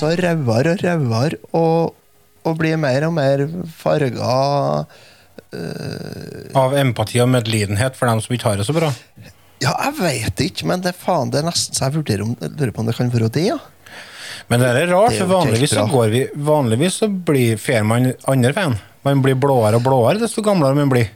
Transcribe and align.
altså 0.00 0.16
rødere 0.16 0.74
og 0.74 0.84
rødere 0.84 1.38
og, 1.52 1.94
og 2.44 2.58
blir 2.58 2.78
mer 2.80 3.06
og 3.08 3.14
mer 3.16 3.46
farga 3.80 4.86
Av 6.54 6.76
empati 6.78 7.20
og 7.20 7.28
medlidenhet 7.32 7.96
for 7.98 8.10
dem 8.10 8.20
som 8.22 8.34
ikke 8.36 8.52
har 8.52 8.60
det 8.60 8.66
så 8.68 8.74
bra. 8.76 8.90
Ja, 9.60 9.72
jeg 9.74 9.96
veit 9.98 10.42
ikke, 10.44 10.66
men 10.70 10.82
det 10.84 10.94
faen 10.96 11.32
det 11.32 11.42
er 11.42 11.48
nesten 11.48 11.76
så 11.76 11.88
jeg 11.88 11.98
vurderer 11.98 12.24
om, 12.24 12.36
lurer 12.40 12.72
på 12.72 12.82
om 12.82 12.88
det 12.88 12.96
kan 12.96 13.10
være 13.12 13.28
det, 13.34 13.46
ja. 13.50 13.58
Men 14.48 14.62
det 14.62 14.68
er 14.70 14.88
rart, 14.90 15.12
Det 15.12 15.20
er 15.20 15.26
for 15.26 15.34
vanligvis 15.36 15.74
så 15.76 15.84
går 15.90 16.08
vi 16.10 16.20
Vanligvis 16.34 16.96
så 17.02 17.08
blir 17.08 17.82
man 17.84 18.12
andre 18.26 18.52
veien. 18.56 18.78
Man 19.06 19.22
blir 19.22 19.36
blåere 19.38 19.78
og 19.78 19.84
blåere 19.84 20.20
desto 20.22 20.42
gamlere 20.42 20.74
man 20.78 20.90
blir. 20.90 21.10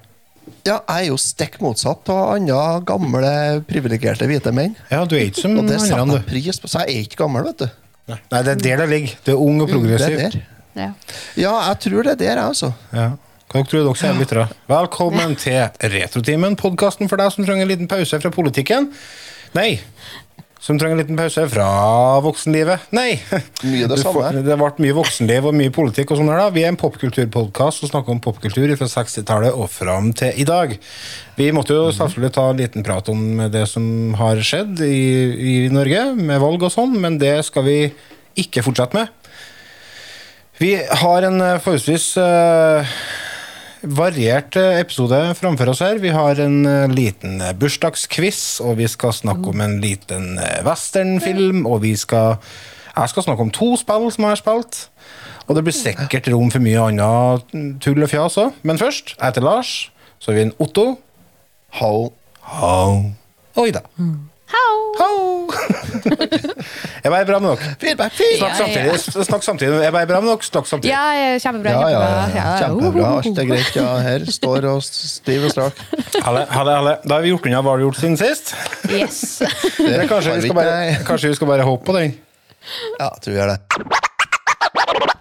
Ja, 0.64 0.80
jeg 0.88 1.06
er 1.06 1.08
jo 1.08 1.16
stikk 1.20 1.56
motsatt 1.64 2.08
av 2.12 2.34
andre 2.34 2.80
gamle, 2.84 3.32
privilegerte 3.68 4.28
hvite 4.28 4.52
menn. 4.52 4.76
Ja, 4.90 5.04
du 5.08 5.16
er 5.16 5.26
ikke 5.30 5.46
som 5.46 5.56
Og 5.60 5.68
det 5.68 5.80
setter 5.80 6.18
jeg 6.18 6.28
pris 6.28 6.60
på, 6.60 6.68
så 6.68 6.84
jeg 6.84 6.94
er 6.94 7.08
ikke 7.08 7.22
gammel, 7.24 7.48
vet 7.48 7.64
du. 7.64 7.83
Nei, 8.08 8.18
det 8.44 8.52
er 8.52 8.58
der 8.60 8.82
det 8.82 8.88
ligger. 8.90 9.14
Det 9.24 9.32
er 9.32 9.40
ung 9.40 9.62
og 9.62 9.68
Det 9.68 9.74
er 9.74 9.78
progressiv. 9.78 10.16
der. 10.18 10.40
Ja. 10.76 10.88
Ja, 11.40 11.52
jeg 11.68 11.78
tror 11.80 12.02
det 12.02 12.12
er 12.12 12.20
der, 12.20 12.34
jeg, 12.34 12.44
altså. 12.44 12.72
Ja. 12.92 13.10
Dere 13.54 13.64
tror 13.70 13.84
dere, 13.86 14.08
er 14.10 14.18
lyttere? 14.18 14.48
Velkommen 14.68 15.36
til 15.38 15.68
Retrotimen, 15.94 16.56
podkasten 16.56 17.08
for 17.08 17.16
deg 17.20 17.32
som 17.32 17.46
trenger 17.46 17.62
en 17.64 17.70
liten 17.70 17.88
pause 17.88 18.18
fra 18.20 18.32
politikken. 18.34 18.90
Nei, 19.54 19.78
som 20.64 20.78
trenger 20.80 20.96
en 20.96 21.00
liten 21.02 21.18
pause 21.18 21.42
fra 21.52 21.64
voksenlivet. 22.24 22.86
Nei! 22.96 23.18
Mye 23.68 23.88
det 23.90 23.98
samme. 24.00 24.14
får- 24.30 24.38
Det 24.46 24.54
ble 24.56 24.70
mye 24.86 24.94
voksenliv 24.96 25.48
og 25.50 25.56
mye 25.58 25.72
politikk 25.74 26.14
og 26.14 26.22
sånn 26.22 26.30
her 26.32 26.40
da. 26.40 26.46
Vi 26.54 26.62
er 26.64 26.70
en 26.72 26.78
popkulturpodkast 26.80 27.84
og 27.84 27.90
snakker 27.90 28.14
om 28.14 28.22
popkultur 28.24 28.72
fra 28.80 28.88
60-tallet 28.88 29.52
og 29.52 29.68
fram 29.68 30.08
til 30.16 30.32
i 30.40 30.46
dag. 30.48 30.72
Vi 31.36 31.50
måtte 31.52 31.76
jo 31.76 31.90
selvfølgelig 31.92 32.32
ta 32.38 32.46
en 32.54 32.62
liten 32.62 32.86
prat 32.86 33.10
om 33.12 33.20
det 33.52 33.66
som 33.68 34.14
har 34.16 34.40
skjedd 34.40 34.80
i, 34.88 35.02
i 35.36 35.68
Norge, 35.74 36.06
med 36.16 36.40
valg 36.40 36.64
og 36.64 36.72
sånn, 36.72 36.96
men 37.02 37.18
det 37.20 37.34
skal 37.44 37.66
vi 37.68 37.78
ikke 38.40 38.64
fortsette 38.64 38.96
med. 38.96 39.12
Vi 40.62 40.76
har 40.78 41.24
en 41.26 41.40
eh, 41.42 41.58
forholdsvis 41.60 42.08
eh, 42.22 42.96
variert 43.84 44.56
eh, 44.56 44.80
episode 44.80 45.18
framfor 45.38 45.70
oss 45.72 45.82
her. 45.84 46.00
Vi 46.02 46.12
har 46.14 46.38
en 46.40 46.64
eh, 46.66 46.88
liten 46.88 47.38
bursdagskviss 47.38 47.60
bursdagsquiz, 47.60 48.60
og 48.64 48.78
vi 48.78 48.88
skal 48.88 49.12
snakke 49.12 49.52
om 49.52 49.60
en 49.60 49.78
liten 49.82 50.38
eh, 50.38 50.62
westernfilm, 50.66 51.66
og 51.66 51.82
vi 51.82 51.96
skal 51.96 52.36
Jeg 52.94 53.08
skal 53.10 53.22
snakke 53.22 53.42
om 53.42 53.50
to 53.50 53.74
spill 53.76 54.04
som 54.14 54.22
jeg 54.22 54.30
har 54.30 54.38
spilt. 54.38 54.76
Og 55.48 55.56
det 55.56 55.64
blir 55.64 55.74
sikkert 55.74 56.28
rom 56.30 56.52
for 56.54 56.62
mye 56.62 56.78
annet 56.78 57.80
tull 57.82 57.98
og 58.06 58.08
fjas 58.12 58.38
òg. 58.38 58.52
Men 58.62 58.78
først, 58.78 59.16
jeg 59.18 59.26
heter 59.26 59.42
Lars. 59.42 59.90
Så 60.22 60.30
har 60.30 60.38
vi 60.38 60.44
en 60.46 60.54
Otto. 60.62 61.00
Hall. 61.80 62.12
Hall. 62.40 63.10
Og 63.56 63.68
Ida. 63.68 63.82
Hau! 63.98 64.33
Hau. 64.54 65.48
Er 67.04 67.12
jeg 67.12 67.26
bra 67.28 67.38
med 67.42 67.48
nok 67.50 67.62
Feedback, 67.80 68.12
feedback! 68.16 68.38
Snakk 68.38 68.56
samtidig. 68.60 69.26
Snakk 69.28 69.46
samtidig. 69.46 69.80
Er 69.80 69.98
jeg 69.98 70.08
bra 70.10 70.20
med 70.22 70.30
nok 70.30 70.46
Snakk 70.46 70.68
samtidig. 70.70 70.92
Ja, 70.92 71.36
kjempebra. 71.42 71.74
Ja, 71.74 71.88
ja, 71.90 72.00
ja. 72.34 72.46
Kjempebra. 72.62 73.10
Alt 73.18 73.42
er 73.42 73.50
greit. 73.50 73.76
Ja, 73.78 73.88
her 74.04 74.26
står 74.38 74.68
og 74.72 74.84
stiv 74.86 75.48
og 75.48 75.54
strak. 75.54 75.82
Halle, 76.24 76.46
halle, 76.50 76.78
halle. 76.80 76.96
Da 77.04 77.18
har 77.18 77.26
vi 77.26 77.34
gjort 77.34 77.50
unna 77.50 77.64
hva 77.64 77.74
vi 77.74 77.82
har 77.82 77.86
gjort 77.88 78.00
siden 78.02 78.18
sist. 78.20 78.54
Yes. 78.90 79.20
Det, 79.42 80.08
kanskje, 80.10 80.32
vi 80.32 80.40
vi 80.40 80.48
skal 80.48 80.58
bare, 80.62 80.96
kanskje 81.08 81.34
vi 81.34 81.40
skal 81.40 81.54
bare 81.54 81.68
håpe 81.68 81.86
på 81.90 81.98
den? 81.98 82.18
Ja, 83.00 83.12
tror 83.20 83.38
jeg 83.42 83.54
det. 83.54 84.03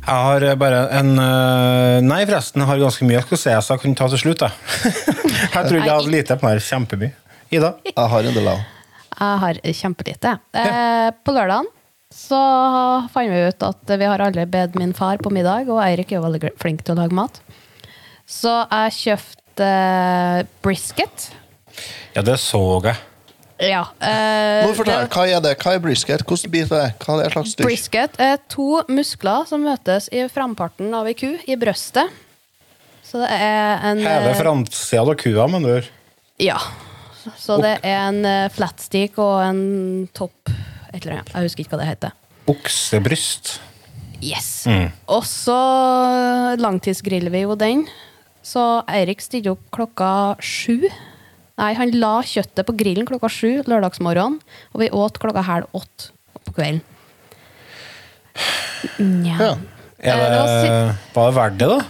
Jeg 0.00 0.26
har 0.26 0.46
eh, 0.48 0.56
bare 0.58 0.84
en 0.96 1.10
eh, 1.20 1.96
Nei, 2.04 2.22
forresten, 2.24 2.62
jeg 2.62 2.70
har 2.70 2.80
ganske 2.80 3.08
mye 3.08 3.18
jeg 3.18 3.26
skal 3.28 3.42
si, 3.42 3.56
så 3.66 3.76
jeg 3.76 3.84
kan 3.84 3.98
ta 3.98 4.08
til 4.12 4.22
slutt. 4.24 4.46
Jeg, 4.46 4.94
jeg 5.54 5.54
trodde 5.54 5.82
jeg 5.82 5.92
hadde 5.92 6.14
lite, 6.14 6.38
men 6.40 6.54
jeg 6.54 6.60
har 6.60 6.68
kjempemye. 6.68 7.12
Ida? 7.50 7.74
Jeg 7.90 8.08
har 8.14 8.30
en 8.30 8.38
del 8.38 8.48
av. 8.52 8.64
Jeg 9.20 9.42
har 9.44 9.60
kjempelite. 9.82 10.38
Ja. 10.54 11.12
på 11.26 11.34
lørdagen 11.34 11.68
så 12.10 12.38
fant 13.14 13.30
vi 13.30 13.42
ut 13.46 13.62
at 13.62 13.92
vi 13.94 14.06
har 14.08 14.22
aldri 14.22 14.42
bedt 14.50 14.74
min 14.78 14.94
far 14.96 15.20
på 15.22 15.30
middag, 15.30 15.68
og 15.70 15.78
Eirik 15.84 16.10
er 16.10 16.18
jo 16.18 16.24
veldig 16.24 16.54
flink 16.58 16.82
til 16.82 16.96
å 16.96 17.04
lage 17.04 17.14
mat. 17.14 17.38
Så 18.30 18.50
jeg 18.66 18.96
kjøpte 18.96 19.66
eh, 19.66 20.48
brisket. 20.62 21.30
Ja, 22.16 22.24
det 22.26 22.38
så 22.42 22.60
jeg. 22.84 22.98
Ja. 23.60 23.82
Eh, 24.00 24.64
Må 24.64 24.72
du 24.72 24.78
fortelle, 24.78 25.04
det- 25.04 25.12
Hva 25.12 25.26
er 25.28 25.40
det? 25.44 25.58
Hva 25.60 25.74
er 25.74 25.80
brisket? 25.84 26.22
Hvordan 26.24 26.50
bit 26.50 26.72
er 26.72 26.86
det? 26.86 26.98
Hva 27.04 27.18
er 27.18 27.22
det 27.28 27.32
slags 27.34 27.52
stykk? 27.54 27.66
Brisket 27.68 28.18
er 28.18 28.38
to 28.48 28.82
muskler 28.88 29.46
som 29.46 29.62
møtes 29.62 30.08
i 30.12 30.24
framparten 30.32 30.94
av 30.94 31.06
ei 31.06 31.14
ku, 31.14 31.36
i 31.46 31.56
brøstet. 31.60 32.08
Så 33.04 33.18
det 33.20 33.30
er 33.30 33.80
en 33.90 33.98
Hele 33.98 34.30
eh, 34.30 34.38
framsida 34.38 35.02
av 35.02 35.14
kua, 35.18 35.46
med 35.48 35.60
andre 35.60 35.76
ord. 35.80 35.88
Ja. 36.38 36.58
Så 37.36 37.60
det 37.60 37.80
er 37.84 38.08
en 38.08 38.24
eh, 38.24 38.48
flatstick 38.48 39.18
og 39.18 39.42
en 39.44 40.08
topp 40.14 40.48
et 40.94 41.02
eller 41.04 41.18
annet. 41.18 41.34
Jeg 41.34 41.42
husker 41.50 41.64
ikke 41.64 41.76
hva 41.76 41.82
det 41.82 41.90
heter. 41.90 42.12
Oksebryst. 42.48 43.58
Yes. 44.22 44.66
Og 45.08 45.22
så 45.24 45.56
langtidsgriller 46.60 47.30
vi 47.32 47.42
jo 47.44 47.54
den. 47.56 47.86
Så 48.42 48.82
Eirik 48.88 49.20
stiller 49.20 49.52
opp 49.54 49.66
klokka 49.74 50.36
sju. 50.40 50.88
Nei, 51.60 51.74
han 51.76 51.92
la 52.00 52.14
kjøttet 52.24 52.64
på 52.64 52.72
grillen 52.78 53.04
klokka 53.08 53.28
sju 53.32 53.60
lørdagsmorgen, 53.68 54.38
og 54.72 54.80
vi 54.80 54.88
åt 54.96 55.18
klokka 55.20 55.42
halv 55.44 55.68
åtte 55.76 56.08
på 56.46 56.54
kvelden. 56.56 56.80
Nja. 59.00 59.36
Ja. 59.36 59.50
Eh, 60.00 60.16
det 60.16 60.30
var 60.32 60.96
var 61.12 61.28
det 61.28 61.36
verdt 61.36 61.58
det, 61.60 61.68
da? 61.68 61.80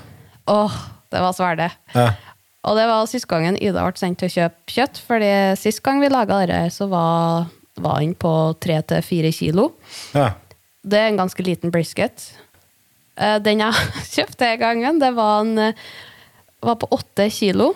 Åh, 0.50 0.74
det 1.14 1.22
var 1.22 1.36
så 1.36 1.44
verdt 1.46 1.62
det. 1.62 1.70
Ja. 1.94 2.08
Og 2.66 2.76
det 2.76 2.88
var 2.90 3.06
sist 3.08 3.28
gangen 3.30 3.56
Ida 3.56 3.86
ble 3.86 3.96
sendt 4.00 4.18
til 4.20 4.28
å 4.28 4.34
kjøpe 4.34 4.74
kjøtt, 4.74 4.98
fordi 5.06 5.30
sist 5.60 5.80
gang 5.86 6.02
vi 6.02 6.10
laga 6.12 6.42
dette, 6.42 6.74
så 6.74 6.90
var, 6.90 7.46
var 7.80 8.02
den 8.02 8.16
på 8.18 8.32
tre 8.60 8.80
til 8.82 9.06
fire 9.06 9.32
kilo. 9.34 9.70
ja. 10.16 10.32
Det 10.80 10.96
er 10.96 11.10
en 11.10 11.18
ganske 11.20 11.44
liten 11.44 11.68
brisket. 11.68 12.22
Eh, 13.20 13.36
Den 13.44 13.60
jeg 13.60 13.88
kjøpte 14.16 14.46
den 14.48 14.60
gangen, 14.62 14.98
det 15.02 15.10
var, 15.12 15.42
en, 15.44 15.58
eh, 15.58 15.74
var 16.64 16.78
på 16.80 16.88
åtte 16.96 17.26
kilo. 17.30 17.74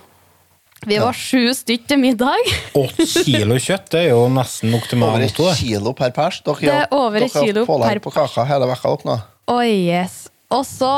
Vi 0.84 0.98
var 1.00 1.16
sju 1.16 1.48
stykk 1.56 1.86
til 1.88 2.00
middag. 2.02 2.50
Åtte 2.82 3.06
kilo 3.24 3.56
kjøtt, 3.62 3.86
det 3.94 4.02
er 4.02 4.10
jo 4.12 4.26
nesten 4.32 4.72
nok 4.74 4.88
til 4.90 5.00
meg 5.00 5.14
Over 5.14 5.26
et 5.26 5.60
kilo 5.60 5.94
per 5.96 6.12
pers? 6.16 6.40
Dere 6.44 6.60
Det 6.60 6.74
er 6.82 6.90
over 6.92 7.24
et 7.24 7.32
kilo 7.32 7.64
pålegg 7.68 7.94
per 7.94 8.02
på 8.04 8.12
kaka 8.18 8.44
hele 8.50 8.68
vekka 8.68 8.92
opp 8.92 9.06
nå? 9.08 9.16
Oh, 9.48 9.62
yes. 9.64 10.26
Og 10.52 10.66
så 10.68 10.90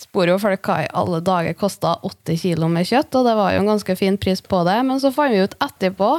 spør 0.00 0.34
jo 0.34 0.40
folk 0.42 0.66
hva 0.66 0.80
i 0.84 0.90
alle 0.96 1.20
dager 1.24 1.54
kosta 1.58 1.96
åtte 2.06 2.34
kilo 2.40 2.70
med 2.72 2.88
kjøtt, 2.88 3.14
og 3.20 3.26
det 3.28 3.36
var 3.38 3.54
jo 3.54 3.62
en 3.62 3.72
ganske 3.74 3.96
fin 4.00 4.18
pris 4.20 4.42
på 4.42 4.62
det, 4.66 4.78
men 4.88 5.02
så 5.02 5.12
fant 5.14 5.34
vi 5.34 5.42
ut 5.44 5.56
etterpå 5.60 6.12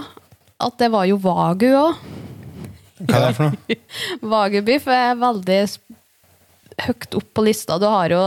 at 0.61 0.75
det 0.77 0.91
var 0.93 1.07
jo 1.09 1.17
Vagu 1.21 1.69
òg. 1.73 2.01
Hva 3.01 3.17
er 3.17 3.23
det 3.25 3.37
for 3.37 3.49
noe? 3.49 3.77
Wagyu-biff 4.33 4.85
er 4.91 5.17
veldig 5.19 5.61
høyt 6.85 7.17
opp 7.17 7.31
på 7.35 7.45
lista. 7.45 7.79
Du 7.81 7.87
har 7.89 8.13
jo 8.13 8.21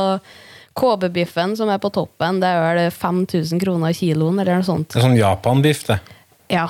KB-biffen 0.75 1.55
som 1.57 1.71
er 1.71 1.79
på 1.83 1.91
toppen. 1.95 2.41
Det 2.43 2.51
er 2.51 2.63
vel 2.65 2.91
5000 2.91 3.63
kroner 3.63 3.95
kiloen, 3.97 4.41
eller 4.43 4.59
noe 4.59 4.67
sånt. 4.67 4.91
Det 4.91 5.01
er 5.01 5.07
sånn 5.07 5.19
Japan-biff, 5.19 5.85
det. 5.91 6.01
Ja. 6.53 6.67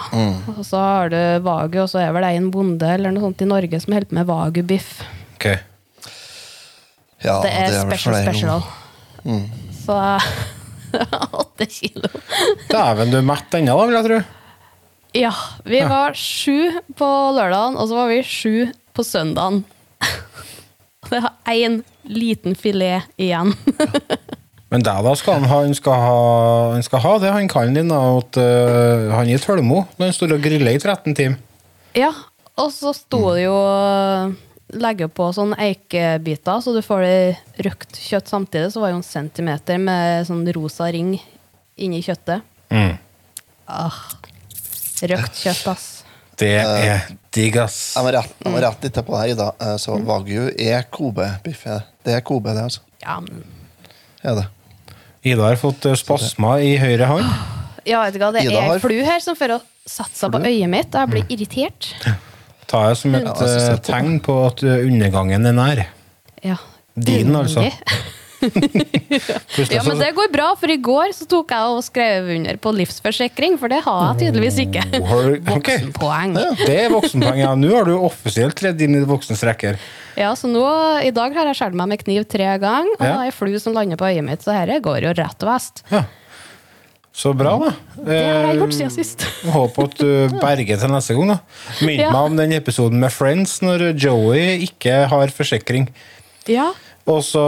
Og 0.55 0.63
så 0.67 0.81
har 0.81 1.13
du 1.13 1.21
Vagu, 1.45 1.81
og 1.83 1.91
så 1.91 2.03
er 2.05 2.13
vel 2.15 2.27
det 2.27 2.35
en 2.39 2.51
bonde 2.55 2.91
eller 2.95 3.15
noe 3.15 3.25
sånt 3.25 3.43
i 3.43 3.49
Norge 3.49 3.81
som 3.83 3.97
holder 3.97 4.11
på 4.11 4.19
med 4.21 4.29
Vagu-biff. 4.29 4.93
Ok. 5.35 5.49
Ja, 7.25 7.41
det 7.41 7.51
er, 7.51 7.73
vel 7.73 7.83
special 7.89 8.15
flere 8.15 8.29
special. 8.29 8.65
Mm. 9.25 9.45
Så 9.81 9.99
åtte 11.43 11.67
kilo. 11.73 12.11
Dæven, 12.71 13.13
du 13.13 13.19
er 13.19 13.29
mett 13.33 13.57
ennå, 13.57 13.77
da, 13.81 13.87
vil 13.89 13.99
jeg 13.99 14.09
tro. 14.11 14.23
Ja. 15.15 15.33
Vi 15.65 15.81
var 15.89 16.17
sju 16.19 16.81
på 16.99 17.11
lørdagen, 17.37 17.79
og 17.79 17.89
så 17.89 18.03
var 18.03 18.13
vi 18.13 18.21
sju 18.27 18.57
på 18.95 19.07
søndagen. 19.07 19.63
Det 21.15 21.23
har 21.23 21.55
én 21.55 21.83
liten 22.03 22.57
filet 22.59 23.07
igjen. 23.17 23.53
Men 24.75 24.83
det 24.83 24.95
da, 25.07 25.13
skal 25.15 25.39
han 25.39 25.45
ha, 25.47 25.61
han 25.63 25.75
skal 25.79 26.01
ha, 26.03 26.15
han 26.73 26.83
skal 26.83 27.03
ha 27.05 27.13
det, 27.23 27.31
han 27.31 27.51
kan 27.51 27.77
din, 27.77 27.93
at 27.95 28.39
uh, 28.41 29.13
han 29.15 29.31
er 29.31 29.39
tølmo 29.39 29.85
når 29.95 30.09
han 30.09 30.17
står 30.17 30.35
og 30.35 30.43
griller 30.43 30.75
i 30.75 30.81
13 30.81 31.15
timer. 31.15 31.39
Ja, 31.95 32.11
og 32.59 32.73
så 32.75 32.91
sto 32.97 33.21
det 33.37 33.45
jo 33.45 33.55
Legge 34.75 35.07
på 35.13 35.29
sånn 35.37 35.53
eikebiter, 35.61 36.59
så 36.65 36.73
du 36.75 36.81
får 36.83 37.05
det 37.05 37.63
røkt 37.63 37.99
kjøtt 38.01 38.33
samtidig. 38.33 38.73
Så 38.73 38.81
var 38.83 38.91
det 38.91 38.97
jo 38.97 39.03
en 39.03 39.07
centimeter 39.07 39.79
med 39.79 40.25
sånn 40.27 40.43
rosa 40.57 40.89
ring 40.91 41.13
inni 41.79 42.01
kjøttet. 42.03 42.43
Mm. 42.75 42.97
Ah, 43.71 44.01
røkt 45.13 45.39
kjøtt, 45.45 45.69
ass. 45.71 45.87
Det 46.41 46.51
er 46.59 47.05
digg, 47.35 47.57
ass. 47.63 47.95
Jeg 47.97 48.05
må 48.07 48.13
rette, 48.15 48.35
jeg 48.45 48.63
rette 48.65 48.89
litt 48.89 49.01
på 49.07 49.15
deg, 49.21 49.33
Ida. 49.37 49.49
Eh, 49.61 49.77
Så 49.83 49.97
Wagyu 50.07 50.49
er 50.59 50.83
Kobe-biff. 50.91 51.65
Det 52.05 52.15
er 52.17 52.21
Kobe, 52.27 52.55
det, 52.57 52.65
altså. 52.69 52.81
Ja, 53.05 53.21
men 53.21 53.45
Er 54.25 54.35
det. 54.41 54.47
Ida 55.25 55.43
har 55.47 55.57
fått 55.57 55.81
spasma 55.97 56.19
spasmer 56.19 56.65
i 56.65 56.77
høyre 56.81 57.07
hånd. 57.09 57.29
ja, 57.87 58.03
vet 58.05 58.15
du 58.15 58.19
hva, 58.21 58.33
det 58.33 58.45
Ida 58.45 58.59
er 58.61 58.69
har- 58.73 58.79
flu 58.83 58.97
her 59.05 59.21
som 59.21 59.37
fører 59.37 59.59
å 59.59 59.63
sette 59.87 60.31
på 60.33 60.41
øyet 60.41 60.69
mitt, 60.69 60.95
og 60.95 61.01
jeg 61.01 61.09
blir 61.11 61.25
irritert. 61.37 61.95
Ta 62.67 62.89
det 62.89 62.97
som 62.99 63.15
et 63.15 63.23
Ja, 63.25 63.29
jeg 63.29 63.37
synes 63.37 63.63
eh, 63.63 63.71
det 63.71 63.79
er 63.79 63.93
tegn 63.93 64.21
på 64.25 64.35
at 64.47 64.63
eh, 64.65 64.85
undergangen 64.89 65.47
er 65.47 65.53
nær. 65.53 65.85
Ja. 66.43 66.57
Din, 66.97 67.35
altså. 67.37 67.65
Ja, 69.75 69.83
men 69.87 69.99
det 70.01 70.11
går 70.17 70.31
bra, 70.33 70.49
for 70.59 70.71
i 70.73 70.77
går 70.83 71.13
så 71.17 71.27
tok 71.31 71.53
jeg 71.55 71.75
og 71.77 71.83
skrev 71.87 72.31
under 72.37 72.57
på 72.63 72.73
livsforsikring, 72.75 73.57
for 73.61 73.71
det 73.73 73.81
har 73.87 74.01
jeg 74.15 74.27
tydeligvis 74.27 74.59
ikke. 74.65 74.83
voksenpoeng. 75.51 76.35
Okay. 76.39 76.51
Ja. 76.65 76.67
Det 76.69 76.79
er 76.87 76.91
voksenpoeng, 76.95 77.41
ja. 77.45 77.53
Nå 77.59 77.71
har 77.75 77.89
du 77.89 77.95
offisielt 77.99 78.57
tredd 78.59 78.83
inn 78.85 78.97
i 78.99 79.03
de 79.05 79.09
voksnes 79.11 79.45
rekker. 79.47 79.79
Ja, 80.19 80.33
så 80.39 80.51
nå, 80.51 80.65
I 81.07 81.11
dag 81.15 81.35
har 81.39 81.49
jeg 81.51 81.59
skåret 81.61 81.79
meg 81.79 81.91
med 81.95 82.03
kniv 82.05 82.27
tre 82.31 82.51
ganger, 82.63 82.93
og 82.99 83.01
Ja. 83.03 83.15
det 83.15 83.15
er 83.15 83.31
ei 83.31 83.35
flu 83.35 83.55
som 83.63 83.75
lander 83.77 83.99
på 84.01 84.11
øyet 84.11 84.27
mitt, 84.27 84.43
så 84.45 84.55
dette 84.55 84.81
går 84.85 85.01
jo 85.09 85.15
rett 85.23 85.47
vest. 85.49 85.83
Ja. 85.91 86.05
Så 87.15 87.31
bra, 87.39 87.53
da. 87.63 87.69
Det 87.95 88.17
har 88.27 88.49
jeg 88.49 88.57
gjort 88.59 88.73
Eh, 88.73 88.79
siden 88.81 88.91
sist. 88.91 89.21
Håper 89.55 89.85
at 89.87 90.01
du 90.01 90.09
berger 90.43 90.81
til 90.83 90.91
neste 90.91 91.15
gang. 91.15 91.29
da 91.31 91.39
Minn 91.87 92.01
Ja. 92.01 92.11
meg 92.11 92.31
om 92.33 92.37
den 92.41 92.53
episoden 92.57 92.99
med 92.99 93.13
Friends 93.15 93.61
når 93.63 93.93
Joey 93.95 94.59
ikke 94.67 95.05
har 95.13 95.31
forsikring. 95.31 95.87
Ja. 96.51 96.73
Og 97.05 97.19
så 97.21 97.43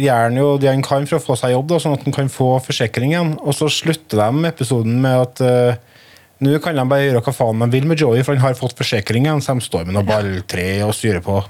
gjør 0.00 0.22
han 0.22 0.38
jo 0.40 0.46
det 0.60 0.70
han 0.70 0.84
kan 0.84 1.04
for 1.08 1.18
å 1.18 1.24
få 1.24 1.36
seg 1.36 1.52
jobb, 1.52 1.66
da, 1.74 1.80
sånn 1.82 1.96
at 1.98 2.06
han 2.06 2.14
kan 2.16 2.30
få 2.32 2.54
forsikringen. 2.64 3.34
Og 3.44 3.56
så 3.56 3.68
slutter 3.72 4.22
de 4.22 4.48
episoden 4.48 5.02
med 5.04 5.20
at 5.20 5.42
uh, 5.44 5.98
nå 6.44 6.56
kan 6.64 6.76
de 6.78 6.86
bare 6.88 7.10
gjøre 7.10 7.20
hva 7.26 7.34
faen 7.36 7.60
de 7.60 7.68
vil 7.74 7.88
med 7.90 8.00
Joey, 8.00 8.24
for 8.24 8.36
han 8.36 8.46
har 8.46 8.56
fått 8.56 8.76
forsikringen, 8.80 9.44
så 9.44 9.56
de 9.58 9.66
står 9.66 9.84
med 9.84 9.98
noe 9.98 10.08
balltre 10.08 10.64
og 10.86 10.94
styrer 10.96 11.24
på. 11.24 11.42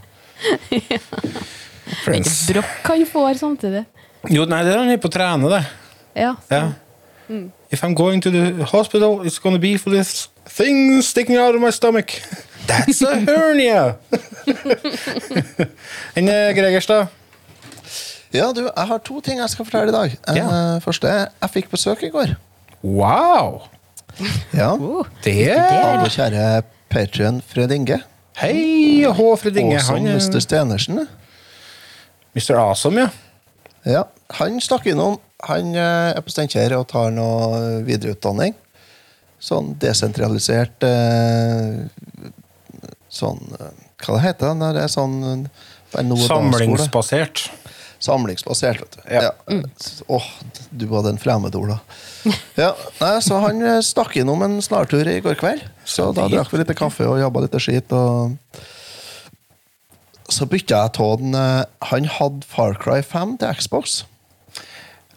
Det 1.85 2.11
er 2.11 2.17
ikke 2.17 2.55
brokk 2.55 2.89
han 2.89 3.03
får 3.09 3.39
samtidig. 3.41 3.85
Jo, 4.33 4.47
nei, 4.49 4.63
det 4.65 4.73
er 4.73 4.81
han 4.81 4.93
er 4.95 5.01
på 5.01 5.11
å 5.11 5.13
trene, 5.13 5.51
det. 5.53 5.61
Ja. 6.17 6.31
Ja. 6.49 6.63
If 7.75 7.83
I'm 7.83 7.95
going 7.95 8.21
to 8.23 8.31
the 8.31 8.65
hospital, 8.65 9.23
it's 9.27 9.41
gonna 9.43 9.59
be 9.59 9.77
for 9.77 9.91
this 9.91 10.29
thing 10.47 11.03
sticking 11.03 11.37
out 11.37 11.55
of 11.57 11.61
my 11.61 11.71
stomach. 11.73 12.11
That's 12.69 13.03
a 13.03 13.17
hernia! 13.29 13.97
Enn 16.17 16.29
Gregerstad? 16.55 17.07
Ja, 18.35 18.53
du, 18.53 18.63
jeg 18.77 18.87
har 18.91 18.99
to 18.99 19.21
ting 19.21 19.41
jeg 19.41 19.51
skal 19.51 19.67
fortelle 19.67 19.91
i 19.91 19.97
dag. 19.97 20.15
Den 20.29 20.37
Ja. 20.37 20.79
Første 20.85 21.09
er 21.09 21.27
jeg 21.43 21.51
fikk 21.51 21.71
besøk 21.75 22.03
i 22.07 22.13
går. 22.15 22.37
Wow! 22.85 23.63
Ja. 24.55 24.71
Oh, 24.79 25.05
Det 25.25 25.51
Alle 25.59 26.09
kjære 26.15 26.63
patrion 26.91 27.43
Fred 27.43 27.71
Inge. 27.75 27.99
Hei 28.39 29.05
og 29.07 29.15
hå, 29.19 29.37
Fred 29.37 29.57
Inge. 29.57 29.77
Og 29.83 29.83
Han 29.97 30.07
er 30.07 30.15
Mr. 30.15 30.39
Stenersen. 30.39 31.09
Mr. 32.35 32.55
Awesome, 32.55 33.01
ja. 33.01 33.09
Ja, 33.87 34.03
han 34.31 34.61
stakk 34.61 34.87
innom. 34.87 35.19
Han 35.49 35.75
eh, 35.75 36.11
er 36.17 36.23
på 36.25 36.33
Steinkjer 36.33 36.75
og 36.79 36.87
tar 36.91 37.11
noe 37.15 37.83
videreutdanning. 37.87 38.55
Sånn 39.45 39.75
desentralisert 39.83 40.85
eh, 40.89 41.85
Sånn 43.13 43.43
eh, 43.59 43.73
Hva 44.05 44.17
det 44.17 44.23
heter 44.25 44.51
det 44.51 44.57
når 44.63 44.79
det 44.79 44.85
er 44.87 44.93
sånn 44.95 45.19
er 45.95 46.07
noe? 46.09 46.25
Samlingsbasert. 46.27 47.45
Samlingsbasert, 48.05 48.81
vet 48.83 48.97
du. 48.97 49.03
Ja. 49.15 49.21
Ja. 49.23 49.59
Åh, 50.13 50.25
du 50.75 50.87
hadde 50.91 51.13
en 51.15 51.21
fremmedord, 51.23 51.71
da. 51.71 52.33
Ja, 52.59 52.71
nei, 52.99 53.13
så 53.25 53.39
han 53.45 53.63
stakk 53.87 54.17
innom 54.21 54.43
en 54.45 54.59
snartur 54.65 55.07
i 55.09 55.21
går 55.25 55.39
kveld. 55.41 55.63
Så 55.89 56.11
da 56.17 56.27
drakk 56.33 56.51
vi 56.53 56.61
litt 56.61 56.73
kaffe 56.77 57.07
og 57.09 57.21
jobba 57.23 57.45
litt 57.47 57.55
skit. 57.63 57.95
Og 57.95 58.35
så 60.35 60.49
bytta 60.51 60.83
jeg 60.83 61.01
av 61.05 61.21
den. 61.23 61.35
eh, 61.39 61.65
Han 61.93 62.05
hadde 62.19 62.49
Far 62.49 62.75
Cry 62.81 63.01
5 63.07 63.39
til 63.41 63.55
Xbox. 63.61 64.03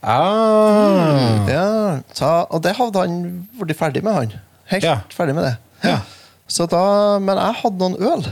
Ah. 0.03 1.47
Ja, 1.49 1.99
så, 2.13 2.45
Og 2.49 2.61
det 2.63 2.75
hadde 2.77 2.99
han 2.99 3.47
blitt 3.59 3.79
ferdig 3.79 4.03
med, 4.05 4.13
han. 4.13 4.33
Helt 4.71 4.83
Ja. 4.83 4.99
ferdig 5.15 5.35
med 5.35 5.43
det. 5.43 5.55
Ja. 5.83 5.99
Så 6.47 6.65
da, 6.69 7.19
men 7.19 7.37
jeg 7.37 7.53
hadde 7.61 7.77
noen 7.77 7.95
øl, 7.99 8.27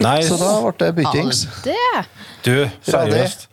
Nice. 0.00 0.28
så 0.28 0.36
da 0.40 0.60
ble 0.60 0.72
det 0.78 0.94
byttings. 0.98 1.46
du, 2.44 2.68
seriøst. 2.82 3.48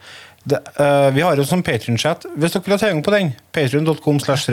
Det, 0.46 0.60
uh, 0.78 1.10
vi 1.10 1.24
har 1.26 1.38
jo 1.40 1.46
sånn 1.48 1.64
Patrion-chat. 1.66 2.28
Hvis 2.38 2.54
dere 2.54 2.66
vil 2.68 2.76
ha 2.76 2.78
tilgang 2.78 3.02
på 3.06 3.14
den, 3.16 3.32
patrion.com 3.56 4.20
slash. 4.22 4.46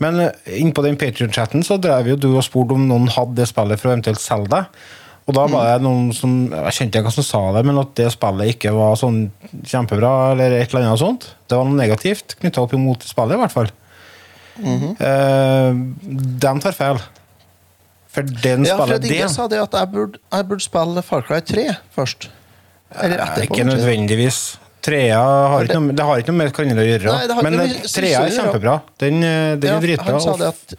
Men 0.00 0.20
uh, 0.20 0.30
inn 0.46 0.72
på 0.72 0.84
den 0.86 0.96
Patrion-chatten 0.96 1.64
så 1.66 1.76
drev 1.76 2.08
jo 2.14 2.16
du 2.16 2.30
og 2.32 2.44
spurte 2.46 2.72
om 2.78 2.86
noen 2.88 3.10
hadde 3.12 3.36
det 3.42 3.48
spillet 3.50 3.80
for 3.80 3.90
å 3.90 3.92
eventuelt 3.92 4.22
selge 4.22 4.48
det. 4.54 4.62
Og 5.22 5.36
da 5.36 5.44
var 5.46 5.68
det 5.78 5.84
noen 5.84 6.08
som 6.16 6.32
Jeg 6.50 6.74
kjente 6.74 6.98
ikke 6.98 7.06
hva 7.06 7.12
som 7.14 7.26
sa 7.26 7.40
det, 7.54 7.62
men 7.68 7.78
at 7.78 7.92
det 7.98 8.08
spillet 8.10 8.56
ikke 8.56 8.72
var 8.74 8.96
sånn 8.98 9.20
kjempebra, 9.62 10.32
eller 10.34 10.56
et 10.58 10.72
eller 10.72 10.88
annet 10.88 11.02
sånt. 11.02 11.28
Det 11.46 11.58
var 11.58 11.68
noe 11.68 11.78
negativt 11.78 12.34
knytta 12.40 12.64
opp 12.64 12.74
imot 12.74 13.06
spillet, 13.06 13.36
i 13.38 13.42
hvert 13.44 13.54
fall. 13.54 13.70
Eh, 14.62 15.72
de 16.42 16.54
tar 16.64 16.74
feil. 16.76 16.98
For 18.12 18.26
den 18.28 18.66
Ja, 18.68 18.76
Inge 18.84 18.98
det 19.00 19.30
sa 19.32 19.46
det 19.48 19.60
at 19.62 19.72
jeg 19.72 19.88
burde, 19.94 20.18
jeg 20.20 20.48
burde 20.48 20.64
spille 20.64 21.02
Far 21.06 21.22
Cry 21.24 21.38
3 21.40 21.68
først. 21.96 22.26
Eller 23.00 23.22
etterpå. 23.24 23.54
Ikke 23.56 23.64
nødvendigvis. 23.64 24.40
Trea 24.82 25.20
har 25.22 25.62
ikke 25.64 25.78
noe, 25.78 25.94
det 25.94 26.04
har 26.04 26.18
ikke 26.20 26.32
noe 26.34 26.40
med 26.42 26.50
hverandre 26.50 26.82
å 26.82 26.88
gjøre. 26.88 27.12
Nei, 27.14 27.28
har 27.38 27.46
men 27.46 27.54
ikke 27.62 27.86
eh, 27.86 27.92
trea 27.94 28.18
er 28.18 28.26
synes 28.26 28.34
ja. 28.34 28.42
kjempebra. 28.42 28.74
Den, 28.98 29.22
eh, 29.22 29.54
den 29.62 29.70
Ja, 29.70 29.76
er 29.78 29.86
dritbra. 29.86 30.16
han 30.16 30.24
sa 30.24 30.34
det 30.40 30.50
at 30.50 30.74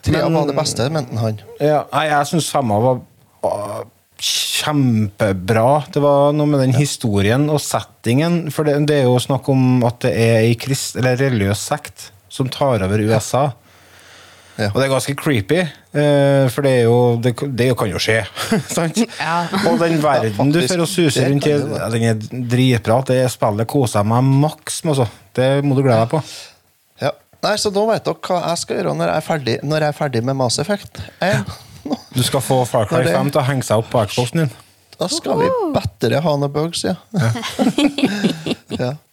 Trea 0.00 0.28
var 0.32 0.46
det 0.48 0.56
beste, 0.56 0.86
mente 0.88 1.18
han. 1.20 1.40
ja, 1.60 1.82
nei, 1.92 2.06
jeg 2.08 2.28
syns 2.30 2.46
femma 2.48 2.78
var 2.80 3.02
ah, 3.46 3.80
kjempebra. 4.20 5.84
Det 5.92 6.02
var 6.04 6.34
noe 6.36 6.50
med 6.50 6.62
den 6.64 6.76
historien 6.76 7.48
og 7.52 7.62
settingen. 7.64 8.42
For 8.52 8.68
det, 8.68 8.76
det 8.90 9.00
er 9.00 9.08
jo 9.08 9.16
snakk 9.22 9.48
om 9.52 9.84
at 9.88 10.02
det 10.04 10.12
er 10.12 10.44
ei 10.44 10.54
krist, 10.60 10.98
eller 11.00 11.18
religiøs 11.20 11.64
sekt 11.72 12.10
som 12.30 12.50
tar 12.52 12.84
over 12.86 13.02
USA. 13.02 13.50
Ja. 14.60 14.68
Og 14.74 14.76
det 14.76 14.84
er 14.84 14.92
ganske 14.92 15.14
creepy, 15.16 15.60
eh, 15.62 16.46
for 16.52 16.66
det, 16.66 16.72
er 16.82 16.82
jo, 16.84 16.96
det, 17.22 17.32
det 17.56 17.70
kan 17.80 17.88
jo 17.88 18.00
skje. 18.02 18.18
sant? 18.76 18.98
Ja. 19.16 19.46
Og 19.70 19.80
den 19.80 19.96
verden 20.02 20.34
Ja, 20.36 20.46
du 20.52 20.60
får 20.68 20.84
og 20.84 20.90
suser 20.90 21.30
rundt 21.30 21.48
i, 21.48 21.54
ja, 21.54 21.88
den 21.94 22.06
er 22.10 22.20
dritbra. 22.52 23.00
Det 23.08 23.22
spillet 23.32 23.70
koser 23.70 24.02
jeg 24.02 24.10
meg 24.12 24.28
maks 24.44 24.82
med. 24.84 24.98
Altså. 24.98 25.24
Det 25.38 25.48
må 25.64 25.78
du 25.78 25.84
glede 25.86 26.02
deg 26.02 26.12
på. 26.12 26.20
Ja. 27.00 27.14
Nei, 27.46 27.54
så 27.62 27.72
nå 27.72 27.86
vet 27.88 28.04
dere 28.04 28.20
hva 28.20 28.42
jeg 28.50 28.62
skal 28.66 28.80
gjøre 28.80 28.94
når 28.98 29.08
jeg 29.08 29.16
er 29.16 29.26
ferdig, 29.30 29.56
når 29.64 29.86
jeg 29.86 29.94
er 29.94 30.00
ferdig 30.02 30.24
med 30.28 30.40
Mass 30.42 30.60
Effect. 30.60 31.00
Jeg, 31.24 31.40
nå, 31.84 31.98
Du 32.14 32.22
skal 32.26 32.42
få 32.44 32.62
Far 32.68 32.88
Cry 32.90 33.04
5 33.08 33.32
til 33.34 33.42
å 33.42 33.46
henge 33.46 33.66
seg 33.66 33.82
opp 33.82 33.90
på 33.92 34.04
Xboxen 34.10 34.44
din. 34.44 34.54
da 35.00 35.08
skal 35.08 35.40
vi 35.40 35.50
bedre 35.74 36.20
ha 36.24 36.36
noen 36.36 36.52
bugs, 36.52 36.84
ja. 36.84 36.96
ja. 38.76 38.94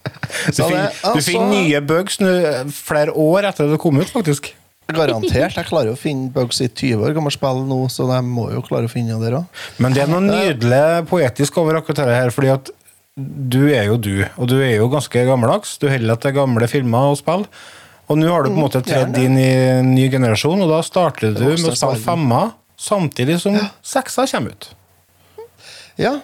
Du, 0.47 0.61
finner, 0.63 0.87
du 0.91 1.07
altså, 1.09 1.23
finner 1.25 1.49
nye 1.51 1.79
bugs 1.83 2.19
nå, 2.21 2.29
flere 2.71 3.11
år 3.11 3.49
etter 3.49 3.67
det 3.71 3.79
kom 3.81 3.99
ut, 3.99 4.09
faktisk. 4.11 4.53
Garantert. 4.87 5.55
Jeg 5.57 5.67
klarer 5.67 5.91
å 5.91 5.99
finne 5.99 6.29
bugs 6.31 6.61
i 6.63 6.69
20 6.69 7.03
år 7.03 7.15
gammelt 7.17 7.35
spill 7.35 7.65
nå, 7.67 7.79
så 7.91 8.07
de 8.07 8.19
må 8.23 8.47
jo 8.53 8.63
klare 8.63 8.87
å 8.87 8.91
finne 8.91 9.17
det 9.19 9.33
òg. 9.35 9.63
Men 9.83 9.95
det 9.95 10.05
er 10.05 10.11
noe 10.11 10.23
nydelig 10.23 11.07
poetisk 11.09 11.59
over 11.59 11.81
akkurat 11.81 12.05
dette 12.05 12.15
her, 12.15 12.31
fordi 12.35 12.53
at 12.53 12.71
du 13.17 13.63
er 13.73 13.89
jo 13.89 13.97
du, 13.97 14.13
og 14.37 14.47
du 14.47 14.59
er 14.61 14.77
jo 14.77 14.87
ganske 14.93 15.25
gammeldags. 15.27 15.75
Du 15.81 15.89
holder 15.89 16.13
deg 16.13 16.23
til 16.23 16.35
gamle 16.37 16.69
filmer 16.71 17.11
og 17.11 17.19
spill. 17.19 17.43
Og 18.07 18.17
nå 18.19 18.29
har 18.31 18.45
du 18.45 18.49
på 18.51 18.55
en 18.55 18.63
måte 18.63 18.81
tredd 18.85 19.17
inn 19.19 19.35
i 19.39 19.49
en 19.81 19.91
ny 19.91 20.07
generasjon, 20.11 20.61
og 20.63 20.71
da 20.71 20.79
starter 20.85 21.33
du 21.35 21.43
med 21.43 21.53
å 21.59 21.75
spille 21.75 21.99
femmer 21.99 22.05
femma 22.05 22.41
samtidig 22.79 23.39
som 23.41 23.57
seksa 23.83 24.27
kommer 24.31 24.55
ut. 24.55 24.69
Ja. 25.99 26.19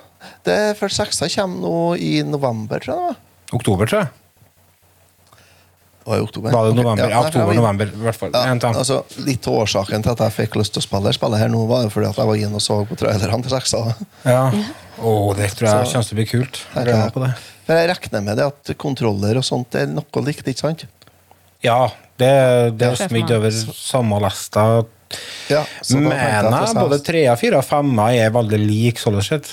Det 0.45 0.53
er 0.53 0.75
for 0.79 0.91
seksa 0.93 1.27
kommer 1.33 1.59
nå 1.63 1.77
i 1.99 2.13
november, 2.23 2.79
tror 2.83 3.09
jeg. 3.09 3.17
Oktober, 3.53 3.89
tror 3.89 4.05
jeg. 4.05 4.11
Var 6.03 6.19
det 6.19 6.23
oktober? 6.25 6.51
Var 6.51 6.65
det 6.67 6.75
november? 6.75 7.09
Ja, 7.09 7.19
var- 7.21 7.29
oktober-november, 7.29 7.91
i 7.93 8.03
hvert 8.03 8.15
fall. 8.19 8.31
Ja, 8.33 8.55
altså, 8.73 9.03
litt 9.23 9.47
av 9.47 9.53
årsaken 9.63 10.03
til 10.03 10.11
at 10.11 10.19
jeg 10.19 10.35
fikk 10.35 10.57
lyst 10.59 10.73
til 10.75 10.83
å 10.83 10.87
spille 10.87 11.13
spillet 11.15 11.39
her 11.39 11.51
nå, 11.51 11.61
var 11.67 11.83
jo 11.85 11.91
fordi 11.93 12.09
at 12.09 12.19
jeg 12.19 12.27
var 12.27 12.35
inne 12.35 12.59
og 12.59 12.63
så 12.63 12.79
på 12.87 12.97
trailerne 12.99 13.43
til 13.43 13.53
seksa. 13.55 13.95
Ja. 14.27 14.51
Oh, 14.99 15.31
det 15.35 15.51
tror 15.55 15.69
jeg 15.69 15.91
kommer 15.93 16.07
til 16.09 16.15
å 16.15 16.19
bli 16.19 16.25
kult. 16.27 16.59
Jeg 16.75 16.91
jeg, 16.91 17.13
på 17.15 17.23
det. 17.23 17.31
For 17.63 17.79
jeg 17.79 17.89
regner 17.93 18.21
med 18.21 18.37
det 18.37 18.45
at 18.51 18.73
kontroller 18.77 19.39
og 19.39 19.47
sånt 19.47 19.75
er 19.79 19.87
noe 19.87 20.25
likt, 20.27 20.43
ikke 20.47 20.59
sant? 20.59 20.85
Ja, 21.63 21.79
det, 22.19 22.29
det 22.77 22.87
er 22.91 22.95
smidd 23.07 23.31
over 23.37 23.51
samme 23.73 24.19
lesta. 24.23 24.65
Ja, 25.49 25.61
da 25.63 25.97
Men 25.99 26.11
jeg- 26.11 26.75
både 26.89 26.99
trea, 27.05 27.35
fire 27.37 27.57
og 27.61 27.65
femma 27.67 28.09
er 28.17 28.31
veldig 28.33 28.59
lik, 28.65 28.97
sånn 28.99 29.21
sett. 29.23 29.51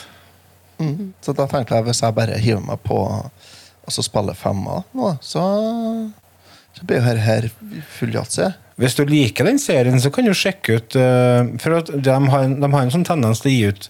Mm. 0.81 1.13
Så 1.21 1.35
da 1.37 1.47
tenkte 1.47 1.77
jeg 1.77 1.85
hvis 1.85 2.01
jeg 2.03 2.15
bare 2.17 2.39
hiver 2.41 2.63
meg 2.65 2.81
på 2.83 2.97
og 3.01 3.93
så 3.93 4.03
spiller 4.05 4.35
femma 4.39 4.83
nå, 4.95 5.11
så, 5.21 5.43
så 6.77 6.85
blir 6.87 7.01
jo 7.01 7.03
her, 7.05 7.17
her 7.25 7.49
fulljatse. 7.99 8.53
Hvis 8.81 8.95
du 8.97 9.03
liker 9.05 9.45
den 9.45 9.59
serien, 9.61 9.99
så 10.01 10.13
kan 10.15 10.25
du 10.25 10.33
sjekke 10.33 10.77
ut 10.79 10.95
eh, 10.97 11.51
For 11.61 11.75
at 11.81 11.91
de 11.93 12.15
har, 12.15 12.45
en- 12.47 12.61
de 12.63 12.71
har 12.73 12.83
en 12.87 12.93
sånn 12.95 13.05
tendens 13.05 13.43
til 13.43 13.51
å 13.51 13.55
gi 13.55 13.67
ut 13.75 13.89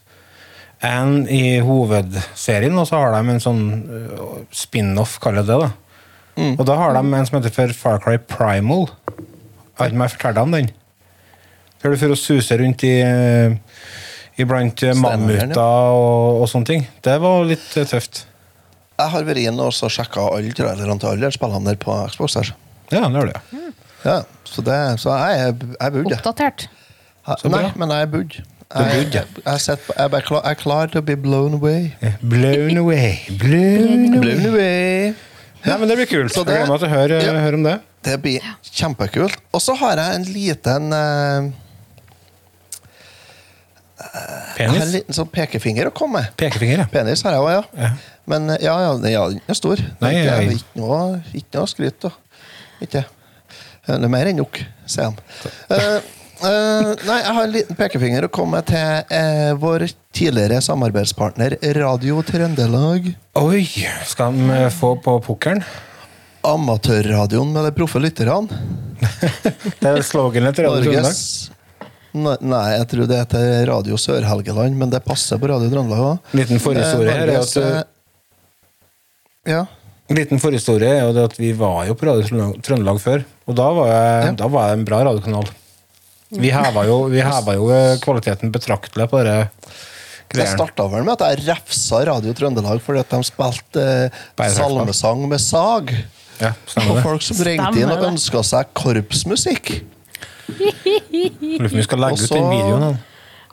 en 0.82 1.28
i 1.28 1.58
hovedserien, 1.60 2.72
og 2.80 2.88
så 2.88 2.96
har 3.02 3.12
de 3.22 3.30
en 3.34 3.42
sånn 3.44 3.62
eh, 3.84 4.42
spin-off, 4.56 5.18
kaller 5.20 5.44
jeg 5.44 5.60
det. 5.60 5.70
Mm. 6.40 6.54
Og 6.58 6.64
da 6.68 6.76
har 6.80 6.94
de 6.96 7.00
en 7.04 7.26
som 7.28 7.36
heter 7.40 7.52
for 7.52 7.72
Far 7.76 7.98
Cry 8.00 8.16
Primal. 8.18 8.86
Jeg 9.10 9.76
vet 9.76 9.90
ikke 9.90 9.98
om 9.98 10.04
jeg 10.06 10.12
forteller 10.14 10.40
om 10.46 10.54
den. 10.56 10.70
Der 11.82 11.92
du 11.94 11.96
får 12.00 12.12
å 12.14 12.18
suse 12.20 12.56
rundt 12.60 12.82
i 12.88 12.94
iblant 14.40 14.82
mammuter 14.96 15.60
og, 15.60 16.40
og 16.42 16.48
sånne 16.50 16.68
ting. 16.70 16.86
Det 17.04 17.16
var 17.20 17.44
litt 17.48 17.66
eh, 17.76 17.86
tøft. 17.88 18.22
jeg 19.00 19.12
har 19.14 19.24
vært 19.28 19.40
inne 19.42 19.66
og 19.68 19.72
så 19.76 19.88
sjekka 19.92 20.26
alle 20.36 20.52
trailerne 20.56 20.96
til 21.00 21.10
alle 21.14 21.30
spillene 21.34 21.70
der 21.72 21.78
på 21.80 21.96
Xbox. 22.12 22.36
her. 22.40 22.52
Ja, 22.92 23.04
det 23.08 23.20
er 23.22 23.30
det. 23.32 23.64
Ja, 24.04 24.16
så, 24.48 24.62
det, 24.64 24.78
så 25.02 25.12
jeg 25.12 25.40
jeg 25.40 25.76
er 25.80 25.98
Oppdatert. 26.06 26.66
jeg. 27.28 27.50
Nei, 27.52 27.64
men 27.76 27.92
jeg 27.96 28.10
burde. 28.10 28.44
Jeg, 28.70 29.06
jeg, 29.12 29.26
jeg, 29.44 29.78
på- 29.82 29.94
jeg, 29.98 30.22
klar, 30.28 30.42
jeg 30.44 30.50
er 30.54 30.60
klar 30.60 30.90
til 30.92 31.00
å 31.00 31.04
bli 31.04 31.16
blown 31.18 31.56
away. 31.58 31.90
Blown 32.22 32.78
away. 32.78 33.16
Blown 33.40 34.14
away. 34.14 34.22
Blown 34.22 34.46
away. 34.52 35.12
Ja, 35.64 35.76
men 35.76 35.88
det 35.88 35.96
blir 35.98 36.06
kult. 36.08 36.32
Så 36.32 36.40
Jeg 36.40 36.46
det- 36.46 36.56
gleder 36.56 36.68
meg 36.72 36.78
til 36.80 36.88
å 36.88 36.92
høre, 36.94 37.22
Ja. 37.22 37.32
høre 37.44 37.54
om 37.54 37.62
det. 37.62 37.80
Det 38.02 38.22
blir 38.22 38.40
kjempekult. 38.64 39.36
Og 39.52 39.60
så 39.60 39.74
har 39.76 39.96
jeg 39.96 40.14
en 40.14 40.24
liten 40.24 40.92
Penis? 44.56 44.56
Jeg 44.58 44.68
har 44.70 44.86
en 44.86 44.92
liten 44.94 45.16
sånn 45.16 45.28
pekefinger 45.30 45.86
å 45.90 45.92
komme 45.94 46.20
med. 46.22 46.30
Pekefinger, 46.40 46.78
ja. 46.78 46.86
Penis 46.90 47.22
har 47.26 47.32
jeg 47.36 47.44
òg, 47.44 47.50
ja. 47.52 47.62
Ja. 47.84 47.90
Men 48.32 48.48
eh, 48.54 48.62
ja, 48.64 48.74
ja, 48.80 48.92
den 48.96 49.10
er 49.10 49.34
ikke 49.36 49.56
stor. 49.58 49.76
Det 49.76 50.00
Nei, 50.00 50.12
er 50.14 50.22
ikke, 50.22 50.36
jeg- 50.40 50.56
ikke, 50.56 50.80
noe, 50.80 51.22
ikke 51.34 51.58
noe 51.60 51.66
skryt. 51.66 52.06
Ikke. 52.80 53.04
Det 53.86 53.96
er 54.04 54.08
mer 54.12 54.26
enn 54.30 54.36
nok, 54.40 54.60
sier 54.86 55.04
han. 55.10 55.18
Eh, 55.70 56.00
eh, 56.46 56.88
nei, 57.06 57.18
jeg 57.20 57.34
har 57.36 57.44
en 57.46 57.52
liten 57.54 57.78
pekefinger 57.78 58.26
å 58.26 58.30
komme 58.32 58.60
til 58.68 59.04
uh, 59.12 59.52
vår 59.60 59.86
tidligere 60.16 60.60
samarbeidspartner 60.64 61.56
Radio 61.76 62.22
Trøndelag. 62.26 63.12
Oi, 63.40 63.62
skal 64.08 64.36
de 64.38 64.58
få 64.74 64.94
på 65.04 65.16
pukkelen? 65.26 65.62
Amatørradioen 66.46 67.50
med 67.52 67.66
de 67.68 67.72
proffe 67.76 68.00
lytterne. 68.00 68.48
Det 69.80 69.90
er 69.90 70.04
sloganet 70.06 70.56
til 70.56 70.68
Radio 70.68 70.84
Trøndelag. 70.88 71.56
Nei, 72.42 72.64
jeg 72.74 72.86
tror 72.90 73.06
det 73.06 73.18
heter 73.20 73.50
Radio 73.70 73.98
Sør-Helgeland, 74.00 74.74
men 74.80 74.90
det 74.90 74.98
passer 75.04 75.38
på 75.38 75.46
Radio 75.52 75.68
Trøndelag 75.70 76.00
òg. 76.08 76.32
Liten 76.40 76.58
forhistorie 76.62 77.14
her 77.14 77.30
er 77.30 77.42
at 77.42 77.60
uh, 77.60 77.82
Ja. 79.48 79.60
Liten 80.10 80.40
forhistorie 80.42 80.88
er 80.90 81.04
jo 81.06 81.12
det 81.14 81.28
at 81.28 81.36
vi 81.38 81.52
var 81.54 81.84
jo 81.86 81.94
på 81.94 82.08
Radio 82.08 82.50
Trøndelag 82.64 82.98
før, 82.98 83.22
og 83.46 83.56
da 83.60 83.68
var 83.76 83.92
jeg, 83.92 84.24
Ja. 84.24 84.32
da 84.40 84.48
var 84.50 84.68
jeg 84.72 84.80
en 84.80 84.86
bra 84.88 85.04
radiokanal. 85.06 85.52
Vi 86.30 86.50
heva 86.54 86.84
jo, 86.86 87.04
vi 87.10 87.22
heva 87.24 87.56
jo 87.56 87.68
eh, 87.74 87.96
kvaliteten 88.02 88.52
betraktelig 88.54 89.08
på 89.10 89.22
det 89.26 89.38
Det 90.30 90.46
starta 90.46 90.86
vel 90.92 91.02
med 91.02 91.16
at 91.16 91.24
jeg 91.26 91.46
refsa 91.48 92.04
Radio 92.06 92.34
Trøndelag 92.38 92.78
fordi 92.84 93.02
at 93.02 93.10
de 93.10 93.22
spilte 93.26 93.86
eh, 94.06 94.50
salmesang 94.54 95.24
med 95.30 95.42
sag. 95.42 95.90
Ja, 96.40 96.52
Og 96.54 96.70
stemmer 96.70 97.00
det. 97.00 97.02
folk 97.04 97.24
som 97.26 97.40
ringte 97.44 97.82
inn 97.82 97.90
og 97.92 98.04
ønska 98.12 98.44
seg 98.46 98.70
korpsmusikk. 98.78 99.72
Lurer 100.50 101.66
på 101.66 101.72
om 101.74 101.78
vi 101.80 101.86
skal 101.86 102.00
legge 102.04 102.16
Også, 102.20 102.30
ut 102.30 102.36
den 102.38 102.50
videoen. 102.54 102.86
da. 102.86 103.06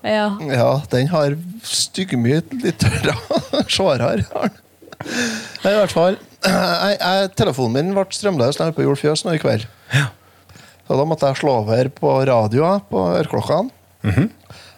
Ja. 0.08 0.28
Ja, 0.54 0.70
den 0.92 1.10
har 1.12 1.34
styggmye 1.66 2.44
lyttere. 2.62 3.18
Seere 3.34 3.66
Svarer 3.78 4.22
den. 4.22 4.56
I 5.66 5.74
hvert 5.74 5.94
fall. 5.94 6.18
Jeg, 6.48 6.98
jeg, 7.02 7.30
telefonen 7.36 7.74
min 7.74 7.96
ble 7.98 8.04
strømløs 8.14 8.60
da 8.60 8.68
jeg 8.68 8.76
var 8.78 8.96
på 8.96 9.10
nå 9.26 9.34
i 9.34 9.40
kveld. 9.42 9.66
Så 10.88 10.96
da 10.98 11.03
måtte 11.06 11.27
jeg 11.27 11.36
slå 11.41 11.58
over 11.65 11.89
på 11.91 12.12
radioa 12.29 12.77
på 12.89 13.01
øreklokkene. 13.20 13.70
Mhm. 14.08 14.29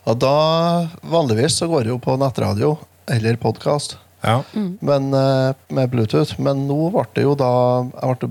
Og 0.10 0.18
da 0.18 0.88
Vanligvis 1.06 1.60
så 1.60 1.68
går 1.70 1.84
det 1.86 1.92
jo 1.92 2.00
på 2.02 2.16
nettradio 2.18 2.78
eller 3.08 3.36
podkast 3.38 3.98
Ja. 4.24 4.42
men, 4.82 5.14
eh, 5.14 5.54
med 5.70 5.90
Bluetooth. 5.92 6.40
Men 6.40 6.68
nå 6.68 6.90
ble 6.92 7.06
det 7.14 7.24
jo 7.24 7.36
da 7.36 7.84
Jeg, 8.02 8.18
ble, 8.20 8.30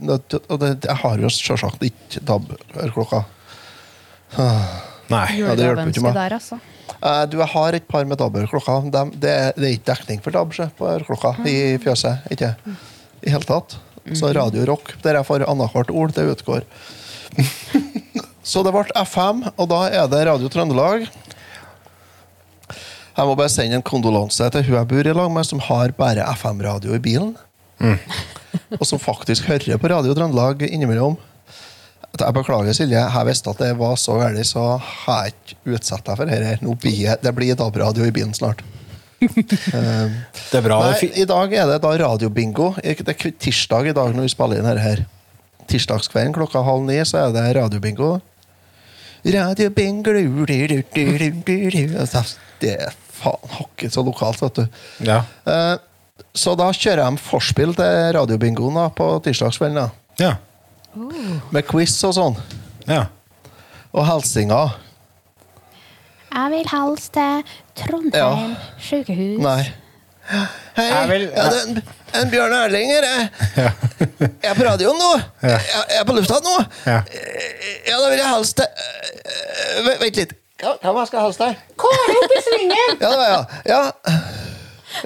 nødt 0.00 0.28
til- 0.28 0.40
og 0.48 0.58
det, 0.60 0.84
jeg 0.84 0.96
har 0.96 1.16
jo 1.18 1.28
selvsagt 1.28 1.82
ikke 1.82 2.20
DAB-øreklokker. 2.24 3.24
Nei. 5.08 5.26
Ja, 5.40 5.54
det 5.56 5.64
hjelper 5.64 5.88
ikke 5.92 6.02
meg. 6.04 6.14
der, 6.14 6.34
altså. 6.36 6.58
Eh, 7.02 7.26
Du, 7.26 7.38
jeg 7.38 7.48
har 7.48 7.72
et 7.74 7.88
par 7.88 8.04
med 8.04 8.18
DAB-øreklokker. 8.18 8.90
De, 8.90 9.04
Det, 9.18 9.54
det 9.56 9.64
er 9.64 9.76
ikke 9.78 9.94
dekning 9.94 10.22
for 10.22 10.30
DAB 10.30 10.52
på 10.78 10.88
øreklokka 10.88 11.34
i 11.46 11.78
fjøset. 11.78 12.24
Ikke 12.30 12.54
i 13.22 13.30
hele 13.30 13.44
tatt. 13.44 13.76
Så 14.16 14.30
Radio 14.34 14.64
Rock, 14.64 14.94
der 15.02 15.14
jeg 15.18 15.26
får 15.26 15.44
annethvert 15.48 15.90
ord, 15.92 16.12
det 16.14 16.24
utgår. 16.32 16.62
Så 18.48 18.62
det 18.64 18.72
ble 18.72 18.84
FM, 19.04 19.42
og 19.60 19.66
da 19.70 19.80
er 19.92 20.06
det 20.10 20.22
Radio 20.28 20.48
Trøndelag. 20.52 21.04
Jeg 23.18 23.26
må 23.26 23.34
bare 23.34 23.50
sende 23.52 23.76
en 23.76 23.84
kondolanse 23.84 24.46
til 24.54 24.64
hun 24.68 24.76
jeg 24.78 24.88
bor 24.92 25.08
i 25.10 25.14
lag 25.16 25.32
med, 25.34 25.46
som 25.46 25.60
har 25.66 25.92
bare 25.98 26.24
FM-radio 26.38 26.94
i 26.96 27.02
bilen. 27.02 27.34
Og 28.78 28.84
som 28.88 29.00
faktisk 29.02 29.48
hører 29.50 29.80
på 29.80 29.90
Radio 29.92 30.14
Trøndelag 30.16 30.64
innimellom. 30.68 31.18
Jeg 32.18 32.34
beklager, 32.34 32.72
Silje. 32.74 33.02
Jeg 33.04 33.28
visste 33.28 33.52
at 33.52 33.60
det 33.62 33.74
var 33.78 33.98
så 34.00 34.16
galt, 34.18 34.40
så 34.48 34.64
har 34.80 35.26
jeg 35.28 35.34
ikke 35.34 35.76
utsatt 35.76 36.08
deg 36.08 36.18
for 36.18 36.30
dette. 36.32 37.18
Det 37.26 37.34
blir 37.36 37.58
DAB-radio 37.58 38.08
i 38.08 38.14
bilen 38.14 38.34
snart. 38.34 38.64
Det 39.20 40.56
er 40.56 40.64
bra. 40.64 40.78
Nei, 40.88 41.10
I 41.18 41.26
dag 41.28 41.52
er 41.52 41.68
det 41.74 41.78
da 41.82 41.92
radiobingo. 42.00 42.72
Det 42.80 43.02
er 43.02 43.32
tirsdag 43.42 43.90
i 43.90 43.96
dag 43.96 44.14
når 44.14 44.28
vi 44.28 44.32
spiller 44.32 44.62
inn 44.62 44.68
dette. 44.70 44.84
her. 44.84 45.04
Tirsdagskvelden 45.68 46.32
klokka 46.36 46.62
halv 46.64 46.86
ni 46.88 46.96
så 47.04 47.26
er 47.26 47.32
det 47.36 47.44
radiobingo. 47.58 48.14
Radiobingo 49.24 50.12
du, 50.14 50.46
du, 50.46 50.56
du, 50.66 50.82
du, 50.94 51.18
du, 51.18 51.30
du, 51.44 51.70
du. 51.70 51.98
Altså, 52.00 52.22
Det 52.60 52.72
er 52.88 52.94
faen 53.18 53.50
hakket 53.58 53.92
så 53.94 54.02
lokalt, 54.06 54.40
vet 54.42 54.54
du. 54.62 54.66
Ja. 55.06 55.20
Eh, 55.46 55.76
Så 56.34 56.54
da 56.58 56.68
kjører 56.74 57.04
de 57.10 57.18
forspill 57.22 57.72
til 57.78 58.12
radiobingoen 58.14 58.74
da, 58.78 58.88
på 58.94 59.06
tirsdagskvelden. 59.24 59.76
da. 59.78 59.88
Ja. 60.18 60.34
Med 61.54 61.66
quiz 61.68 61.94
og 62.08 62.14
sånn. 62.16 62.36
ja. 62.88 63.06
Og 63.92 64.04
hilsinger. 64.04 64.74
Jeg 66.28 66.50
vil 66.52 66.66
helst 66.68 67.12
til 67.16 67.44
Trondheim 67.78 68.52
sykehus. 68.84 69.38
Nei. 69.40 69.62
Hei, 70.76 70.84
Jeg 70.88 71.08
vil- 71.08 71.30
ja, 71.34 71.44
det 71.48 71.82
er 72.12 72.20
en, 72.20 72.30
Bjørn 72.30 72.52
Erling 72.52 72.90
her. 72.92 73.06
Jeg 73.56 73.72
Jeg 74.20 74.50
er 74.50 74.54
på 74.54 74.64
radioen 74.66 74.98
nå. 75.00 75.12
Ja. 75.42 75.48
Jeg 75.48 75.84
jeg 75.88 76.00
er 76.00 76.04
på 76.04 76.16
lufta 76.18 76.38
nå. 76.44 76.56
Ja. 76.86 76.98
Ja, 77.88 77.96
da 78.02 78.10
vil 78.10 78.18
jeg 78.18 78.28
helst 78.28 78.56
til 78.56 78.66
øh, 78.68 79.86
Vent 79.86 80.00
vent 80.04 80.16
litt. 80.22 80.32
Hva 80.62 80.74
hva 80.92 81.04
skal 81.06 81.18
jeg 81.20 81.26
helst 81.28 81.42
til? 81.42 81.56
Kåre 81.78 82.16
opp 82.22 82.32
i 82.36 82.40
svingen! 82.46 82.96
Ja, 83.00 83.10
det 83.10 83.18
var 83.18 83.28
jeg. 83.28 83.44
Ja. 83.66 83.82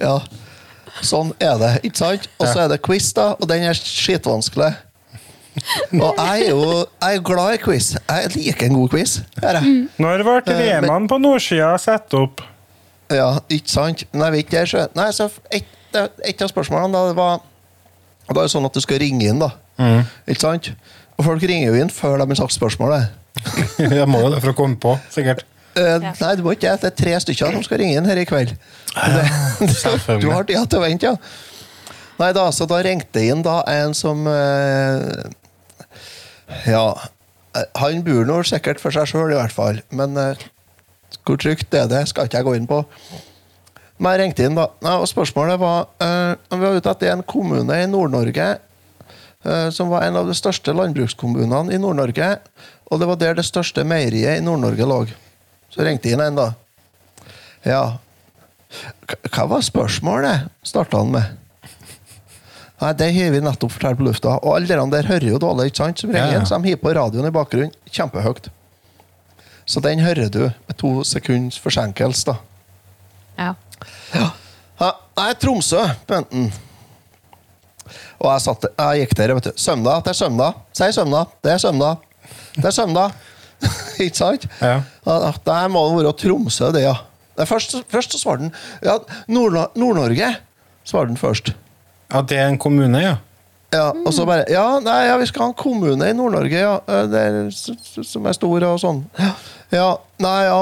ja. 0.00 0.14
Sånn 1.02 1.32
er 1.40 1.58
det, 1.60 1.70
ikke 1.88 1.98
sant? 2.02 2.28
Og 2.38 2.46
så 2.48 2.64
er 2.64 2.68
det 2.72 2.80
quiz, 2.84 3.12
da, 3.16 3.30
og 3.40 3.48
den 3.50 3.64
er 3.68 3.74
skitvanskelig. 3.78 4.70
Og 6.00 6.16
jeg 6.16 6.46
er 6.46 6.50
jo 6.50 6.62
jeg 6.78 7.16
er 7.18 7.24
glad 7.26 7.54
i 7.58 7.58
quiz. 7.60 7.90
Jeg 8.08 8.30
liker 8.36 8.66
en 8.70 8.74
god 8.78 8.88
quiz. 8.94 9.18
Her, 9.42 9.58
jeg. 9.60 9.88
Når 10.00 10.22
ble 10.24 10.54
Eh, 10.56 10.80
men- 10.80 11.08
på 11.08 11.18
nordsida 11.20 11.74
satt 11.78 12.14
opp? 12.16 12.40
Ja, 13.12 13.28
ikke 13.52 13.68
sant? 13.72 14.04
Nei, 14.16 14.30
vet 14.34 14.46
ikke 14.46 14.60
jeg 14.62 14.70
sjø. 14.72 14.84
Nei, 14.98 15.08
så 15.16 15.28
et, 15.52 15.68
et 15.92 16.42
av 16.44 16.50
spørsmålene 16.52 16.92
da, 16.94 17.02
det 17.10 17.16
var 17.18 17.40
Det 18.28 18.36
var 18.38 18.46
jo 18.46 18.52
sånn 18.54 18.66
at 18.68 18.74
du 18.76 18.80
skal 18.84 19.00
ringe 19.02 19.26
inn, 19.28 19.40
da. 19.42 19.50
Ikke 20.30 20.40
sant? 20.44 20.70
Og 21.18 21.26
folk 21.26 21.42
ringer 21.44 21.72
jo 21.74 21.80
inn 21.82 21.90
før 21.92 22.16
de 22.22 22.26
har 22.30 22.38
sagt 22.38 22.54
spørsmålet. 22.56 23.10
Jeg 23.82 24.06
må 24.08 24.20
jo 24.22 24.30
det 24.34 24.40
for 24.44 24.52
å 24.52 24.56
komme 24.56 24.78
på, 24.80 24.94
sikkert. 25.12 25.44
Eh, 25.76 25.98
Nei, 26.04 26.32
det 26.36 26.44
må 26.44 26.52
ikke 26.52 26.68
det. 26.68 26.80
Det 26.82 26.90
er 26.90 26.96
tre 27.00 27.12
stykker 27.24 27.54
som 27.56 27.62
skal 27.64 27.80
ringe 27.80 27.96
inn 28.00 28.08
her 28.08 28.18
i 28.20 28.26
kveld. 28.28 28.54
Det, 28.92 29.68
selvfølgelig. 29.72 30.20
du 30.26 30.32
har 30.34 30.44
tida 30.48 30.64
til 30.68 30.80
å 30.80 30.84
vente, 30.84 31.12
ja. 31.12 31.16
Nei 32.20 32.28
da, 32.36 32.42
så 32.52 32.66
da 32.68 32.78
ringte 32.84 33.22
jeg 33.22 33.32
inn 33.32 33.40
da 33.44 33.62
en 33.72 33.94
som 33.96 34.26
uh, 34.28 35.22
Ja. 36.68 36.84
eh, 37.56 37.64
Han 37.80 38.02
bor 38.04 38.24
nå 38.28 38.42
sikkert 38.46 38.80
for 38.82 38.92
seg 38.94 39.08
sjøl, 39.10 39.32
i 39.32 39.38
hvert 39.38 39.54
fall. 39.56 39.80
Men 39.96 40.16
eh, 40.20 40.42
hvor 41.22 41.38
trygt 41.40 41.74
er 41.74 41.88
det, 41.90 42.06
skal 42.10 42.28
ikke 42.28 42.40
jeg 42.40 42.48
gå 42.48 42.54
inn 42.58 42.68
på. 42.70 42.82
Men 44.02 44.14
jeg 44.14 44.22
ringte 44.22 44.46
inn, 44.46 44.58
da. 44.58 44.68
Og 44.96 45.06
spørsmålet 45.10 45.60
var 45.62 45.84
uh, 46.02 46.34
Vi 46.50 46.58
var 46.58 46.78
ute 46.78 46.90
etter 46.90 47.12
en 47.12 47.22
kommune 47.22 47.76
i 47.78 47.88
Nord-Norge 47.90 48.46
uh, 49.46 49.68
som 49.74 49.92
var 49.92 50.08
en 50.08 50.18
av 50.18 50.30
de 50.30 50.34
største 50.34 50.74
landbrukskommunene 50.74 51.74
i 51.74 51.80
Nord-Norge. 51.82 52.32
Og 52.90 53.00
det 53.00 53.08
var 53.08 53.20
der 53.20 53.38
det 53.38 53.46
største 53.46 53.84
meieriet 53.86 54.40
i 54.40 54.44
Nord-Norge 54.44 54.88
lå. 54.88 55.04
Så 55.72 55.86
ringte 55.86 56.10
jeg 56.10 56.18
inn 56.18 56.24
en, 56.24 56.40
da. 56.40 56.48
Ja. 57.64 57.84
Hva 59.30 59.46
var 59.52 59.62
spørsmålet? 59.64 60.50
starta 60.66 60.98
han 61.00 61.14
med. 61.14 61.38
Nei, 62.82 62.92
Det 62.98 63.12
har 63.14 63.30
vi 63.30 63.40
nettopp 63.44 63.76
fortalt 63.76 64.00
på 64.00 64.08
lufta. 64.08 64.34
Og 64.42 64.56
alle 64.56 64.66
de 64.66 64.90
der 64.96 65.06
hører 65.06 65.28
jo 65.28 65.38
dårlig, 65.38 65.70
ikke 65.70 65.84
sant? 65.84 66.02
Som 66.02 66.10
ringer 66.10 66.32
Ja, 66.32 66.40
ja. 66.40 66.44
så 66.44 66.58
de 66.58 66.72
hiver 66.72 66.82
på 66.82 66.94
radioen 66.98 67.28
i 67.28 67.34
bakgrunnen 67.34 67.72
kjempehøyt. 67.86 68.50
Så 69.66 69.80
den 69.80 70.00
hører 70.02 70.28
du 70.32 70.40
med 70.48 70.76
to 70.78 71.02
sekunds 71.04 71.58
forsinkelse, 71.62 72.26
da. 72.32 72.34
Ja. 73.38 73.52
Ja, 74.80 74.90
er 75.22 75.34
Tromsø, 75.40 75.80
Benten. 76.08 76.52
Og 78.22 78.28
jeg, 78.32 78.40
satt, 78.44 78.66
jeg 78.78 79.02
gikk 79.02 79.14
der, 79.18 79.32
vet 79.34 79.48
du. 79.50 79.52
Sømda, 79.58 79.96
det 80.04 80.12
er 80.12 80.18
sømda. 80.18 80.50
Si 80.76 80.88
sømda. 80.94 81.24
Det 81.44 81.52
er 81.52 81.58
sømda. 81.62 81.90
Det 82.56 82.64
er 82.70 82.74
sømda. 82.76 83.06
Ikke 84.04 84.16
sant? 84.18 84.46
Ja. 84.60 84.76
Ja, 85.06 85.16
Det 85.46 85.58
må 85.70 85.82
det 85.88 86.04
være 86.04 86.14
Tromsø, 86.22 86.70
det, 86.74 86.84
ja. 86.86 86.94
Først, 87.48 87.74
først 87.90 88.12
så 88.12 88.18
svarte 88.20 88.42
han 88.48 88.52
ja, 88.84 88.98
Nord- 89.32 89.72
Nord-Norge. 89.78 90.28
svarte 90.84 91.08
han 91.14 91.16
først. 91.16 91.52
Ja, 92.12 92.20
det 92.22 92.38
er 92.38 92.48
en 92.52 92.58
kommune, 92.60 92.98
ja. 93.02 93.16
Ja, 93.72 93.86
Og 94.04 94.12
så 94.12 94.26
bare 94.28 94.44
Ja, 94.52 94.78
nei, 94.84 95.06
ja, 95.08 95.14
vi 95.16 95.26
skal 95.30 95.46
ha 95.46 95.48
en 95.48 95.56
kommune 95.56 96.08
i 96.10 96.12
Nord-Norge, 96.16 96.58
ja. 96.60 96.74
eh, 96.86 97.14
er, 97.16 97.38
s- 97.48 98.02
som 98.10 98.26
er 98.28 98.36
stor 98.36 98.66
og 98.68 98.78
sånn. 98.82 99.04
Ja, 99.18 99.30
Ja, 99.72 99.86
nei, 100.20 100.42
ja. 100.44 100.58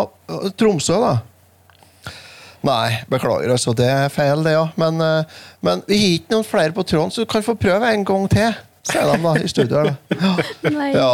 Tromsø, 0.54 1.00
da. 1.02 1.16
Nei, 2.62 3.00
beklager, 3.10 3.50
altså. 3.54 3.72
Det 3.74 3.86
er 3.88 4.08
feil, 4.12 4.42
det, 4.44 4.52
ja. 4.54 4.66
Men, 4.78 5.00
eh, 5.00 5.24
men 5.64 5.82
vi 5.88 5.96
har 5.98 6.12
ikke 6.20 6.34
noen 6.36 6.46
flere 6.46 6.74
på 6.76 6.84
tråden, 6.86 7.10
så 7.10 7.24
du 7.24 7.26
kan 7.32 7.42
få 7.42 7.56
prøve 7.58 7.88
en 7.90 8.04
gang 8.06 8.28
til. 8.30 8.54
Sier 8.86 9.10
de 9.10 9.18
da, 9.24 9.32
i 9.42 9.48
studio. 9.50 9.80
her, 9.82 9.96
da. 10.14 10.86
Ja. 11.00 11.10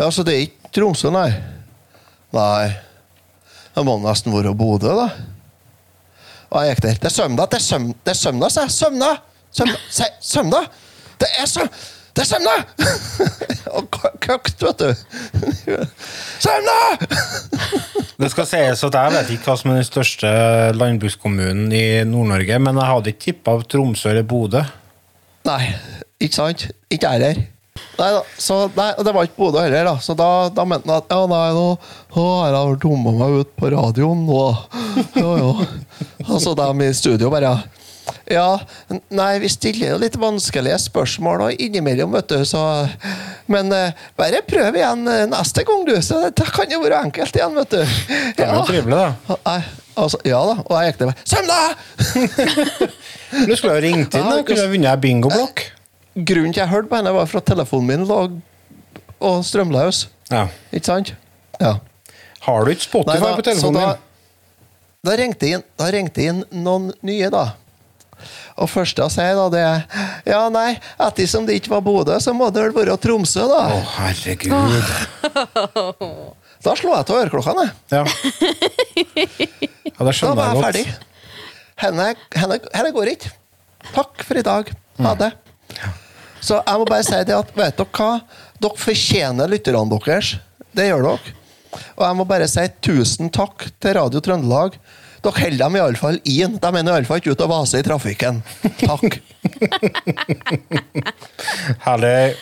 ja, 0.00 0.10
så 0.10 0.24
det 0.26 0.34
er 0.34 0.42
ikke 0.48 0.72
Tromsø, 0.74 1.10
nei? 1.14 1.28
Nei. 2.34 2.70
Det 3.74 3.84
må 3.86 3.94
nesten 4.02 4.34
være 4.34 4.54
Bodø, 4.58 4.90
da. 4.98 5.08
Hva 6.50 6.64
gikk 6.66 6.80
der. 6.82 6.98
Det 6.98 7.06
er 7.12 7.14
Sømna. 7.14 7.46
Det 7.46 7.60
er 7.60 8.18
Sømna, 8.18 8.50
sa 8.50 8.64
jeg. 8.66 8.74
Sømna! 8.74 9.12
Sømna! 9.50 9.76
Sømna! 10.20 10.60
Det 11.20 11.28
er 11.40 11.48
Søm... 11.50 11.68
Det 12.16 12.24
er 12.24 12.28
Sømna! 12.28 12.54
Og 13.76 13.86
køkt, 14.22 14.62
vet 14.62 14.82
du. 14.82 14.90
Sømna! 16.44 16.78
Det 18.20 18.30
skal 18.32 18.48
sies 18.50 18.82
at 18.86 18.98
jeg 18.98 19.14
vet 19.14 19.32
ikke 19.34 19.48
hva 19.50 19.56
som 19.58 19.72
er 19.72 19.80
den 19.80 19.86
største 19.88 20.32
landbrukskommunen 20.76 21.70
i 21.72 21.84
Nord-Norge, 22.08 22.58
men 22.62 22.78
jeg 22.78 22.90
hadde 22.92 23.14
ikke 23.14 23.24
tippa 23.26 23.56
Tromsø 23.64 24.10
eller 24.12 24.26
Bodø. 24.28 24.62
Nei, 25.48 25.62
ikke 26.20 26.36
sant? 26.36 26.66
Ikke 26.92 27.08
jeg 27.08 27.16
heller. 27.18 27.42
Nei 28.00 28.08
da, 28.12 28.20
så 28.40 28.58
nei, 28.76 28.90
det 29.00 29.14
var 29.16 29.26
ikke 29.26 29.38
Bodø 29.40 29.64
heller, 29.64 29.88
da. 29.88 29.96
Så 30.04 30.14
da, 30.18 30.28
da 30.52 30.66
mente 30.68 30.90
han 30.90 31.00
at 31.00 31.14
ja, 31.14 31.24
nei, 31.30 31.42
nå, 31.56 31.66
nå 32.14 32.26
har 32.42 32.56
jeg 32.58 32.80
dumma 32.84 33.14
meg 33.22 33.40
ut 33.40 33.52
på 33.56 33.72
radioen 33.72 34.26
nå. 34.28 34.44
Ja, 35.16 35.34
ja. 35.40 35.68
Og 36.28 36.38
så 36.42 36.54
dem 36.58 36.84
i 36.84 36.92
studio 36.96 37.30
bare 37.32 37.54
Ja, 37.54 37.58
nei, 39.14 39.30
vi 39.42 39.50
stiller 39.52 39.94
jo 39.94 39.98
litt 40.02 40.16
vanskelige 40.20 40.78
spørsmål 40.86 41.46
og 41.48 41.62
innimellom, 41.62 42.12
vet 42.18 42.32
du, 42.32 42.38
så 42.48 42.62
Men 43.50 43.72
eh, 43.74 43.96
bare 44.18 44.42
prøv 44.46 44.76
igjen 44.78 45.06
eh, 45.10 45.24
neste 45.30 45.64
gang, 45.66 45.82
du. 45.88 45.96
Så 46.02 46.20
det, 46.28 46.46
kan 46.54 46.70
jo 46.70 46.82
være 46.84 47.00
enkelt 47.08 47.36
igjen, 47.36 47.56
vet 47.58 47.74
du. 47.74 47.80
Det 48.38 48.46
er 48.46 48.54
jo 48.54 48.66
trivelig, 48.68 49.00
da. 49.00 49.38
Nei, 49.46 49.58
altså, 49.96 50.20
ja 50.28 50.42
da. 50.52 50.56
Og 50.62 50.76
jeg 50.76 50.92
gikk 50.92 51.00
det 51.00 51.10
bare 51.10 51.26
Sømna! 51.32 51.58
Du 53.48 53.54
skulle 53.58 53.74
ha 53.74 53.82
ringt 53.82 54.14
inn, 54.14 54.28
da. 54.30 54.38
Kunne 54.46 54.62
ha 54.62 54.70
vunnet 54.70 55.02
bingoblokk. 55.02 55.66
Grunnen 56.14 56.54
til 56.54 56.62
jeg 56.62 56.70
hørte 56.70 56.90
på 56.90 57.00
henne, 57.00 57.14
var 57.14 57.28
for 57.30 57.42
at 57.42 57.50
telefonen 57.50 57.90
min 57.90 58.06
lå 58.08 58.22
og 59.20 59.44
strømløs. 59.44 60.08
Ja. 60.30 60.46
Ikke 60.72 60.86
sant? 60.86 61.14
Ja. 61.60 61.76
Har 62.46 62.64
du 62.64 62.72
ikke 62.72 62.86
Spotify 62.86 63.18
Nei, 63.18 63.26
da, 63.26 63.34
på 63.36 63.44
telefonen 63.44 63.80
da, 63.80 63.88
din? 63.92 64.06
da 65.06 65.16
ringte 65.20 65.50
inn, 65.54 65.64
da 65.78 65.88
ringte 65.92 66.24
inn 66.24 66.44
noen 66.64 66.90
nye, 67.06 67.28
da. 67.32 67.44
Og 68.60 68.68
første 68.70 69.02
jeg 69.06 69.12
sier, 69.14 69.34
da, 69.38 69.46
det 69.52 69.62
er 69.64 69.78
Ja, 70.28 70.40
nei, 70.52 70.70
ettersom 71.06 71.46
det 71.48 71.54
ikke 71.60 71.72
var 71.76 71.82
Bodø, 71.86 72.14
så 72.22 72.30
må 72.36 72.46
det 72.54 72.62
vel 72.66 72.74
være 72.76 72.96
Tromsø, 73.00 73.42
da. 73.50 73.62
Å, 73.74 73.76
herregud. 73.98 74.84
Da 76.60 76.74
slo 76.76 76.92
jeg 76.92 77.06
til 77.08 77.16
øreklokkene. 77.16 77.62
Ja. 77.88 78.04
ja, 78.04 80.04
det 80.04 80.12
Da 80.20 80.36
var 80.36 80.50
jeg 80.50 80.52
jeg 80.52 80.60
ferdig. 80.60 80.84
Henne, 81.80 82.10
henne, 82.36 82.58
henne 82.74 82.90
går 82.92 83.08
ikke. 83.14 83.30
Takk 83.94 84.24
for 84.28 84.36
i 84.36 84.44
dag. 84.44 84.68
Ha 85.00 85.14
det. 85.16 85.30
Så 86.44 86.60
jeg 86.60 86.76
må 86.82 86.84
bare 86.88 87.04
si 87.06 87.16
det 87.24 87.32
at, 87.36 87.52
vet 87.56 87.76
dere 87.80 87.88
hva? 87.96 88.20
Dere 88.60 88.76
fortjener 88.82 89.48
lytterne 89.48 89.96
deres. 89.96 90.34
Det 90.76 90.84
gjør 90.90 91.02
dere. 91.08 91.32
Og 91.96 92.02
jeg 92.04 92.14
må 92.18 92.24
bare 92.28 92.48
si 92.50 92.64
tusen 92.84 93.30
takk 93.32 93.70
til 93.80 93.96
Radio 93.96 94.20
Trøndelag. 94.24 94.76
Dere 95.20 95.36
holder 95.36 95.60
dem 95.60 95.76
iallfall 95.76 96.18
inn. 96.24 96.56
De 96.60 96.70
er 96.70 96.86
iallfall 96.94 97.20
ikke 97.20 97.34
ute 97.34 97.44
og 97.44 97.52
vaser 97.52 97.82
i 97.82 97.86
trafikken. 97.86 98.40
Takk. 98.80 99.18
Herlig. 101.86 102.36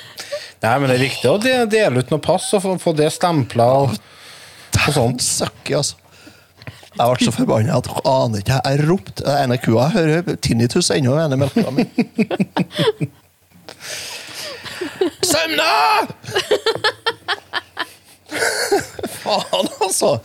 Nei, 0.63 0.75
men 0.79 0.91
det 0.91 0.97
er 0.97 1.05
viktig 1.05 1.31
å 1.31 1.39
dele 1.71 2.03
ut 2.03 2.13
noe 2.13 2.23
pass 2.23 2.47
og 2.59 2.67
få, 2.83 2.93
det 2.99 3.11
stempla 3.15 3.67
og, 3.83 3.97
og 4.79 4.95
sånt. 4.95 5.23
Søkker, 5.23 5.81
altså. 5.81 5.97
Jeg 6.99 7.15
ble 7.15 7.27
så 7.29 7.35
forbanna 7.35 7.77
at 7.79 7.87
dere 7.87 8.03
aner 8.11 8.43
ikke. 8.43 8.59
Jeg 8.67 8.87
ropte. 8.89 9.23
Den 9.23 9.37
ene 9.45 9.59
kua 9.63 9.87
hører 9.93 10.39
tinnitus 10.43 10.91
ennå 10.95 11.15
den 11.15 11.29
ene 11.29 11.39
melka 11.39 11.71
mi. 11.75 11.85
Sømna! 15.27 15.71
Faen, 19.19 19.71
altså. 19.83 20.19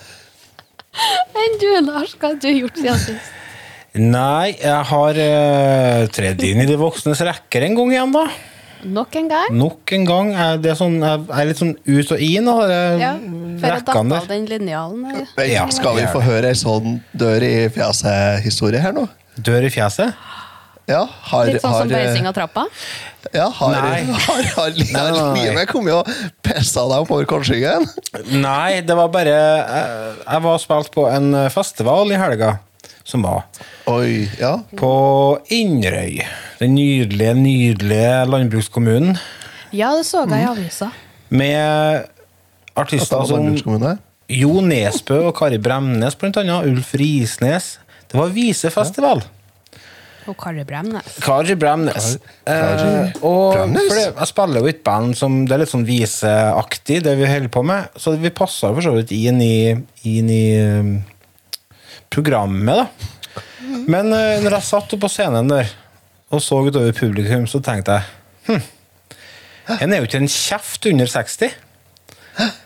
Men 1.36 1.60
du, 1.62 1.70
Lars, 1.88 2.16
hva 2.20 2.34
har 2.34 2.40
du 2.42 2.50
gjort 2.52 2.78
siden 2.80 3.00
sist? 3.02 3.32
Nei, 3.94 4.56
jeg 4.58 4.86
har 4.90 5.20
uh, 5.22 6.08
tredd 6.14 6.42
inn 6.48 6.64
i 6.64 6.66
de 6.70 6.78
voksnes 6.82 7.20
rekker 7.28 7.68
en 7.68 7.76
gang 7.78 7.92
igjen, 7.94 8.14
da. 8.16 8.24
Nok 8.84 9.16
en 9.16 9.28
gang? 9.32 9.52
Nok 9.56 9.92
en 9.96 10.06
gang. 10.08 10.32
Er 10.34 10.58
det 10.60 10.74
sånn, 10.80 10.98
jeg 11.00 11.28
er 11.32 11.46
litt 11.48 11.60
sånn 11.62 11.76
ut 11.78 12.10
og 12.16 12.24
inn 12.26 12.50
av 12.52 12.64
de 12.68 12.80
Ja, 13.00 13.12
rekkene 13.64 14.02
av 14.02 14.10
der. 14.26 14.26
den 14.34 14.48
linjalen. 14.50 15.28
Ja, 15.48 15.68
Skal 15.72 16.02
vi 16.02 16.08
få 16.12 16.24
høre 16.26 16.52
ei 16.52 16.58
sånn 16.60 16.98
dør 17.16 17.46
i 17.48 17.54
fjeset-historie 17.72 18.82
her 18.84 18.98
nå? 18.98 19.06
Dør 19.40 19.70
i 19.70 19.72
fjeset? 19.74 20.18
Ja, 20.90 21.06
har, 21.30 21.48
Litt 21.48 21.64
sånn 21.64 21.78
som 21.78 21.92
bøysing 21.92 22.26
av 22.28 22.34
trappa? 22.36 22.66
ja, 23.32 23.46
har, 23.56 23.72
Nei. 23.72 24.02
har, 24.12 24.18
har, 24.20 24.48
har, 24.58 24.72
Nei, 24.76 24.88
nei, 24.92 25.12
nei. 25.16 25.44
livet 25.46 25.70
kommet 25.70 25.96
og 25.96 26.10
pissa 26.44 26.84
deg 26.92 27.06
oppover 27.06 27.28
korsryggen? 27.30 27.86
Nei, 28.36 28.82
det 28.84 28.98
var 29.00 29.08
bare 29.14 29.32
Jeg, 29.32 30.10
jeg 30.26 30.44
var 30.44 30.58
og 30.58 30.62
spilte 30.64 30.92
på 30.92 31.06
en 31.08 31.30
festival 31.54 32.12
i 32.12 32.18
helga, 32.20 32.58
som 33.08 33.24
var 33.24 33.46
Oi, 33.92 34.26
ja. 34.42 34.58
på 34.80 34.92
Inderøy. 35.56 36.20
Den 36.60 36.76
nydelige, 36.76 37.34
nydelige 37.40 38.18
landbrukskommunen. 38.32 39.16
Ja, 39.74 39.94
det 39.98 40.04
så 40.08 40.26
jeg 40.28 40.44
i 40.44 40.50
avisa. 40.52 40.90
Med 41.34 42.10
artister 42.80 43.24
som. 43.28 43.48
Jo 44.32 44.60
Nesbø 44.64 45.22
og 45.30 45.34
Kari 45.40 45.58
Bremnes, 45.64 46.16
blant 46.20 46.38
annet. 46.44 46.68
Ulf 46.70 46.94
Risnes. 47.00 47.78
Det 48.12 48.20
var 48.20 48.32
visefestival. 48.36 49.24
Og 50.30 50.38
Kari 50.40 50.64
Bremnes. 50.68 51.18
Kari 51.24 51.56
Bremnes. 51.60 52.10
Kari 52.46 52.90
Eh, 52.94 53.18
og 53.22 53.54
Bremnes? 53.58 53.88
for 53.88 53.98
det, 54.00 54.06
jeg 54.10 54.30
spiller 54.30 54.62
jo 54.62 54.70
i 54.70 54.74
et 54.74 54.84
band 54.86 55.16
som 55.20 55.40
det 55.48 55.56
er 55.56 55.64
litt 55.64 55.72
sånn 55.74 55.88
viseaktig, 55.88 57.02
det 57.06 57.16
vi 57.20 57.28
holder 57.30 57.52
på 57.54 57.64
med. 57.68 57.90
Så 58.00 58.16
vi 58.20 58.32
passa 58.36 58.72
for 58.74 58.86
så 58.86 58.94
vidt 58.98 59.12
inn 59.16 59.42
i, 59.44 59.74
inn 60.10 60.32
i 60.32 60.44
um, 60.60 60.94
programmet, 62.14 62.84
da. 62.84 62.88
Men 63.90 64.14
uh, 64.14 64.40
når 64.44 64.60
jeg 64.60 64.70
satt 64.70 64.96
på 65.00 65.12
scenen 65.12 65.50
der 65.52 65.72
og 66.34 66.42
så 66.42 66.64
utover 66.66 66.96
publikum, 66.98 67.46
så 67.50 67.60
tenkte 67.62 68.00
jeg 68.00 68.04
hm, 68.48 68.64
En 69.84 69.94
er 69.94 70.02
jo 70.02 70.08
ikke 70.08 70.22
en 70.24 70.32
kjeft 70.32 70.88
under 70.90 71.08
60. 71.10 71.54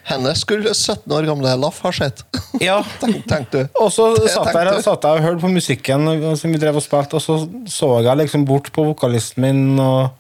Henne 0.08 0.32
skulle 0.40 0.72
17 0.72 1.12
år 1.12 1.26
gamle 1.28 1.56
Laff 1.60 1.82
ha 1.84 1.92
sett. 1.96 2.24
Ja, 2.64 2.80
Tenk, 3.02 3.26
tenk 3.30 3.50
du. 3.54 3.60
Og 3.78 3.92
så 3.94 4.10
satt 4.24 4.54
jeg, 4.56 4.70
du. 4.70 4.82
satt 4.86 5.04
jeg 5.04 5.20
og 5.20 5.26
hørte 5.26 5.44
på 5.44 5.52
musikken 5.52 6.08
som 6.40 6.54
vi 6.54 6.62
drev 6.62 6.80
og 6.80 6.86
spilte, 6.86 7.20
og 7.20 7.24
så 7.24 7.36
så 7.70 7.90
jeg 8.06 8.22
liksom 8.24 8.46
bort 8.48 8.72
på 8.74 8.86
vokalisten 8.88 9.44
min 9.44 9.82
og 9.84 10.16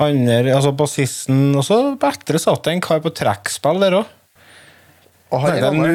andre, 0.00 0.54
altså 0.56 0.72
bassisten, 0.76 1.50
og 1.56 1.64
så 1.66 1.78
etter 1.94 2.40
satt 2.40 2.64
det 2.66 2.74
en 2.74 2.82
kar 2.84 3.02
på 3.04 3.12
trekkspill 3.16 3.80
der 3.82 4.00
òg. 4.00 4.16
Og 5.30 5.44
han 5.44 5.60
er 5.60 5.70
Nå 5.80 5.92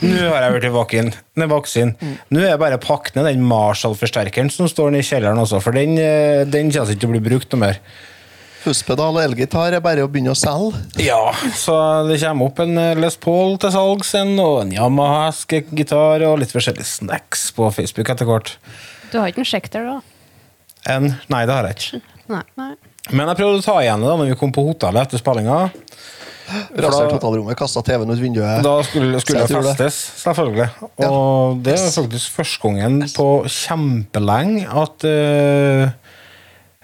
nå 0.00 0.30
har 0.32 0.46
jeg 0.46 0.54
blitt 0.54 0.72
vakin. 0.72 1.10
Nei. 1.36 2.12
Nå 2.32 2.40
er 2.40 2.52
jeg 2.54 2.60
bare 2.62 2.78
pakket 2.80 3.18
ned 3.18 3.26
den 3.28 3.42
Marshall-forsterkeren 3.44 4.48
som 4.52 4.68
står 4.70 4.94
nede 4.94 5.04
i 5.04 5.08
kjelleren 5.10 5.40
også, 5.42 5.60
for 5.60 5.76
den, 5.76 5.98
eh, 6.00 6.46
den 6.48 6.70
kommer 6.72 6.94
ikke 6.94 7.02
til 7.02 7.10
å 7.10 7.16
bli 7.16 7.24
brukt 7.26 7.52
noe 7.52 7.60
mer. 7.66 7.80
Fusspedal 8.60 9.16
og 9.16 9.22
elgitar 9.22 9.72
er 9.72 9.80
bare 9.84 10.04
å 10.04 10.10
begynne 10.10 10.34
å 10.34 10.38
selge. 10.38 10.76
Ja, 11.00 11.32
så 11.56 11.74
det 12.08 12.18
kommer 12.20 12.50
opp 12.50 12.60
en 12.60 12.76
eh, 12.76 12.98
Les 13.00 13.16
Paul 13.20 13.56
til 13.60 13.72
salgs, 13.72 14.12
og 14.18 14.60
en 14.60 14.74
Yamaha-gitar 14.76 16.26
og 16.28 16.38
litt 16.42 16.52
forskjellige 16.52 16.88
snacks 16.88 17.48
på 17.56 17.70
Facebook 17.72 18.12
etter 18.12 18.28
hvert. 18.28 18.52
Du 19.10 19.18
har 19.18 19.32
ikke 19.32 19.42
en 19.46 19.48
sjekter, 19.48 19.88
da? 19.88 19.98
En, 20.92 21.12
nei, 21.32 21.42
det 21.48 21.56
har 21.56 21.70
jeg 21.70 21.78
ikke. 21.78 22.02
Nei. 22.30 22.44
nei. 22.60 22.72
Men 23.10 23.30
jeg 23.32 23.40
prøvde 23.40 23.62
å 23.62 23.64
ta 23.64 23.78
igjen 23.82 24.04
det 24.04 24.10
da 24.10 24.18
når 24.20 24.30
vi 24.30 24.38
kom 24.38 24.52
på 24.54 24.64
hotellet 24.68 25.08
etter 25.08 25.22
spillinga. 25.22 25.62
Rasert 26.50 27.12
hotellrommet, 27.14 27.56
kasta 27.58 27.82
TV-en 27.86 28.10
ut 28.10 28.20
vinduet. 28.20 28.60
Da 28.66 28.74
skulle, 28.86 29.20
skulle 29.22 29.44
jeg 29.44 29.50
det 29.54 29.62
festes, 29.70 29.98
selvfølgelig. 30.20 30.68
Og 31.06 31.60
det 31.64 31.76
er 31.78 31.90
faktisk 31.94 32.38
første 32.40 32.62
gangen 32.64 33.04
på 33.14 33.28
kjempelenge 33.54 34.66
at 34.82 35.06
eh, 35.08 35.92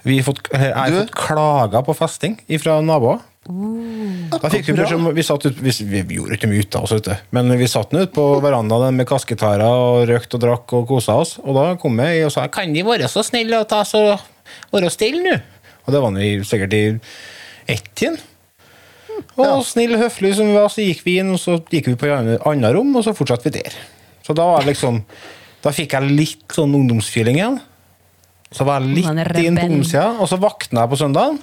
vi 0.07 0.19
har 0.19 0.27
fått, 0.27 0.47
jeg 0.53 0.73
har 0.73 0.93
fått 0.95 1.15
klager 1.15 1.83
på 1.87 1.95
festing 1.97 2.37
fra 2.61 2.79
naboer. 2.85 3.19
Da 3.47 4.49
fikk 4.51 4.67
vi 4.67 4.73
beskjed 4.75 4.97
om 4.99 5.11
vi, 5.15 5.23
satt 5.23 5.45
ut, 5.47 5.59
vi, 5.63 5.71
vi 6.03 6.17
gjorde 6.17 6.35
ikke 6.35 6.49
mye 6.51 6.65
ut 6.65 6.75
av 6.75 6.83
oss, 6.87 6.95
du. 6.99 7.13
men 7.31 7.53
vi 7.55 7.67
satt 7.71 7.93
ute 7.95 8.09
på 8.11 8.25
verandaen 8.43 8.97
med 8.97 9.07
kassegitarer 9.07 9.63
og 9.63 10.07
røkte 10.09 10.35
og 10.35 10.43
drakk 10.43 10.73
og 10.75 10.87
kosa 10.89 11.15
oss. 11.21 11.37
Og 11.45 11.55
da 11.55 11.69
kom 11.79 11.99
jeg 12.03 12.25
og 12.27 12.33
sa 12.35 12.47
Kan 12.51 12.75
de 12.75 12.83
være 12.83 13.07
så 13.11 13.23
snille 13.23 13.61
og 13.61 13.69
ta 13.71 13.83
så 13.87 14.17
være 14.73 14.91
stille 14.91 15.23
nå? 15.23 15.37
Og 15.87 15.95
det 15.95 16.01
var 16.03 16.17
vi 16.17 16.33
sikkert 16.43 16.75
i 16.75 16.83
ett-tiden. 17.71 18.19
Og 19.37 19.45
Ja. 19.45 19.61
snill 19.63 19.95
og 19.95 20.03
høflig 20.03 20.35
som 20.35 20.49
vi 20.51 20.57
var, 20.57 20.67
så 20.69 20.83
gikk 20.83 21.05
vi 21.05 21.17
inn, 21.21 21.31
og 21.33 21.39
så 21.39 21.57
gikk 21.71 21.87
vi 21.87 21.95
på 21.95 22.05
et 22.11 22.41
annet 22.45 22.75
rom, 22.75 22.95
og 22.95 23.03
så 23.05 23.15
fortsatte 23.15 23.47
vi 23.47 23.61
der. 23.61 23.73
Så 24.25 24.35
da 24.35 24.43
var 24.43 24.67
liksom 24.67 25.03
Da 25.63 25.71
fikk 25.73 25.95
jeg 25.95 26.11
litt 26.13 26.53
sånn 26.53 26.75
ungdomsfeeling 26.75 27.39
igjen. 27.39 27.59
Så 28.51 28.63
var 28.67 28.79
jeg 28.79 28.95
litt 28.95 29.07
inn 29.07 29.57
på 29.57 29.67
rebell. 29.67 30.19
og 30.21 30.27
så 30.29 30.39
våkna 30.39 30.85
jeg 30.85 30.91
på 30.93 30.99
søndagen. 30.99 31.39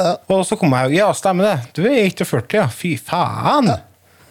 Ja. 0.00 0.14
Og 0.32 0.46
så 0.48 0.56
kom 0.56 0.72
jeg 0.72 0.90
jo 0.90 0.96
Ja, 0.96 1.12
stemmer 1.12 1.46
det. 1.46 1.56
Du 1.76 1.84
er 1.84 1.98
41, 2.08 2.56
ja. 2.56 2.66
Fy 2.72 2.96
faen. 2.96 3.70
Du 3.70 3.86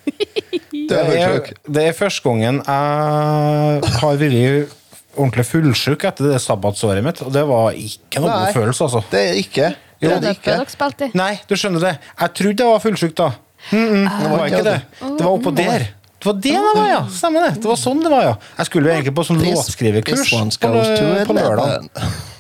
Det 0.89 0.97
er 0.97 1.43
det 1.69 1.83
er 1.85 1.93
første 1.93 2.23
gangen 2.25 2.63
jeg 2.65 3.89
har 4.01 4.15
vært 4.17 4.71
ordentlig 5.19 5.45
fullsjuk 5.45 6.05
etter 6.07 6.31
det 6.31 6.39
sabbatsåret 6.41 7.05
mitt, 7.05 7.21
og 7.25 7.33
det 7.33 7.43
var 7.49 7.77
ikke 7.77 8.23
noe 8.23 8.33
god 8.33 8.55
følelse, 8.55 8.87
altså. 8.87 9.03
Det 9.11 9.21
er 9.21 9.37
ikke. 9.37 9.69
Det 9.99 10.11
er 10.15 10.27
ikke. 10.31 11.11
Nei, 11.19 11.33
du 11.45 11.55
skjønner 11.59 11.83
det. 11.83 11.93
Jeg 12.21 12.35
trodde 12.39 12.65
jeg 12.65 12.73
var 12.73 12.83
fullsjuk 12.83 13.15
da. 13.19 13.31
Mm 13.69 13.85
-mm, 13.85 14.23
det 14.23 14.31
var 14.31 14.45
ikke 14.45 14.63
det. 14.63 14.81
Det 15.01 15.25
var 15.25 15.31
oppå 15.31 15.51
der. 15.55 15.87
Det 16.19 16.27
var 16.27 16.39
det 16.43 16.51
det 16.51 16.71
var, 16.75 16.87
ja. 16.89 17.01
Stemmer 17.15 17.45
det. 17.47 17.51
Det 17.63 17.69
var 17.69 17.77
sånn 17.79 18.01
det 18.03 18.09
var, 18.11 18.23
ja. 18.27 18.33
Jeg 18.57 18.67
skulle 18.67 18.89
jo 18.89 18.95
egentlig 18.97 19.13
på 19.15 19.23
sånn 19.23 19.39
one 19.39 20.51
på, 20.59 21.27
på 21.29 21.37
lørdag. 21.37 21.87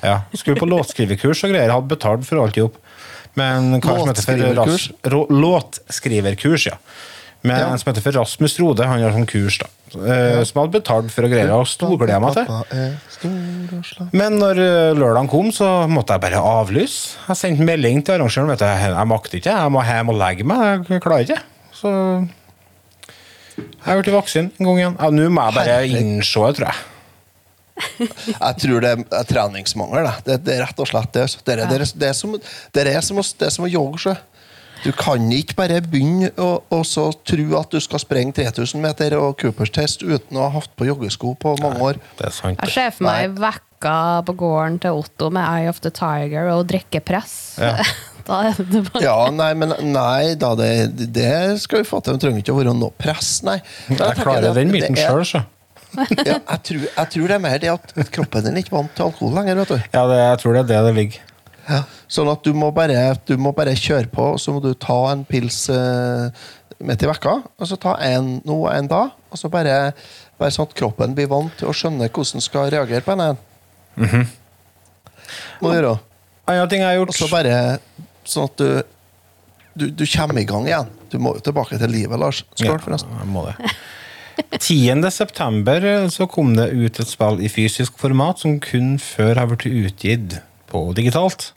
Ja, 0.03 0.17
skulle 0.35 0.59
på 0.59 0.67
låtskrivekurs 0.67 1.43
og 1.47 1.53
greier. 1.53 1.71
Hadde 1.71 1.87
betalt 1.95 2.27
for 2.27 2.43
alt 2.43 2.59
i 2.59 2.65
hop. 2.65 2.75
Men 3.39 3.77
hva 3.79 3.95
som 4.01 4.09
heter 4.11 4.25
for 4.25 5.29
Låtskriverkurs? 5.31 6.65
Ja. 6.73 6.77
Men 7.41 7.59
Ja. 7.59 7.67
en 7.71 7.79
som 7.79 7.93
heter 7.93 8.03
for 8.03 8.11
Rasmus 8.19 8.57
Rode, 8.59 8.83
han 8.85 8.99
har 9.01 9.11
sånn 9.15 9.25
kurs, 9.25 9.59
da. 9.61 9.67
eh, 9.95 10.43
Som 10.43 10.59
hadde 10.59 10.73
betalt 10.81 11.09
for 11.11 11.23
å 11.23 11.29
greie, 11.31 11.47
og 11.55 11.65
storgleder 11.71 12.19
meg 12.19 12.33
til. 12.35 14.09
Men 14.11 14.35
når 14.41 14.59
eh, 14.59 14.93
lørdagen 14.97 15.29
kom, 15.31 15.51
så 15.55 15.87
måtte 15.87 16.17
jeg 16.17 16.21
bare 16.25 16.41
avlyse. 16.43 17.15
Jeg 17.29 17.37
sendte 17.39 17.63
melding 17.63 18.03
til 18.03 18.17
arrangøren. 18.17 18.49
Vet 18.51 18.59
du, 18.59 18.65
jeg 18.65 19.07
makter 19.07 19.39
ikke, 19.39 19.55
jeg 19.55 19.71
må 19.71 19.85
hjem 19.87 20.09
og 20.11 20.19
legge 20.19 20.43
meg. 20.51 20.83
Jeg 20.89 21.01
klarer 21.05 21.23
ikke. 21.23 21.39
Så 21.79 21.93
jeg 23.59 23.85
har 23.89 23.99
blitt 24.01 24.13
voksen 24.15 24.51
en 24.59 24.65
gang 24.69 24.79
igjen. 24.81 24.95
Ja, 24.99 25.09
Nå 25.13 25.27
må 25.29 25.45
jeg 25.47 25.55
bare 25.59 25.75
Herregud. 25.75 25.99
innse 26.01 26.45
det, 26.47 26.55
tror 26.59 26.67
jeg. 26.71 26.79
Jeg 28.39 28.55
tror 28.59 28.81
det 28.83 28.89
er 29.15 29.27
treningsmangel. 29.29 30.03
Det, 30.03 30.25
det, 30.27 30.35
det 30.47 30.55
er 30.57 30.65
rett 30.65 30.81
og 30.83 30.89
slett 30.89 31.13
det. 31.15 31.27
Det 31.47 31.53
er, 31.53 31.61
det 31.69 31.77
er, 31.79 31.85
det 32.01 32.09
er, 32.09 32.17
som, 32.17 32.33
det 32.75 32.83
er, 32.91 32.99
som, 33.05 33.21
å- 33.21 33.29
det 33.39 33.47
er 33.47 33.53
som 33.55 33.67
å 33.67 33.71
jogge. 33.71 34.01
sjø. 34.03 34.15
Du 34.83 34.91
kan 34.95 35.23
ikke 35.35 35.55
bare 35.59 35.79
begynne 35.83 36.29
å 36.39 36.49
og 36.71 36.83
så 36.87 37.09
tro 37.27 37.45
at 37.59 37.71
du 37.71 37.79
skal 37.83 37.99
sprenge 38.03 38.35
3000 38.37 38.79
meter 38.83 39.15
og 39.19 39.33
Coopers 39.41 39.71
test 39.75 40.03
uten 40.03 40.39
å 40.39 40.45
ha 40.47 40.53
hatt 40.59 40.71
på 40.79 40.87
joggesko 40.87 41.33
på 41.39 41.55
mange 41.63 41.81
år. 41.83 41.99
Det 42.19 42.29
er 42.29 42.35
sant. 42.35 42.59
Jeg 42.63 42.75
ser 42.75 42.93
for 42.95 43.07
meg 43.09 43.35
vekka 43.79 44.25
på 44.25 44.33
gården 44.35 44.79
til 44.79 44.91
Otto 44.91 45.29
med 45.31 45.43
Eye 45.43 45.69
of 45.69 45.79
the 45.79 45.89
Tiger 45.89 46.49
og 46.51 46.67
drikkepress. 46.67 47.59
Ja. 47.59 47.77
da 48.27 48.49
er 48.49 48.57
det 48.57 48.83
bare 48.91 49.03
Ja, 49.03 49.29
nei, 49.31 49.53
men 49.55 49.73
nei 49.93 50.35
da, 50.35 50.53
det, 50.55 51.11
det 51.13 51.61
skal 51.61 51.83
vi 51.83 51.87
få 51.87 52.01
til. 52.01 52.17
Det 52.17 52.21
trenger 52.25 52.43
ikke 52.43 52.53
å 52.53 52.59
være 52.59 52.75
noe 52.75 52.91
press, 52.97 53.41
nei. 53.43 53.59
Da, 53.87 54.11
Jeg 54.11 54.19
klarer 54.23 54.49
det 54.49 54.55
den 54.59 54.73
myten 54.73 54.95
sjøl, 54.99 55.23
så. 55.25 55.45
Ja, 55.95 56.37
jeg, 56.37 56.59
tror, 56.67 56.83
jeg 56.85 57.09
tror 57.09 57.25
det 57.25 57.33
er 57.33 57.41
mer 57.41 57.57
det 57.57 57.71
at 57.71 57.95
at 57.97 58.11
kroppen 58.13 58.43
din 58.45 58.59
er 58.59 58.61
ikke 58.61 58.75
vant 58.75 58.91
til 58.93 59.07
alkohol 59.07 59.33
lenger. 59.39 59.57
vet 59.63 59.71
du. 59.71 59.79
Ja, 59.95 60.03
det, 60.11 60.19
jeg 60.21 60.39
tror 60.43 60.53
det 60.53 60.61
er 60.61 60.69
det 60.69 60.83
det 60.85 60.93
ligger. 60.99 61.25
Ja. 61.69 61.79
Sånn 62.09 62.29
at 62.29 62.45
du 62.45 62.53
må, 62.53 62.69
bare, 62.73 63.15
du 63.25 63.35
må 63.41 63.53
bare 63.57 63.73
kjøre 63.77 64.09
på, 64.11 64.31
og 64.35 64.39
så 64.41 64.53
må 64.53 64.61
du 64.61 64.73
ta 64.77 64.99
en 65.09 65.23
pils 65.25 65.63
eh, 65.73 66.29
midt 66.85 67.05
i 67.05 67.09
vekka. 67.09 67.39
Og 67.57 67.69
så 67.69 67.77
ta 67.81 67.95
en 68.05 68.35
nå 68.45 68.61
og 68.67 68.71
en 68.73 68.89
da. 68.91 69.03
Og 69.33 69.41
så 69.41 69.49
bare, 69.53 69.95
bare 70.37 70.53
sånn 70.53 70.69
at 70.69 70.77
kroppen 70.77 71.17
blir 71.17 71.29
vant 71.31 71.53
til 71.57 71.71
å 71.71 71.75
skjønne 71.77 72.09
hvordan 72.09 72.37
den 72.37 72.45
skal 72.45 72.69
reagere 72.73 73.05
på 73.05 73.17
en. 73.17 73.39
En. 74.05 74.29
Må 75.59 75.71
du 75.71 75.77
gjøre. 75.79 75.97
Andre 76.49 76.69
ting 76.71 76.81
jeg 76.81 76.97
har 76.97 77.11
Og 77.11 77.15
så 77.15 77.27
bare 77.29 77.55
sånn 78.29 78.47
at 78.49 78.61
du, 78.61 78.67
du, 79.75 79.85
du 80.01 80.03
kommer 80.09 80.41
i 80.41 80.47
gang 80.49 80.67
igjen. 80.69 80.89
Du 81.09 81.17
må 81.21 81.35
jo 81.37 81.43
tilbake 81.45 81.79
til 81.81 81.91
livet, 81.93 82.19
Lars. 82.21 82.43
Skål, 82.55 82.79
forresten. 82.83 83.13
Ja, 83.13 83.23
jeg 83.25 83.33
må 83.33 83.45
det. 83.49 83.73
10. 84.59 85.03
september 85.11 85.83
eh, 85.85 86.07
så 86.13 86.27
kom 86.31 86.53
det 86.55 86.69
ut 86.71 86.99
et 87.01 87.11
spill 87.11 87.41
i 87.43 87.49
fysisk 87.51 87.97
format 87.99 88.39
som 88.39 88.59
kun 88.63 88.95
før 89.01 89.41
har 89.41 89.49
blitt 89.51 89.67
utgitt 89.67 90.39
på 90.71 90.83
digitalt. 90.97 91.49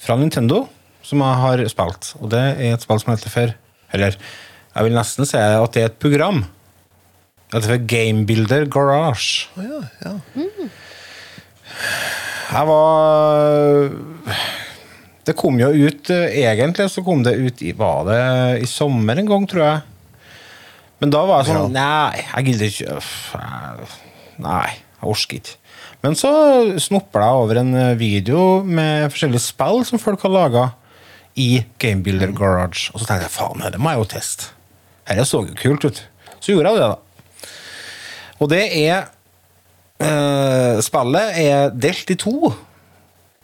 Fra 0.00 0.16
Nintendo, 0.20 0.64
som 1.06 1.22
jeg 1.24 1.40
har 1.42 1.62
spilt. 1.72 2.12
Og 2.20 2.30
det 2.32 2.42
er 2.56 2.74
et 2.76 2.84
spill 2.84 3.02
som 3.02 3.14
heter 3.14 3.32
for 3.32 3.54
Eller 3.96 4.16
jeg 4.76 4.84
vil 4.84 4.96
nesten 4.96 5.28
si 5.28 5.38
at 5.40 5.72
det 5.76 5.82
er 5.82 5.90
et 5.90 6.00
program. 6.02 6.42
Det 7.46 7.60
heter 7.60 7.72
for 7.74 7.86
Gamebuilder 7.92 8.66
Garage. 8.72 9.46
Oh, 9.56 9.62
ja, 9.64 9.82
ja. 10.04 10.42
Jeg 12.46 12.68
var 12.68 13.90
Det 15.26 15.34
kom 15.36 15.58
jo 15.60 15.68
ut 15.74 16.10
Egentlig 16.14 16.86
så 16.92 17.02
kom 17.04 17.24
det 17.26 17.34
ut 17.36 17.62
i 17.66 17.74
Var 17.76 18.06
det 18.08 18.22
i 18.62 18.68
sommer 18.70 19.18
en 19.18 19.28
gang, 19.28 19.46
tror 19.50 19.64
jeg. 19.64 19.80
Men 21.02 21.12
da 21.12 21.24
var 21.28 21.42
jeg 21.42 21.52
sånn 21.52 21.74
Nei, 21.74 22.22
jeg 22.22 22.48
gidder 22.50 22.72
ikke 22.72 22.98
Nei, 24.46 24.66
jeg 25.00 25.10
orker 25.10 25.38
ikke. 25.40 25.54
Men 26.04 26.16
så 26.18 26.30
snopper 26.82 27.24
jeg 27.24 27.40
over 27.42 27.60
en 27.62 27.72
video 27.98 28.40
med 28.62 29.08
forskjellige 29.12 29.46
spill 29.46 29.80
som 29.88 30.00
folk 30.00 30.22
har 30.26 30.32
laga 30.34 30.64
i 31.40 31.62
Gamebuilder 31.80 32.32
Garage. 32.36 32.90
Og 32.92 33.00
så 33.00 33.08
tenkte 33.08 33.26
jeg 33.26 33.34
faen, 33.34 33.64
det 33.72 33.80
må 33.80 33.92
jeg 33.92 34.02
jo 34.02 34.08
teste. 34.12 34.50
Dette 35.08 35.24
så 35.28 35.42
jo 35.46 35.56
kult 35.56 35.86
ut. 35.88 36.02
Så 36.36 36.52
gjorde 36.52 36.72
jeg 36.72 36.80
det, 36.82 36.90
da. 36.92 37.50
Og 38.36 38.50
det 38.52 38.62
er 38.76 39.08
eh, 40.02 40.78
Spillet 40.84 41.40
er 41.42 41.74
delt 41.74 42.10
i 42.12 42.18
to, 42.20 42.52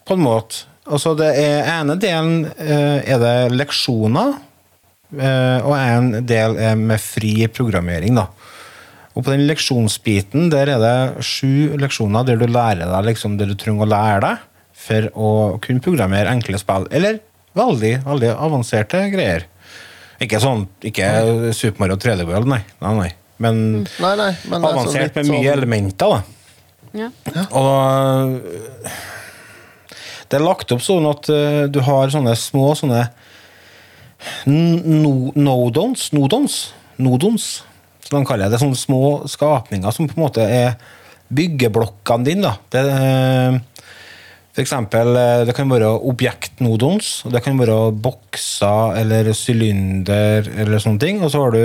på 0.06 0.16
en 0.16 0.24
måte. 0.24 0.66
Altså, 0.82 1.14
det 1.14 1.28
er 1.38 1.68
ene 1.76 1.94
delen 2.02 2.40
uh, 2.58 2.98
er 3.06 3.20
det 3.22 3.52
leksjoner, 3.54 4.32
uh, 5.14 5.58
og 5.62 5.74
en 5.78 6.08
del 6.26 6.56
er 6.58 6.74
med 6.80 6.98
fri 7.00 7.46
programmering, 7.46 8.18
da. 8.18 8.26
Og 9.12 9.22
på 9.22 9.30
den 9.30 9.44
leksjonsbiten 9.46 10.48
der 10.50 10.72
er 10.72 10.82
det 10.82 11.24
sju 11.28 11.76
leksjoner 11.78 12.26
der 12.26 12.40
du 12.40 12.48
lærer 12.48 12.88
deg 12.88 13.10
liksom 13.10 13.36
det 13.38 13.50
du 13.50 13.54
trenger 13.60 13.84
å 13.84 13.92
lære 13.92 14.20
deg 14.24 14.46
for 14.82 15.08
å 15.12 15.30
kunne 15.62 15.84
programmere 15.84 16.32
enkle 16.32 16.58
spill. 16.58 16.88
Eller 16.90 17.20
veldig, 17.54 17.94
veldig 18.06 18.30
avanserte 18.32 19.04
greier. 19.12 19.44
Ikke 20.22 20.40
sånn, 20.42 20.64
ikke 20.86 21.52
Super 21.54 21.84
Mario 21.84 21.98
3D 22.00 22.24
World, 22.26 22.48
nei. 22.50 22.62
nei, 22.82 22.94
nei. 22.98 23.10
Men 23.42 23.60
Nei, 23.82 24.32
sånn 24.46 24.64
avansert 24.64 25.16
med 25.18 25.28
mye 25.28 25.42
sånn- 25.42 25.52
elementer, 25.56 26.16
da. 26.16 26.41
Ja. 26.92 27.09
Og 27.57 28.40
det 30.33 30.38
er 30.38 30.44
lagt 30.44 30.72
opp 30.72 30.81
sånn 30.85 31.05
at 31.11 31.28
øh, 31.33 31.66
du 31.72 31.83
har 31.85 32.12
sånne 32.12 32.33
små 32.40 32.70
sånne 32.78 33.02
no- 34.48 35.33
nodons, 35.37 36.07
nodons, 36.16 36.57
nodons, 36.96 37.50
som 38.07 38.16
de 38.16 38.28
kaller 38.28 38.48
det. 38.52 38.61
Sånne 38.62 38.78
små 38.81 39.02
skapninger 39.28 39.92
som 39.92 40.09
på 40.09 40.16
en 40.16 40.24
måte 40.24 40.46
er 40.46 40.78
byggeblokkene 41.33 42.28
dine. 42.28 42.55
Det, 42.72 42.81
øh, 42.81 43.61
for 44.52 44.64
eksempel, 44.64 45.16
øh, 45.16 45.44
det 45.48 45.57
kan 45.57 45.68
være 45.72 45.92
objektnodons, 46.00 47.12
det 47.33 47.44
kan 47.44 47.61
være 47.61 47.92
bokser 47.92 48.98
eller 49.00 49.33
sylinder 49.37 50.48
eller 50.57 50.81
sånne 50.81 51.00
ting. 51.00 51.22
Og 51.24 51.33
så 51.33 51.44
har 51.44 51.57
du 51.57 51.64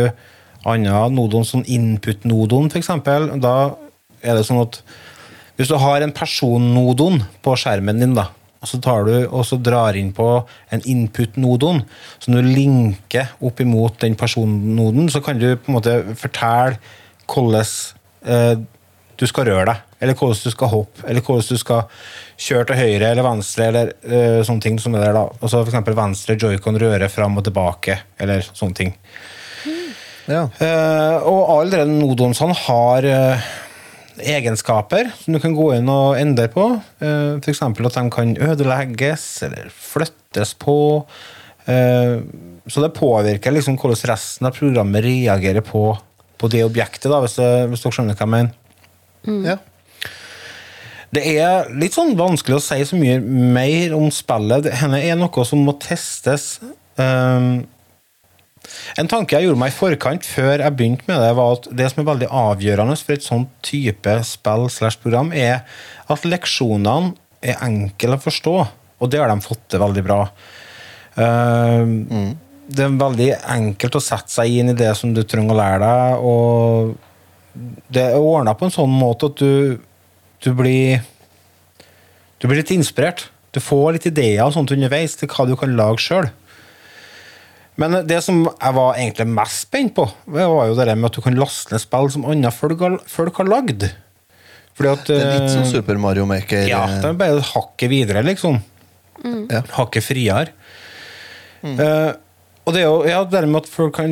andre 0.68 1.08
nodons, 1.12 1.56
sånn 1.56 1.68
input-nodon, 1.68 2.72
eksempel. 2.76 3.32
Da 3.44 3.76
er 4.24 4.36
det 4.36 4.48
sånn 4.48 4.64
at 4.64 4.82
hvis 5.58 5.72
du 5.72 5.78
har 5.82 6.04
en 6.06 6.14
personnodon 6.14 7.24
på 7.44 7.56
skjermen 7.58 8.02
din, 8.02 8.16
da, 8.18 8.30
og 8.62 8.70
så 8.70 8.80
tar 8.82 9.06
du 9.08 9.16
og 9.26 9.44
så 9.46 9.60
drar 9.62 9.98
inn 9.98 10.14
på 10.16 10.28
en 10.74 10.86
input-nodon, 10.86 11.84
som 12.22 12.38
du 12.38 12.42
linker 12.46 13.34
opp 13.46 13.62
imot 13.64 14.00
den 14.04 14.18
personnoden, 14.18 15.10
så 15.14 15.22
kan 15.26 15.42
du 15.42 15.52
på 15.56 15.72
en 15.72 15.78
måte 15.78 16.00
fortelle 16.18 16.80
hvordan 17.28 17.68
eh, 18.28 18.56
du 19.18 19.26
skal 19.30 19.48
røre 19.50 19.66
deg, 19.72 19.84
eller 20.02 20.18
hvordan 20.18 20.44
du 20.46 20.54
skal 20.54 20.72
hoppe, 20.72 21.06
eller 21.10 21.26
hvordan 21.26 21.50
du 21.50 21.62
skal 21.62 22.04
kjøre 22.38 22.70
til 22.70 22.82
høyre 22.82 23.12
eller 23.12 23.26
venstre, 23.26 23.70
eller 23.72 23.94
eh, 24.06 24.42
sånne 24.46 24.64
ting 24.64 24.78
som 24.82 24.96
er 24.98 25.08
der 25.08 25.18
da. 25.18 25.26
Altså 25.42 25.64
eksempel 25.66 25.98
venstre 25.98 26.38
joycon 26.38 26.78
røre 26.82 27.10
fram 27.10 27.40
og 27.42 27.48
tilbake, 27.48 27.98
eller 28.22 28.46
sånne 28.52 28.78
ting. 28.78 28.94
Ja. 30.28 30.44
Eh, 30.60 31.28
og 31.30 31.54
alle 31.56 31.82
de 31.82 31.98
nodonsene 32.02 32.56
har 32.66 33.08
eh, 33.08 33.48
egenskaper 34.24 35.12
som 35.20 35.36
du 35.36 35.42
kan 35.44 35.56
gå 35.58 35.72
inn 35.78 35.90
og 35.92 36.18
endre 36.20 36.48
på. 36.52 36.70
Uh, 37.02 37.38
F.eks. 37.42 37.64
at 37.64 37.98
de 38.00 38.06
kan 38.14 38.36
ødelegges 38.50 39.26
eller 39.48 39.72
flyttes 39.74 40.56
på. 40.58 40.78
Eh, 41.68 42.20
så 42.68 42.84
det 42.84 42.96
påvirker 42.96 43.52
liksom 43.52 43.76
hvordan 43.80 44.12
resten 44.12 44.48
av 44.48 44.56
programmet 44.56 45.04
reagerer 45.04 45.64
på, 45.66 45.90
på 46.40 46.50
det 46.52 46.64
objektet, 46.64 47.10
da, 47.12 47.20
hvis, 47.24 47.36
det, 47.40 47.50
hvis 47.72 47.84
dere 47.84 47.98
skjønner 47.98 48.16
hva 48.16 48.24
jeg 48.24 48.36
mener. 48.36 48.54
ja. 49.52 49.58
Det 51.16 51.22
er 51.40 51.70
litt 51.80 51.96
sånn 51.96 52.18
vanskelig 52.20 52.58
å 52.58 52.64
si 52.64 52.82
så 52.84 52.98
mye 53.00 53.22
mer 53.24 53.94
om 53.96 54.10
spillet. 54.12 54.66
Dette 54.66 55.00
er 55.00 55.16
noe 55.16 55.46
som 55.48 55.62
må 55.64 55.78
testes. 55.80 56.58
Um, 57.00 57.64
en 58.98 59.10
tanke 59.12 59.36
jeg 59.36 59.48
gjorde 59.48 59.62
meg 59.62 59.72
i 59.72 59.78
forkant 59.78 60.26
før 60.28 60.64
jeg 60.64 60.76
begynte 60.78 61.08
med 61.10 61.22
det, 61.24 61.32
var 61.38 61.58
at 61.58 61.70
det 61.80 61.88
som 61.92 62.02
er 62.04 62.10
veldig 62.10 62.30
avgjørende 62.42 62.98
for 63.00 63.16
et 63.16 63.26
sånt 63.26 63.54
type 63.66 64.18
spill 64.28 64.68
slash 64.74 65.00
program, 65.04 65.32
er 65.32 65.64
at 66.12 66.28
leksjonene 66.28 67.14
er 67.46 67.62
enkle 67.64 68.18
å 68.18 68.24
forstå. 68.24 68.58
Og 68.98 69.12
det 69.14 69.22
har 69.22 69.30
de 69.30 69.46
fått 69.46 69.64
til 69.70 69.84
veldig 69.84 70.04
bra. 70.08 70.22
Um, 71.18 72.36
Det 72.68 72.84
er 72.84 72.98
veldig 73.00 73.28
enkelt 73.48 73.96
å 73.96 74.04
sette 74.04 74.34
seg 74.34 74.58
inn 74.60 74.74
i 74.74 74.76
det 74.76 74.90
som 75.00 75.14
du 75.16 75.22
trenger 75.24 75.56
å 75.56 75.58
lære 75.58 75.78
deg, 75.80 76.26
og 76.28 76.98
det 77.88 78.04
er 78.10 78.18
ordna 78.20 78.54
på 78.58 78.68
en 78.68 78.74
sånn 78.74 78.92
måte 78.92 79.30
at 79.32 79.40
du, 79.40 79.78
du 80.44 80.50
blir 80.54 81.00
Du 82.38 82.46
blir 82.46 82.60
litt 82.60 82.74
inspirert. 82.76 83.30
Du 83.50 83.58
får 83.64 83.96
litt 83.96 84.06
ideer 84.06 84.44
og 84.44 84.52
sånt 84.54 84.70
underveis 84.76 85.16
til 85.18 85.30
hva 85.32 85.48
du 85.48 85.56
kan 85.58 85.72
lage 85.74 86.04
sjøl. 86.04 86.28
Men 87.78 88.00
det 88.10 88.20
som 88.26 88.42
jeg 88.48 88.74
var 88.74 88.98
egentlig 88.98 89.28
mest 89.30 89.68
spent 89.68 89.94
på, 89.98 90.08
var 90.34 90.70
jo 90.70 90.78
det 90.78 90.96
med 90.98 91.12
at 91.12 91.18
du 91.18 91.22
kan 91.22 91.38
laste 91.38 91.76
ned 91.76 91.84
spill 91.84 92.10
som 92.14 92.26
andre 92.26 92.52
folk 92.54 92.82
har, 92.82 93.00
folk 93.12 93.42
har 93.44 93.50
lagd. 93.52 93.86
Fordi 94.78 94.94
at 94.94 95.10
Det 95.10 95.18
er 95.18 95.36
litt 95.36 95.54
sånn 95.54 95.66
eh, 95.66 95.74
Super 95.76 96.00
Mario 96.02 96.26
Maker. 96.30 96.66
Ja, 96.70 96.84
eh, 96.86 97.00
det 97.02 97.12
er 97.12 97.20
bare 97.20 97.44
hakket 97.54 97.92
videre, 97.94 98.24
liksom. 98.26 98.60
ja. 99.26 99.62
Hakket 99.78 100.06
friere. 100.06 100.54
Eh, 101.66 102.12
og 102.68 102.76
det 102.76 102.82
er 102.82 102.86
jo 102.86 102.98
ja, 103.08 103.22
det 103.26 103.46
med 103.48 103.62
at 103.64 103.70
folk 103.72 103.96
kan, 103.96 104.12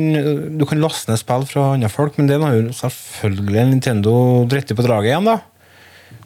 du 0.56 0.64
kan 0.66 0.80
laste 0.80 1.12
ned 1.12 1.20
spill 1.20 1.44
fra 1.50 1.68
andre 1.74 1.90
folk, 1.92 2.16
men 2.18 2.30
det 2.30 2.40
har 2.42 2.54
jo 2.56 2.72
selvfølgelig 2.74 3.66
Nintendo 3.70 4.14
dritt 4.50 4.72
på 4.72 4.86
draget 4.86 5.12
igjen, 5.12 5.28
da. 5.28 5.38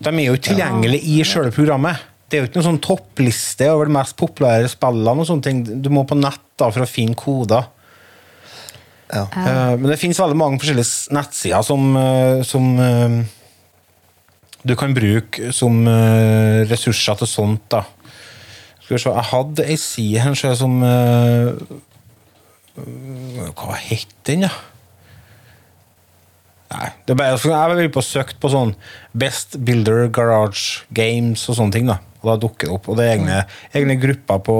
De 0.01 0.13
er 0.13 0.29
jo 0.29 0.37
ikke 0.39 0.53
tilgjengelige 0.53 1.09
i 1.11 1.19
selve 1.29 1.53
programmet. 1.57 2.07
Det 2.31 2.39
er 2.39 2.45
jo 2.45 2.49
ikke 2.49 2.61
noen 2.61 2.69
sånn 2.69 2.85
toppliste 2.85 3.67
over 3.73 3.91
de 3.91 3.97
mest 3.97 4.17
populære 4.21 4.71
spillene. 4.71 5.25
og 5.25 5.27
sånne 5.29 5.45
ting. 5.45 5.65
Du 5.83 5.91
må 5.93 6.05
på 6.09 6.17
nett 6.17 6.41
da 6.61 6.71
for 6.73 6.85
å 6.85 6.89
finne 6.89 7.19
koder. 7.19 7.69
Ja. 9.11 9.27
Uh, 9.35 9.75
men 9.81 9.91
det 9.91 9.99
finnes 9.99 10.21
veldig 10.23 10.39
mange 10.39 10.61
forskjellige 10.63 11.15
nettsider 11.17 11.63
som, 11.67 11.97
eh, 11.99 12.43
som 12.47 12.67
eh, 12.79 13.17
du 14.63 14.77
kan 14.79 14.95
bruke 14.95 15.51
som 15.57 15.83
ressurser 16.71 17.19
til 17.19 17.27
sånt. 17.31 17.65
da. 17.73 17.83
Skal 18.83 18.97
vi 18.97 19.03
se, 19.03 19.11
Jeg 19.11 19.31
hadde 19.33 19.67
ei 19.67 19.77
side 19.81 20.21
her 20.21 20.35
jeg, 20.37 20.57
som 20.57 20.81
Hva 23.57 23.79
het 23.81 24.15
den, 24.29 24.47
da? 24.47 24.53
Nei, 26.71 26.91
det 27.03 27.17
er 27.17 27.19
bare, 27.19 27.35
jeg 27.35 27.71
veldig 27.73 27.93
på 27.97 28.03
søkt 28.05 28.39
på 28.39 28.51
sånn 28.53 28.77
Best 29.17 29.57
Builder 29.59 30.07
Garage 30.07 30.85
Games 30.95 31.49
og 31.51 31.59
sånne 31.59 31.75
ting. 31.75 31.89
da. 31.91 31.99
Og 32.21 32.31
da 32.31 32.37
dukker 32.41 32.69
det 32.69 32.77
opp. 32.77 32.89
Og 32.93 32.99
det 32.99 33.07
er 33.07 33.17
egne, 33.17 33.43
egne 33.77 33.97
grupper 34.01 34.43
på, 34.47 34.59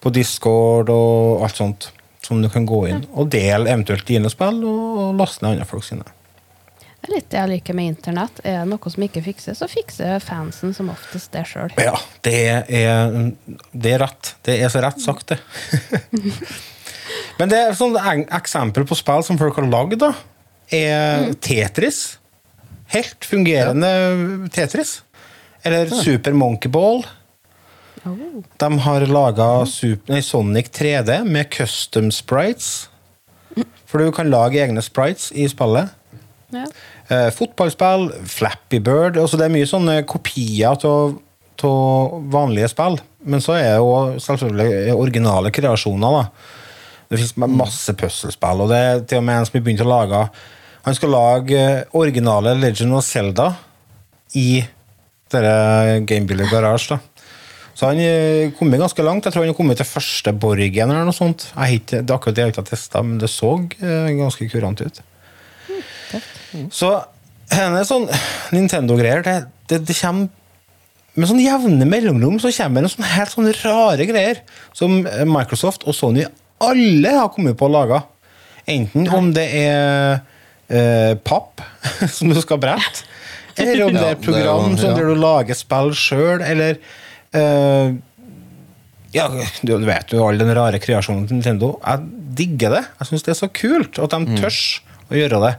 på 0.00 0.12
Discord 0.14 0.92
og 0.92 1.44
alt 1.46 1.60
sånt 1.60 1.90
som 2.26 2.42
du 2.42 2.50
kan 2.50 2.66
gå 2.66 2.80
inn 2.90 3.04
og 3.14 3.30
dele 3.30 3.70
eventuelt 3.70 4.06
dine 4.08 4.30
spill 4.32 4.62
og, 4.66 5.14
laste 5.18 5.44
ned 5.44 5.56
andre 5.56 5.68
folk 5.68 5.86
sine. 5.86 6.06
Det 6.96 7.12
er 7.12 7.14
litt 7.14 7.28
det 7.30 7.38
jeg 7.38 7.50
liker 7.52 7.76
med 7.78 7.90
internett. 7.92 8.40
Er 8.42 8.64
det 8.64 8.70
noe 8.72 8.90
som 8.90 9.04
ikke 9.06 9.22
fikses, 9.22 9.60
så 9.60 9.68
fikser 9.70 10.18
fansen 10.24 10.72
som 10.74 10.88
oftest 10.90 11.30
det 11.36 11.44
sjøl. 11.46 11.70
Ja, 11.78 11.94
det 12.26 12.40
er, 12.66 13.28
det 13.70 13.92
er 13.92 14.02
rett. 14.02 14.32
Det 14.46 14.56
er 14.58 14.72
så 14.74 14.82
rett 14.82 14.98
sagt, 15.04 15.30
det. 15.30 15.38
Men 17.38 17.52
det 17.52 17.60
er 17.62 17.78
sånn 17.78 17.94
eksempel 18.24 18.88
på 18.88 18.98
spill 18.98 19.22
som 19.22 19.38
folk 19.38 19.60
har 19.60 19.68
lagd, 19.70 20.00
da, 20.02 20.10
er 20.74 21.30
Tetris. 21.38 22.16
Helt 22.90 23.26
fungerende 23.26 23.88
Tetris. 24.54 25.00
Eller 25.66 25.90
Super 25.90 26.36
Monkey 26.36 26.70
Ball. 26.72 27.02
Oh. 28.06 28.42
De 28.56 28.78
har 28.86 29.06
laga 29.10 29.48
Sonic 30.22 30.70
3D 30.70 31.24
med 31.24 31.50
custom 31.50 32.12
sprites. 32.14 32.88
For 33.86 34.02
du 34.02 34.12
kan 34.14 34.30
lage 34.30 34.60
egne 34.62 34.82
sprites 34.84 35.30
i 35.32 35.46
spillet. 35.50 35.92
Ja. 36.54 36.66
Eh, 37.08 37.28
fotballspill, 37.34 38.10
Flappy 38.30 38.78
Bird 38.78 39.16
altså 39.18 39.38
Det 39.38 39.48
er 39.48 39.54
mye 39.54 39.66
sånne 39.66 39.96
kopier 40.06 40.78
av 40.86 41.16
vanlige 42.30 42.68
spill. 42.70 42.98
Men 43.26 43.42
så 43.42 43.56
er 43.56 43.70
det 43.72 43.80
jo 43.80 44.20
selvfølgelig 44.22 44.94
originale 44.94 45.50
kreasjoner. 45.50 46.20
da 46.20 46.24
Det 47.10 47.18
fins 47.18 47.36
masse 47.36 47.94
puslespill, 47.94 48.60
og 48.60 48.70
det 48.70 48.76
er 48.76 49.00
til 49.00 49.18
og 49.18 49.24
med 49.24 49.38
en 49.38 49.46
som 49.46 49.58
har 49.58 49.64
begynt 49.64 49.84
å 49.86 49.88
lage 49.88 50.28
Han 50.86 50.94
skal 50.94 51.10
lage 51.10 51.58
eh, 51.58 51.84
originale 51.98 52.54
Legend 52.54 52.94
of 52.94 53.04
Zelda 53.04 53.54
i 54.34 54.62
Gamebuilder 55.32 56.50
Garage. 56.52 56.94
da 56.94 56.98
så 57.76 57.90
han 57.90 57.98
har 58.00 58.54
kommet 58.56 58.80
ganske 58.80 59.04
langt. 59.04 59.26
Jeg 59.26 59.34
tror 59.34 59.44
han 59.44 59.50
har 59.52 59.58
kommet 59.58 59.76
til 59.76 59.88
første 59.88 60.32
borgen 60.32 60.88
eller 60.88 61.04
noe 61.04 61.12
sånt. 61.12 61.50
Jeg 61.52 61.82
ikke, 61.82 61.98
det 62.00 62.08
er 62.08 62.16
akkurat 62.16 62.36
det 62.38 62.44
jeg 62.46 62.54
ikke 62.54 62.62
har 62.62 62.70
testa, 62.70 63.02
men 63.04 63.18
det 63.20 63.28
så 63.28 63.50
eh, 63.76 64.08
ganske 64.16 64.48
kurant 64.48 64.80
ut. 64.80 65.00
Så 66.72 66.88
henne 67.52 67.82
sånn 67.84 68.06
Nintendo-greier, 68.56 69.20
det, 69.26 69.36
det, 69.68 69.82
det 69.90 69.96
kommer 69.98 70.32
med 71.16 71.30
sånn 71.30 71.40
jevne 71.40 71.86
mellomrom 71.88 72.36
så 72.40 72.50
kommer 72.52 72.84
det 72.84 72.90
sånn 72.92 73.06
helt 73.08 73.32
sånne 73.32 73.52
rare 73.62 74.04
greier 74.08 74.40
som 74.76 74.98
eh, 75.08 75.24
Microsoft 75.28 75.84
og 75.88 75.96
Sony 75.96 76.24
alle 76.64 77.12
har 77.12 77.28
kommet 77.32 77.58
på 77.60 77.68
å 77.68 77.72
lage. 77.72 78.00
Enten 78.72 79.08
om 79.12 79.28
det 79.36 79.46
er 79.60 80.18
eh, 80.72 81.12
papp 81.28 81.60
som 82.16 82.32
du 82.32 82.40
skal 82.40 82.60
brette, 82.62 83.04
eller 83.62 83.86
om 83.86 83.96
det 83.96 84.06
er 84.10 84.20
program 84.20 84.74
det 84.74 84.84
er 84.84 84.90
ja. 84.90 84.96
der 84.98 85.10
du 85.10 85.20
lager 85.20 85.58
spill 85.58 85.92
sjøl, 85.96 86.44
eller 86.44 86.80
uh, 87.36 87.96
ja, 89.16 89.28
du 89.62 89.76
vet 89.86 90.12
jo 90.12 90.24
all 90.26 90.40
den 90.40 90.52
rare 90.56 90.80
kreasjonen 90.82 91.28
til 91.28 91.38
Nintendo. 91.38 91.76
Jeg 91.80 92.24
digger 92.36 92.74
det. 92.76 92.82
Jeg 92.98 93.10
syns 93.10 93.24
det 93.24 93.32
er 93.32 93.38
så 93.38 93.52
kult 93.54 94.00
at 94.02 94.12
de 94.12 94.40
tørs 94.40 94.64
å 95.08 95.16
gjøre 95.16 95.40
det. 95.46 95.54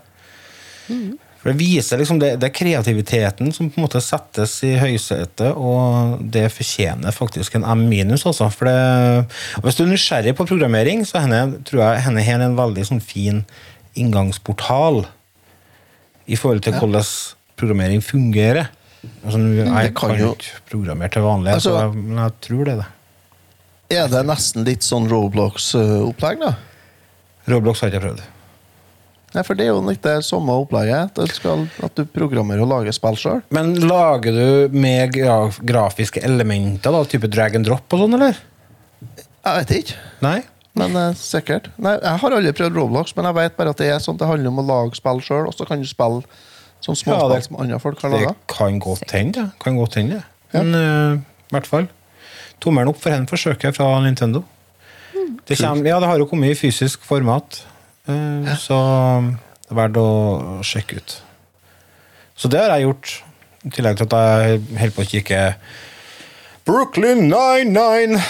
For 1.37 1.51
Det 1.51 1.57
viser 1.59 2.01
liksom 2.01 2.19
det, 2.21 2.33
det 2.41 2.49
er 2.49 2.55
kreativiteten 2.55 3.53
som 3.55 3.69
på 3.71 3.79
en 3.79 3.85
måte 3.85 4.01
settes 4.03 4.57
i 4.67 4.73
høysetet, 4.81 5.53
og 5.55 6.19
det 6.33 6.47
fortjener 6.53 7.15
faktisk 7.15 7.55
en 7.57 7.65
M 7.67 7.85
minus. 7.89 8.25
Altså. 8.29 8.49
For 8.53 8.69
det, 8.69 9.31
hvis 9.63 9.77
du 9.79 9.85
er 9.85 9.91
nysgjerrig 9.93 10.35
på 10.37 10.47
programmering, 10.49 11.05
så 11.07 11.23
henne, 11.23 11.61
tror 11.67 11.85
jeg 11.85 12.05
henne 12.07 12.25
her 12.25 12.41
er 12.41 12.49
en 12.49 12.59
veldig 12.59 12.87
sånn 12.89 13.03
fin 13.03 13.45
inngangsportal 13.97 15.05
i 16.27 16.35
forhold 16.35 16.65
til 16.65 16.75
hvordan 16.77 17.05
programmering 17.57 18.03
fungerer. 18.05 18.69
Altså, 19.25 19.39
jeg 19.39 19.93
kan 19.95 20.09
kan 20.11 20.19
jo- 20.19 20.31
ikke 20.35 20.61
programmere 20.69 21.09
til 21.13 21.21
vanlig, 21.21 21.53
Altså- 21.53 21.73
så 21.73 21.81
jeg, 21.81 22.03
men 22.03 22.17
jeg 22.23 22.31
tror 22.41 22.65
det. 22.65 22.77
det. 22.77 22.87
Er 23.97 24.07
det 24.11 24.25
nesten 24.27 24.65
litt 24.65 24.81
sånn 24.83 25.07
Roblox-opplegg, 25.07 26.39
da? 26.41 26.55
Roblox 27.47 27.79
har 27.81 27.89
jeg 27.89 27.99
ikke 28.01 28.07
prøvd. 28.09 28.21
Nei, 29.35 29.43
for 29.43 29.55
det 29.55 29.65
er 29.67 29.71
jo 29.73 29.81
litt 29.83 30.01
det 30.01 30.23
samme 30.25 30.49
opplegget. 30.55 31.19
At, 31.83 31.95
du 31.95 32.05
programmerer 32.05 32.61
og 32.63 32.69
lager 32.71 32.95
spill 32.95 33.15
sjøl. 33.19 33.41
Men 33.53 33.75
lager 33.75 34.31
du 34.31 34.75
med 34.75 35.11
gra 35.13 35.49
grafiske 35.63 36.23
elementer, 36.23 36.91
da, 36.91 37.03
type 37.03 37.29
drag 37.29 37.55
and 37.55 37.65
drop 37.67 37.93
og 37.93 37.99
sånn, 37.99 38.13
eller? 38.15 38.37
Jeg 39.45 39.59
vet 39.65 39.73
ikke, 39.77 39.95
Nei? 40.21 40.43
men 40.77 40.95
eh, 40.95 41.13
sikkert. 41.13 41.69
Nei, 41.79 41.95
jeg 42.01 42.19
har 42.21 42.31
aldri 42.37 42.51
prøvd 42.53 42.75
Roblox, 42.75 43.15
men 43.15 43.25
jeg 43.25 43.35
vet 43.35 43.57
bare 43.57 43.69
at 43.69 43.77
det 43.77 43.87
er 43.93 43.99
sånn 44.03 44.17
det 44.19 44.27
handler 44.27 44.47
om 44.51 44.59
å 44.59 44.67
lage 44.67 44.95
spill 44.99 45.19
sjøl, 45.23 45.47
og 45.47 45.55
så 45.55 45.65
kan 45.67 45.79
du 45.81 45.87
spille 45.87 46.23
sånn 46.85 46.95
småspill 46.95 47.13
Ja, 47.13 47.27
det- 47.35 47.43
som 47.45 47.55
andre 47.59 47.79
folk 47.79 48.01
har 48.01 48.09
Det 48.11 48.35
kan 48.47 48.79
godt 48.79 49.11
hende, 49.11 49.33
det. 49.33 49.51
Kan 49.63 49.77
godt 49.77 49.95
hende. 49.95 50.23
Men 50.53 50.73
eh, 50.75 51.17
i 51.17 51.53
hvert 51.55 51.67
fall. 51.67 51.87
Tommelen 52.59 52.89
opp 52.89 53.01
for 53.01 53.11
en 53.11 53.27
forsøker 53.27 53.73
fra 53.75 53.99
Nintendo. 54.01 54.43
Det, 55.47 55.57
kommer, 55.57 55.85
ja, 55.85 55.99
det 55.99 56.07
har 56.07 56.17
jo 56.17 56.25
kommet 56.25 56.51
i 56.51 56.55
fysisk 56.55 57.03
format, 57.03 57.61
eh, 58.07 58.55
så 58.57 58.77
det 59.67 59.71
er 59.71 59.75
verdt 59.75 59.97
å 59.99 60.63
sjekke 60.63 60.97
ut. 61.01 61.21
Så 62.37 62.49
det 62.49 62.59
har 62.61 62.77
jeg 62.77 62.87
gjort, 62.87 63.23
i 63.65 63.69
tillegg 63.69 63.97
til 63.97 64.07
at 64.07 64.15
jeg 64.15 64.61
holder 64.79 64.95
på 64.95 65.03
å 65.03 65.09
kikke 65.11 65.41
Brooklyn 66.67 67.27
99! 67.29 68.21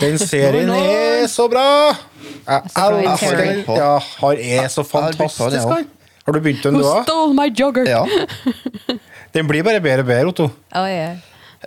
Den 0.00 0.18
serien 0.30 0.70
er 0.70 1.26
så 1.30 1.48
bra! 1.50 1.66
Jeg 2.46 2.62
jeg, 2.76 3.18
jeg, 3.22 3.38
jeg. 3.38 3.64
Ja, 3.78 3.98
har 4.18 4.32
er 4.38 4.68
så 4.72 4.82
fantastisk. 4.86 5.68
han. 5.68 5.86
Har 6.22 6.36
du 6.36 6.40
begynt 6.40 6.62
den, 6.62 6.78
du 6.78 6.86
òg? 6.86 7.02
stole 7.06 7.34
my 7.34 7.48
jogger? 7.50 7.88
Ja, 7.88 8.04
Den 9.34 9.48
blir 9.48 9.64
bare 9.64 9.80
bedre 9.80 10.04
og 10.04 10.10
bedre, 10.10 10.28
Otto. 10.28 10.48
Oh, 10.76 10.86
yeah. 10.86 11.20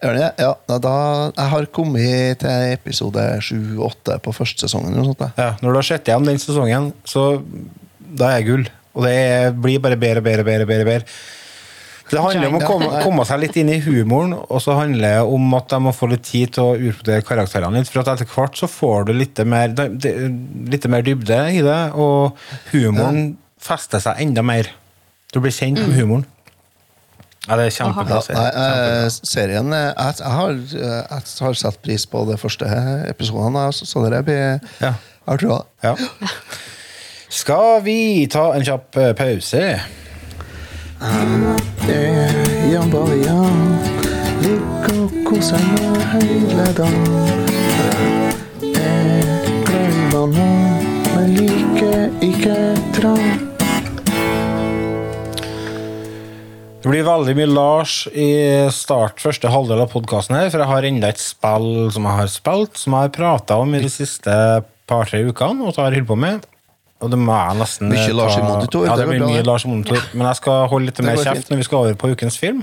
Ørne. 0.03 0.27
Ja, 0.37 0.51
da, 0.67 0.77
da, 0.83 0.95
jeg 1.31 1.51
har 1.53 1.67
kommet 1.73 2.43
til 2.43 2.73
episode 2.75 3.23
7-8 3.47 4.19
på 4.21 4.33
første 4.35 4.67
sesongen. 4.67 4.93
Eller 4.93 5.07
sånt. 5.07 5.23
Ja, 5.39 5.53
når 5.63 5.71
du 5.71 5.79
har 5.79 5.87
sett 5.87 6.11
igjen 6.11 6.27
den 6.27 6.41
sesongen, 6.41 6.91
så 7.07 7.29
da 7.97 8.29
er 8.29 8.41
jeg 8.41 8.49
gull. 8.51 8.67
Og 8.95 9.07
det 9.07 9.15
er, 9.15 9.49
blir 9.55 9.81
bare 9.83 9.97
bedre 9.99 10.21
og 10.21 10.27
bedre. 10.27 10.45
bedre, 10.45 10.67
bedre, 10.69 10.87
bedre. 10.91 11.17
Det 12.05 12.21
handler 12.21 12.51
om 12.51 12.59
å 12.59 12.65
komme, 12.67 12.89
komme 13.01 13.23
seg 13.25 13.39
litt 13.41 13.55
inn 13.57 13.71
i 13.73 13.79
humoren, 13.81 14.35
og 14.37 14.59
så 14.61 14.75
handler 14.77 15.07
det 15.07 15.37
om 15.37 15.55
at 15.57 15.71
de 15.71 15.79
må 15.87 15.93
få 15.95 16.11
litt 16.11 16.27
tid 16.27 16.53
til 16.53 16.67
å 16.67 16.75
utvurdere 16.77 17.25
karakterene 17.25 17.81
litt. 17.81 17.89
For 17.89 18.03
at 18.03 18.11
etter 18.13 18.29
hvert 18.29 18.59
så 18.59 18.69
får 18.69 19.07
du 19.07 19.15
litt 19.17 19.41
mer, 19.49 19.73
litt 19.73 20.85
mer 20.91 21.07
dybde 21.07 21.39
i 21.55 21.63
det, 21.65 21.79
og 21.97 22.37
humoren 22.75 23.33
fester 23.65 24.01
seg 24.03 24.21
enda 24.23 24.43
mer. 24.45 24.69
Du 25.33 25.41
blir 25.43 25.53
kjent 25.53 25.81
med 25.81 25.97
humoren. 25.97 26.25
Ja, 27.45 27.57
det 27.59 27.67
er 27.67 27.73
kjempebra 27.75 28.21
serie. 28.25 28.41
nei, 28.41 28.69
eh, 29.05 29.07
serien 29.29 29.73
eh, 29.73 29.91
jeg, 29.91 30.15
jeg, 30.17 30.31
har, 30.33 30.53
eh, 30.55 31.01
jeg 31.11 31.43
har 31.45 31.57
satt 31.59 31.77
pris 31.85 32.05
på 32.09 32.23
de 32.25 32.37
første 32.41 32.69
episodene, 33.09 33.67
så, 33.73 33.85
så 33.85 34.05
det 34.09 34.23
blir 34.25 34.57
Ja. 34.81 34.95
Jeg 35.25 35.39
tror 35.41 35.53
det. 35.57 35.65
Ja. 35.83 35.93
Skal 37.29 37.81
vi 37.85 38.27
ta 38.31 38.51
en 38.55 38.65
kjapp 38.65 38.97
eh, 39.01 39.13
pause? 39.17 39.61
Jeg 41.85 42.89
bare 42.91 43.17
Jan. 43.25 43.63
Ligger 44.41 45.01
og 45.03 45.17
koser 45.25 45.65
meg 45.71 46.05
hele 46.13 46.67
dagen. 46.77 47.09
Jeg 48.61 49.25
er 49.73 49.97
nå, 50.13 50.25
men 50.29 51.35
liker 51.35 52.09
ikke 52.25 52.57
tran. 52.97 53.54
Det 56.85 56.91
blir 56.91 57.01
veldig 57.01 57.33
mye 57.33 57.45
Lars 57.49 57.93
i 58.13 58.27
start 58.69 59.17
første 59.17 59.49
halvdel 59.49 59.79
av 59.81 59.87
podkasten 59.89 60.35
her, 60.37 60.51
for 60.53 60.61
jeg 60.61 60.69
har 60.69 60.85
enda 60.85 61.09
et 61.09 61.17
spill 61.17 61.87
som 61.95 62.05
jeg 62.05 62.17
har 62.19 62.29
spilt, 62.29 62.75
som 62.77 62.93
jeg 62.93 63.07
har 63.07 63.13
prata 63.15 63.55
om 63.57 63.71
i 63.73 63.79
de 63.81 63.89
siste 63.89 64.35
par-tre 64.85 65.23
ukene, 65.25 65.65
og 65.65 65.73
så 65.73 65.81
har 65.81 65.89
jeg 65.89 66.03
holdt 66.03 66.11
på 66.11 66.17
med. 66.21 66.45
Og 67.01 67.09
det 67.09 67.17
må 67.17 67.33
jeg 67.33 67.57
nesten 67.63 67.89
Mye 67.89 68.13
Lars 68.13 68.37
i 68.37 68.43
monitor, 68.45 68.85
Ja, 68.85 68.99
det 69.01 69.07
blir 69.09 69.25
mye. 69.25 69.41
Lars 69.49 69.65
i 69.65 69.71
monitor. 69.71 70.05
Men 70.13 70.29
jeg 70.29 70.39
skal 70.43 70.69
holde 70.75 70.91
litt 70.91 71.01
mer 71.07 71.17
kjeft 71.25 71.49
når 71.49 71.63
vi 71.63 71.67
skal 71.71 71.87
over 71.87 71.97
på 72.03 72.11
ukens 72.13 72.37
film. 72.37 72.61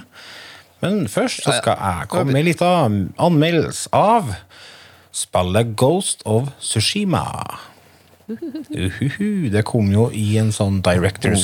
Men 0.87 1.02
først 1.11 1.42
så 1.42 1.58
skal 1.58 1.82
jeg 1.82 2.08
komme 2.14 2.30
med 2.30 2.44
en 2.44 2.50
liten 2.52 3.02
anmeldelse 3.26 3.90
av 3.90 4.37
spillet 5.11 5.74
Ghost 5.74 6.22
of 6.22 6.54
Sushima. 6.62 7.26
Uhuhu. 8.87 9.50
Det 9.50 9.66
kom 9.66 9.90
jo 9.90 10.06
i 10.14 10.37
en 10.38 10.54
sånn 10.54 10.78
Directors 10.87 11.42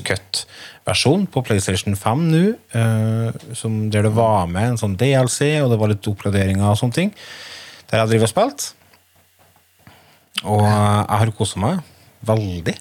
Cut-versjon 0.88 1.26
på 1.28 1.42
PlayStation 1.44 1.96
5 1.96 2.20
nå, 2.32 2.54
eh, 2.72 3.54
som 3.54 3.90
der 3.92 4.06
det 4.06 4.12
var 4.16 4.46
med 4.48 4.70
en 4.72 4.78
sånn 4.80 4.96
DLC, 4.96 5.60
og 5.60 5.70
det 5.70 5.78
var 5.78 5.90
litt 5.92 6.06
oppgraderinger 6.08 6.64
og 6.64 6.78
sånne 6.80 6.96
ting. 6.96 7.10
Der 7.90 8.00
jeg 8.00 8.08
driver 8.08 8.24
og 8.24 8.32
spilt. 8.32 8.64
Og 10.48 10.62
jeg 10.64 11.18
har 11.20 11.32
kosa 11.36 11.60
meg 11.60 11.82
veldig. 12.24 12.76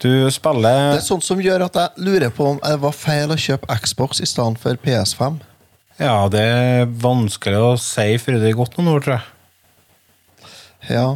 Du 0.00 0.30
spiller 0.32 0.96
Det 0.96 1.02
er 1.02 1.04
sånt 1.04 1.24
som 1.24 1.40
gjør 1.40 1.66
at 1.66 1.76
jeg 1.76 2.06
lurer 2.08 2.32
på 2.32 2.48
om 2.54 2.58
det 2.62 2.80
var 2.80 2.96
feil 2.96 3.30
å 3.30 3.38
kjøpe 3.38 3.76
Xbox 3.84 4.22
i 4.22 4.26
stedet 4.26 4.58
for 4.58 4.80
PS5. 4.80 5.40
Ja, 6.00 6.16
det 6.32 6.40
er 6.40 6.86
vanskelig 6.88 7.60
å 7.60 7.76
si 7.78 8.16
før 8.18 8.40
det 8.40 8.50
er 8.50 8.58
gått 8.58 8.78
noen 8.78 8.94
år, 8.96 9.04
tror 9.04 9.18
jeg. 9.18 9.26
Ja. 10.88 11.08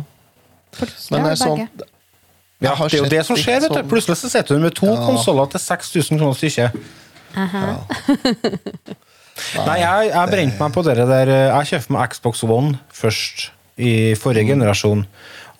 Men 1.11 1.25
det 1.25 1.33
er 1.33 1.41
sånn. 1.41 1.69
Ja, 2.65 2.73
det 2.75 2.95
er 2.97 3.03
jo 3.05 3.09
det 3.13 3.21
som 3.29 3.37
skjer, 3.37 3.61
vet 3.67 3.75
du. 3.77 3.83
Plutselig 3.91 4.17
så 4.17 4.29
sitter 4.33 4.55
du 4.57 4.61
med 4.65 4.73
to 4.75 4.87
Ja. 4.89 4.97
konsoller 5.07 5.47
til 5.53 5.61
6000 5.61 6.17
kroner 6.19 6.35
stykket. 6.39 6.73
Nei, 9.67 9.77
jeg, 9.83 10.09
jeg 10.15 10.31
brente 10.33 10.57
meg 10.63 10.73
på 10.73 10.81
det 10.87 10.95
der 10.97 11.29
eh, 11.29 11.51
Jeg 11.53 11.67
kjøpte 11.73 11.93
meg 11.93 12.09
Xbox 12.15 12.41
One 12.47 12.79
først, 12.97 13.51
i 13.77 14.15
forrige 14.17 14.45
Mm. 14.47 14.51
generasjon. 14.55 15.03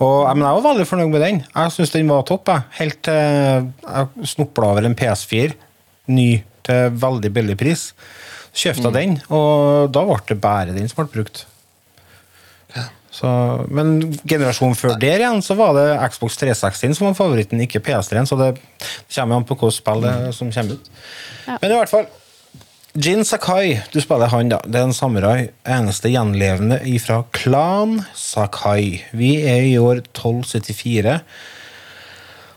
Og, 0.01 0.17
jeg, 0.29 0.37
men 0.37 0.47
jeg 0.47 0.55
var 0.57 0.65
veldig 0.71 0.87
fornøyd 0.89 1.11
med 1.13 1.21
den. 1.25 1.39
Jeg 1.55 1.71
syns 1.75 1.91
den 1.93 2.09
var 2.09 2.23
topp. 2.29 2.49
Jeg. 2.49 2.61
Helt 2.81 2.99
til 3.05 3.17
jeg 3.17 4.09
snopla 4.33 4.65
over 4.73 4.83
en 4.89 4.95
PS4, 4.97 5.53
ny 6.09 6.31
til 6.65 6.91
veldig 7.05 7.31
billig 7.37 7.57
pris. 7.61 7.83
Så 8.57 8.73
kjøpte 8.73 8.89
jeg 8.89 8.93
Mm. 8.93 8.97
den, 8.97 9.13
og 9.37 9.93
da 9.93 10.01
ble 10.09 10.17
det 10.29 10.41
bare 10.41 10.73
den 10.73 10.89
som 10.89 10.97
ble 11.05 11.13
brukt. 11.13 11.45
Så, 13.17 13.29
men 13.73 13.97
generasjonen 14.29 14.77
før 14.77 14.99
der 15.01 15.23
igjen, 15.23 15.41
så 15.45 15.57
var 15.57 15.73
det 15.77 15.87
Xbox 16.13 16.37
360 16.43 16.99
som 16.99 17.09
var 17.09 17.17
favoritten, 17.17 17.63
ikke 17.65 17.81
PS3-en. 17.87 18.29
Så 18.29 18.37
det 18.41 18.53
kommer 19.15 19.39
an 19.39 19.47
på 19.49 19.57
hvilket 19.57 19.79
spill 19.79 20.05
er 20.05 20.31
som 20.37 20.53
kommer 20.53 20.77
ut. 20.77 20.91
Ja. 21.47 21.57
Men 21.63 21.73
i 21.73 21.79
hvert 21.79 21.93
fall 21.93 22.09
Jin 22.97 23.27
Sakai, 23.29 23.77
du 23.93 23.99
spiller 24.01 24.31
han, 24.33 24.49
da. 24.49 24.63
Det 24.65 24.81
er 24.81 24.87
en 24.89 24.97
samurai. 24.97 25.51
Eneste 25.69 26.09
gjenlevende 26.09 26.79
ifra 26.89 27.19
klan 27.37 27.99
Sakai. 28.17 29.03
Vi 29.13 29.35
er 29.45 29.67
i 29.69 29.75
år 29.77 30.01
1274. 30.01 31.19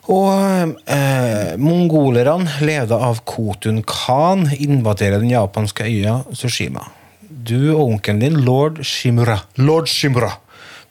Og 0.10 0.76
eh, 0.96 1.56
mongolerne, 1.60 2.56
ledet 2.64 2.96
av 2.96 3.20
Kotun 3.28 3.84
Khan, 3.84 4.48
invaderer 4.56 5.20
den 5.20 5.34
japanske 5.36 5.88
øya 5.88 6.22
Sushima. 6.32 6.88
Du 7.30 7.74
og 7.76 7.84
onkelen 7.90 8.24
din, 8.24 8.40
lord 8.48 8.80
Shimura, 8.88 9.42
lord 9.60 9.92
Shimura 9.92 10.38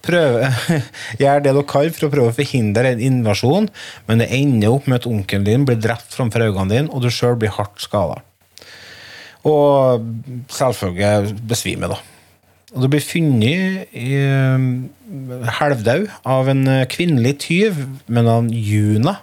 prøver, 0.06 0.54
gjør 1.20 1.42
det 1.44 1.52
dere 1.52 1.66
kan 1.68 1.94
for 1.94 2.08
å 2.08 2.12
prøve 2.12 2.32
å 2.32 2.36
forhindre 2.36 2.92
en 2.92 3.02
invasjon, 3.10 3.68
men 4.08 4.22
det 4.22 4.30
ender 4.34 4.74
opp 4.74 4.88
med 4.88 5.00
at 5.00 5.08
onkelen 5.10 5.46
din 5.46 5.66
blir 5.68 5.80
drept 5.80 6.14
framfor 6.16 6.46
øynene 6.48 6.72
dine, 6.72 6.92
og 6.92 7.04
du 7.04 7.10
sjøl 7.12 7.38
blir 7.40 7.54
hardt 7.56 7.80
skada. 7.82 8.20
Og 9.48 10.04
selvfølgelig 10.52 11.38
besvimer, 11.48 11.94
da. 11.94 12.00
Og 12.74 12.84
du 12.84 12.90
blir 12.92 13.00
funnet 13.00 13.94
i 13.96 14.10
eh, 14.18 16.10
av 16.28 16.50
en 16.52 16.66
kvinnelig 16.92 17.38
tyv 17.46 17.80
med 18.12 18.28
navn 18.28 18.50
Juna, 18.52 19.16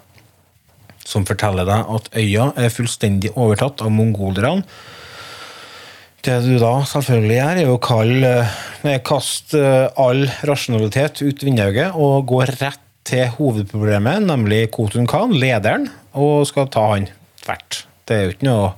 som 1.06 1.28
forteller 1.30 1.68
deg 1.70 1.92
at 1.98 2.10
øya 2.18 2.50
er 2.58 2.74
fullstendig 2.74 3.36
overtatt 3.38 3.84
av 3.86 3.94
mongolerne. 3.94 4.66
Det 6.26 6.40
du 6.42 6.56
da 6.58 6.72
selvfølgelig 6.90 7.36
gjør, 7.36 7.58
er 7.62 7.68
å 7.70 7.82
kalle, 7.86 8.30
kaste 9.06 9.60
eh, 9.62 10.00
all 10.02 10.24
rasjonalitet 10.50 11.20
ut 11.22 11.44
vinduet 11.46 11.94
og 11.94 12.24
gå 12.32 12.40
rett 12.50 12.80
til 13.06 13.28
hovedproblemet, 13.36 14.24
nemlig 14.26 14.64
Kotun 14.74 15.06
Khan, 15.06 15.36
lederen, 15.38 15.86
og 16.18 16.48
skal 16.50 16.72
ta 16.74 16.88
han 16.96 17.06
tvert. 17.44 17.84
Det 18.10 18.16
er 18.16 18.24
jo 18.26 18.34
ikke 18.34 18.48
noe 18.48 18.72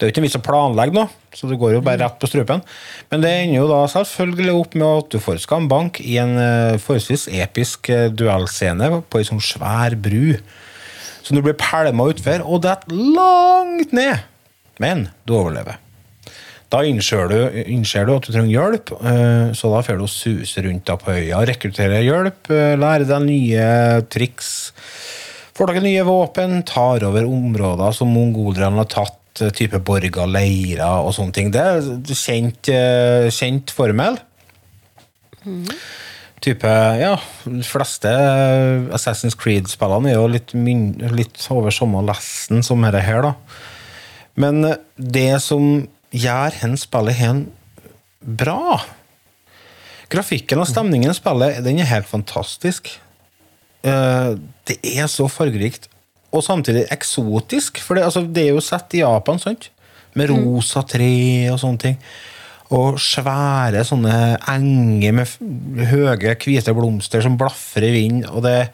det 0.00 0.06
er 0.06 0.08
jo 0.08 0.14
ikke 0.14 0.22
vits 0.24 0.38
å 0.38 0.40
planlegge 0.42 0.96
noe, 0.96 1.10
så 1.36 1.46
det 1.46 1.58
går 1.60 1.74
jo 1.74 1.82
bare 1.84 2.00
rett 2.00 2.16
på 2.18 2.30
strupen. 2.30 2.62
Men 3.12 3.22
det 3.22 3.30
ender 3.36 3.58
jo 3.58 3.66
da 3.68 3.82
selvfølgelig 3.92 4.54
opp 4.56 4.76
med 4.80 4.86
at 4.88 5.10
du 5.12 5.18
får 5.20 5.42
skambank 5.44 6.00
i 6.00 6.16
en 6.22 6.32
eh, 6.40 6.78
forholdsvis 6.80 7.26
episk 7.36 7.90
eh, 7.92 8.06
duellscene 8.08 8.88
på 9.04 9.20
ei 9.20 9.28
sånn 9.28 9.44
svær 9.44 9.94
bru. 10.00 10.40
Som 11.20 11.36
du 11.36 11.44
blir 11.44 11.54
pælma 11.60 12.08
utfor 12.14 12.42
og 12.48 12.64
detter 12.64 12.96
langt 12.96 13.92
ned. 13.94 14.24
Men 14.80 15.10
du 15.28 15.36
overlever. 15.36 15.78
Da 16.70 16.84
innser 16.86 17.26
du, 17.26 17.38
innser 17.66 18.06
du 18.06 18.12
at 18.14 18.26
du 18.26 18.30
trenger 18.30 18.52
hjelp, 18.52 18.92
eh, 19.02 19.48
så 19.58 19.72
da 19.72 19.80
får 19.82 19.98
du 19.98 20.06
suse 20.10 20.62
rundt 20.62 20.92
på 21.02 21.16
øya, 21.16 21.42
rekruttere 21.48 21.98
hjelp, 22.06 22.50
eh, 22.54 22.76
lære 22.78 23.08
deg 23.08 23.24
nye 23.24 23.64
triks. 24.06 24.70
Får 25.58 25.72
dere 25.72 25.82
nye 25.82 26.04
våpen, 26.06 26.60
tar 26.62 27.02
over 27.08 27.26
områder 27.26 27.96
som 27.96 28.14
mongolerne 28.14 28.84
har 28.84 28.90
tatt, 28.92 29.42
eh, 29.42 29.50
type 29.50 29.82
borger, 29.82 30.30
leirer 30.30 31.02
og 31.02 31.10
sånne 31.16 31.34
ting. 31.34 31.50
Det 31.50 31.60
er 31.60 32.14
kjent, 32.14 32.70
kjent 33.34 33.74
formel. 33.74 34.20
Type, 36.40 36.70
ja, 37.00 37.16
De 37.44 37.62
fleste 37.66 38.08
Assassin's 38.94 39.36
Creed-spillene 39.36 40.12
er 40.12 40.20
jo 40.20 40.28
litt, 40.28 40.54
litt 40.54 41.46
over 41.50 41.70
samme 41.70 42.00
lesten 42.06 42.62
som 42.62 42.80
dette 42.80 43.02
her, 43.02 43.22
da. 43.22 43.34
Men 44.36 44.76
det 44.96 45.42
som 45.42 45.88
gjør 46.10 46.56
hen 46.62 46.76
spillet 46.80 47.18
hen 47.20 47.44
bra 48.20 48.80
Grafikken 50.10 50.58
og 50.58 50.66
stemningen 50.66 51.12
i 51.12 51.14
spillet 51.14 51.60
den 51.62 51.78
er 51.78 51.86
helt 51.86 52.08
fantastisk. 52.10 52.88
Eh, 53.86 54.32
Det 54.66 54.76
er 54.82 55.06
så 55.06 55.28
fargerikt, 55.30 55.86
og 56.34 56.42
samtidig 56.42 56.88
eksotisk. 56.90 57.78
For 57.78 57.94
det, 57.94 58.04
altså, 58.04 58.24
det 58.26 58.42
er 58.48 58.50
jo 58.56 58.60
sett 58.60 58.94
i 58.98 59.04
Japan, 59.04 59.38
sant? 59.38 59.70
Med 60.18 60.30
rosa 60.32 60.82
tre 60.82 61.46
og 61.52 61.60
sånne 61.62 61.78
ting. 61.78 61.96
Og 62.74 62.98
svære 63.02 63.84
sånne 63.86 64.38
enger 64.50 65.14
med 65.14 65.86
høye, 65.90 66.34
hvite 66.42 66.74
blomster 66.74 67.22
som 67.22 67.38
blaffer 67.38 67.86
i 67.86 67.94
vind. 67.94 68.24
Og 68.30 68.42
det 68.42 68.68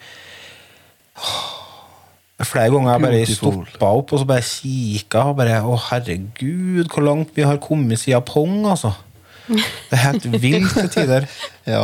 Flere 2.45 2.69
ganger 2.69 2.91
jeg 2.93 3.01
bare 3.01 3.21
stoppa 3.31 3.87
opp 3.97 4.11
og 4.13 4.19
så 4.21 4.27
bare 4.29 4.45
kikka. 4.45 5.23
Og 5.31 5.39
bare, 5.39 5.57
å 5.65 5.77
herregud, 5.87 6.85
hvor 6.93 7.05
langt 7.07 7.31
vi 7.33 7.45
har 7.47 7.57
kommet 7.63 7.97
siden 8.03 8.21
Pong, 8.27 8.59
altså. 8.69 8.91
Det 9.47 9.95
er 9.95 10.03
helt 10.03 10.27
vilt 10.37 10.75
til 10.75 10.91
tider. 10.93 11.27
Ja. 11.67 11.81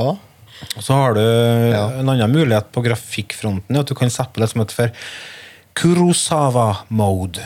Og 0.78 0.84
så 0.86 0.96
har 0.96 1.16
du 1.18 1.20
Ja. 1.24 1.88
en 2.00 2.08
annen 2.08 2.32
mulighet 2.32 2.70
på 2.72 2.84
grafikkfronten. 2.86 3.76
At 3.80 3.90
du 3.90 3.96
kan 3.98 4.10
sette 4.14 4.32
på 4.32 4.40
det 4.44 4.52
som 4.52 4.62
heter 4.62 4.78
for 4.78 4.94
Kurosawa 5.76 6.68
mode. 6.94 7.42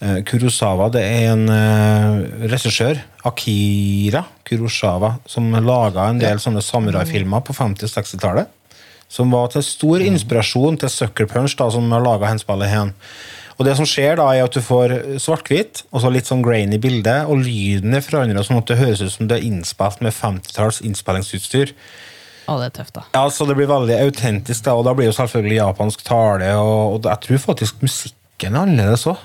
Eh, 0.00 0.22
Kurosawa 0.26 0.88
det 0.94 1.02
er 1.02 1.32
en 1.34 1.44
uh, 1.50 2.46
regissør, 2.50 3.02
Akira 3.28 4.24
Kurosawa, 4.46 5.16
som 5.26 5.50
laga 5.52 6.08
en 6.10 6.22
del 6.22 6.40
sånne 6.42 6.62
samuraifilmer 6.64 7.42
på 7.46 7.54
50- 7.58 7.86
og 7.90 7.92
60-tallet. 7.98 8.48
Som 9.12 9.34
var 9.34 9.50
til 9.52 9.64
stor 9.66 10.00
inspirasjon 10.00 10.78
til 10.80 10.92
Sucker 10.92 11.28
Punch, 11.28 11.58
da, 11.58 11.68
som 11.70 11.90
har 11.92 12.04
laga 12.04 12.30
henspillet 12.30 12.70
igjen. 12.70 12.92
Og 13.58 13.66
det 13.68 13.74
som 13.76 13.86
skjer 13.86 14.16
da, 14.16 14.30
er 14.32 14.46
at 14.46 14.54
du 14.56 14.62
får 14.64 14.94
svart-hvitt, 15.20 15.84
og 15.92 16.00
så 16.02 16.10
litt 16.10 16.30
sånn 16.30 16.44
grainy 16.44 16.78
bilde, 16.80 17.18
og 17.28 17.44
lyden 17.44 17.92
er 17.94 18.04
forandra 18.04 18.44
sånn 18.46 18.62
at 18.62 18.72
det 18.72 18.78
høres 18.80 19.02
ut 19.04 19.12
som 19.12 19.28
det 19.28 19.38
er 19.38 19.50
innspilt 19.50 20.00
med 20.02 20.16
50-talls 20.16 20.80
innspillingsutstyr. 20.88 21.74
Å, 22.48 22.56
det 22.58 22.70
er 22.70 22.74
tøft, 22.80 22.96
da. 22.96 23.04
Ja, 23.14 23.26
så 23.30 23.46
Det 23.46 23.56
blir 23.58 23.70
veldig 23.70 23.98
autentisk, 24.02 24.64
da, 24.66 24.74
og 24.78 24.86
da 24.88 24.96
blir 24.96 25.10
jo 25.10 25.16
selvfølgelig 25.18 25.60
japansk 25.60 26.02
tale. 26.08 26.48
Og, 26.58 26.96
og 26.96 27.10
jeg 27.10 27.24
tror 27.26 27.44
faktisk 27.44 27.84
musikken 27.84 28.56
er 28.56 28.64
annerledes 28.64 29.06
òg. 29.12 29.20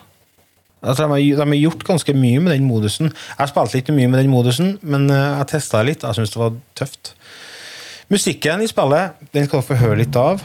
Altså, 0.86 1.08
de, 1.10 1.32
har, 1.34 1.54
gjort 1.58 1.88
ganske 1.88 2.14
mye 2.14 2.40
med 2.44 2.54
den 2.54 2.68
modusen. 2.70 3.10
Jeg 3.40 3.50
spilte 3.50 3.82
ikke 3.82 3.96
mye 3.98 4.12
med 4.12 4.22
den 4.22 4.30
modusen, 4.32 4.76
men 4.86 5.10
eh, 5.10 5.40
jeg 5.40 5.50
testa 5.56 5.82
litt. 5.82 6.06
Jeg 6.06 6.20
syns 6.20 6.36
det 6.36 6.42
var 6.44 6.60
tøft. 6.78 7.16
Musikken 8.08 8.62
i 8.64 8.68
spillet 8.72 9.18
den 9.34 9.44
skal 9.44 9.60
du 9.60 9.66
få 9.68 9.76
høre 9.82 9.98
litt 10.00 10.16
av. 10.16 10.40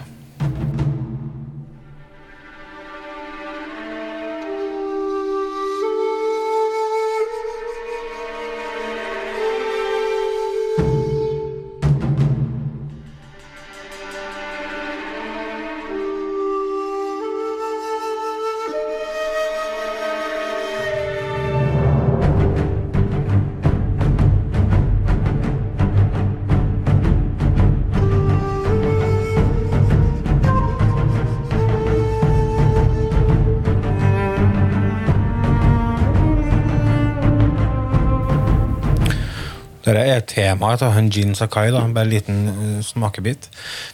Dette 40.53 40.61
er 40.61 40.69
temaet 40.69 40.83
til 40.83 40.93
han 40.93 41.11
Jin 41.11 41.35
Sakai. 41.35 41.71
da, 41.73 41.81
Bare 41.89 42.05
en 42.05 42.13
liten 42.13 42.41
uh, 42.53 42.83
smakebit. 42.85 43.49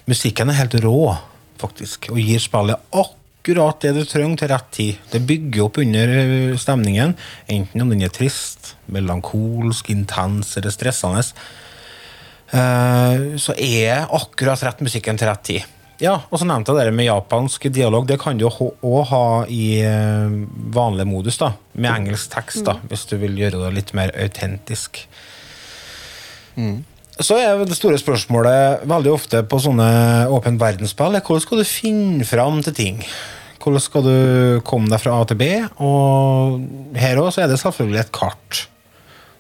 Musikken 0.09 0.51
er 0.51 0.59
helt 0.59 0.75
rå, 0.83 1.15
faktisk, 1.59 2.11
og 2.11 2.19
gir 2.19 2.41
spillet 2.43 2.81
akkurat 2.91 3.79
det 3.81 3.95
du 3.95 4.03
trenger 4.05 4.37
til 4.37 4.51
rett 4.51 4.73
tid. 4.75 4.99
Det 5.13 5.23
bygger 5.23 5.65
opp 5.65 5.79
under 5.79 6.11
eh, 6.19 6.57
stemningen, 6.59 7.15
enten 7.49 7.81
om 7.81 7.89
den 7.95 8.03
er 8.03 8.11
trist, 8.11 8.75
melankolsk, 8.91 9.89
intens 9.91 10.57
eller 10.59 10.75
stressende. 10.75 11.23
Uh, 12.51 13.39
så 13.39 13.55
er 13.55 14.09
akkurat 14.11 14.63
rett 14.67 14.83
musikken 14.83 15.17
til 15.17 15.31
rett 15.31 15.47
tid. 15.47 15.75
Ja, 16.03 16.25
og 16.31 16.39
så 16.39 16.47
nevnte 16.47 16.75
jeg 16.75 16.91
det 16.91 16.95
med 16.99 17.07
japansk 17.09 17.71
dialog. 17.75 18.07
Det 18.07 18.19
kan 18.23 18.39
du 18.39 18.49
òg 18.51 19.01
ha 19.11 19.25
i 19.47 19.83
vanlig 20.75 21.07
modus, 21.07 21.39
da, 21.39 21.55
med 21.75 21.91
engelsk 21.95 22.35
tekst, 22.35 22.65
da, 22.67 22.77
hvis 22.91 23.07
du 23.11 23.17
vil 23.19 23.39
gjøre 23.39 23.65
det 23.65 23.75
litt 23.79 23.95
mer 23.99 24.15
autentisk. 24.15 25.07
Så 27.19 27.35
er 27.43 27.65
det 27.67 27.75
store 27.79 27.99
spørsmålet 27.99 28.85
veldig 28.87 29.11
ofte 29.11 29.41
på 29.51 29.59
sånne 29.63 29.89
åpen 30.31 30.59
verdensspill 30.61 31.17
er 31.19 31.25
hvordan 31.27 31.43
skal 31.43 31.59
du 31.63 31.67
finne 31.67 32.27
fram 32.29 32.61
til 32.63 32.75
ting? 32.77 33.01
Hvordan 33.59 33.83
skal 33.83 34.05
du 34.07 34.15
komme 34.67 34.87
deg 34.93 35.01
fra 35.03 35.17
A 35.19 35.25
til 35.27 35.39
B? 35.41 35.49
Og 35.83 36.61
her 36.99 37.19
òg 37.19 37.35
er 37.43 37.51
det 37.51 37.59
selvfølgelig 37.63 38.05
et 38.05 38.13
kart 38.15 38.67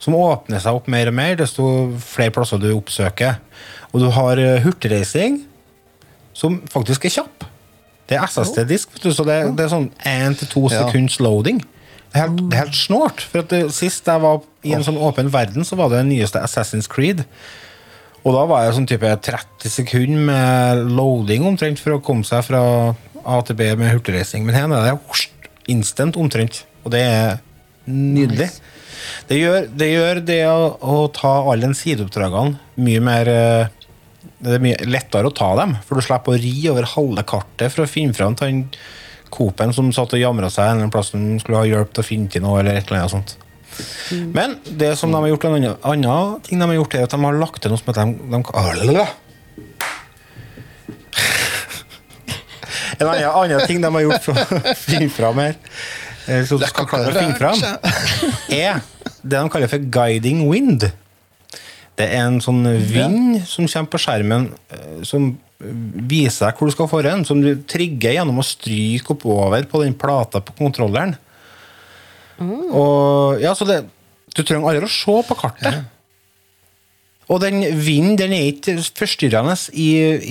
som 0.03 0.15
åpner 0.15 0.61
seg 0.63 0.75
opp 0.79 0.87
mer 0.91 1.09
og 1.11 1.15
mer 1.19 1.39
desto 1.39 1.65
flere 2.03 2.31
plasser 2.35 2.59
du 2.63 2.69
oppsøker. 2.75 3.39
Og 3.91 4.03
du 4.03 4.09
har 4.15 4.39
eh, 4.39 4.61
hurtigreising, 4.63 5.41
som 6.39 6.61
faktisk 6.71 7.07
er 7.09 7.15
kjapp. 7.17 7.47
Det 8.09 8.17
er 8.19 8.27
SSD-disk, 8.31 8.95
så 9.03 9.25
det, 9.27 9.39
det 9.59 9.65
er 9.67 9.73
sånn 9.73 9.89
én 10.07 10.37
til 10.39 10.49
to 10.53 10.63
Ja. 10.71 10.85
sekunds 10.87 11.19
loading. 11.21 11.59
Er 11.63 11.78
helt, 12.17 12.43
helt 12.55 12.77
snålt. 12.77 13.25
For 13.31 13.47
det, 13.51 13.65
Sist 13.77 14.09
jeg 14.09 14.23
var 14.23 14.43
i 14.67 14.75
en 14.77 14.85
sånn 14.87 15.01
åpen 15.01 15.33
verden, 15.33 15.67
så 15.67 15.79
var 15.79 15.91
det 15.93 16.03
den 16.03 16.13
nyeste 16.15 16.43
Assassin's 16.43 16.91
Creed. 16.91 17.25
Og 18.25 18.35
da 18.35 18.45
var 18.49 18.65
det 18.65 18.77
sånn 18.77 18.89
type 18.89 19.11
30 19.25 19.73
sekunder 19.73 20.25
med 20.29 20.89
loading 20.99 21.47
omtrent 21.49 21.81
for 21.81 21.97
å 21.97 22.03
komme 22.05 22.27
seg 22.27 22.45
fra 22.49 22.63
A 23.29 23.39
til 23.47 23.59
B 23.59 23.71
med 23.79 23.93
hurtigreising. 23.93 24.47
Men 24.47 24.57
her 24.57 24.73
er 24.73 24.91
det 24.91 25.29
instant 25.73 26.19
omtrent. 26.21 26.65
Og 26.85 26.93
det 26.95 27.05
er 27.05 27.39
nydelig. 27.89 28.51
Det 29.29 29.39
gjør 29.39 29.67
det, 29.71 29.89
gjør 29.93 30.23
det 30.27 30.43
å, 30.51 30.61
å 30.81 30.97
ta 31.15 31.33
alle 31.53 31.69
de 31.69 31.77
sideoppdragene 31.79 32.83
mye 32.83 33.03
mer 33.05 33.31
eh, 33.33 33.75
Det 34.39 34.57
er 34.57 34.63
mye 34.63 34.87
lettere 34.87 35.31
å 35.31 35.35
ta 35.35 35.53
dem, 35.59 35.77
for 35.87 35.99
du 35.99 36.05
slipper 36.05 36.35
å 36.35 36.41
ri 36.41 36.55
over 36.71 36.87
halve 36.95 37.25
kartet 37.27 37.75
for 37.75 37.85
å 37.85 37.91
finne 37.91 38.15
fram 38.17 38.37
til 38.39 38.65
Coop-en 39.35 39.75
som 39.77 39.91
satt 39.95 40.15
og 40.17 40.21
jamra 40.23 40.51
seg 40.53 40.83
en 40.83 40.93
plass 40.93 41.13
som 41.15 41.23
skulle 41.43 41.63
ha 41.63 41.69
hjelp 41.69 41.93
til 41.95 42.05
å 42.05 42.07
finne 42.07 42.33
til 42.33 42.45
noe. 42.45 42.61
eller 42.61 42.79
et 42.79 42.89
eller 42.89 43.05
annet 43.05 43.15
sånt. 43.17 43.37
Men 44.35 44.57
det 44.65 44.97
som 44.99 45.13
de 45.13 45.21
har 45.21 45.29
gjort 45.29 45.45
en 45.45 45.55
annen, 45.55 46.41
ting 46.43 46.59
de 46.59 46.67
har 46.67 46.79
gjort 46.79 46.95
er 46.95 47.07
at 47.07 47.15
de 47.15 47.21
har 47.23 47.41
lagt 47.41 47.63
til 47.63 47.73
noe 47.73 47.81
som 47.81 47.91
heter 47.91 48.05
de, 48.09 48.13
de, 48.33 49.07
En 52.99 53.07
annen, 53.07 53.29
annen 53.31 53.67
ting 53.69 53.83
de 53.83 53.91
har 53.95 54.07
gjort 54.09 54.25
for 54.25 54.35
å 54.35 54.63
finne 54.89 55.11
fram 55.13 55.39
her, 55.39 55.59
som 56.49 56.59
du 56.59 56.67
skal 56.67 56.89
klare 56.91 57.13
å 57.13 57.19
finne 57.19 57.37
fram, 57.39 57.61
er 58.65 58.81
det 59.23 59.37
de 59.37 59.51
kaller 59.53 59.71
for 59.71 59.91
guiding 59.93 60.49
wind. 60.49 60.89
Det 61.99 62.07
er 62.07 62.25
en 62.25 62.41
sånn 62.43 62.63
vind 62.91 63.41
som 63.47 63.67
kommer 63.67 63.93
på 63.93 64.01
skjermen 64.03 64.49
eh, 64.75 64.99
som 65.07 65.33
viser 65.59 66.47
deg 66.47 66.59
hvor 66.59 66.71
du 66.71 66.75
skal 66.75 66.91
foran, 66.91 67.25
som 67.27 67.41
du 67.43 67.51
trigger 67.69 68.15
gjennom 68.15 68.39
å 68.39 68.47
stryke 68.47 69.17
oppover 69.17 69.67
på 69.71 69.83
den 69.83 69.97
plata 69.99 70.43
på 70.45 70.55
kontrolleren. 70.59 71.17
Og, 72.39 73.41
ja, 73.43 73.55
så 73.59 73.67
det, 73.67 73.81
du 74.31 74.45
trenger 74.45 74.71
aldri 74.71 74.87
å 74.87 74.93
se 74.93 75.17
på 75.27 75.39
kartet. 75.39 75.81
Og 77.29 77.43
den 77.43 77.61
vinden 77.77 78.17
den 78.17 78.33
er 78.33 78.47
ikke 78.53 78.79
forstyrrende 78.97 79.57
i, 79.77 79.89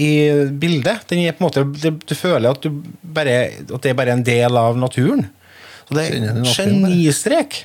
i 0.07 0.11
bildet. 0.49 1.03
Den 1.11 1.25
er 1.27 1.35
på 1.35 1.43
en 1.43 1.49
måte, 1.49 1.65
du, 1.67 1.91
du 1.99 2.15
føler 2.17 2.55
at, 2.55 2.63
du 2.63 2.79
bare, 3.03 3.35
at 3.67 3.83
det 3.83 3.91
er 3.91 3.99
bare 3.99 4.15
en 4.15 4.23
del 4.25 4.57
av 4.57 4.79
naturen. 4.79 5.27
Så 5.87 5.99
det 5.99 6.07
er 6.07 6.39
genistrek. 6.55 7.59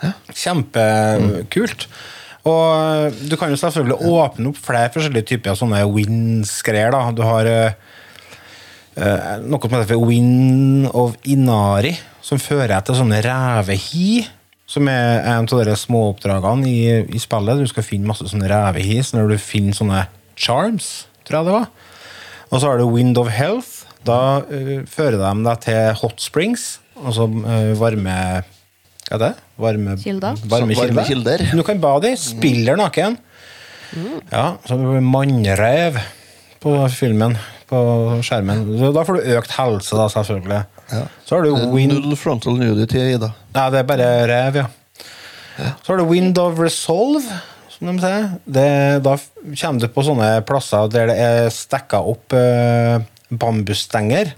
Ja. 0.00 0.14
Kjempekult. 0.32 1.86
genistrek. 1.86 2.18
Og 2.48 3.16
du 3.28 3.36
kan 3.36 3.52
jo 3.52 3.58
selvfølgelig 3.60 4.10
åpne 4.16 4.50
opp 4.50 4.60
flere 4.64 4.92
forskjellige 4.94 5.28
typer 5.34 5.58
sånne 5.58 5.82
wins-greier. 5.92 6.94
Du 7.12 7.20
har 7.26 7.48
eh, 7.48 7.74
eh, 8.96 9.32
noe 9.44 9.60
som 9.60 9.76
heter 9.76 9.90
for 9.90 10.06
Wind 10.08 10.88
of 10.96 11.18
Inari, 11.28 11.92
som 12.24 12.40
fører 12.40 12.78
etter 12.78 12.96
sånne 12.96 13.20
revehi. 13.26 14.22
Som 14.70 14.88
er 14.88 15.24
en 15.26 15.48
av 15.50 15.64
de 15.66 15.74
småoppdragene 15.76 16.70
i, 16.70 16.80
i 17.10 17.20
spillet. 17.20 17.60
Du 17.60 17.68
skal 17.68 17.84
finne 17.84 18.08
masse 18.08 18.28
sånne 18.30 18.48
revehi. 18.48 19.00
Så 19.02 19.18
når 19.18 19.34
du 19.34 19.42
finner 19.42 19.76
sånne 19.76 20.04
charms, 20.38 21.08
tror 21.26 21.40
jeg 21.40 21.50
det 21.50 21.56
var. 21.58 21.68
Og 22.50 22.56
så 22.56 22.70
har 22.70 22.80
du 22.80 22.86
Wind 22.88 23.18
of 23.20 23.28
Health. 23.34 23.84
Da 24.06 24.40
uh, 24.46 24.78
fører 24.88 25.18
de 25.20 25.44
deg 25.44 25.60
til 25.66 25.98
hot 26.00 26.22
springs, 26.24 26.78
altså 26.96 27.26
uh, 27.28 27.74
varme 27.76 28.14
Er 29.10 29.18
det? 29.18 29.30
Varme, 29.58 29.96
Kilder. 29.98 30.38
Varme 30.50 30.74
kilder. 31.06 31.42
Du 31.56 31.62
kan 31.66 31.80
bade 31.82 32.12
i. 32.12 32.16
Spiller 32.20 32.78
naken. 32.78 33.16
Ja, 34.30 34.56
så 34.62 34.76
det 34.78 34.86
blir 34.86 35.02
mannrev 35.02 35.98
på 36.62 36.74
filmen, 36.94 37.34
på 37.66 37.78
skjermen. 38.22 38.62
Da 38.94 39.02
får 39.06 39.18
du 39.18 39.32
økt 39.34 39.54
helse, 39.56 39.96
da, 39.98 40.06
selvfølgelig. 40.12 40.60
Så 41.26 41.36
har 41.36 41.46
du 41.46 41.50
Wind 41.74 41.96
Null 41.96 42.16
frontal 42.18 42.58
nudity, 42.60 43.00
Ida. 43.16 43.32
Nei, 43.56 43.66
det 43.74 43.80
er 43.82 43.88
bare 43.88 44.10
rev, 44.30 44.60
ja. 44.62 44.68
Så 45.82 45.92
har 45.92 46.00
du 46.00 46.06
Wind 46.08 46.38
of 46.40 46.60
Resolve, 46.62 47.40
som 47.74 47.90
de 47.90 47.96
sier. 48.02 48.28
Det, 48.46 48.68
da 49.04 49.16
kommer 49.18 49.82
du 49.82 49.88
på 49.92 50.04
sånne 50.06 50.28
plasser 50.46 50.90
der 50.94 51.10
det 51.10 51.16
er 51.20 51.50
stekka 51.54 52.00
opp 52.12 52.36
eh, 52.36 53.02
bambusstenger 53.30 54.34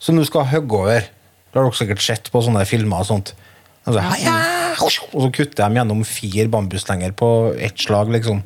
som 0.00 0.16
du 0.20 0.24
skal 0.28 0.48
hogge 0.52 0.76
over. 0.84 1.08
Det 1.50 1.58
har 1.58 1.66
dere 1.66 1.80
sikkert 1.80 2.04
sett 2.04 2.30
på 2.32 2.42
sånne 2.44 2.62
filmer 2.68 3.02
og 3.02 3.08
sånt. 3.08 3.32
Og 3.88 3.96
så, 3.96 4.04
ja, 4.20 4.36
og 4.76 4.92
så 4.92 5.30
kutter 5.32 5.64
de 5.64 5.80
gjennom 5.80 6.04
fire 6.06 6.46
bambuslenger 6.52 7.14
på 7.16 7.30
ett 7.58 7.80
slag, 7.80 8.12
liksom. 8.12 8.42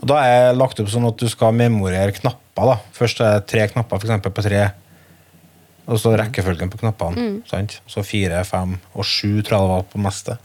Og 0.00 0.08
da 0.10 0.20
er 0.24 0.34
jeg 0.34 0.58
lagt 0.58 0.80
opp 0.82 0.90
sånn 0.90 1.08
at 1.08 1.20
du 1.20 1.28
skal 1.30 1.54
memorere 1.56 2.14
knapper. 2.16 2.72
da. 2.72 2.76
Først 2.96 3.20
er 3.20 3.38
det 3.38 3.48
tre 3.52 3.66
knapper 3.70 4.00
for 4.00 4.08
eksempel, 4.08 4.34
på 4.34 4.44
tre 4.46 4.70
og 5.90 5.98
så 5.98 6.12
rekkefølgen 6.14 6.70
på 6.70 6.78
knappene. 6.84 7.42
sant? 7.50 7.80
Så 7.90 8.04
fire, 8.06 8.44
fem 8.46 8.76
og 8.94 9.06
sju 9.06 9.40
tror 9.42 9.56
jeg 9.56 9.62
det 9.64 9.72
var 9.72 9.86
på 9.90 10.02
meste. 10.02 10.36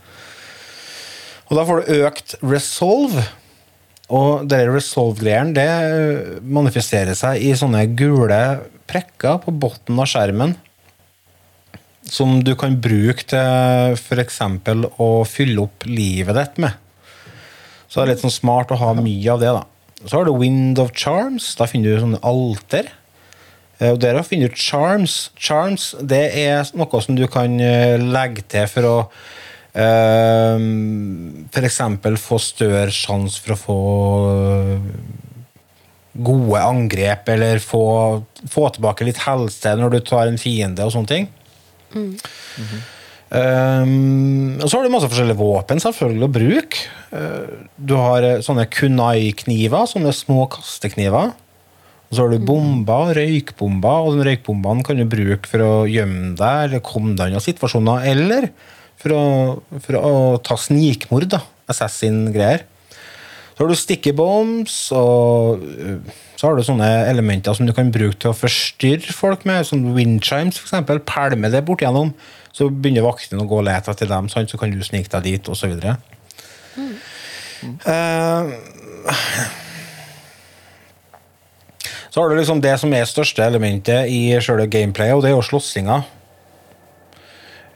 Og 1.46 1.58
da 1.58 1.64
får 1.68 1.82
du 1.82 1.92
økt 2.02 2.34
resolve. 2.42 3.22
Og 4.06 4.46
det 4.46 4.60
resolve-greiene 4.70 5.54
det 5.54 6.42
manifesterer 6.42 7.14
seg 7.18 7.42
i 7.42 7.52
sånne 7.58 7.84
gule 7.98 8.40
prekker 8.86 9.40
på 9.42 9.54
bunnen 9.54 10.02
av 10.02 10.10
skjermen. 10.10 10.54
Som 12.06 12.40
du 12.46 12.54
kan 12.58 12.76
bruke 12.78 13.26
til 13.26 13.96
f.eks. 13.96 14.42
å 15.02 15.08
fylle 15.26 15.64
opp 15.64 15.86
livet 15.90 16.38
ditt 16.38 16.60
med. 16.62 16.76
Så 17.88 17.98
det 17.98 18.04
er 18.04 18.12
litt 18.14 18.22
sånn 18.22 18.34
smart 18.34 18.70
å 18.74 18.78
ha 18.78 18.92
mye 18.98 19.32
av 19.32 19.42
det. 19.42 19.54
da. 19.56 19.64
Så 20.04 20.18
har 20.18 20.28
du 20.28 20.36
Wind 20.38 20.78
of 20.82 20.94
Charms. 20.94 21.54
Da 21.58 21.66
finner 21.70 21.94
du 21.96 22.04
sånne 22.04 22.22
alter. 22.26 22.92
Eh, 23.78 23.92
Og 23.92 24.00
der 24.00 24.20
finner 24.22 24.48
du 24.48 24.56
charms. 24.56 25.30
Charms 25.36 25.94
det 26.00 26.24
er 26.40 26.64
noe 26.76 27.02
som 27.02 27.16
du 27.16 27.26
kan 27.28 27.58
eh, 27.60 27.98
legge 28.00 28.44
til 28.48 28.66
for 28.72 28.88
å 28.88 28.96
uh, 29.76 30.56
f.eks. 31.52 31.80
få 32.22 32.38
større 32.40 32.92
sjanse 32.94 33.42
for 33.44 33.52
å 33.52 33.60
få 33.60 33.78
eh, 34.32 34.86
gode 36.16 36.62
angrep, 36.64 37.28
eller 37.28 37.60
få, 37.60 37.84
få 38.48 38.70
tilbake 38.72 39.04
litt 39.04 39.20
helse 39.26 39.74
når 39.76 39.98
du 39.98 40.00
tar 40.00 40.30
en 40.30 40.40
fiende 40.40 40.86
og 40.86 40.94
sånne 40.94 41.12
ting. 41.12 41.28
Um, 43.26 44.60
og 44.62 44.68
så 44.70 44.78
har 44.78 44.86
du 44.86 44.92
masse 44.92 45.08
forskjellige 45.10 45.38
våpen 45.40 45.82
selvfølgelig 45.82 46.26
å 46.28 46.34
bruke. 46.36 46.84
Uh, 47.10 47.66
du 47.74 47.96
har 47.98 48.26
eh, 48.26 48.38
sånne 48.44 48.68
kunai-kniver, 48.70 49.88
sånne 49.90 50.12
små 50.14 50.46
kastekniver. 50.52 51.34
Og 52.06 52.14
så 52.14 52.22
har 52.22 52.30
du 52.30 52.46
bomber, 52.46 53.10
røykbomber, 53.18 54.06
og 54.06 54.20
de 54.20 54.28
røykbombene 54.28 54.86
kan 54.86 55.00
du 55.00 55.08
bruke 55.10 55.50
for 55.50 55.64
å 55.64 55.72
gjemme 55.90 56.36
deg 56.38 56.68
eller 56.68 56.84
komme 56.86 57.16
deg 57.18 57.32
unna 57.32 57.42
situasjoner, 57.42 58.06
eller 58.12 58.48
for 59.02 59.16
å, 59.16 59.24
for 59.82 59.98
å 59.98 60.14
ta 60.46 60.54
snikmord, 60.60 61.26
da. 61.34 61.42
Assassin-greier. 61.66 62.62
Så 63.56 63.64
har 63.64 63.70
du 63.72 63.74
sticky 63.74 64.12
bombs, 64.12 64.92
og 64.92 65.62
øh, 65.64 66.00
så 66.36 66.46
har 66.46 66.58
du 66.58 66.64
sånne 66.66 66.88
elementer 67.08 67.56
som 67.56 67.64
du 67.64 67.72
kan 67.72 67.88
bruke 67.92 68.18
til 68.20 68.34
å 68.34 68.36
forstyrre 68.36 69.14
folk 69.16 69.46
med, 69.48 69.64
som 69.64 69.94
wind 69.96 70.20
chimes, 70.26 70.58
for 70.60 70.68
eksempel. 70.68 71.00
Pælme 71.08 71.48
det 71.48 71.62
bort 71.64 71.80
gjennom, 71.80 72.12
så 72.52 72.68
begynner 72.68 73.06
vaktene 73.06 73.40
å 73.40 73.48
gå 73.48 73.62
og 73.62 73.64
lete 73.64 73.94
etter 73.94 74.10
dem, 74.10 74.28
så 74.28 74.60
kan 74.60 74.74
du 74.74 74.84
snike 74.84 75.08
deg 75.14 75.24
dit, 75.24 75.48
osv. 75.48 75.72
Uh, 77.88 78.52
så 82.12 82.20
har 82.20 82.28
du 82.28 82.36
liksom 82.36 82.60
det 82.60 82.76
som 82.80 82.92
er 82.92 83.08
største 83.08 83.40
elementet 83.48 84.12
i 84.12 84.20
selve 84.44 84.68
gameplayet, 84.68 85.16
og 85.16 85.24
det 85.24 85.32
er 85.32 85.38
jo 85.38 85.48
slåssinga. 85.48 86.02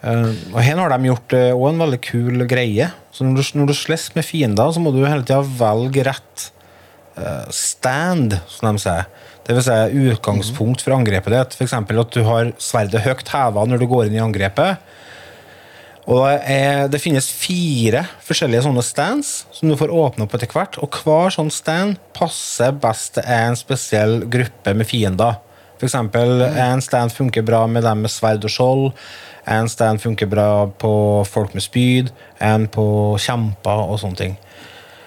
Eh, 0.01 0.31
og 0.55 0.61
her 0.65 0.81
har 0.81 0.95
de 0.95 1.11
gjort 1.11 1.35
uh, 1.37 1.67
en 1.69 1.83
veldig 1.85 2.01
kul 2.05 2.47
greie. 2.49 2.89
Så 3.13 3.27
når 3.27 3.41
du, 3.41 3.59
når 3.61 3.71
du 3.71 3.77
slåss 3.77 4.11
med 4.17 4.25
fiender, 4.25 4.73
så 4.73 4.83
må 4.83 4.95
du 4.95 5.03
hele 5.05 5.27
tida 5.27 5.43
velge 5.43 6.05
rett 6.07 6.47
eh, 7.19 7.51
stand, 7.53 8.39
som 8.49 8.71
de 8.71 8.85
sier. 8.85 9.11
Det 9.45 9.57
vil 9.57 9.67
si 9.67 10.07
utgangspunkt 10.13 10.85
for 10.85 10.95
angrepet 10.95 11.35
ditt. 11.35 11.59
F.eks. 11.59 11.75
at 11.75 12.15
du 12.15 12.23
har 12.29 12.53
sverdet 12.63 13.03
høyt 13.05 13.33
heva 13.35 13.67
når 13.67 13.83
du 13.83 13.89
går 13.91 14.07
inn 14.07 14.19
i 14.19 14.23
angrepet. 14.23 14.81
Og 16.11 16.23
det, 16.25 16.39
er, 16.51 16.87
det 16.91 17.01
finnes 17.03 17.27
fire 17.29 18.05
forskjellige 18.25 18.65
sånne 18.65 18.83
stands 18.83 19.33
som 19.55 19.71
du 19.71 19.77
får 19.79 19.93
åpne 19.95 20.25
opp 20.25 20.37
etter 20.37 20.51
hvert. 20.55 20.79
Og 20.83 20.97
hver 21.03 21.35
sånn 21.35 21.53
stand 21.55 21.99
passer 22.17 22.73
best 22.73 23.19
til 23.19 23.27
en 23.31 23.59
spesiell 23.59 24.21
gruppe 24.31 24.75
med 24.77 24.89
fiender. 24.89 25.39
For 25.81 25.89
eksempel, 25.89 26.43
en 26.45 26.83
stand 26.85 27.13
funker 27.15 27.45
bra 27.47 27.63
med 27.71 27.87
dem 27.87 28.03
med 28.05 28.13
sverd 28.13 28.45
og 28.45 28.53
skjold. 28.53 28.89
En 29.51 29.69
stand 29.71 30.03
funker 30.03 30.31
bra 30.31 30.69
på 30.79 30.93
folk 31.27 31.57
med 31.57 31.65
spyd. 31.65 32.13
En 32.39 32.69
på 32.71 32.85
kjemper 33.21 33.85
og 33.89 33.99
sånne 34.03 34.21
ting. 34.21 34.39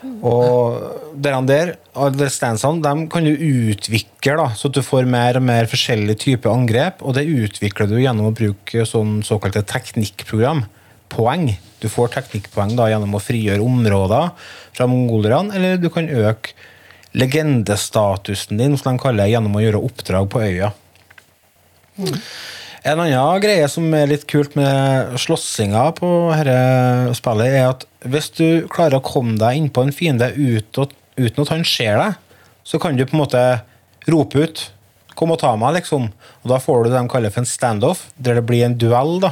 Og 0.04 1.16
der, 1.24 1.76
alle 1.96 2.28
standsene 2.32 2.84
dem 2.84 3.06
kan 3.12 3.24
du 3.24 3.32
utvikle, 3.32 4.36
da, 4.40 4.50
så 4.58 4.68
du 4.68 4.82
får 4.84 5.08
mer 5.08 5.40
og 5.40 5.46
mer 5.48 5.70
forskjellige 5.72 6.20
typer 6.26 6.52
angrep. 6.52 7.04
Og 7.04 7.16
det 7.18 7.24
utvikler 7.28 7.88
du 7.88 7.98
gjennom 8.02 8.32
å 8.32 8.36
bruke 8.36 8.86
sånn 8.90 9.22
såkalte 9.26 9.64
teknikkprogram. 9.70 10.66
Poeng. 11.14 11.54
Du 11.80 11.90
får 11.92 12.14
teknikkpoeng 12.16 12.76
da, 12.78 12.90
gjennom 12.92 13.16
å 13.16 13.22
frigjøre 13.24 13.64
områder 13.64 14.32
fra 14.74 14.88
mongolerne, 14.90 15.54
eller 15.56 15.82
du 15.82 15.90
kan 15.94 16.08
øke 16.10 16.56
legendestatusen 17.14 18.58
din, 18.58 18.78
som 18.80 18.96
de 18.96 19.04
kaller 19.04 19.30
gjennom 19.30 19.60
å 19.60 19.62
gjøre 19.62 19.84
oppdrag 19.86 20.30
på 20.34 20.42
øya. 20.48 20.72
En 22.84 23.00
annen 23.00 23.40
greie 23.40 23.64
som 23.72 23.86
er 23.96 24.10
litt 24.12 24.26
kult 24.28 24.58
med 24.60 25.14
slåssinga 25.24 25.86
på 25.96 26.08
dette 26.36 27.14
spillet, 27.16 27.54
er 27.56 27.70
at 27.70 27.86
hvis 28.12 28.28
du 28.36 28.66
klarer 28.68 29.00
å 29.00 29.06
komme 29.06 29.38
deg 29.40 29.56
innpå 29.56 29.86
en 29.86 29.96
fiende 29.96 30.28
uten, 30.36 30.92
at 31.16 31.54
han 31.54 31.64
ser 31.64 31.96
deg, 32.02 32.18
så 32.68 32.80
kan 32.84 33.00
du 33.00 33.06
på 33.08 33.16
en 33.16 33.24
måte 33.24 33.44
rope 34.12 34.36
ut 34.36 34.70
'Kom 35.14 35.32
og 35.32 35.40
ta 35.40 35.56
meg', 35.56 35.76
liksom. 35.76 36.12
Og 36.44 36.50
Da 36.50 36.58
får 36.58 36.84
du 36.84 36.90
det 36.90 37.00
de 37.00 37.08
kaller 37.08 37.30
for 37.30 37.42
en 37.42 37.46
standoff, 37.46 38.10
der 38.20 38.34
det 38.34 38.46
blir 38.48 38.66
en 38.66 38.78
duell. 38.78 39.20
Da 39.22 39.32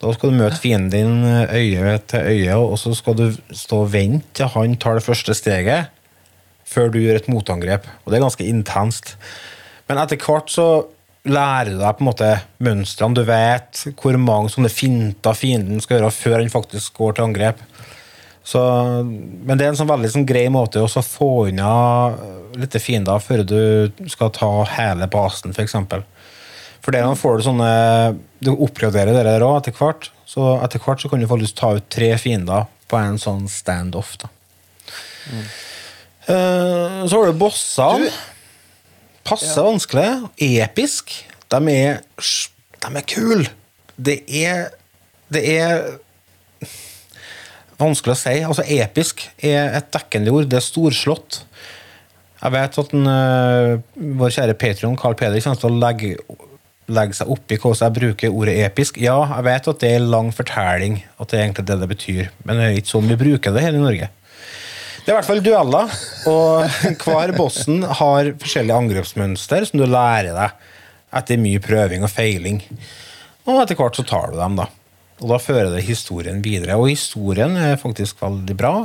Da 0.00 0.12
skal 0.12 0.30
du 0.30 0.36
møte 0.36 0.60
fienden 0.60 0.90
din 0.90 1.24
øye 1.24 1.98
til 2.06 2.20
øye, 2.20 2.54
og 2.54 2.78
så 2.78 2.94
skal 2.94 3.14
du 3.14 3.36
stå 3.50 3.82
og 3.82 3.92
vente 3.92 4.26
til 4.34 4.46
han 4.46 4.76
tar 4.76 4.94
det 4.94 5.04
første 5.04 5.34
steget, 5.34 5.88
før 6.66 6.92
du 6.92 6.98
gjør 6.98 7.16
et 7.16 7.28
motangrep. 7.28 7.86
Og 8.04 8.12
det 8.12 8.18
er 8.18 8.28
ganske 8.28 8.44
intenst. 8.44 9.16
Men 9.88 9.98
etter 9.98 10.16
hvert 10.16 10.50
så 10.50 10.86
lærer 11.28 11.76
deg 11.78 11.96
på 11.96 12.02
en 12.02 12.08
måte 12.08 12.30
mønstrene. 12.62 13.16
Du 13.16 13.22
vet 13.26 13.84
hvor 14.00 14.18
mange 14.18 14.50
sånne 14.52 14.70
finter 14.72 15.36
fienden 15.38 15.82
skal 15.82 16.00
gjøre 16.00 16.14
før 16.14 16.38
han 16.40 16.52
faktisk 16.52 16.98
går 16.98 17.16
til 17.16 17.28
angrep. 17.28 17.62
Så, 18.42 18.60
men 19.06 19.54
det 19.54 19.66
er 19.66 19.70
en 19.70 19.78
sånn 19.78 19.90
veldig 19.90 20.10
sånn 20.10 20.26
grei 20.26 20.48
måte 20.50 20.82
å 20.82 20.88
få 21.06 21.46
unna 21.52 21.74
litt 22.58 22.74
fiender 22.82 23.22
før 23.22 23.44
du 23.46 24.08
skal 24.10 24.32
ta 24.34 24.50
hele 24.74 25.06
basen, 25.10 25.54
f.eks. 25.54 25.76
For, 25.92 26.02
for 26.82 26.96
det 26.96 27.04
får 27.20 27.38
du 27.38 27.44
sånne 27.46 27.70
Du 28.42 28.50
oppgraderer 28.56 29.14
det 29.14 29.22
der 29.28 29.46
òg 29.46 29.60
etter 29.60 29.78
hvert. 29.78 30.10
Så 30.26 30.56
etter 30.58 30.82
hvert 30.82 31.04
så 31.04 31.12
kan 31.12 31.22
du 31.22 31.30
faktisk 31.30 31.60
ta 31.60 31.76
ut 31.76 31.86
tre 31.92 32.10
fiender 32.18 32.66
på 32.90 32.98
en 32.98 33.20
sånn 33.20 33.46
standoff. 33.48 34.16
Mm. 35.30 35.46
Uh, 36.26 36.98
så 37.06 37.18
har 37.18 37.30
du 37.30 37.38
bossene. 37.38 38.10
Passe 39.26 39.62
vanskelig. 39.62 40.08
Episk. 40.42 41.12
De 41.52 41.60
er, 41.72 42.00
de 42.82 42.92
er 42.98 43.06
kule. 43.08 43.48
Det 43.96 44.22
er 44.42 44.70
Det 45.32 45.40
er 45.48 45.86
vanskelig 47.80 48.12
å 48.12 48.20
si. 48.20 48.34
Altså, 48.44 48.64
episk 48.68 49.22
er 49.40 49.78
et 49.78 49.88
dekkende 49.94 50.32
ord. 50.34 50.48
Det 50.50 50.58
er 50.58 50.64
storslått. 50.66 51.42
Jeg 52.42 52.52
vet 52.52 52.78
at 52.82 52.90
den, 52.92 53.06
øh, 53.06 53.80
vår 54.20 54.34
kjære 54.34 54.58
Patrion 54.58 54.96
Carl 54.98 55.14
Peder 55.14 55.40
kommer 55.40 55.60
til 55.62 55.70
å 55.70 55.78
legge, 55.78 56.10
legge 56.90 57.16
seg 57.16 57.30
oppi 57.30 57.56
hvordan 57.56 57.86
jeg 57.86 57.96
bruker 58.00 58.34
ordet 58.34 58.56
episk. 58.66 58.98
Ja, 59.00 59.20
jeg 59.36 59.46
vet 59.46 59.68
at 59.72 59.80
det 59.80 59.92
er 59.94 60.04
lang 60.04 60.32
fortelling, 60.34 60.98
at 61.16 61.30
det 61.30 61.38
er 61.38 61.44
egentlig 61.46 61.66
det 61.70 61.78
det 61.80 61.88
betyr. 61.94 62.30
Men 62.44 62.58
det 62.58 62.66
er 62.66 62.80
ikke 62.80 62.92
sånn 62.96 63.08
vi 63.08 63.20
bruker 63.20 63.54
det 63.54 63.62
her 63.64 63.78
i 63.78 63.82
Norge. 63.82 64.10
Det 65.02 65.10
er 65.10 65.16
i 65.16 65.18
hvert 65.18 65.26
fall 65.26 65.42
dueller, 65.42 65.94
og 66.30 66.98
hver 67.02 67.32
bossen 67.34 67.80
har 67.82 68.28
forskjellige 68.38 68.76
angrepsmønster 68.84 69.64
som 69.66 69.80
du 69.80 69.88
lærer 69.90 70.30
deg 70.36 70.68
etter 71.18 71.40
mye 71.42 71.62
prøving 71.62 72.06
og 72.06 72.12
feiling. 72.12 72.60
Og 73.50 73.58
etter 73.64 73.78
hvert 73.80 73.98
så 73.98 74.04
tar 74.06 74.30
du 74.30 74.38
dem, 74.38 74.54
da. 74.60 74.68
Og 75.18 75.32
da 75.32 75.38
fører 75.42 75.72
det 75.74 75.82
historien 75.88 76.38
videre. 76.44 76.76
Og 76.78 76.92
historien 76.92 77.56
er 77.58 77.80
faktisk 77.82 78.22
veldig 78.22 78.54
bra. 78.58 78.76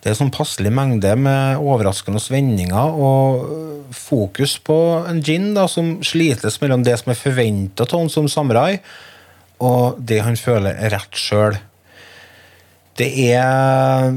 Det 0.00 0.12
er 0.12 0.20
sånn 0.20 0.30
passelig 0.32 0.70
mengde 0.72 1.16
med 1.18 1.58
overraskende 1.58 2.22
vendinger 2.30 2.94
og 2.94 3.90
fokus 3.92 4.54
på 4.62 4.76
en 5.10 5.18
gin 5.26 5.50
da, 5.58 5.66
som 5.68 5.96
slites 6.06 6.60
mellom 6.62 6.86
det 6.86 6.94
som 7.02 7.10
er 7.10 7.18
forventa 7.18 7.88
av 7.88 7.96
han 7.98 8.12
som 8.12 8.30
samurai, 8.30 8.78
og 9.60 9.98
det 9.98 10.22
han 10.24 10.38
føler 10.40 10.78
er 10.78 10.94
rett 10.94 11.18
sjøl. 11.18 11.58
Det 12.96 13.10
er 13.34 14.14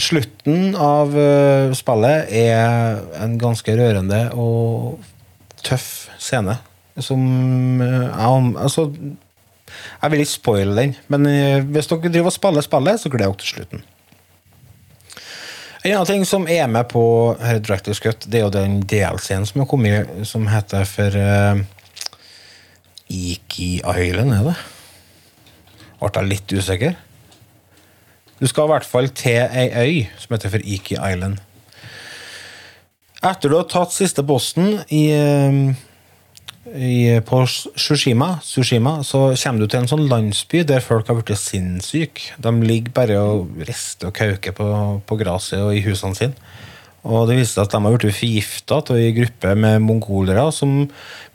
Slutten 0.00 0.76
av 0.78 1.12
uh, 1.12 1.72
spillet 1.76 2.30
er 2.32 3.00
en 3.20 3.34
ganske 3.40 3.74
rørende 3.76 4.22
og 4.38 5.02
tøff 5.64 6.08
scene. 6.20 6.56
Som 7.00 7.80
uh, 7.80 8.08
Altså 8.16 8.90
Jeg 8.92 10.10
vil 10.12 10.24
ikke 10.24 10.32
spoile 10.32 10.76
den, 10.76 10.96
men 11.12 11.28
uh, 11.28 11.60
hvis 11.74 11.90
dere 11.90 12.12
driver 12.12 12.32
og 12.32 12.36
spiller 12.36 12.64
spillet, 12.64 13.00
så 13.00 13.12
gleder 13.12 13.32
dere 13.32 13.42
til 13.42 13.52
slutten. 13.56 13.84
En 15.82 15.96
annen 15.96 16.06
ting 16.06 16.26
som 16.28 16.44
er 16.46 16.68
med 16.70 16.86
på 16.92 17.04
her 17.42 17.58
Directors 17.58 18.00
Cut, 18.00 18.28
det 18.30 18.38
er 18.38 18.44
jo 18.46 18.54
den 18.54 18.82
DLC-en 18.86 19.48
som 19.48 19.64
har 19.64 19.68
kommet, 19.68 20.12
som 20.30 20.46
heter 20.46 20.84
for 20.86 21.16
Iki 23.10 23.82
Island, 23.82 24.32
er 24.32 24.52
det? 24.52 24.60
Ble 25.98 26.10
jeg 26.16 26.30
litt 26.30 26.54
usikker? 26.54 26.94
Du 28.42 28.48
skal 28.50 28.66
i 28.66 28.72
hvert 28.72 28.86
fall 28.90 29.06
til 29.14 29.38
ei 29.38 29.68
øy 29.70 29.98
som 30.18 30.32
heter 30.34 30.50
for 30.50 30.64
Iki 30.66 30.96
Island. 30.98 31.38
Etter 33.22 33.52
du 33.52 33.54
har 33.54 33.68
tatt 33.70 33.92
siste 33.94 34.24
posten 34.26 34.80
i, 34.90 35.04
i, 36.74 36.94
på 37.22 37.42
Sushima, 37.46 38.32
Sushima, 38.42 38.96
så 39.06 39.28
kommer 39.44 39.62
du 39.62 39.68
til 39.70 39.84
en 39.84 39.90
sånn 39.92 40.08
landsby 40.10 40.64
der 40.66 40.82
folk 40.82 41.06
har 41.06 41.20
blitt 41.20 41.38
sinnssyke. 41.38 42.32
De 42.42 42.50
ligger 42.66 42.96
bare 42.96 43.20
og 43.22 43.60
rister 43.68 44.10
og 44.10 44.16
kauker 44.18 44.56
på, 44.58 44.66
på 45.06 45.18
gresset 45.20 45.62
og 45.62 45.76
i 45.76 45.84
husene 45.84 46.18
sine. 46.18 46.50
Og 47.06 47.28
det 47.30 47.36
viser 47.38 47.60
seg 47.60 47.68
at 47.68 47.76
de 47.76 47.80
har 47.84 47.94
blitt 47.94 48.16
forgifta 48.16 48.80
av 48.80 48.98
ei 48.98 49.12
gruppe 49.20 49.52
med 49.58 49.84
mongolere 49.86 50.48
som 50.54 50.80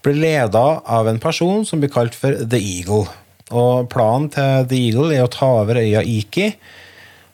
ble 0.04 0.14
leda 0.26 0.66
av 0.84 1.08
en 1.08 1.22
person 1.24 1.64
som 1.68 1.80
blir 1.80 1.94
kalt 1.94 2.20
for 2.20 2.36
The 2.44 2.60
Eagle. 2.60 3.06
Og 3.56 3.88
planen 3.96 4.28
til 4.36 4.68
The 4.68 4.82
Eagle 4.90 5.16
er 5.16 5.24
å 5.24 5.32
ta 5.32 5.54
over 5.62 5.80
øya 5.80 6.04
Iki 6.04 6.50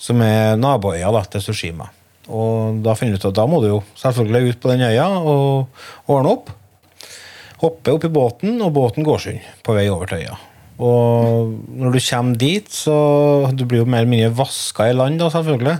som 0.04 0.22
er 0.26 0.58
naboøya 0.60 1.12
da, 1.16 1.24
til 1.32 1.43
Sushima. 1.45 1.88
Og 2.32 2.80
da 2.84 2.95
finner 2.95 3.18
du 3.18 3.24
ut 3.24 3.30
at 3.32 3.38
da 3.39 3.45
må 3.49 3.60
du 3.64 3.70
jo 3.70 3.82
selvfølgelig 3.99 4.54
ut 4.54 4.62
på 4.64 4.72
den 4.72 4.86
øya 4.88 5.08
og 5.20 6.12
ordne 6.12 6.34
opp. 6.38 6.54
Hoppe 7.64 7.93
opp 7.95 8.08
i 8.08 8.12
båten, 8.12 8.58
og 8.64 8.74
båten 8.76 9.06
går 9.08 9.22
sund 9.24 9.54
på 9.64 9.76
vei 9.76 9.88
over 9.91 10.10
til 10.10 10.24
øya. 10.24 10.39
Og 10.84 11.54
når 11.78 11.93
du 11.93 11.99
kommer 12.01 12.39
dit, 12.39 12.72
så 12.72 12.95
du 13.54 13.64
blir 13.70 13.84
jo 13.84 13.88
mer 13.88 14.04
eller 14.04 14.12
mindre 14.12 14.34
vaska 14.41 14.89
i 14.89 14.95
land, 14.97 15.22
da, 15.22 15.30
selvfølgelig. 15.32 15.78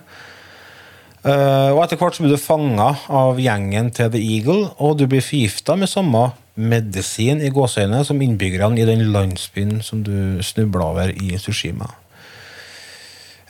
Uh, 1.24 1.72
og 1.72 1.86
etter 1.86 2.00
hvert 2.00 2.18
så 2.18 2.24
blir 2.26 2.36
du 2.36 2.42
fanga 2.42 2.90
av 3.08 3.38
gjengen 3.40 3.90
til 3.96 4.12
The 4.12 4.20
Eagle, 4.20 4.74
og 4.84 4.98
du 5.00 5.06
blir 5.08 5.24
forgifta 5.24 5.78
med 5.80 5.92
samme 5.92 6.30
medisin 6.60 7.40
i 7.42 7.52
gåseøynene 7.54 8.04
som 8.06 8.20
innbyggerne 8.22 8.80
i 8.80 8.88
den 8.88 9.08
landsbyen 9.16 9.80
som 9.82 10.04
du 10.06 10.44
snubla 10.44 10.92
over 10.92 11.14
i 11.16 11.40
Sushima. 11.42 11.88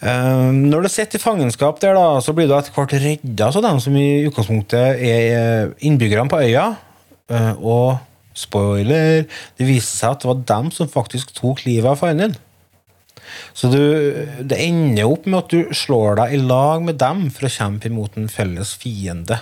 Uh, 0.03 0.51
når 0.51 0.83
du 0.83 0.91
sitter 0.91 1.15
i 1.15 1.23
fangenskap 1.23 1.77
der, 1.79 1.95
da, 1.95 2.19
så 2.19 2.33
blir 2.35 2.49
du 2.49 2.55
etter 2.57 2.75
hvert 2.75 2.95
redda 2.99 3.47
av 3.47 3.61
dem 3.63 3.77
som 3.79 3.95
i 3.95 4.25
utgangspunktet 4.27 4.99
er 4.99 5.71
innbyggerne 5.79 6.31
på 6.31 6.41
øya. 6.43 6.73
Uh, 7.31 7.53
og 7.63 7.87
spoiler, 8.35 9.23
det 9.57 9.67
viser 9.67 9.93
seg 9.93 10.15
at 10.15 10.23
det 10.23 10.29
var 10.31 10.41
dem 10.49 10.73
som 10.75 10.91
faktisk 10.91 11.31
tok 11.37 11.63
livet 11.67 11.91
av 11.93 12.01
faren 12.01 12.25
din. 12.25 12.35
Så 13.55 13.69
du, 13.71 13.79
det 14.43 14.59
ender 14.59 15.09
opp 15.09 15.27
med 15.29 15.39
at 15.39 15.53
du 15.53 15.73
slår 15.77 16.19
deg 16.19 16.35
i 16.35 16.41
lag 16.41 16.83
med 16.85 16.99
dem 17.01 17.27
for 17.33 17.47
å 17.47 17.53
kjempe 17.53 17.89
imot 17.89 18.17
en 18.19 18.29
felles 18.31 18.73
fiende. 18.81 19.39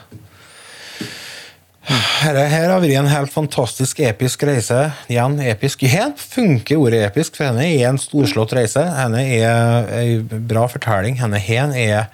Her, 1.82 2.38
har 2.38 2.76
vært 2.78 2.94
en 3.00 3.10
helt 3.10 3.32
fantastisk 3.34 4.04
episk 4.06 4.44
reise. 4.46 4.92
Igjen, 5.10 5.40
episk. 5.50 5.82
Her 5.90 6.12
funker 6.14 6.78
ordet 6.78 7.00
episk, 7.08 7.40
for 7.40 7.50
henne 7.50 7.66
er 7.66 7.88
en 7.90 7.98
storslått 8.02 8.54
reise. 8.54 8.84
Henne 8.86 9.24
er 9.26 9.90
ei 9.98 10.20
bra 10.22 10.68
fortelling. 10.70 11.18
Henne 11.22 11.42
hen 11.42 11.74
er 11.74 12.12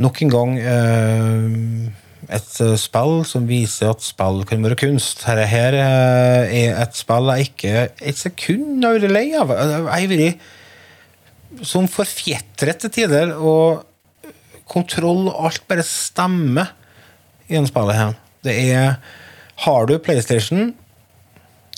nok 0.00 0.22
en 0.24 0.32
gang 0.32 0.56
eh, 0.56 1.92
et 2.32 2.56
eh, 2.64 2.74
spill 2.80 3.20
som 3.28 3.44
viser 3.50 3.92
at 3.92 4.04
spill 4.04 4.40
kan 4.48 4.64
være 4.64 4.80
kunst. 4.86 5.20
Dette 5.26 5.46
her 5.52 5.76
eh, 5.76 6.56
er 6.64 6.80
et 6.80 6.96
spill 6.96 7.28
jeg 7.34 7.50
ikke 7.50 7.76
et 7.92 8.24
sekund 8.24 8.88
har 8.88 8.96
vært 8.96 9.12
lei 9.12 9.26
av. 9.36 9.52
Jeg 9.52 9.84
har 9.84 10.12
vært 10.16 10.48
som 11.68 11.84
forfjetret 11.92 12.80
til 12.80 12.96
tider, 12.96 13.36
og 13.36 13.84
kontroll 14.72 15.26
og 15.28 15.50
alt 15.50 15.66
bare 15.68 15.84
stemmer 15.84 16.72
i 17.52 17.58
en 17.60 17.68
spillet 17.68 17.98
her. 17.98 18.21
Det 18.42 18.54
er 18.72 18.94
Har 19.62 19.86
du 19.86 19.98
PlayStation, 19.98 20.74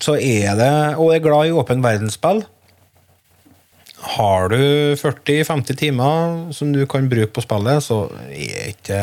så 0.01 0.17
er 0.17 0.57
det 0.57 0.97
Og 0.99 1.15
er 1.15 1.25
glad 1.25 1.49
i 1.49 1.57
åpen 1.57 1.83
verdensspill, 1.85 2.45
har 4.05 4.51
du 4.53 4.95
40-50 5.01 5.79
timer 5.81 6.53
som 6.53 6.73
du 6.75 6.83
kan 6.87 7.09
bruke 7.09 7.33
på 7.33 7.45
spillet, 7.45 7.85
så 7.87 8.03
er 8.29 8.75
ikke 8.75 9.01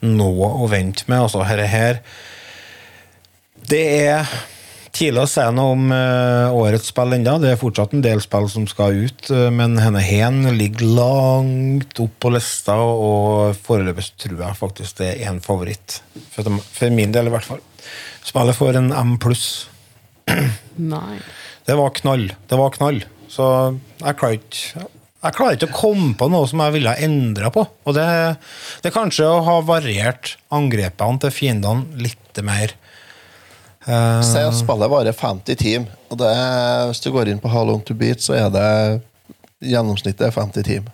noe 0.00 0.48
å 0.64 0.68
vente 0.72 1.04
med. 1.10 1.26
Altså, 1.26 1.42
her, 1.44 1.60
her 1.68 2.00
Det 3.68 3.82
er 4.08 4.30
tidlig 4.94 5.24
å 5.24 5.28
si 5.30 5.44
noe 5.54 5.74
om 5.74 5.92
eh, 5.94 6.54
årets 6.54 6.90
spill 6.92 7.16
ennå. 7.16 7.36
Det 7.42 7.52
er 7.52 7.60
fortsatt 7.60 7.94
en 7.96 8.04
del 8.04 8.22
spill 8.22 8.48
som 8.52 8.66
skal 8.70 9.04
ut, 9.04 9.28
eh, 9.30 9.50
men 9.54 9.76
henne 9.82 10.02
hen 10.04 10.42
ligger 10.56 10.94
langt 10.98 12.00
opp 12.02 12.16
på 12.22 12.32
lista, 12.34 12.76
og 12.78 13.58
foreløpig 13.66 14.06
tror 14.26 14.44
jeg 14.46 14.60
faktisk 14.60 15.02
det 15.02 15.12
er 15.16 15.32
en 15.32 15.42
favoritt. 15.44 16.00
For, 16.34 16.48
for 16.74 16.94
min 16.94 17.14
del, 17.14 17.30
i 17.30 17.34
hvert 17.34 17.48
fall. 17.48 17.62
Spillet 18.24 18.58
får 18.58 18.80
en 18.80 18.92
M 18.94 19.16
pluss. 19.22 19.48
Nei. 20.80 21.18
Det 21.64 21.76
var 21.78 21.94
knall. 21.96 22.28
Det 22.48 22.60
var 22.60 22.74
knall. 22.74 23.02
Så 23.32 23.46
jeg 24.00 24.20
klarer 24.20 24.38
ikke 24.38 24.90
jeg 25.24 25.32
klarer 25.38 25.56
ikke 25.56 25.70
å 25.70 25.76
komme 25.78 26.10
på 26.20 26.26
noe 26.28 26.44
som 26.50 26.60
jeg 26.60 26.74
ville 26.74 26.92
ha 26.92 27.00
endra 27.00 27.48
på. 27.52 27.62
Og 27.64 27.94
det, 27.96 28.04
det 28.84 28.90
er 28.90 28.92
kanskje 28.92 29.24
å 29.24 29.38
ha 29.46 29.54
variert 29.64 30.34
angrepene 30.52 31.22
til 31.22 31.32
fiendene 31.32 32.02
litt 32.04 32.40
mer. 32.44 32.74
Eh, 33.86 34.20
Si 34.24 34.38
at 34.40 34.56
spillet 34.56 34.90
varer 34.90 35.12
50 35.12 35.56
timer, 35.60 35.90
og 36.10 36.18
det 36.22 36.32
hvis 36.88 37.02
du 37.04 37.10
går 37.12 37.28
inn 37.32 37.40
på 37.42 37.50
How 37.52 37.66
Long 37.68 37.82
To 37.84 37.94
Beat, 37.94 38.22
så 38.24 38.32
er 38.38 38.48
det 38.54 39.02
gjennomsnittet 39.64 40.26
er 40.28 40.34
50 40.34 40.62
timer. 40.64 40.92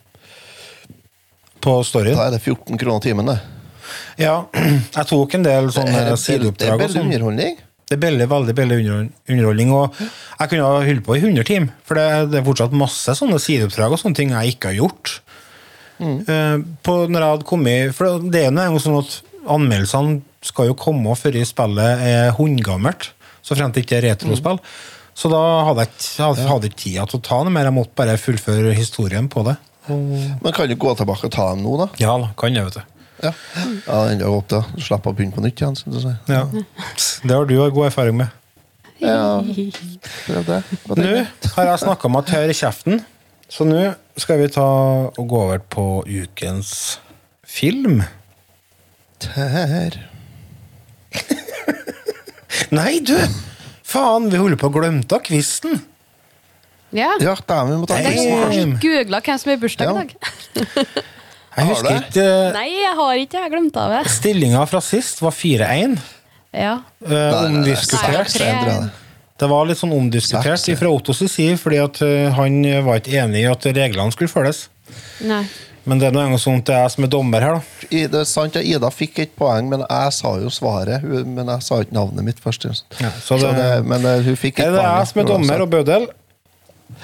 på 1.61 1.75
storyen. 1.85 2.17
Da 2.17 2.29
er 2.31 2.37
det 2.39 2.41
14 2.41 2.79
kroner 2.81 3.03
timen, 3.05 3.27
det. 3.29 3.39
Ja, 4.23 4.47
jeg 4.97 5.07
tok 5.11 5.35
en 5.37 5.43
del 5.45 5.67
sånne 5.75 6.17
sideoppdrag. 6.17 6.57
det 6.57 6.71
er 6.73 6.79
veldig 6.81 6.95
sånn. 6.97 7.11
underholdning. 7.11 7.59
Det 7.91 7.97
er 7.99 8.01
veldig, 8.07 8.27
veldig 8.31 8.55
veldig 8.57 8.77
underholdning. 9.29 9.73
Og 9.75 9.99
jeg 10.01 10.49
kunne 10.53 10.69
ha 10.71 10.81
holdt 10.87 11.05
på 11.05 11.17
i 11.19 11.21
100 11.21 11.45
timer, 11.49 11.73
for 11.85 11.99
det, 11.99 12.07
det 12.33 12.39
er 12.41 12.47
fortsatt 12.47 12.77
masse 12.81 13.13
sånne 13.19 13.41
sideoppdrag 13.43 13.93
og 13.97 14.01
sånne 14.01 14.17
ting 14.17 14.33
jeg 14.33 14.55
ikke 14.55 14.71
har 14.73 14.79
gjort. 14.79 15.17
Eh, 16.01 16.57
på 16.87 16.95
når 17.11 17.21
jeg 17.21 17.29
hadde 17.35 17.45
kommet 17.45 17.91
For 17.93 18.23
det 18.33 18.47
er 18.49 18.55
jo 18.73 18.79
sånn 18.81 18.95
at 19.03 19.19
anmeldelsene 19.49 20.21
skal 20.45 20.71
jo 20.71 20.77
komme 20.79 21.15
før 21.19 21.39
spillet 21.47 22.05
er 22.07 22.31
hundgammelt. 22.37 23.11
Så 23.41 23.57
fremt 23.57 23.77
det 23.77 23.87
ikke 23.87 23.99
er 24.01 24.11
retrospill. 24.11 24.61
Så 25.17 25.29
da 25.33 25.41
hadde 25.67 25.85
jeg 25.85 25.93
ikke 25.97 26.47
hadde, 26.49 26.71
ikke 26.71 26.81
tida 26.81 27.05
til 27.09 27.19
å 27.19 27.25
ta 27.25 27.41
det 27.45 27.53
mer. 27.53 27.69
Jeg 27.69 27.77
måtte 27.77 27.97
bare 27.99 28.17
fullføre 28.21 28.73
historien 28.77 29.29
på 29.33 29.45
det. 29.49 29.57
Men 29.91 30.55
kan 30.55 30.69
du 30.71 30.77
gå 30.79 30.95
tilbake 30.97 31.29
og 31.29 31.35
ta 31.35 31.51
dem 31.53 31.65
nå, 31.65 31.77
da? 31.81 31.89
Ja 32.01 32.15
kan 32.39 32.55
jeg, 32.55 32.69
vet 32.69 32.79
du. 32.79 32.99
Ja, 33.21 33.33
ja 33.85 33.97
det 34.09 34.21
er 34.25 34.33
godt, 34.33 34.53
da. 34.53 34.61
Slipp 34.81 35.09
å 35.09 35.15
begynne 35.17 35.37
på 35.37 35.45
nytt 35.45 35.61
igjen. 35.61 35.77
Skal 35.77 35.97
du 35.97 36.01
si. 36.05 36.13
Ja. 36.31 36.45
Det 37.25 37.35
har 37.35 37.49
du 37.49 37.57
god 37.59 37.91
erfaring 37.91 38.21
med. 38.21 38.37
Ja, 39.01 39.41
prøv 40.27 40.45
det. 40.49 40.61
Nå 41.01 41.11
har 41.57 41.71
jeg 41.71 41.83
snakka 41.85 42.11
meg 42.13 42.27
tørr 42.29 42.53
i 42.53 42.57
kjeften, 42.57 43.01
så 43.51 43.65
nå 43.65 43.91
skal 44.21 44.43
vi 44.43 44.49
ta 44.53 44.67
og 45.09 45.21
gå 45.29 45.45
over 45.47 45.63
på 45.73 45.87
ukens 46.05 46.99
film. 47.49 48.03
Tær. 49.21 49.97
Nei, 52.77 52.99
du! 53.05 53.17
Faen, 53.91 54.29
vi 54.31 54.39
holder 54.39 54.59
på 54.61 54.69
å 54.71 54.75
glemme 54.75 55.03
av 55.11 55.23
kvisten. 55.27 55.81
Ja. 56.95 57.13
Ja, 57.23 57.35
dæven, 57.39 57.71
vi 57.75 57.79
må 57.83 57.87
ta 57.91 57.99
kvisten. 58.03 58.77
Googla 58.83 59.21
hvem 59.23 59.39
som 59.43 59.53
har 59.53 59.61
bursdag 59.63 59.91
Ja. 59.91 59.93
i 59.93 59.95
dag. 60.01 60.11
Jeg 61.51 61.67
husker 61.67 61.97
ikke 61.99 62.23
eh, 62.25 62.53
Nei, 62.55 62.69
jeg 62.79 62.95
har 62.97 63.21
ikke 63.21 63.41
jeg 63.43 63.53
glemt 63.53 63.77
av 63.83 63.93
det. 63.93 64.01
Stillinga 64.11 64.63
fra 64.71 64.81
sist 64.85 65.19
var 65.23 65.35
4-1. 65.35 65.97
Ja. 66.55 66.77
eh, 67.03 67.11
Nei, 67.11 67.19
nei, 67.21 67.31
nei, 67.31 67.61
omdiskutert. 67.61 68.93
Det 69.41 69.49
var 69.51 69.67
litt 69.67 69.81
sånn 69.81 69.95
omdiskutert 69.97 70.67
fra 70.79 70.91
Ottos 70.95 71.23
side, 71.33 71.57
fordi 71.63 71.79
at 71.83 72.01
eh, 72.07 72.29
han 72.37 72.61
var 72.87 73.01
ikke 73.03 73.19
enig 73.23 73.43
i 73.45 73.51
at 73.51 73.67
reglene 73.75 74.15
skulle 74.15 74.31
følges. 74.31 74.65
Nei. 75.27 75.43
Men 75.89 75.99
det 75.99 76.09
er 76.11 76.13
noe 76.13 76.37
sånt 76.39 76.67
det 76.69 76.75
er 76.77 76.83
jeg 76.85 76.91
som 76.93 77.05
er 77.05 77.09
dommer 77.09 77.41
her, 77.41 77.55
da. 77.55 77.87
I- 77.91 78.07
Det 78.07 78.21
er 78.21 78.25
sant, 78.29 78.55
ja, 78.55 78.61
Ida 78.61 78.91
fikk 78.91 79.19
et 79.19 79.37
poeng, 79.37 79.69
men 79.69 79.81
jeg 79.89 80.13
sa 80.13 80.35
jo 80.39 80.49
svaret. 80.51 81.01
hun- 81.01 81.35
Men 81.35 81.47
jeg 81.47 81.63
sa 81.63 81.81
ikke 81.81 81.93
navnet 81.93 82.25
mitt 82.25 82.39
først. 82.41 82.65
ja. 82.65 82.73
så 83.21 83.39
det, 83.39 83.41
så 83.49 83.55
det- 83.57 83.87
men 83.87 84.05
eh, 84.05 84.23
hun 84.23 84.37
fikk 84.37 84.59
et 84.59 84.67
poeng. 84.67 84.73
det 84.77 84.85
er 84.85 84.99
jeg 84.99 85.07
som 85.09 85.21
er 85.21 85.25
dommer 85.25 85.61
og 85.63 85.71
bødel? 85.71 86.07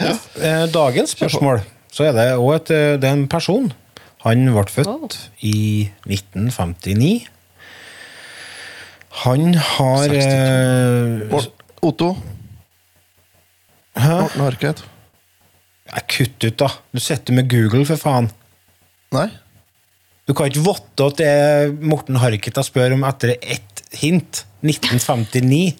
Ja. 0.00 0.66
Dagens 0.66 1.10
spørsmål 1.16 1.62
så 1.92 2.04
er 2.04 2.12
det 2.12 2.32
også 2.36 2.54
et, 2.56 2.70
eh, 2.70 2.96
det 2.96 3.04
er 3.04 3.12
en 3.12 3.28
person. 3.28 3.72
Han 4.24 4.46
ble 4.52 4.64
født 4.64 4.86
Oh. 4.88 5.08
i 5.40 5.90
1959. 6.06 7.28
Han 9.24 9.54
har 9.54 10.08
eh, 10.12 11.44
Otto. 11.82 12.16
Hæ? 13.96 14.08
Morten 14.20 14.40
Harket. 14.40 14.84
Kutt 16.08 16.44
ut, 16.44 16.56
da. 16.58 16.68
Du 16.92 17.00
sitter 17.00 17.32
med 17.32 17.48
Google, 17.48 17.86
for 17.86 17.96
faen. 17.96 18.30
Nei? 19.14 19.28
Du 20.26 20.34
kan 20.34 20.48
ikke 20.50 20.64
votte 20.66 21.06
at 21.06 21.18
det 21.20 21.26
er 21.30 21.72
Morten 21.86 22.16
Harket 22.18 22.56
jeg 22.58 22.66
spør 22.66 22.96
om 22.96 23.04
etter 23.06 23.36
ett 23.38 23.82
hint. 24.00 24.44
1959. 24.66 25.76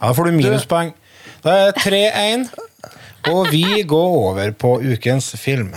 Ja, 0.00 0.06
Da 0.06 0.12
får 0.14 0.24
du 0.30 0.36
minuspoeng. 0.38 0.92
Da 1.42 1.50
er 1.50 1.72
det 1.72 1.82
3-1. 1.82 2.46
Og 3.30 3.50
vi 3.52 3.82
går 3.82 4.14
over 4.20 4.50
på 4.52 4.76
ukens 4.80 5.34
film. 5.36 5.74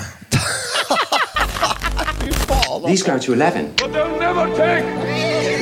These 2.85 3.03
go 3.03 3.17
to 3.17 3.33
11. 3.33 3.71
But 3.77 3.93
they'll 3.93 4.19
never 4.19 4.45
take 4.57 4.83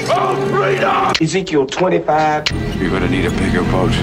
our 0.10 0.36
freedom! 0.50 1.14
Ezekiel 1.22 1.68
25. 1.68 2.44
You're 2.80 2.90
gonna 2.90 3.08
need 3.08 3.26
a 3.26 3.32
bigger 3.32 3.64
boat. 3.72 3.94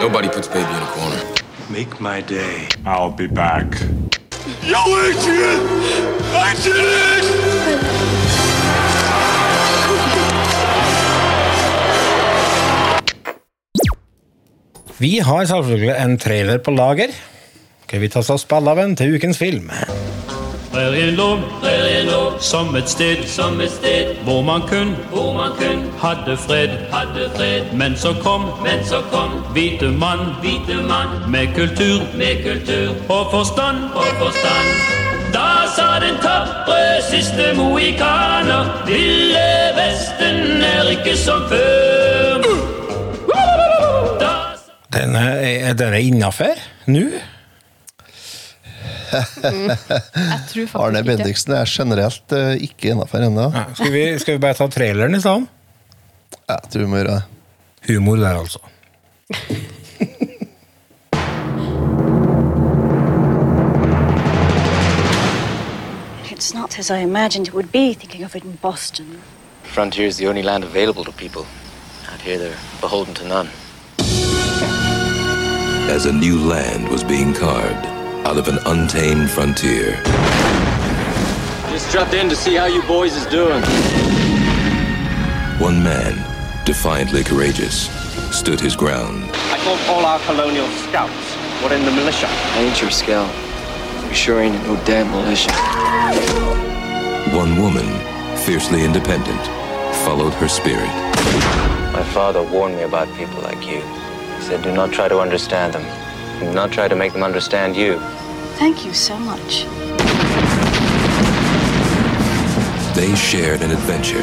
Nobody 0.00 0.28
puts 0.28 0.48
baby 0.48 0.68
in 0.68 0.82
a 0.82 0.86
corner. 0.94 1.22
Make 1.70 2.00
my 2.00 2.20
day. 2.20 2.68
I'll 2.84 3.10
be 3.10 3.26
back. 3.26 3.66
Did 4.44 4.52
it! 6.76 7.24
Vi 14.98 15.18
har 15.18 15.44
selvfølgelig 15.44 15.94
en 15.96 16.18
trailer 16.18 16.58
på 16.58 16.70
lager. 16.70 17.08
Skal 17.86 18.00
vi 18.00 18.08
ta 18.12 18.20
oss 18.20 18.30
og 18.44 18.68
av 18.68 18.78
en 18.84 18.92
til 18.96 19.16
ukens 19.16 19.40
film? 19.40 19.72
Prærien 20.74 21.14
lå, 21.14 21.38
prærien 21.62 22.06
lå 22.06 22.38
som 22.42 22.76
et 22.76 22.88
sted, 22.90 23.20
som 23.30 23.60
et 23.60 23.70
sted 23.70 24.16
hvor 24.26 24.42
man 24.42 24.60
kun, 24.66 24.88
hvor 25.12 25.32
man 25.32 25.52
kun 25.58 25.84
hadde 26.02 26.36
fred, 26.36 26.72
hadde 26.92 27.28
fred. 27.36 27.72
Men 27.72 27.96
så 27.96 28.10
kom, 28.22 28.42
men 28.64 28.82
så 28.84 28.98
kom 29.12 29.30
hvite 29.54 29.88
mann, 30.02 30.24
hvite 30.42 30.76
mann 30.82 31.30
med 31.30 31.54
kultur, 31.54 32.02
med 32.18 32.42
kultur 32.46 32.90
og 33.08 33.30
forstand, 33.30 33.76
og 33.94 34.08
forstand. 34.22 34.66
Da 35.36 35.50
sa 35.76 35.86
den 36.06 36.18
tapre 36.22 36.80
siste 37.10 37.52
mohikaner, 37.56 38.82
Ville 38.86 39.46
Vesten 39.78 40.62
er 40.62 40.90
ikke 40.96 41.14
som 41.16 41.46
før. 41.52 42.42
Da 44.20 44.32
Denne, 44.98 45.24
er 45.68 45.78
dere 45.78 46.02
innafor 46.02 46.58
nå? 46.86 47.06
Jeg 49.14 50.40
tror 50.48 50.66
faktisk 50.66 50.74
Arne. 50.74 51.02
Bendiksen 51.04 51.52
er 51.54 51.64
generelt 51.68 52.32
uh, 52.32 52.54
ikke 52.56 52.94
innafor 52.94 53.26
ennå. 53.26 53.50
Ja, 53.54 53.64
skal, 53.74 53.92
vi, 53.92 54.04
skal 54.18 54.38
vi 54.38 54.42
bare 54.42 54.58
ta 54.58 54.68
traileren 54.70 55.14
i 55.14 55.20
stedet? 55.20 55.46
Jeg 56.48 56.70
tror 56.72 56.80
vi 56.80 56.86
må 56.90 57.02
gjøre 57.02 57.14
det. 57.14 57.22
Humor 57.88 58.16
der, 58.16 58.38
altså. 58.38 58.58
It's 66.32 66.54
not 66.54 66.78
as 66.78 66.90
I 66.90 67.02
imagined 67.02 67.48
it 67.48 67.54
would 67.54 67.70
be 67.72 67.94
thinking 67.94 68.24
of 68.24 68.34
it 68.36 68.44
in 68.44 68.58
Boston. 68.62 69.20
Frontier 69.62 70.06
is 70.06 70.16
the 70.16 70.28
only 70.28 70.42
land 70.42 70.64
available 70.64 71.04
to 71.04 71.12
people. 71.12 71.46
Out 72.12 72.20
here, 72.20 72.38
they're 72.38 72.58
beholden 72.80 73.14
to 73.14 73.24
none. 73.28 73.48
as 75.94 76.06
a 76.06 76.12
new 76.12 76.38
land 76.38 76.88
was 76.88 77.04
being 77.04 77.32
carved 77.34 78.03
out 78.24 78.38
of 78.38 78.48
an 78.48 78.58
untamed 78.66 79.30
frontier. 79.30 80.00
Just 81.68 81.92
dropped 81.92 82.14
in 82.14 82.28
to 82.30 82.36
see 82.36 82.54
how 82.54 82.64
you 82.64 82.82
boys 82.84 83.14
is 83.16 83.26
doing. 83.26 83.62
One 85.60 85.82
man, 85.82 86.14
defiantly 86.64 87.22
courageous, 87.22 87.90
stood 88.34 88.60
his 88.60 88.76
ground. 88.76 89.24
I 89.34 89.58
thought 89.58 89.88
all 89.88 90.06
our 90.06 90.18
colonial 90.20 90.66
scouts 90.88 91.36
were 91.62 91.74
in 91.74 91.84
the 91.84 91.90
militia. 91.92 92.26
I 92.28 92.60
ain't 92.60 92.80
your 92.80 92.90
scout. 92.90 93.32
You 94.08 94.14
sure 94.14 94.40
ain't 94.40 94.54
no 94.66 94.76
damn 94.84 95.10
militia. 95.10 95.52
One 97.36 97.60
woman, 97.60 97.86
fiercely 98.38 98.84
independent, 98.84 99.40
followed 100.06 100.32
her 100.34 100.48
spirit. 100.48 100.88
My 101.92 102.02
father 102.14 102.42
warned 102.42 102.76
me 102.76 102.82
about 102.84 103.14
people 103.16 103.40
like 103.42 103.66
you. 103.66 103.82
He 104.36 104.42
said, 104.42 104.62
do 104.62 104.72
not 104.72 104.92
try 104.92 105.08
to 105.08 105.20
understand 105.20 105.74
them. 105.74 106.03
Do 106.44 106.52
not 106.52 106.70
try 106.70 106.88
to 106.88 106.94
make 106.94 107.12
them 107.12 107.22
understand 107.22 107.74
you. 107.74 107.98
Thank 108.58 108.84
you 108.84 108.92
so 108.92 109.18
much. 109.18 109.64
They 112.94 113.12
shared 113.16 113.62
an 113.62 113.72
adventure 113.72 114.22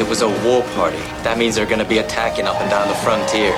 It 0.00 0.08
was 0.08 0.22
a 0.22 0.28
war 0.44 0.62
party. 0.74 0.96
That 1.22 1.36
means 1.38 1.54
they're 1.54 1.66
going 1.66 1.78
to 1.78 1.84
be 1.84 1.98
attacking 1.98 2.46
up 2.46 2.60
and 2.60 2.68
down 2.68 2.88
the 2.88 2.94
frontier. 2.94 3.52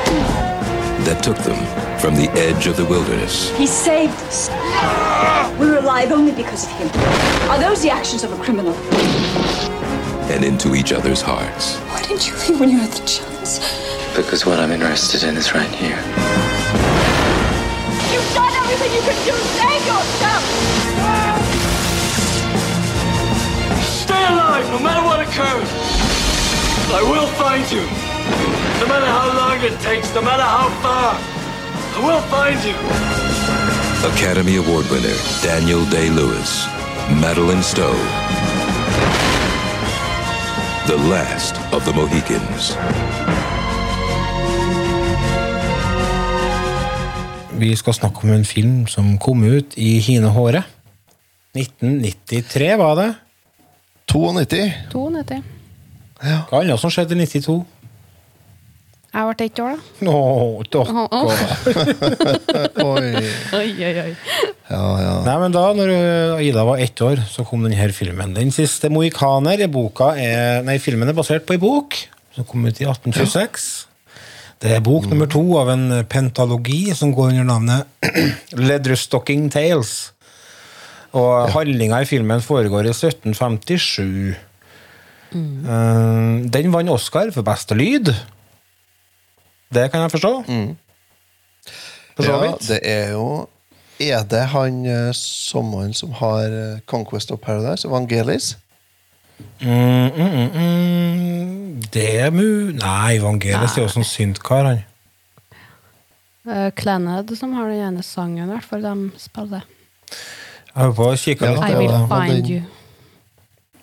that 1.07 1.23
took 1.23 1.39
them 1.39 1.59
from 1.99 2.17
the 2.17 2.29
edge 2.33 2.67
of 2.67 2.77
the 2.77 2.85
wilderness 2.85 3.57
He 3.57 3.67
saved 3.67 4.13
us. 4.25 4.51
We're 5.59 5.79
alive 5.79 6.13
only 6.13 6.33
because 6.33 6.65
of 6.65 6.71
him. 6.73 6.89
Are 7.51 7.59
those 7.59 7.83
the 7.83 7.91
actions 7.91 8.25
of 8.25 8.33
a 8.33 8.43
criminal? 8.43 8.75
And 10.33 10.45
into 10.45 10.75
each 10.75 10.93
other's 10.93 11.21
hearts. 11.21 11.77
Why 11.93 12.01
didn't 12.01 12.27
you 12.27 12.35
leave 12.41 12.59
when 12.59 12.71
you 12.71 12.79
had 12.79 12.91
the 12.91 13.05
chance? 13.05 13.61
Because 14.17 14.47
what 14.47 14.59
I'm 14.59 14.73
interested 14.73 15.25
in 15.25 15.37
is 15.37 15.53
right 15.53 15.69
here. 15.69 16.01
You've 18.09 18.33
done 18.33 18.53
everything 18.65 18.91
you 18.97 19.03
could 19.05 19.21
do. 19.29 19.37
Save 19.61 19.85
yourself! 19.85 20.43
Stay 23.85 24.25
alive, 24.33 24.65
no 24.73 24.81
matter 24.81 25.05
what 25.05 25.21
occurs. 25.21 25.69
I 26.97 27.03
will 27.13 27.29
find 27.37 27.69
you. 27.71 27.85
No 28.81 28.89
matter 28.89 29.07
how 29.07 29.29
long 29.37 29.61
it 29.61 29.79
takes, 29.81 30.15
no 30.15 30.23
matter 30.23 30.43
how 30.43 30.73
far. 30.81 31.13
I 31.93 32.01
will 32.01 32.25
find 32.33 32.57
you. 32.65 32.77
Academy 34.17 34.57
Award 34.57 34.89
winner 34.91 35.15
Daniel 35.43 35.85
Day 35.91 36.09
Lewis, 36.09 36.67
Madeline 37.21 37.63
Stowe. 37.63 38.52
The 40.87 40.97
last 40.97 41.55
of 41.73 41.85
the 41.85 41.93
Mohicans. 41.95 42.77
Vi 47.59 47.77
skal 47.77 47.95
snakke 47.95 48.25
om 48.25 48.33
en 48.35 48.45
film 48.45 48.87
som 48.87 49.19
kom 49.19 49.45
ut 49.45 49.77
i 49.79 49.99
hine 50.03 50.27
håret. 50.35 50.65
1993 51.55 52.77
var 52.77 52.95
det. 52.99 53.15
92. 54.11 54.73
92. 54.91 55.43
Hva 56.51 56.61
annet 56.65 56.83
som 56.83 56.91
skjedde 56.91 57.15
i 57.15 57.27
92? 57.31 57.61
Jeg 59.13 59.29
ble 59.29 59.45
ett 59.45 59.59
år, 59.61 59.75
da. 59.77 60.09
Å, 60.09 60.63
dere. 60.73 61.03
Oi. 62.81 63.11
Oi, 63.59 63.67
oi, 63.85 63.91
oi. 64.07 64.13
Ja, 64.71 64.87
ja. 65.03 65.11
Nei, 65.27 65.35
men 65.43 65.53
da 65.53 65.65
når 65.77 65.93
uh, 65.93 66.41
Ida 66.41 66.65
var 66.65 66.81
ett 66.81 67.03
år, 67.05 67.21
så 67.29 67.45
kom 67.45 67.67
denne 67.67 67.91
filmen. 67.93 68.33
Den 68.33 68.55
siste 68.57 68.89
mohikaner. 68.89 69.67
Boka 69.73 70.15
er, 70.17 70.65
nei, 70.65 70.79
filmen 70.81 71.13
er 71.13 71.19
basert 71.19 71.45
på 71.45 71.59
ei 71.59 71.61
bok 71.61 71.99
som 72.33 72.49
kom 72.49 72.65
ut 72.65 72.81
i 72.81 72.89
1826. 72.89 73.69
Det 74.65 74.73
er 74.79 74.85
bok 74.85 75.11
nummer 75.11 75.29
to 75.29 75.45
av 75.61 75.75
en 75.75 75.87
pentalogi 76.09 76.95
som 76.97 77.13
går 77.13 77.35
under 77.35 77.49
navnet 77.53 78.13
Leatherstocking 78.71 79.51
Tales. 79.53 80.13
Og 81.13 81.53
handlinga 81.53 82.01
i 82.01 82.09
filmen 82.09 82.41
foregår 82.41 82.89
i 82.89 82.97
1757. 82.97 84.33
Mm. 85.33 86.49
den 86.53 86.73
vant 86.73 86.93
Oscar 86.93 87.31
for 87.33 87.45
beste 87.45 87.77
lyd. 87.77 88.11
Det 89.73 89.89
kan 89.91 90.05
jeg 90.05 90.11
forstå. 90.13 90.33
For 92.17 92.27
så 92.27 92.39
ja, 92.45 92.55
det 92.69 92.81
er 92.83 93.11
jo 93.15 93.49
Er 94.03 94.25
det 94.27 94.43
han 94.53 94.87
eh, 94.87 95.13
sommeren 95.15 95.95
som 95.95 96.13
har 96.19 96.51
eh, 96.51 96.81
Conquest 96.87 97.31
of 97.31 97.39
Paradise? 97.41 97.89
Evangelis? 97.89 98.57
Mm, 99.61 100.11
mm, 100.17 100.33
mm, 100.33 100.51
mm. 100.55 101.83
Det 101.93 102.21
er 102.21 102.31
mu... 102.31 102.73
Nei, 102.75 103.17
Evangelis 103.17 103.77
er 103.77 103.87
jo 103.87 103.93
sånn 103.93 104.07
syntkar, 104.07 104.67
han. 104.67 104.83
Uh, 106.43 106.69
Clannad 106.75 107.31
som 107.39 107.55
har 107.55 107.71
den 107.71 107.85
ene 107.87 108.03
sangen, 108.03 108.49
i 108.49 108.57
hvert 108.57 108.67
fall. 108.67 108.83
De 108.83 109.23
spiller. 109.23 109.67
Jeg 110.67 110.81
holdt 110.81 110.99
på 110.99 111.07
å 111.07 111.19
kikke 111.23 111.47
Ja, 111.47 111.55
litt 111.55 111.69
I 111.69 111.75
det 111.77 111.83
will 111.85 112.09
find 112.11 112.51
you. 112.51 112.63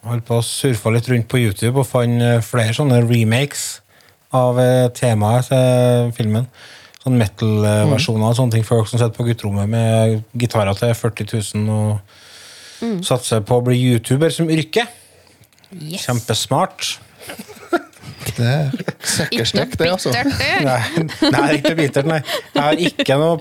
Holdt 0.04 0.28
på 0.28 0.40
å 0.42 0.46
surfe 0.46 0.92
litt 0.96 1.08
rundt 1.12 1.30
på 1.32 1.40
YouTube 1.40 1.80
og 1.80 1.88
fant 1.88 2.28
flere 2.44 2.76
sånne 2.76 3.00
remakes 3.08 3.80
av 4.36 4.60
eh, 4.62 4.88
temaet 4.96 5.50
til 5.50 6.12
filmen. 6.18 6.48
Sånn 7.00 7.18
metal-versjoner 7.20 8.32
og 8.32 8.38
sånne 8.38 8.58
ting. 8.58 8.66
Folk 8.68 8.90
som 8.90 9.00
sitter 9.00 9.16
på 9.16 9.26
gutterommet 9.30 9.70
med 9.72 10.20
gitarer 10.38 10.76
til 10.78 10.92
40 10.94 11.30
000 11.56 11.70
og 11.74 13.04
satser 13.08 13.44
på 13.48 13.60
å 13.60 13.64
bli 13.66 13.78
YouTuber 13.80 14.34
som 14.34 14.52
yrke. 14.52 14.86
Yes. 15.76 16.06
Kjempesmart. 16.08 16.96
Det 18.36 18.46
er 18.46 18.70
sekkerstek, 19.04 19.74
det, 19.80 19.88
altså. 19.90 20.12
Nei, 20.14 21.08
nei, 21.34 21.46
ikke 21.58 21.72
bittert, 21.76 22.08
nei. 22.08 22.20
Jeg 22.54 22.62
har 22.62 22.82
ikke 22.88 23.18
noe 23.20 23.40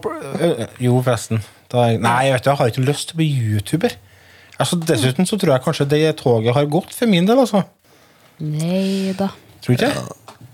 Jo, 0.83 0.97
forresten. 1.03 1.43
Da, 1.71 1.89
nei, 2.01 2.15
jeg 2.29 2.35
vet 2.37 2.47
du, 2.47 2.51
jeg 2.51 2.61
har 2.61 2.73
ikke 2.73 2.85
lyst 2.87 3.11
til 3.11 3.19
å 3.19 3.21
bli 3.21 3.29
YouTuber. 3.29 3.97
Altså, 4.59 4.79
dessuten 4.89 5.29
så 5.29 5.39
tror 5.39 5.55
jeg 5.55 5.65
kanskje 5.67 5.87
det 5.93 6.03
toget 6.23 6.57
har 6.57 6.71
gått 6.71 6.95
for 6.97 7.11
min 7.11 7.29
del, 7.29 7.43
altså. 7.43 7.63
Nei 8.43 9.15
da. 9.19 9.31
Tror 9.63 9.77
du 9.77 9.85
ikke? 9.87 10.07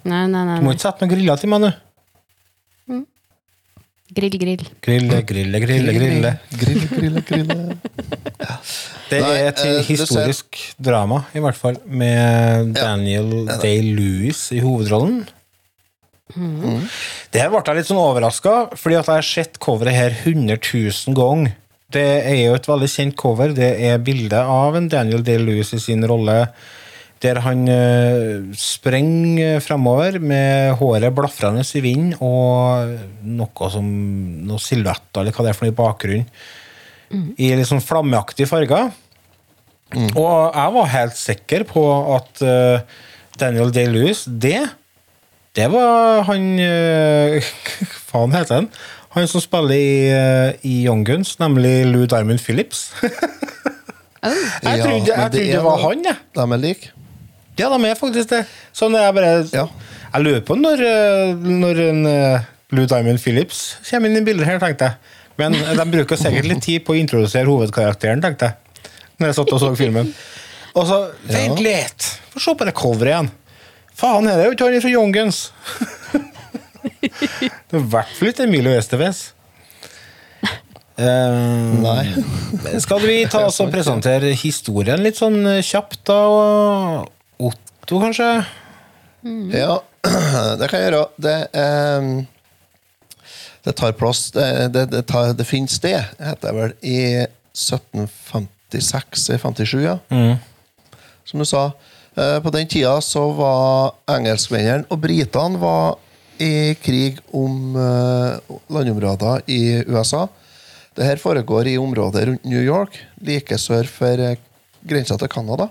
Nei, 0.05 0.27
nei, 0.29 0.45
nei. 0.45 0.61
Du 0.61 0.67
må 0.67 0.75
ikke 0.77 0.87
sette 0.87 1.05
noen 1.05 1.15
griller 1.15 1.41
til 1.41 1.53
meg 1.53 1.65
nå. 1.65 1.75
Grill, 4.15 4.35
grill. 4.39 4.63
Grille, 4.85 5.23
grille, 5.27 5.61
grille, 5.65 5.93
grille. 5.97 6.33
Grille, 6.61 6.89
grille, 6.99 7.23
grille. 7.25 7.57
Det 9.09 9.19
er 9.19 9.49
et 9.49 9.63
eh, 9.65 9.81
historisk 9.89 10.61
drama, 10.79 11.25
i 11.35 11.43
hvert 11.43 11.59
fall, 11.59 11.81
med 11.89 12.75
Daniel 12.77 13.49
Day-Lewis 13.63 14.47
i 14.55 14.61
hovedrollen. 14.63 15.25
Mm. 16.35 16.85
Det 17.33 17.43
her 17.43 17.51
ble 17.53 17.65
jeg 17.65 17.81
litt 17.81 17.91
sånn 17.91 18.03
overraska, 18.03 18.55
fordi 18.79 19.01
at 19.01 19.11
jeg 19.11 19.23
har 19.23 19.29
sett 19.29 19.59
coveret 19.63 19.97
her 19.97 20.15
100 20.21 20.61
000 20.61 21.19
ganger. 21.19 21.57
Det 21.95 22.07
er 22.27 22.39
jo 22.43 22.55
et 22.59 22.69
veldig 22.69 22.91
kjent 22.91 23.17
cover. 23.19 23.53
Det 23.57 23.73
er 23.89 24.03
bilde 24.03 24.41
av 24.41 24.77
en 24.79 24.89
Daniel 24.91 25.25
Day-Lewis 25.27 25.75
i 25.77 25.83
sin 25.83 26.05
rolle 26.11 26.43
der 27.25 27.41
han 27.45 27.65
uh, 27.69 28.53
sprenger 28.59 29.63
fremover 29.65 30.19
med 30.21 30.75
håret 30.81 31.15
blafrende 31.17 31.65
i 31.65 31.83
vinden 31.85 32.13
og 32.21 32.93
noe 33.25 33.71
som 33.73 33.89
noe 34.45 34.61
silhuetter, 34.63 35.23
eller 35.23 35.33
hva 35.33 35.47
det 35.47 35.53
er 35.53 35.59
for 35.59 35.67
noe 35.67 35.75
i 35.75 35.79
bakgrunnen, 35.79 36.29
i 37.39 37.51
litt 37.55 37.69
sånn 37.69 37.85
flammeaktige 37.85 38.51
farger. 38.51 38.93
Og 39.95 40.57
jeg 40.57 40.75
var 40.75 40.95
helt 40.95 41.19
sikker 41.19 41.65
på 41.69 41.85
at 42.17 42.43
uh, 42.43 43.05
Daniel 43.41 43.73
Day-Lewis, 43.75 44.25
det 44.27 44.61
det 45.55 45.69
var 45.71 46.25
han 46.27 46.47
uh, 46.67 47.53
faen 48.11 48.35
heter 48.35 48.63
han? 48.63 48.71
Han 49.15 49.29
som 49.31 49.43
spiller 49.43 49.77
i, 49.79 50.11
eh, 50.11 50.57
i 50.67 50.73
Young 50.89 51.05
Guns, 51.07 51.37
nemlig 51.39 51.85
Lou 51.87 52.03
Diamond 52.11 52.41
Phillips. 52.43 52.89
jeg 53.03 54.81
trodde, 54.83 55.07
jeg 55.07 55.07
trodde 55.07 55.31
det, 55.31 55.61
var 55.63 55.79
han, 55.85 56.03
jeg. 56.03 56.17
De 56.35 56.43
er 56.43 56.63
like. 56.65 56.91
Ja, 57.59 57.69
de 57.71 57.79
er 57.87 57.99
faktisk 57.99 58.33
det. 58.33 58.45
Sånn 58.75 58.97
er 58.99 59.09
jeg 59.09 59.17
bare 59.19 59.35
Ja. 59.53 59.69
Jeg 60.15 60.23
lurer 60.23 60.43
på 60.47 60.55
når, 60.55 60.81
eh, 60.87 61.35
når 61.35 61.81
en 61.89 62.03
Blue 62.71 62.87
Diamond 62.87 63.19
Phillips 63.19 63.77
kommer 63.89 64.11
inn 64.11 64.21
i 64.21 64.25
bildet 64.27 64.47
her, 64.47 64.59
tenkte 64.63 64.91
jeg. 64.91 64.95
Men 65.39 65.53
de 65.53 65.87
bruker 65.91 66.19
sikkert 66.19 66.47
litt 66.47 66.63
tid 66.63 66.85
på 66.87 66.95
å 66.95 66.99
introdusere 66.99 67.51
hovedkarakteren, 67.51 68.23
tenkte 68.23 68.51
jeg. 68.51 68.91
Når 69.19 69.31
jeg 69.31 69.39
satt 69.39 69.55
og 69.55 69.63
så 69.63 69.71
filmen. 69.79 70.11
Og 70.75 70.87
så 70.89 70.99
Vent 71.31 71.63
litt! 71.63 72.11
Få 72.33 72.43
se 72.43 72.55
på 72.59 72.67
det 72.67 72.75
coveret 72.75 73.13
igjen. 73.13 73.31
Faen, 73.95 74.27
er 74.27 74.41
det 74.41 74.49
jo 74.49 74.55
ikke 74.57 74.67
han 74.67 74.83
fra 74.83 74.91
Young 74.91 75.15
Guns? 75.15 75.41
det 77.01 77.11
er 77.71 77.79
i 77.79 77.87
hvert 77.93 78.15
fall 78.19 78.33
ikke 78.33 78.47
Emilio 78.49 78.75
Estevez. 78.75 79.29
Uh, 80.95 81.75
Nei. 81.83 82.79
skal 82.83 83.01
vi 83.03 83.17
ta 83.27 83.41
oss 83.49 83.59
og 83.65 83.73
presentere 83.75 84.31
historien 84.39 85.01
litt 85.03 85.19
sånn 85.19 85.41
eh, 85.51 85.63
kjapt, 85.67 86.05
da? 86.07 86.19
og 86.31 87.09
Otto, 87.85 87.99
kanskje? 88.01 88.25
Ja, 89.53 89.83
det 90.57 90.71
kan 90.71 90.81
jeg 90.81 90.87
gjøre. 90.89 91.05
Det, 91.21 91.53
eh, 91.53 92.25
det 93.67 93.75
tar 93.77 93.93
plass 93.93 94.31
Det, 94.33 94.73
det, 94.73 94.87
det, 94.89 95.05
tar, 95.05 95.37
det 95.37 95.45
finner 95.45 95.69
sted, 95.69 96.01
heter 96.17 96.49
det 96.49 96.57
vel, 96.57 96.73
i 96.81 97.29
1756-57, 97.53 99.85
ja. 99.85 100.01
Som 101.29 101.45
du 101.45 101.47
sa. 101.49 101.77
Eh, 102.17 102.41
På 102.41 102.49
den 102.57 102.65
tida 102.73 102.97
så 103.05 103.29
var 103.37 104.01
engelskmennene 104.17 104.89
og 104.89 105.05
britene 105.05 105.61
var 105.61 106.01
i 106.41 106.73
krig 106.81 107.21
om 107.37 107.77
eh, 107.77 108.41
landområder 108.73 109.45
i 109.45 109.85
USA. 109.93 110.25
Det 110.97 111.05
her 111.05 111.21
foregår 111.21 111.69
i 111.69 111.77
området 111.77 112.33
rundt 112.33 112.49
New 112.49 112.65
York, 112.65 112.97
like 113.21 113.53
sør 113.61 113.85
for 113.85 114.17
eh, 114.33 114.41
grensa 114.89 115.21
til 115.21 115.29
Canada. 115.37 115.69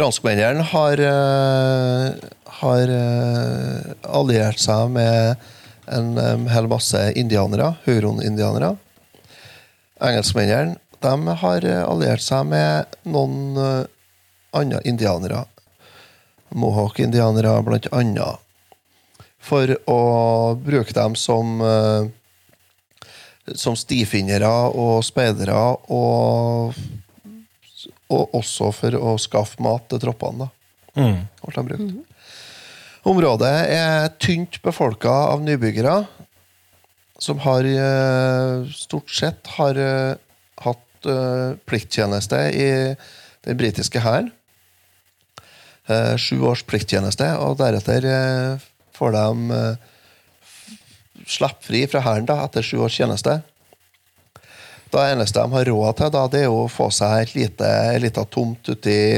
Franskmennene 0.00 0.62
har, 0.64 0.98
eh, 0.98 2.12
har 2.44 2.88
eh, 2.88 3.80
alliert 4.08 4.56
seg 4.56 4.86
med 4.94 5.36
en 5.92 6.46
hel 6.48 6.68
masse 6.72 7.02
indianere, 7.20 7.74
huron-indianere. 7.84 8.70
Engelskmennene 10.00 11.34
har 11.42 11.66
eh, 11.68 11.82
alliert 11.84 12.24
seg 12.24 12.48
med 12.48 12.96
noen 13.04 13.60
andre 14.56 14.80
indianere. 14.88 15.42
Mohawk-indianere, 16.56 17.52
blant 17.68 17.90
annet. 17.92 18.40
For 19.36 19.74
å 19.84 20.00
bruke 20.64 20.96
dem 20.96 21.12
som 21.12 21.60
som 23.52 23.76
stifinnere 23.76 24.48
og 24.72 25.04
speidere, 25.04 25.60
og, 25.92 26.72
og 28.10 28.34
også 28.36 28.70
for 28.74 28.96
å 28.98 29.16
skaffe 29.20 29.62
mat 29.62 29.86
til 29.90 30.02
troppene. 30.02 30.46
da. 30.46 30.50
Mm. 31.00 31.20
ble 31.46 31.64
brukt. 31.68 32.00
Området 33.10 33.52
er 33.72 34.10
tynt 34.20 34.58
befolka 34.64 35.12
av 35.32 35.44
nybyggere, 35.44 36.02
som 37.20 37.40
har 37.44 37.64
eh, 37.68 38.66
stort 38.76 39.12
sett 39.12 39.48
har 39.56 39.76
eh, 39.80 40.18
hatt 40.64 41.08
eh, 41.08 41.56
plikttjeneste 41.68 42.40
i 42.56 42.68
den 43.46 43.60
britiske 43.60 44.02
hæren. 44.04 44.30
Eh, 45.88 46.16
Sju 46.20 46.40
års 46.48 46.64
plikttjeneste, 46.68 47.28
og 47.40 47.58
deretter 47.60 48.04
får 48.96 49.16
de 49.16 49.64
slippe 51.28 51.64
fri 51.64 51.84
fra 51.88 52.04
hæren 52.04 52.28
etter 52.36 52.64
sju 52.64 52.80
års 52.84 52.96
tjeneste. 53.00 53.40
Det 54.90 55.02
eneste 55.12 55.42
de 55.42 55.54
har 55.54 55.68
råd 55.70 55.98
til, 55.98 56.10
da, 56.14 56.24
det 56.30 56.40
er 56.46 56.52
å 56.54 56.66
få 56.70 56.88
seg 56.94 57.22
et 57.22 57.36
lite, 57.36 57.68
lite 58.02 58.24
tomt 58.34 58.72
ute 58.72 58.90
i, 58.90 59.10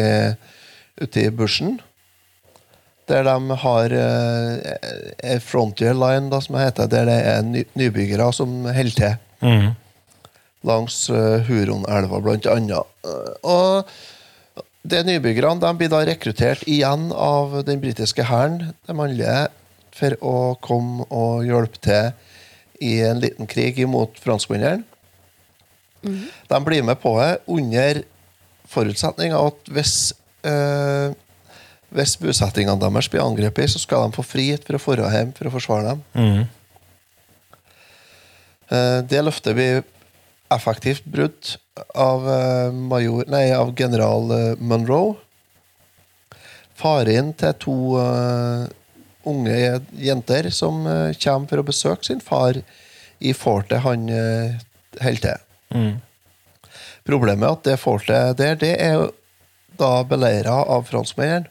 ute 1.00 1.24
i 1.24 1.30
bushen. 1.32 1.78
Der 3.08 3.24
de 3.26 3.56
har 3.64 3.94
eh, 3.96 5.38
frontier 5.42 5.96
line, 5.96 6.28
da, 6.32 6.42
som 6.44 6.58
heter, 6.60 6.90
der 6.92 7.08
det 7.08 7.16
er 7.32 7.46
ny, 7.46 7.64
nybyggere 7.78 8.28
som 8.36 8.62
holder 8.68 8.98
til. 8.98 9.16
Mm. 9.42 9.72
Langs 10.68 10.98
uh, 11.10 11.40
Huronelva, 11.48 12.20
blant 12.22 12.46
annet. 12.46 12.92
Eh, 13.08 13.32
og 13.42 13.88
de 14.86 15.02
nybyggerne 15.08 15.62
de 15.62 15.72
blir 15.80 15.90
da 15.90 16.04
rekruttert 16.06 16.62
igjen 16.70 17.10
av 17.16 17.62
den 17.66 17.80
britiske 17.82 18.28
hæren, 18.28 18.74
de 18.86 18.96
mannlige, 18.98 19.48
for 19.92 20.16
å 20.24 20.36
komme 20.62 21.08
og 21.12 21.44
hjelpe 21.48 21.80
til 21.84 22.12
i 22.82 22.96
en 23.08 23.20
liten 23.22 23.48
krig 23.50 23.80
imot 23.82 24.20
franskmennene. 24.22 24.84
De 26.02 26.64
blir 26.64 26.82
med 26.82 26.98
på 27.02 27.14
det 27.20 27.36
under 27.46 28.02
forutsetning 28.72 29.34
av 29.36 29.52
at 29.52 29.70
hvis, 29.74 29.94
øh, 30.48 31.14
hvis 31.92 32.16
bosettingene 32.20 32.80
deres 32.80 33.10
blir 33.12 33.24
angrepet, 33.24 33.70
så 33.70 33.82
skal 33.82 34.06
de 34.06 34.16
få 34.16 34.24
frihet 34.26 34.66
for 34.66 34.94
å 34.94 35.02
dra 35.02 35.12
hjem 35.12 35.32
for 35.36 35.48
å 35.48 35.54
forsvare 35.54 35.92
dem. 35.92 36.04
Mm. 36.16 36.44
Det 39.04 39.20
løftet 39.20 39.52
blir 39.52 39.82
effektivt 40.48 41.04
brutt 41.04 41.58
av, 41.92 42.24
eh, 42.24 42.70
major, 42.72 43.26
nei, 43.28 43.50
av 43.52 43.74
general 43.76 44.56
Monroe. 44.56 45.18
Faren 46.80 47.34
til 47.36 47.52
to 47.60 47.76
unge 49.28 49.58
jenter 49.92 50.48
som 50.50 50.88
kommer 51.20 51.48
for 51.52 51.60
å 51.60 51.68
besøke 51.68 52.08
sin 52.08 52.24
far 52.24 52.56
i 53.20 53.34
fortet 53.36 53.84
han 53.84 54.08
holder 54.08 55.20
til. 55.20 55.51
Mm. 55.74 55.96
Problemet 57.08 57.48
er 57.48 57.56
at 57.56 57.66
det 57.66 57.80
fortet 57.82 58.38
der, 58.38 58.56
det 58.60 58.72
er 58.78 58.96
jo 59.00 59.08
da 59.80 59.92
beleira 60.06 60.62
av 60.70 60.86
franskmennene. 60.88 61.48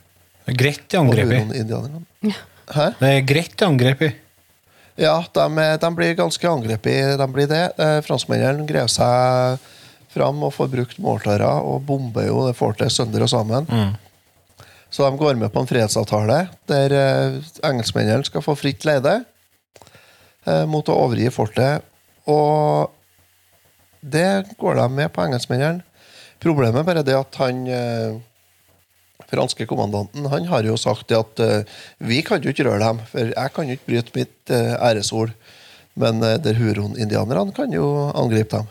Greit 0.57 0.93
og 0.95 1.05
angrepet. 1.05 1.51
Hæ? 2.71 2.85
Det 2.99 3.09
er 3.09 3.25
greit 3.27 3.63
angrepet. 3.65 4.19
Ja, 4.99 5.17
de, 5.33 5.65
de 5.81 5.89
blir 5.95 6.15
ganske 6.17 6.49
angrepet. 6.49 7.17
De 7.19 7.27
blir 7.31 7.49
det. 7.49 7.63
Eh, 7.81 7.99
franskmennene 8.05 8.65
greier 8.69 8.91
seg 8.91 9.61
fram 10.11 10.41
og 10.43 10.53
får 10.55 10.71
brukt 10.71 10.97
måltårer 10.99 11.63
og 11.63 11.85
bomber 11.87 12.27
jo 12.27 12.45
det 12.47 12.55
fortet 12.59 12.91
sønder 12.91 13.23
og 13.23 13.31
sammen. 13.31 13.67
Mm. 13.69 13.93
Så 14.91 15.05
de 15.05 15.19
går 15.19 15.37
med 15.39 15.53
på 15.53 15.61
en 15.61 15.69
fredsavtale 15.69 16.41
der 16.67 16.95
eh, 16.97 17.37
engelskmennene 17.63 18.27
skal 18.27 18.43
få 18.43 18.57
fritt 18.59 18.83
leide 18.87 19.21
eh, 20.45 20.65
mot 20.67 20.89
å 20.91 20.97
overgi 21.05 21.31
fortet. 21.31 21.87
Og 22.29 22.91
det 24.01 24.57
går 24.59 24.75
de 24.81 24.89
med 24.91 25.13
på 25.13 25.23
engelskmennene. 25.23 25.85
Problemet 26.41 26.85
bare 26.85 27.03
er 27.03 27.07
det 27.07 27.17
at 27.17 27.37
han 27.37 27.65
eh, 27.69 28.17
franske 29.31 29.67
kommandanten 29.69 30.25
han 30.31 30.47
har 30.49 30.65
jo 30.65 30.77
sagt 30.79 31.13
at 31.13 31.41
eh, 31.43 31.63
vi 32.01 32.21
kan 32.25 32.41
jo 32.41 32.51
ikke 32.51 32.65
røre 32.67 32.81
dem, 32.83 33.01
for 33.11 33.31
jeg 33.31 33.55
kan 33.55 33.69
jo 33.69 33.77
ikke 33.77 33.89
bryte 33.91 34.17
mitt 34.17 34.53
eh, 34.53 34.73
æresord. 34.81 35.35
Men 35.99 36.23
uh, 36.23 36.37
der 36.39 36.55
huron-indianerne 36.55 37.51
kan 37.51 37.73
jo 37.75 37.83
angripe 38.15 38.61
dem. 38.61 38.69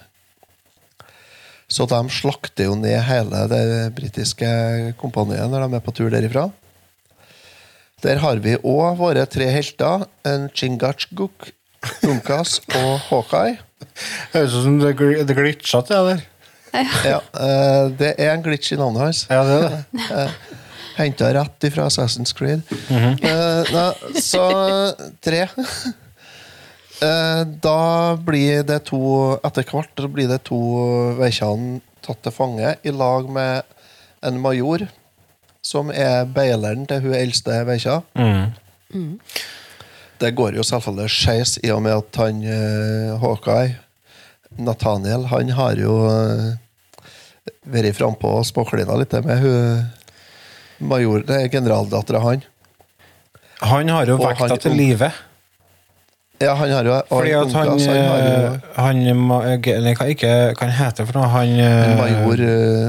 Så 1.68 1.84
de 1.86 2.00
slakter 2.08 2.70
jo 2.70 2.78
ned 2.80 2.96
hele 3.06 3.42
det 3.52 3.92
britiske 3.94 4.48
kompaniet 4.98 5.52
når 5.52 5.66
de 5.66 5.76
er 5.76 5.84
på 5.84 5.94
tur 5.94 6.08
derifra. 6.10 6.48
Der 8.00 8.22
har 8.24 8.40
vi 8.40 8.56
òg 8.56 8.96
våre 8.96 9.26
tre 9.28 9.50
helter, 9.52 10.06
en 10.24 10.48
Chingachgook, 10.56 11.50
Unkas 12.08 12.56
og 12.72 12.94
Hawkeye. 13.10 13.58
Høres 14.34 14.56
ut 14.56 14.66
som 14.66 14.78
det, 14.80 14.94
gl 14.98 15.22
det 15.26 15.36
glitcha 15.36 15.82
til 15.86 15.96
det 15.96 16.16
der. 16.16 16.26
Ja, 17.02 17.18
eh, 17.18 17.86
det 17.98 18.14
er 18.18 18.34
en 18.34 18.44
glitch 18.44 18.72
i 18.74 18.78
navnet 18.78 19.02
hans. 19.02 19.24
Ja, 19.30 19.42
det 19.46 19.56
er 19.58 19.70
det. 19.74 20.24
Henta 21.00 21.30
rett 21.32 21.66
ifra 21.66 21.86
Assassin's 21.88 22.34
Creed. 22.36 22.62
Mhm. 22.90 23.16
Eh, 23.24 23.72
nei, 23.74 24.20
så 24.20 24.44
tre. 25.24 25.46
Eh, 27.00 27.42
da 27.64 28.12
blir 28.20 28.58
det 28.68 28.82
to 28.90 28.98
Etter 29.40 29.64
hvert 29.64 29.88
så 29.96 30.08
blir 30.12 30.28
det 30.28 30.42
to 30.44 30.58
veikjene 31.16 31.78
tatt 32.04 32.20
til 32.26 32.34
fange 32.36 32.74
i 32.84 32.92
lag 32.92 33.24
med 33.32 33.62
en 34.20 34.40
major, 34.42 34.84
som 35.64 35.88
er 35.88 36.28
beileren 36.28 36.84
til 36.90 37.00
hun 37.06 37.16
eldste 37.16 37.62
veikja. 37.64 38.02
Mm. 38.12 39.16
Det 40.20 40.34
går 40.36 40.58
jo 40.58 40.64
selvfølgelig 40.66 41.12
skeis 41.14 41.54
i 41.64 41.70
og 41.72 41.80
med 41.84 41.96
at 41.96 42.18
han 42.20 42.42
eh, 42.44 43.14
Hawkeye, 43.22 43.76
Nathaniel, 44.60 45.24
han 45.30 45.52
har 45.56 45.78
jo 45.80 45.94
eh, 46.10 47.54
vært 47.72 47.96
frampå 47.96 48.34
og 48.40 48.44
spåklina 48.48 48.98
litt 49.00 49.16
med 49.24 49.40
hun 49.40 49.88
major, 50.90 51.24
det 51.24 51.38
er 51.38 51.48
generaldattera 51.52 52.20
han. 52.24 52.44
Han 53.60 53.88
har 53.92 54.12
jo 54.12 54.18
vekta 54.20 54.56
til 54.60 54.76
live. 54.76 55.10
Ja, 56.40 56.54
han 56.56 56.70
har 56.72 56.86
jo 56.88 56.94
Fordi 57.08 57.32
at 57.36 57.52
han, 57.52 57.68
unga, 57.68 57.96
han 57.96 58.06
har 58.10 58.20
jo 58.20 58.36
eh, 58.36 59.96
han 59.96 60.12
ikke 60.14 60.30
hva 60.56 60.62
han 60.62 60.76
heter 60.78 61.08
for 61.08 61.20
noe? 61.20 61.32
Han 61.32 61.56
Major 62.00 62.44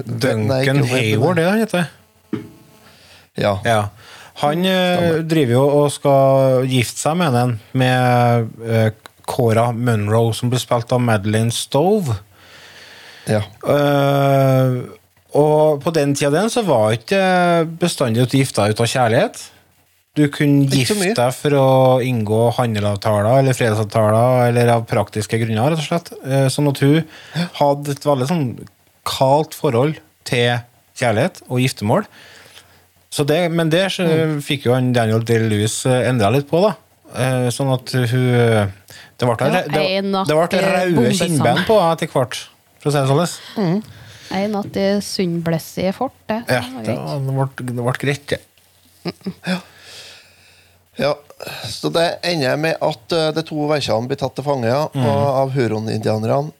Duncan 0.08 0.84
Hayward, 0.92 1.40
det 1.40 1.48
han 1.50 1.64
heter? 1.64 1.90
Ja. 3.40 3.58
Ja. 3.64 3.82
Han 4.40 4.66
eh, 4.66 5.22
driver 5.28 5.54
jo 5.58 5.64
og 5.82 5.92
skal 5.94 6.66
gifte 6.70 7.04
seg 7.04 7.18
med 7.20 7.36
den 7.36 7.54
med 7.78 8.52
eh, 8.66 8.90
Cora 9.28 9.70
Munro, 9.76 10.32
som 10.36 10.52
ble 10.52 10.60
spilt 10.62 10.92
av 10.96 11.04
Madeline 11.04 11.54
Stove. 11.54 12.16
Ja. 13.30 13.44
Eh, 13.44 14.78
og 15.38 15.82
på 15.84 15.94
den 15.96 16.16
tida 16.18 16.34
den 16.34 16.52
så 16.52 16.64
var 16.68 16.96
ikke 16.96 17.22
bestandig 17.80 18.26
at 18.26 18.34
du 18.34 18.40
gifta 18.40 18.68
ut 18.68 18.82
av 18.82 18.90
kjærlighet. 18.90 19.44
Du 20.20 20.26
kunne 20.28 20.68
gifte 20.68 21.14
deg 21.16 21.36
for 21.38 21.56
å 21.56 21.70
inngå 22.04 22.50
handelavtaler 22.58 23.40
eller 23.40 23.56
fredsavtaler 23.56 24.50
eller 24.50 24.74
av 24.74 24.84
praktiske 24.90 25.40
grunner, 25.40 25.72
rett 25.72 25.80
og 25.80 25.88
slett. 25.88 26.12
Sånn 26.52 26.68
at 26.68 26.82
hun 26.84 26.98
hadde 27.62 27.96
et 27.96 28.08
veldig 28.10 28.28
sånn 28.28 28.44
kaldt 29.08 29.56
forhold 29.56 30.02
til 30.28 30.60
kjærlighet 31.00 31.40
og 31.48 31.64
giftermål. 31.64 32.10
Så 33.12 33.26
det, 33.28 33.42
men 33.52 33.70
det 33.70 33.86
så 33.92 34.06
fikk 34.44 34.66
jo 34.70 34.74
han 34.76 34.94
Daniel 34.96 35.24
Day-Lewis 35.28 35.82
endra 35.90 36.30
litt 36.32 36.48
på, 36.50 36.62
da. 36.64 36.74
Eh, 37.12 37.50
Sånn 37.52 37.72
at 37.74 37.92
hun 37.92 38.28
Det 39.20 39.28
ble, 39.28 39.36
det, 39.52 39.66
det, 39.74 39.82
det 40.30 40.38
ble 40.38 40.62
røde 40.64 41.12
kinnbein 41.18 41.60
på 41.68 41.76
henne 41.82 41.98
etter 41.98 42.08
hvert, 42.14 42.38
for 42.80 42.90
å 42.90 42.94
si 42.96 43.02
det 43.02 43.36
sånn. 43.58 43.82
En 44.32 44.54
natt 44.56 44.78
i 44.80 44.86
Sundblessi 45.04 45.90
fort, 45.94 46.16
det. 46.32 46.40
Ja, 46.48 46.62
det, 46.88 46.96
var- 46.96 47.20
det, 47.20 47.36
ble, 47.36 47.68
det 47.76 47.84
ble 47.84 47.96
greit, 48.06 48.32
det. 48.32 48.40
Ja, 51.02 51.12
så 51.68 51.90
det 51.92 52.06
ender 52.28 52.58
med 52.60 52.78
at 52.84 53.14
eh, 53.16 53.30
de 53.36 53.44
to 53.48 53.64
veikjene 53.70 54.08
blir 54.10 54.20
tatt 54.20 54.36
til 54.38 54.46
fange 54.46 54.68
ja, 54.70 54.86
Mm. 54.94 55.06
av 55.08 55.52
huron-indianerne. 55.56 56.52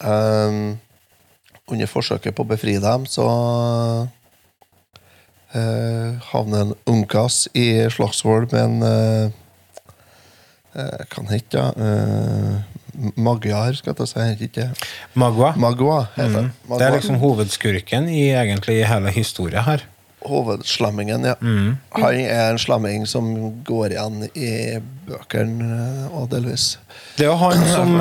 Um, 0.00 0.78
under 1.68 1.86
forsøket 1.90 2.34
på 2.36 2.44
å 2.44 2.48
befri 2.48 2.76
dem, 2.80 3.04
så 3.10 3.24
eh, 5.54 6.16
havner 6.32 6.60
en 6.66 6.74
Unkas 6.86 7.46
i 7.54 7.68
Slagsvold 7.90 8.52
med 8.52 8.64
en 8.64 8.82
uh, 8.82 9.30
uh, 10.76 11.04
Kan 11.12 11.28
hete 11.32 11.56
det? 11.56 11.68
Uh, 11.76 12.58
Magyar, 13.14 13.76
skal 13.78 13.92
jeg 13.92 13.96
ta 14.00 14.06
si. 14.10 14.18
Heter 14.18 14.48
ikke 14.48 14.64
Magua. 15.14 15.52
Magua 15.56 16.00
heter 16.16 16.28
Mm. 16.40 16.48
det. 16.68 16.78
Det 16.80 16.86
er 16.88 16.96
liksom 16.96 17.20
hovedskurken 17.22 18.08
i 18.10 18.24
egentlig 18.34 18.80
hele 18.90 19.10
historien 19.14 19.62
her. 19.62 19.84
Hovedslammingen, 20.26 21.22
ja. 21.24 21.34
Han 21.38 22.14
er 22.18 22.50
en 22.50 22.58
slamming 22.58 23.06
som 23.06 23.28
går 23.64 23.92
igjen 23.94 24.24
i 24.34 24.80
bøkene 25.06 25.68
eh, 25.78 26.16
og 26.18 26.26
delvis. 26.32 26.72
Det 27.16 27.28
er 27.28 27.30
jo 27.30 27.36
han 27.38 27.62
som, 27.70 27.94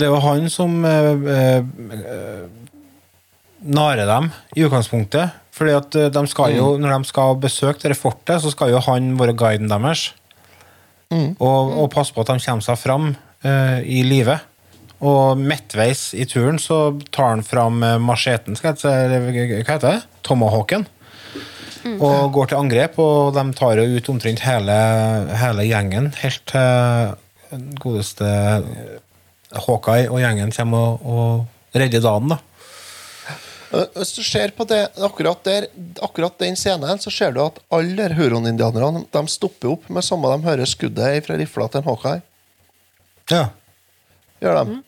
Det 0.00 0.06
er 0.06 0.08
jo 0.08 0.16
eh, 0.16 0.24
han 0.24 0.48
som 0.50 0.78
eh, 0.88 1.28
eh, 1.36 2.48
narer 3.62 4.06
dem, 4.08 4.30
i 4.56 4.64
utgangspunktet. 4.64 5.36
Fordi 5.52 5.74
at 5.76 5.98
eh, 5.98 6.10
de 6.12 6.24
skal 6.30 6.56
jo, 6.56 6.72
Mm. 6.76 6.82
Når 6.82 6.98
de 6.98 7.10
skal 7.10 7.36
besøke 7.36 7.82
dette 7.82 7.98
fortet, 7.98 8.40
så 8.42 8.50
skal 8.50 8.70
jo 8.72 8.80
han 8.80 9.18
være 9.18 9.36
guiden 9.36 9.68
deres. 9.68 10.14
Mm. 11.10 11.36
Og, 11.40 11.82
og 11.82 11.90
passe 11.92 12.14
på 12.14 12.24
at 12.24 12.32
de 12.32 12.40
kommer 12.40 12.64
seg 12.64 12.78
fram 12.80 13.12
uh, 13.44 13.80
i 13.84 14.00
live. 14.02 14.38
Og 15.02 15.36
midtveis 15.36 16.14
i 16.14 16.24
turen 16.24 16.60
så 16.62 16.94
tar 17.10 17.34
han 17.34 17.42
fram 17.42 17.82
eh, 17.82 17.98
macheten, 17.98 18.56
skal 18.56 18.76
jeg 18.78 19.20
hva 19.66 19.74
heter 19.74 19.88
det? 19.88 20.02
Tomahawken. 20.22 20.86
Og 21.98 22.30
går 22.30 22.46
til 22.46 22.60
angrep, 22.60 22.98
og 23.02 23.34
de 23.34 23.42
tar 23.58 23.80
jo 23.80 23.98
ut 23.98 24.08
omtrent 24.12 24.44
hele, 24.46 24.76
hele 25.40 25.64
gjengen. 25.66 26.12
Helt 26.22 26.44
til 26.46 26.62
uh, 26.62 27.64
godeste 27.82 28.28
Hawkeye 29.66 30.06
og 30.06 30.22
gjengen 30.22 30.54
kommer 30.54 30.94
og, 31.02 31.02
og 31.02 31.80
redder 31.80 32.04
dagen, 32.04 32.30
da. 32.36 32.38
Eh, 33.72 33.88
Hvis 33.96 34.12
du 34.16 34.22
ser 34.26 34.52
på 34.56 34.66
det, 34.68 34.82
akkurat, 35.00 35.40
der, 35.44 35.66
akkurat 36.04 36.38
den 36.40 36.56
scenen, 36.58 37.00
så 37.00 37.12
ser 37.12 37.32
du 37.34 37.42
at 37.44 37.58
alle 37.72 38.10
huron-indianerne 38.16 39.06
de 39.08 39.22
stopper 39.32 39.72
opp 39.74 39.88
med 39.88 40.04
samme 40.04 40.30
de 40.32 40.48
hører 40.48 40.68
skuddet 40.68 41.26
fra 41.26 41.38
rifla 41.40 41.68
til 41.68 41.82
en 41.82 41.88
Hawkeye. 41.88 42.24
Ja. 43.32 43.44
Gjør 44.42 44.58
de. 44.60 44.80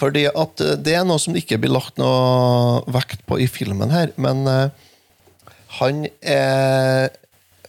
Fordi 0.00 0.26
at 0.30 0.62
eh, 0.64 0.76
det 0.78 0.94
er 0.96 1.08
noe 1.08 1.20
som 1.22 1.34
det 1.34 1.44
ikke 1.44 1.60
blir 1.62 1.74
lagt 1.74 1.98
noe 2.00 2.84
vekt 2.92 3.26
på 3.28 3.40
i 3.42 3.48
filmen 3.50 3.90
her, 3.92 4.14
men 4.20 4.46
uh, 4.48 4.70
han 5.80 6.06
er 6.22 7.10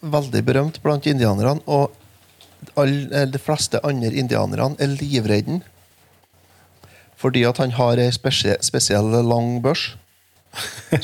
veldig 0.01 0.41
berømt 0.45 0.79
blant 0.83 1.09
indianerne, 1.09 1.61
og 1.65 1.91
all, 2.79 2.93
de 3.33 3.41
fleste 3.41 3.81
andre 3.85 4.13
indianerne 4.17 4.77
er 4.81 4.95
livredde. 4.95 5.59
Fordi 7.21 7.43
at 7.45 7.57
han 7.61 7.71
har 7.77 7.99
ei 8.01 8.09
spesie, 8.11 8.55
spesiell 8.65 9.11
lang 9.27 9.59
børs 9.63 9.91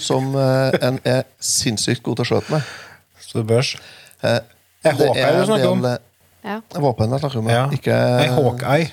som 0.01 0.33
eh, 0.35 0.73
en 0.83 0.97
er 1.07 1.23
sinnssykt 1.39 2.01
god 2.03 2.17
til 2.19 2.25
å 2.25 2.29
skjøte 2.31 2.51
med. 2.57 2.71
Så 3.23 3.43
børs. 3.47 3.75
Eh, 4.25 4.39
Er 4.83 4.97
børs. 4.97 5.37
du 5.37 5.45
snakker 5.51 5.69
om? 5.71 5.85
Ja. 6.47 6.57
Våpen 6.81 7.13
jeg 7.13 7.21
snakker 7.21 7.39
om, 7.43 7.49
Ja. 7.51 7.63
ikke 7.71 7.95
Nei, 7.95 8.27
Hawkeye. 8.33 8.89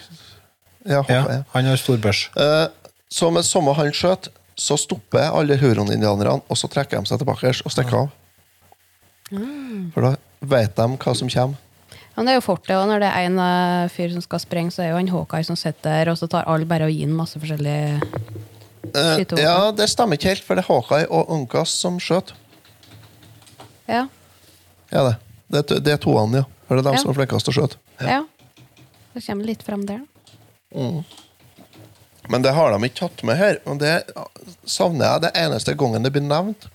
Ja, 0.85 1.01
Hawkeye. 1.01 1.39
Ja, 1.39 1.43
han 1.55 1.65
har 1.73 1.77
stor 1.81 1.97
børs. 2.03 2.27
Eh, 2.37 2.67
så 3.11 3.31
med 3.33 3.43
samme 3.47 3.75
han 3.75 3.91
skjøt, 3.95 4.29
så 4.55 4.77
stopper 4.79 5.33
alle 5.35 5.57
huron-indianerne, 5.59 6.43
og 6.49 6.57
så 6.61 6.69
trekker 6.71 7.01
de 7.03 7.11
seg 7.11 7.19
tilbake 7.25 7.51
og 7.65 7.73
stikker 7.75 8.05
av. 8.05 8.13
For 9.95 10.05
da 10.05 10.15
vet 10.45 10.77
de 10.77 10.87
hva 11.01 11.15
som 11.17 11.31
kommer. 11.33 11.59
Men 12.17 12.27
det 12.27 12.33
er 12.35 12.39
jo 12.39 12.45
fortet, 12.47 12.77
og 12.79 12.87
når 12.89 13.01
det 13.03 13.09
er 13.11 13.25
en 13.27 13.39
eh, 13.43 13.89
fyr 13.91 14.13
som 14.15 14.23
skal 14.23 14.41
sprenge, 14.43 14.71
så 14.71 14.85
er 14.85 14.93
jo 14.93 14.99
han 15.01 15.09
Hawkeye 15.11 15.45
som 15.47 15.57
sitter 15.59 15.91
der, 16.05 16.11
og 16.13 16.19
så 16.21 16.29
tar 16.31 16.47
alle 16.47 16.67
bare 16.71 16.87
og 16.87 16.93
gir 16.95 17.09
han 17.09 17.17
masse 17.19 17.41
forskjellige 17.43 18.01
Skytevåpen. 18.95 19.43
ja, 19.43 19.71
det 19.75 19.89
stemmer 19.91 20.15
ikke 20.19 20.29
helt, 20.35 20.45
for 20.47 20.55
det 20.55 20.63
er 20.63 20.69
Hawkeye 20.71 21.09
og 21.11 21.31
Uncas 21.35 21.73
som 21.75 21.97
skjøt. 21.99 22.31
Ja. 23.91 24.05
Ja, 24.95 25.03
det. 25.09 25.17
Det, 25.51 25.65
er 25.65 25.81
det 25.89 25.93
er 25.97 26.01
toene, 26.05 26.45
ja. 26.45 26.47
For 26.69 26.77
det 26.79 26.85
er 26.85 26.89
dem 26.91 26.95
Ja. 26.97 27.03
som 27.03 27.11
er 27.11 27.19
flinkest 27.19 27.49
til 27.49 27.53
å 27.55 27.59
skjøte. 27.59 27.77
ja. 28.01 28.23
Det 29.15 29.23
kommer 29.27 29.45
litt 29.47 29.63
frem 29.63 29.83
der. 29.87 30.01
Men 32.29 32.43
det 32.43 32.51
har 32.57 32.73
de 32.73 32.87
ikke 32.89 32.99
tatt 33.05 33.21
med 33.23 33.37
her. 33.39 33.59
Og 33.69 33.79
det 33.79 33.93
savner 34.67 35.05
jeg. 35.07 35.21
Det 35.27 35.31
eneste 35.39 35.75
gangen 35.79 36.03
det 36.03 36.11
blir 36.15 36.25
nevnt, 36.25 36.67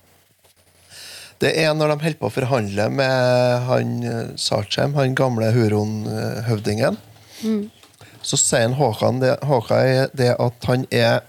det 1.40 1.54
er 1.56 1.72
når 1.74 1.94
de 1.94 2.04
holder 2.04 2.18
på 2.20 2.28
å 2.28 2.34
forhandle 2.34 2.88
med 2.92 3.66
han 3.68 3.92
eh, 4.04 4.32
Sarchem, 4.40 4.94
han 4.98 5.16
gamle 5.16 5.48
huron-høvdingen. 5.54 6.98
Så 8.22 8.36
sier 8.36 8.66
han 8.66 8.76
Håkan 8.76 9.22
det, 9.22 9.38
Hawkeye 9.48 10.10
det 10.12 10.34
at 10.36 10.66
han 10.68 10.84
er 10.92 11.22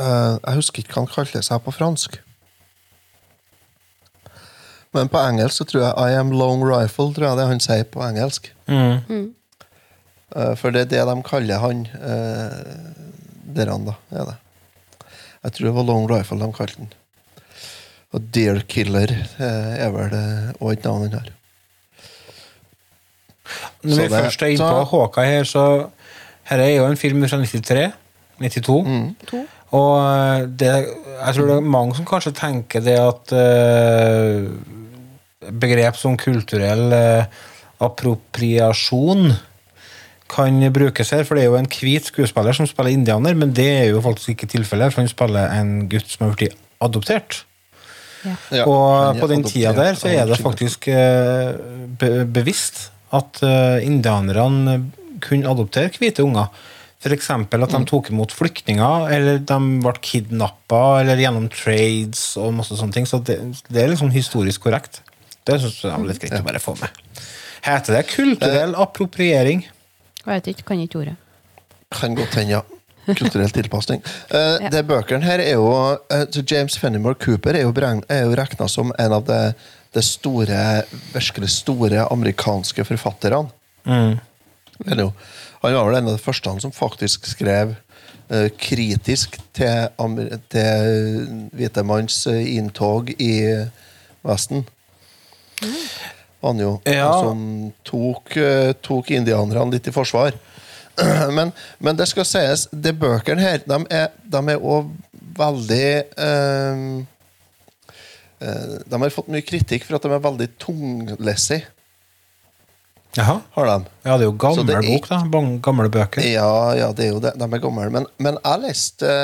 uh, 0.00 0.38
Jeg 0.40 0.56
husker 0.56 0.80
ikke 0.80 0.94
hva 0.94 1.02
han 1.04 1.12
kalte 1.12 1.42
seg 1.44 1.60
på 1.66 1.74
fransk. 1.76 2.16
Men 4.96 5.10
på 5.12 5.20
engelsk 5.20 5.60
så 5.60 5.66
tror 5.68 5.84
jeg 5.84 6.14
I 6.14 6.16
am 6.16 6.32
long 6.32 6.64
rifle, 6.64 7.12
tror 7.12 7.28
jeg 7.28 7.40
det 7.42 7.48
han 7.50 7.60
sier 7.60 7.84
på 7.92 8.00
engelsk. 8.06 8.48
Mm. 8.72 9.34
Eh, 10.32 10.54
For 10.56 10.72
det 10.72 10.86
er 10.86 10.92
det 10.94 11.04
de 11.10 11.16
kaller 11.28 11.60
han 11.60 11.84
uh, 11.92 12.56
Deran, 13.58 13.84
da. 13.88 13.98
Er 14.12 14.30
det. 14.32 14.38
Jeg 15.44 15.54
tror 15.54 15.68
det 15.68 15.74
var 15.76 15.86
Long 15.88 16.08
Rifle 16.10 16.40
de 16.40 16.48
kalte 16.56 16.80
den. 16.80 16.90
Og 18.16 18.24
Deer 18.32 18.62
Killer 18.70 19.10
eh, 19.12 19.74
er 19.84 19.90
vel 19.92 20.14
òg 20.62 20.72
et 20.72 20.86
navn 20.88 21.04
han 21.08 21.18
har. 21.18 21.28
Når 23.82 23.96
vi 23.96 24.08
det- 24.08 24.10
først 24.12 24.42
er 24.42 24.46
inne 24.54 24.70
på 24.72 24.84
Håka 24.92 25.24
her, 25.24 25.44
så 25.44 25.90
Her 26.48 26.60
er 26.64 26.76
jo 26.78 26.86
en 26.86 26.96
film 26.96 27.20
fra 27.28 27.36
93. 27.36 27.92
92. 28.40 28.84
Mm. 28.86 29.48
Og 29.76 29.98
eh, 30.00 30.46
det, 30.46 30.70
jeg 31.26 31.34
tror 31.34 31.46
det 31.46 31.56
er 31.56 31.60
mange 31.60 31.94
som 31.94 32.06
kanskje 32.08 32.32
tenker 32.32 32.80
det 32.80 32.94
at 32.96 33.32
eh, 33.36 34.46
begrep 35.52 35.96
som 35.96 36.16
kulturell 36.16 36.92
eh, 36.96 37.24
appropriasjon 37.84 39.34
kan 40.28 40.72
brukes 40.72 41.10
her, 41.10 41.24
for 41.24 41.36
det 41.36 41.44
er 41.44 41.50
jo 41.50 41.56
en 41.56 41.68
hvit 41.68 42.08
skuespiller 42.08 42.52
som 42.56 42.66
spiller 42.68 42.92
indianer, 42.96 43.34
men 43.36 43.52
det 43.52 43.68
er 43.68 43.86
jo 43.90 44.00
faktisk 44.04 44.28
ikke 44.34 44.48
tilfellet, 44.56 44.92
for 44.92 45.00
han 45.04 45.08
spiller 45.08 45.52
en 45.60 45.88
gutt 45.88 46.08
som 46.08 46.26
har 46.26 46.34
blitt 46.36 46.56
adoptert. 46.84 47.42
Ja. 48.24 48.64
Og 48.66 49.18
på 49.20 49.28
den 49.30 49.44
tida 49.46 49.72
der 49.76 49.94
så 49.98 50.08
er 50.10 50.26
det 50.26 50.40
faktisk 50.42 50.88
eh, 50.90 51.52
be 52.00 52.24
bevisst 52.26 52.88
at 53.14 53.40
eh, 53.46 53.84
indianerne 53.86 54.78
kunne 55.24 55.48
adoptere 55.50 55.90
hvite 55.98 56.24
unger. 56.26 56.48
F.eks. 56.98 57.28
at 57.30 57.52
Mm. 57.54 57.68
de 57.70 57.84
tok 57.86 58.08
imot 58.10 58.32
flyktninger, 58.34 59.08
eller 59.14 59.38
de 59.38 59.58
ble 59.84 59.92
kidnappa, 60.02 61.00
eller 61.00 61.16
gjennom 61.22 61.46
trades 61.48 62.36
og 62.36 62.54
masse 62.58 62.74
sånne 62.74 62.92
ting. 62.96 63.06
Så 63.06 63.20
det, 63.22 63.38
det 63.70 63.82
er 63.84 63.92
liksom 63.92 64.10
historisk 64.10 64.66
korrekt. 64.66 65.00
Det 65.46 65.60
syns 65.62 65.78
jeg 65.84 65.92
er 65.94 66.08
litt 66.08 66.18
greit 66.20 66.40
å 66.40 66.44
bare 66.44 66.58
få 66.60 66.74
med. 66.80 66.90
Heter 67.62 67.94
det 68.00 68.02
kulturell 68.10 68.74
appropriering? 68.74 69.62
Jeg 70.24 70.26
vet 70.26 70.50
ikke, 70.52 70.66
kan 70.72 70.82
ikke 70.82 70.98
ordet. 71.04 71.16
Kan 71.94 72.18
godt 72.18 72.34
hende, 72.34 72.58
ja. 72.58 72.62
Kulturell 73.16 73.50
tilpasning. 73.54 74.02
Uh, 74.32 74.58
Ja. 74.60 74.68
Det 74.70 74.82
Bøkene 74.88 75.24
her 75.24 75.40
er 75.40 75.54
jo 75.56 75.66
uh, 75.70 76.42
James 76.50 76.76
Fenimore 76.78 77.14
Cooper 77.16 77.54
er 77.56 77.62
jo, 77.64 77.72
beregn- 77.72 78.04
er 78.12 78.24
jo 78.26 78.34
regna 78.36 78.68
som 78.68 78.92
en 78.98 79.12
av 79.16 79.24
de, 79.28 79.38
de 79.96 80.02
store, 80.04 80.84
virkelig 81.14 81.48
store 81.56 82.04
amerikanske 82.12 82.84
forfatterne. 82.84 83.48
Eller 84.86 85.02
jo, 85.08 85.12
Han 85.62 85.74
var 85.74 85.86
vel 85.88 85.96
en 85.98 86.08
av 86.12 86.16
de 86.18 86.22
første 86.22 86.52
som 86.60 86.70
faktisk 86.74 87.26
skrev 87.26 87.72
uh, 88.30 88.48
kritisk 88.60 89.38
til, 89.56 89.88
til 90.52 91.48
hvite 91.56 91.82
manns 91.88 92.26
eh, 92.30 92.44
inntog 92.58 93.10
i 93.18 93.32
Vesten. 94.26 94.66
Han 96.42 96.60
jo 96.62 96.80
Ja. 96.86 97.08
som 97.22 97.72
tok, 97.84 98.36
tok 98.84 99.10
indianerne 99.10 99.72
litt 99.74 99.88
i 99.90 99.94
forsvar. 99.94 100.36
Men, 101.36 101.52
men 101.78 101.96
det 101.98 102.08
skal 102.10 102.26
sies, 102.26 102.66
de 102.72 102.92
bøkene 102.96 103.42
her, 103.42 103.60
de 103.62 103.76
er, 103.94 104.08
de 104.26 104.40
er 104.50 104.58
også 104.58 104.88
veldig 105.38 105.88
eh, 106.26 106.80
eh, 108.42 108.72
De 108.88 109.00
har 109.04 109.14
fått 109.14 109.28
mye 109.30 109.44
kritikk 109.46 109.86
for 109.86 109.98
at 109.98 110.06
de 110.06 110.14
er 110.16 110.24
veldig 110.24 110.48
tunglessige. 110.58 111.68
Jaha. 113.18 113.38
Har 113.54 113.66
de. 113.70 113.76
Ja, 114.04 114.16
det 114.18 114.26
er 114.26 114.28
jo 114.28 114.34
gammel 114.38 114.74
er- 114.74 114.88
bok, 114.88 115.06
da. 115.10 115.20
Gamle 115.64 115.88
bøker. 115.90 116.22
Ja, 116.26 116.50
ja, 116.76 116.90
det 116.92 117.06
er 117.06 117.14
jo 117.14 117.22
det. 117.22 117.32
De 117.40 117.46
er 117.46 117.62
gamle. 117.62 117.88
Men, 117.94 118.06
men 118.18 118.36
jeg 118.44 118.64
leste 118.66 119.14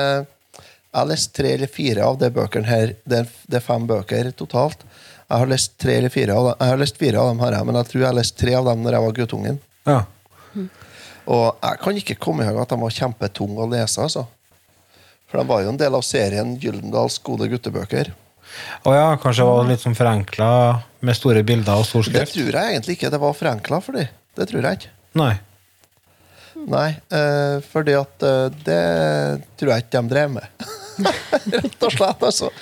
jeg 0.95 1.11
lest 1.11 1.33
tre 1.35 1.53
eller 1.57 1.71
fire 1.71 2.05
av 2.07 2.19
de 2.21 2.29
bøkene 2.31 2.69
her. 2.71 2.93
Det 3.07 3.25
er 3.51 3.63
fem 3.65 3.87
bøker 3.91 4.31
totalt. 4.39 4.85
Jeg 5.25 5.41
har 5.43 5.51
lest 5.51 5.73
tre 5.83 5.97
eller 5.99 6.13
fire 6.13 6.35
av 6.37 6.47
dem. 6.51 6.59
Jeg 6.61 6.71
har 6.71 6.81
lest 6.85 7.01
fire 7.01 7.19
av 7.23 7.31
dem, 7.33 7.41
her, 7.43 7.57
men 7.67 7.79
jeg 7.81 7.89
tror 7.91 8.01
jeg 8.03 8.09
har 8.11 8.19
lest 8.21 8.37
tre 8.39 8.55
av 8.55 8.69
dem 8.69 8.85
når 8.85 8.97
jeg 8.97 9.05
var 9.07 9.17
guttungen. 9.19 9.57
Ja. 9.89 9.97
Og 11.25 11.47
jeg 11.63 11.81
kan 11.81 12.01
ikke 12.01 12.19
komme 12.21 12.45
i 12.45 12.49
gang 12.49 12.61
at 12.61 12.73
de 12.75 12.81
var 12.81 12.97
kjempetunge 12.99 13.65
å 13.65 13.71
lese. 13.71 14.03
altså. 14.03 14.27
For 15.31 15.41
de 15.41 15.49
var 15.49 15.65
jo 15.65 15.73
en 15.73 15.81
del 15.81 15.97
av 15.97 16.05
serien 16.07 16.55
Gyldendals 16.61 17.17
gode 17.25 17.49
guttebøker. 17.53 18.13
Å 18.85 18.93
ja, 18.93 19.07
kanskje 19.19 19.43
det 19.43 19.49
var 19.51 19.67
litt 19.71 19.83
sånn 19.83 19.97
forenkla 19.99 20.51
med 21.05 21.17
store 21.17 21.43
bilder 21.47 21.81
og 21.81 21.89
stor 21.89 22.07
Det 22.13 22.27
tror 22.31 22.53
jeg 22.53 22.75
egentlig 22.75 22.99
ikke 22.99 23.11
det 23.11 23.21
var 23.23 23.35
forenkla 23.35 23.81
for 23.83 23.99
dem. 23.99 24.13
Det 24.37 24.47
tror 24.51 24.69
jeg 24.69 24.81
ikke. 24.81 24.93
Nei. 25.19 25.33
Nei, 26.65 26.91
uh, 27.13 27.59
fordi 27.67 27.97
at 27.99 28.25
uh, 28.25 28.47
det 28.67 28.85
tror 29.59 29.73
jeg 29.73 29.85
ikke 29.85 30.01
de 30.01 30.13
drev 30.13 30.37
med. 30.37 30.69
Rett 31.57 31.89
og 31.89 31.93
slett, 31.97 32.23
altså. 32.23 32.53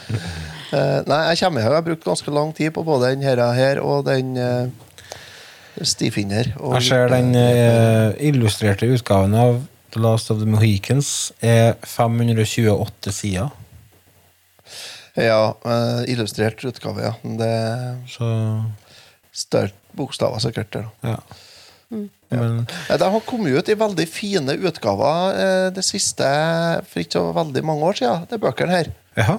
Uh, 0.72 1.02
nei, 1.04 1.20
jeg 1.28 1.42
kommer 1.42 1.60
i 1.60 1.64
gang. 1.64 1.68
jeg 1.68 1.76
har 1.76 1.86
brukt 1.90 2.08
ganske 2.08 2.34
lang 2.34 2.54
tid 2.56 2.72
på 2.74 2.86
både 2.86 3.12
den 3.12 3.26
her, 3.26 3.82
og 3.84 4.06
den 4.08 4.32
Stifinner. 5.80 6.52
Og 6.60 6.76
Jeg 6.78 6.88
ser 6.90 7.08
den 7.12 7.32
eh, 7.38 8.12
illustrerte 8.28 8.88
utgaven 8.92 9.34
av 9.34 9.62
The 9.92 10.00
Last 10.00 10.30
of 10.32 10.40
the 10.40 10.48
Mohicans 10.48 11.32
er 11.40 11.74
528 11.84 13.12
sider. 13.12 13.50
Ja, 15.16 15.54
eh, 15.64 16.02
illustrert 16.12 16.64
utgave, 16.64 17.02
ja. 17.04 17.14
Det 17.22 17.52
Så 18.12 18.28
større 19.32 19.72
bokstaver 19.96 20.40
sikkert 20.40 20.76
ja. 21.04 21.16
Men 21.92 22.66
Ja, 22.88 22.96
De 22.96 23.08
har 23.12 23.20
kommet 23.28 23.52
ut 23.52 23.68
i 23.68 23.76
veldig 23.76 24.06
fine 24.08 24.56
utgaver 24.56 25.36
eh, 25.36 25.70
det 25.76 25.84
siste 25.84 26.28
for 26.88 27.02
ikke 27.02 27.18
så 27.18 27.32
veldig 27.36 27.64
mange 27.68 27.90
år 27.90 27.98
siden. 28.00 28.28
Det 28.28 28.38
er 28.38 28.44
bøkene 28.46 28.72
her. 28.72 28.92
Jaha. 29.18 29.38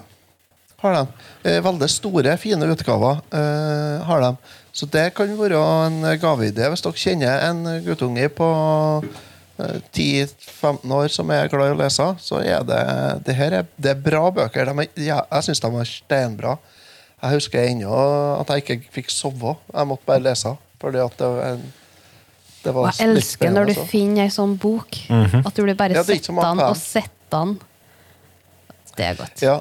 har 0.84 0.94
de. 1.00 1.30
Eh, 1.50 1.62
veldig 1.64 1.90
store, 1.90 2.38
fine 2.38 2.70
utgaver 2.70 3.24
eh, 3.34 4.04
har 4.06 4.22
de. 4.22 4.32
Så 4.74 4.88
det 4.90 5.12
kan 5.14 5.30
være 5.38 5.60
en 5.86 6.00
gaveidé 6.18 6.66
hvis 6.74 6.82
dere 6.82 6.98
kjenner 6.98 7.44
en 7.46 7.60
guttunge 7.86 8.26
på 8.34 8.48
eh, 9.62 9.76
10-15 9.94 10.96
år 10.98 11.12
som 11.14 11.30
er 11.36 11.52
glad 11.52 11.70
i 11.72 11.76
å 11.76 11.80
lese. 11.84 12.08
Så 12.24 12.40
er 12.42 12.64
det 12.66 12.80
det 13.28 13.36
her 13.38 13.58
er, 13.60 13.68
det 13.78 13.92
er 13.94 14.02
bra 14.08 14.24
bøker. 14.34 14.66
De 14.72 14.86
er, 14.86 14.90
ja, 15.06 15.20
jeg 15.30 15.46
syns 15.50 15.62
de 15.62 15.72
var 15.76 15.86
steinbra. 15.90 16.56
Jeg 17.24 17.38
husker 17.38 17.70
ennå 17.70 18.00
at 18.42 18.50
jeg 18.52 18.64
ikke 18.66 18.80
fikk 18.98 19.14
sove. 19.14 19.54
Jeg 19.72 19.88
måtte 19.92 20.10
bare 20.10 20.26
lese. 20.26 20.56
Fordi 20.82 21.00
at 21.00 21.14
det, 21.22 21.30
var 21.30 21.46
en- 21.54 21.70
det 22.66 22.74
var 22.76 22.90
jeg 22.98 23.08
elsker 23.14 23.54
når 23.54 23.70
du 23.70 23.74
altså. 23.76 23.86
finner 23.94 24.26
ei 24.26 24.34
sånn 24.34 24.58
bok. 24.60 24.98
Mhm. 25.08 25.46
At 25.46 25.54
du 25.56 25.62
blir 25.64 25.78
bare 25.80 25.96
Ja, 25.96 26.04
sett 26.04 26.28
den 26.28 26.42
og 26.42 26.76
setter 26.76 27.06
sett 27.06 27.32
den. 27.32 27.54
Det 28.98 29.06
er 29.06 29.16
godt. 29.22 29.42
Ja, 29.42 29.60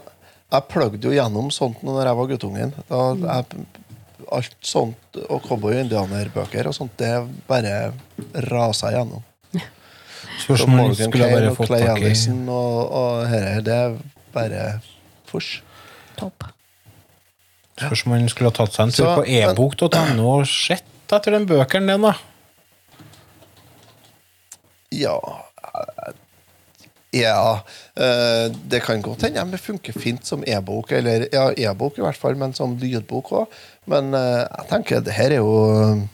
jeg 0.53 0.67
pløgde 0.73 1.05
jo 1.07 1.15
gjennom 1.15 1.53
sånt 1.55 1.85
når 1.87 2.03
jeg 2.09 2.17
var 2.19 2.27
guttungen. 2.33 2.75
Da, 2.91 3.05
jeg, 3.15 3.67
alt 4.39 4.57
sånt, 4.67 5.19
og 5.29 5.43
cowboy- 5.45 5.77
og 5.77 5.85
indianerbøker 5.85 6.69
og 6.71 6.77
sånt, 6.77 6.95
det 7.01 7.11
bare 7.49 7.93
rasa 8.49 8.93
igjennom. 8.93 9.23
gjennom. 9.53 9.69
Spørs 10.43 10.65
Så 10.65 10.65
om 10.65 10.95
skulle 10.95 11.29
Kane 11.29 11.37
bare 11.37 11.55
fått 11.55 11.71
Clay 11.71 11.85
tak 11.85 12.01
i 12.01 12.07
Allison 12.07 12.49
og, 12.49 12.79
og 13.03 13.29
her, 13.29 13.61
det 13.61 13.77
er 13.77 13.97
bare 14.35 14.65
fors. 15.29 15.63
Topp. 16.17 16.49
Spørs 17.77 18.07
om 18.07 18.17
han 18.17 18.29
skulle 18.33 18.51
ha 18.53 18.57
tatt 18.57 18.75
seg 18.75 18.89
en 18.89 18.97
tur 18.97 19.13
på 19.21 19.27
ebok.no 19.27 20.29
og 20.39 20.49
sett 20.49 20.89
etter 21.13 21.37
den 21.37 21.47
bøkeren 21.49 21.91
den, 21.91 22.07
da. 22.09 22.15
Ja 24.93 25.19
Ja 27.13 27.61
eh, 27.97 28.47
Det 28.73 28.81
kan 28.87 29.03
godt 29.05 29.27
hende 29.27 29.45
det 29.53 29.61
funker 29.61 29.93
fint 29.93 30.25
som 30.27 30.45
e-bok, 30.49 30.93
eller 30.97 31.27
ja, 31.33 31.51
e-bok 31.53 31.99
i 31.99 32.05
hvert 32.05 32.19
fall, 32.19 32.39
men 32.41 32.55
som 32.57 32.79
lydbok 32.81 33.33
òg. 33.43 33.63
Men 33.91 34.15
eh, 34.17 34.43
jeg 34.47 34.69
tenker 34.73 35.05
det 35.05 35.17
her 35.19 35.37
er 35.37 35.43
jo 35.43 36.09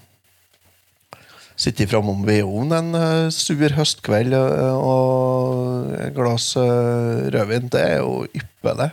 Sitte 1.59 1.89
framom 1.91 2.21
vedovnen 2.23 2.95
en 2.95 2.95
eh, 2.95 3.31
sur 3.35 3.73
høstkveld 3.75 4.35
eh, 4.37 4.77
og 4.79 5.89
et 5.99 6.15
glass 6.15 6.53
eh, 6.61 7.25
rødvin, 7.35 7.67
det 7.75 7.81
er 7.83 7.97
jo 7.99 8.21
ypperlig. 8.31 8.93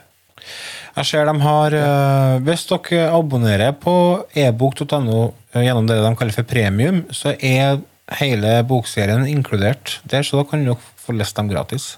Jeg 0.96 1.10
ser 1.12 1.28
de 1.30 1.36
har 1.44 1.76
eh, 1.78 2.38
Hvis 2.48 2.66
dere 2.72 3.10
abonnerer 3.14 3.76
på 3.78 3.96
ebok.no 4.34 5.20
eh, 5.54 5.62
gjennom 5.62 5.86
det 5.90 6.00
de 6.02 6.16
kaller 6.18 6.38
for 6.38 6.50
premium, 6.50 7.04
så 7.14 7.36
er 7.38 7.78
hele 8.20 8.58
bokserien 8.68 9.26
inkludert 9.30 10.00
der, 10.06 10.26
så 10.26 10.40
da 10.40 10.48
kan 10.50 10.66
dere 10.66 10.78
få 11.02 11.16
lest 11.18 11.38
dem 11.38 11.50
gratis. 11.50 11.96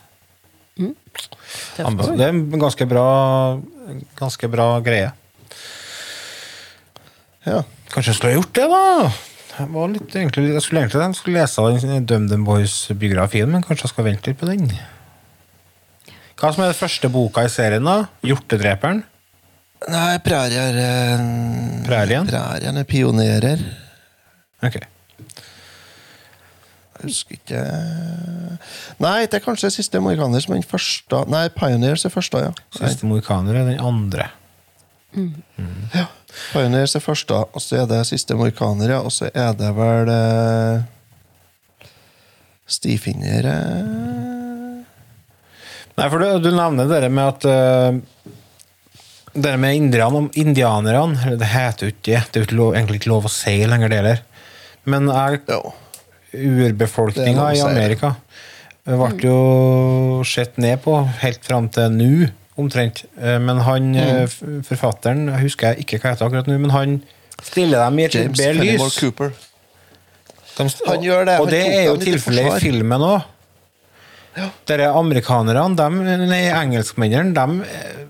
Mm. 0.77 0.93
Det 1.77 1.85
er 1.85 2.27
en 2.29 2.43
ganske 2.59 2.85
bra, 2.89 3.07
ganske 4.19 4.49
bra 4.51 4.67
greie. 4.85 5.09
Ja. 7.47 7.63
Kanskje 7.91 8.11
jeg 8.11 8.19
skulle 8.19 8.33
ha 8.33 8.39
gjort 8.39 8.53
det, 8.55 8.67
da? 8.71 9.09
Jeg, 9.57 9.69
var 9.73 9.89
litt, 9.89 10.11
egentlig, 10.13 10.51
jeg 10.53 10.61
skulle 10.61 10.83
egentlig 10.83 11.01
jeg 11.01 11.17
skulle 11.17 11.41
lese 11.41 11.87
den 11.87 12.05
DumDum 12.05 12.43
Boys-biografien, 12.45 13.49
men 13.49 13.63
kanskje 13.65 13.87
jeg 13.87 13.93
skal 13.95 14.07
vente 14.09 14.29
litt 14.29 14.39
på 14.39 14.49
den. 14.49 14.67
Hva 16.37 16.51
som 16.53 16.61
er 16.61 16.73
den 16.73 16.77
første 16.77 17.09
boka 17.09 17.47
i 17.47 17.49
serien? 17.49 17.87
da? 17.87 18.03
'Hjortedreperen'? 18.21 19.01
Nei, 19.87 20.17
prærier 20.25 20.77
eh, 20.81 21.23
Prærien? 21.85 22.27
Prærien 22.29 22.77
er 22.81 22.85
pionerer. 22.89 23.61
Ok. 24.65 24.79
Jeg 26.97 27.11
husker 27.11 27.37
ikke 27.37 27.63
Nei, 29.03 29.27
det 29.29 29.37
er 29.37 29.43
kanskje 29.45 29.69
Siste 29.75 30.01
Morganer 30.01 30.41
som 30.41 30.55
er 30.55 30.61
den 30.61 30.67
første. 30.67 31.21
Nei, 31.29 31.45
Pioneers 31.53 32.07
er 32.07 32.13
første, 32.13 32.47
ja. 32.47 32.53
Siste 32.73 33.05
mohikaner 33.09 33.59
er 33.59 33.69
den 33.69 33.81
andre. 33.83 34.31
ja. 35.93 36.07
Pioneers 36.51 36.95
er 36.97 37.03
første, 37.03 37.37
og 37.53 37.61
så 37.63 37.83
er 37.83 37.89
det 37.89 38.01
Siste 38.09 38.37
Morganer, 38.37 38.95
ja. 38.97 38.99
Og 39.05 39.13
så 39.13 39.29
er 39.29 39.53
det 39.57 39.69
vel 39.77 40.11
eh, 40.13 40.85
Stifinner 42.67 43.47
eh, 43.53 44.77
Nei, 45.97 46.07
for 46.11 46.21
du, 46.21 46.27
du 46.43 46.51
nevner 46.53 46.89
det 46.89 47.09
med 47.09 47.25
at 47.25 47.45
uh, 47.49 48.27
Det 49.33 49.55
med 49.57 49.79
indian, 49.79 50.27
indianerne 50.37 51.37
Det 51.39 51.49
heter 51.53 51.87
jo 51.87 51.93
ikke 51.95 52.11
det. 52.11 52.23
Det 52.33 52.43
er 52.43 52.57
jo 52.59 52.71
egentlig 52.73 53.01
ikke 53.01 53.13
lov 53.13 53.29
å 53.29 53.33
si 53.33 53.55
lenger, 53.65 53.89
det 53.89 54.01
heller. 54.01 54.23
Men 54.87 55.09
jeg, 55.09 55.41
er 55.51 55.71
urbefolkninga 56.33 57.51
i 57.55 57.61
Amerika 57.63 58.15
Amerika 58.15 58.15
ble 58.87 59.27
jo 59.27 60.23
sett 60.27 60.57
ned 60.61 60.79
på 60.83 60.95
helt 61.21 61.43
fram 61.45 61.67
til 61.73 61.91
nå, 61.91 62.29
omtrent. 62.57 63.03
Eh, 63.19 63.39
Men 63.39 63.59
han, 63.65 63.91
mm. 63.93 64.63
forfatteren, 64.67 65.27
jeg 65.33 65.43
husker 65.49 65.81
ikke 65.81 65.99
hva 65.99 66.13
heter 66.13 66.29
akkurat 66.29 66.47
nå, 66.47 66.57
men 66.63 66.71
han 66.71 66.99
stiller 67.43 67.83
dem 67.83 67.99
i 67.99 68.05
et 68.07 68.15
James 68.15 68.39
bedre 68.39 68.63
lys. 68.63 68.99
Cooper. 68.99 69.33
De, 70.57 70.69
Han 70.87 71.03
gjør 71.03 71.25
det, 71.27 71.39
Og 71.39 71.51
det 71.51 71.65
er 71.67 71.83
jo 71.85 71.97
tilfellet 72.01 72.55
i 72.55 72.61
filmen 72.63 73.03
òg. 73.05 73.33
Dere 74.69 74.91
amerikanerne, 74.93 75.75
de, 75.77 76.15
nei, 76.29 76.43
engelskmennene, 76.53 77.33
de, 77.33 78.07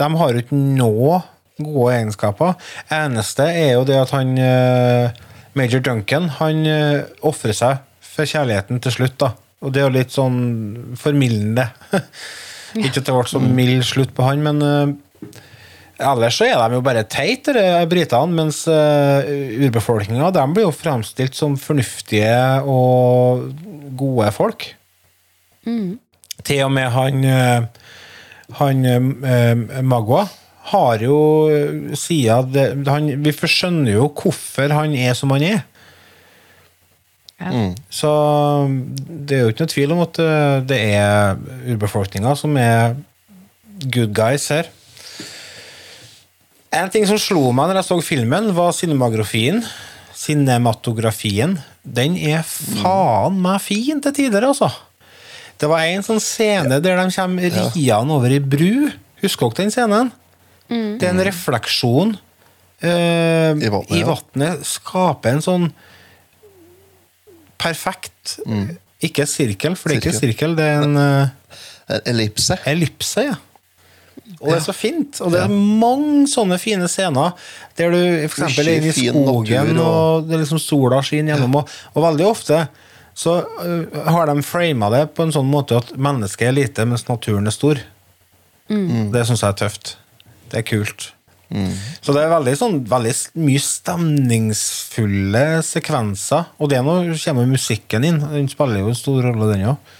de 0.00 0.08
har 0.20 0.32
jo 0.32 0.42
ikke 0.44 0.56
noe 0.56 1.20
gode 1.60 1.94
egenskaper. 1.96 2.54
Eneste 2.92 3.46
er 3.48 3.74
jo 3.74 3.84
det 3.88 3.98
at 4.00 4.12
han 4.16 4.36
eh, 4.40 5.20
Major 5.60 5.84
Duncan 5.84 6.30
han 6.40 6.64
uh, 6.64 7.04
ofrer 7.28 7.56
seg 7.56 7.86
for 8.10 8.28
kjærligheten 8.28 8.80
til 8.82 8.96
slutt. 8.96 9.18
da. 9.20 9.34
Og 9.60 9.74
det 9.74 9.82
er 9.82 9.88
jo 9.88 9.96
litt 9.98 10.14
sånn 10.14 10.40
formildende. 10.98 11.68
ikke 12.80 13.00
at 13.00 13.06
det 13.06 13.14
ble 13.14 13.28
så 13.28 13.42
mild 13.44 13.84
slutt 13.88 14.12
på 14.16 14.26
han, 14.26 14.44
men 14.44 14.64
eh, 14.64 14.98
Ellers 16.00 16.38
så 16.40 16.46
er 16.48 16.56
de 16.56 16.78
jo 16.78 16.84
bare 16.84 17.02
teite, 17.12 17.52
britene, 17.90 18.32
mens 18.32 18.62
uh, 18.72 19.20
urbefolkninga 19.66 20.30
blir 20.48 20.64
jo 20.64 20.72
fremstilt 20.72 21.36
som 21.36 21.58
fornuftige 21.60 22.62
og 22.64 23.50
gode 24.00 24.30
folk. 24.32 24.64
Til 26.40 26.62
og 26.64 26.72
med 26.72 26.88
han, 26.94 27.26
eh, 27.28 27.66
han 28.62 28.88
uh, 28.88 29.82
Magua 29.84 30.24
har 30.70 31.02
jo 31.04 31.18
eh, 31.50 31.96
sida 31.98 32.40
det, 32.46 32.66
han, 32.88 33.10
Vi 33.24 33.34
skjønner 33.34 33.94
jo 33.96 34.08
hvorfor 34.14 34.72
han 34.74 34.94
er 34.96 35.16
som 35.18 35.32
han 35.34 35.46
er. 35.46 35.60
Så 37.88 38.10
det 39.08 39.36
er 39.36 39.46
jo 39.46 39.52
ikke 39.52 39.64
noe 39.64 39.72
tvil 39.72 39.94
om 39.94 40.02
at 40.04 40.20
eh, 40.20 40.56
det 40.68 40.80
er 40.92 41.40
urbefolkninga 41.72 42.34
som 42.36 42.56
er 42.60 42.98
good 43.88 44.12
guys 44.16 44.50
her. 44.52 44.68
En 46.70 46.90
ting 46.92 47.06
som 47.08 47.18
slo 47.18 47.48
meg 47.56 47.70
når 47.70 47.80
jeg 47.80 47.88
så 47.88 47.98
filmen, 48.04 48.52
var 48.54 48.76
cinematografien. 48.76 49.64
Cinematografien. 50.14 51.56
Den 51.82 52.14
er 52.20 52.44
faen 52.46 53.40
meg 53.42 53.58
fin 53.64 54.04
til 54.04 54.14
tider, 54.14 54.46
altså. 54.46 54.68
Det 55.60 55.68
var 55.68 55.88
en 55.88 56.04
sånn 56.04 56.20
scene 56.22 56.78
der 56.80 57.00
de 57.00 57.08
kommer 57.16 57.48
riende 57.56 58.14
over 58.14 58.32
ei 58.32 58.40
bru. 58.40 58.90
Husker 59.24 59.50
dere 59.50 59.64
den 59.64 59.74
scenen? 59.74 60.12
Det 60.70 61.02
er 61.08 61.10
en 61.14 61.24
refleksjon 61.26 62.12
eh, 62.80 63.52
I 63.58 63.70
vannet, 63.72 63.90
i 63.90 64.00
ja. 64.04 64.06
vannet. 64.14 64.64
Skaper 64.70 65.34
en 65.36 65.42
sånn 65.44 65.68
perfekt 67.60 68.38
Ikke 69.04 69.26
sirkel, 69.28 69.76
for 69.76 69.90
det 69.90 69.98
er 69.98 70.02
ikke 70.04 70.16
Sirkel. 70.18 70.56
det 70.58 70.66
er 70.68 70.82
en 70.84 70.96
eh, 71.00 72.00
ellipse. 72.10 72.56
ellipse, 72.68 73.24
ja. 73.30 73.36
Og 74.40 74.46
det 74.52 74.56
er 74.60 74.62
så 74.64 74.72
fint. 74.76 75.18
Og 75.24 75.32
det 75.34 75.40
er 75.42 75.50
mange 75.52 76.26
sånne 76.30 76.56
fine 76.60 76.86
scener 76.88 77.32
der 77.76 77.90
du 77.92 77.98
for 78.30 78.44
eksempel 78.46 78.68
er 78.70 78.78
inne 78.78 78.92
i 78.92 78.94
skogen, 78.94 79.72
og, 79.80 79.86
og- 79.88 80.28
det 80.28 80.36
er 80.36 80.42
liksom 80.44 80.60
sola 80.62 81.00
skinner 81.04 81.34
gjennom. 81.34 81.58
Og, 81.60 81.72
og 81.96 82.04
veldig 82.06 82.28
ofte 82.28 82.60
så 83.20 83.40
øh, 83.64 83.98
har 84.06 84.30
de 84.30 84.42
frama 84.46 84.88
det 84.94 85.02
på 85.16 85.26
en 85.26 85.32
sånn 85.34 85.48
måte 85.50 85.76
at 85.80 85.90
mennesket 86.00 86.46
er 86.48 86.54
lite, 86.56 86.86
mens 86.88 87.04
naturen 87.08 87.50
er 87.50 87.56
stor. 87.56 87.80
Det 88.70 89.24
syns 89.26 89.42
jeg 89.42 89.50
er 89.50 89.58
tøft. 89.64 89.96
Det 90.50 90.60
er 90.60 90.66
kult. 90.66 91.10
Så 91.50 92.14
det 92.14 92.20
er 92.22 92.30
veldig, 92.30 92.52
sånn, 92.54 92.76
veldig 92.86 93.12
mye 93.42 93.62
stemningsfulle 93.62 95.44
sekvenser. 95.66 96.44
Og 96.62 96.70
det 96.70 96.78
nå 96.86 96.92
kommer 97.24 97.48
musikken 97.50 98.06
inn. 98.06 98.20
Den 98.22 98.46
spiller 98.50 98.84
jo 98.84 98.92
en 98.92 98.98
stor 98.98 99.18
rolle, 99.26 99.48
den 99.50 99.66
òg. 99.72 99.96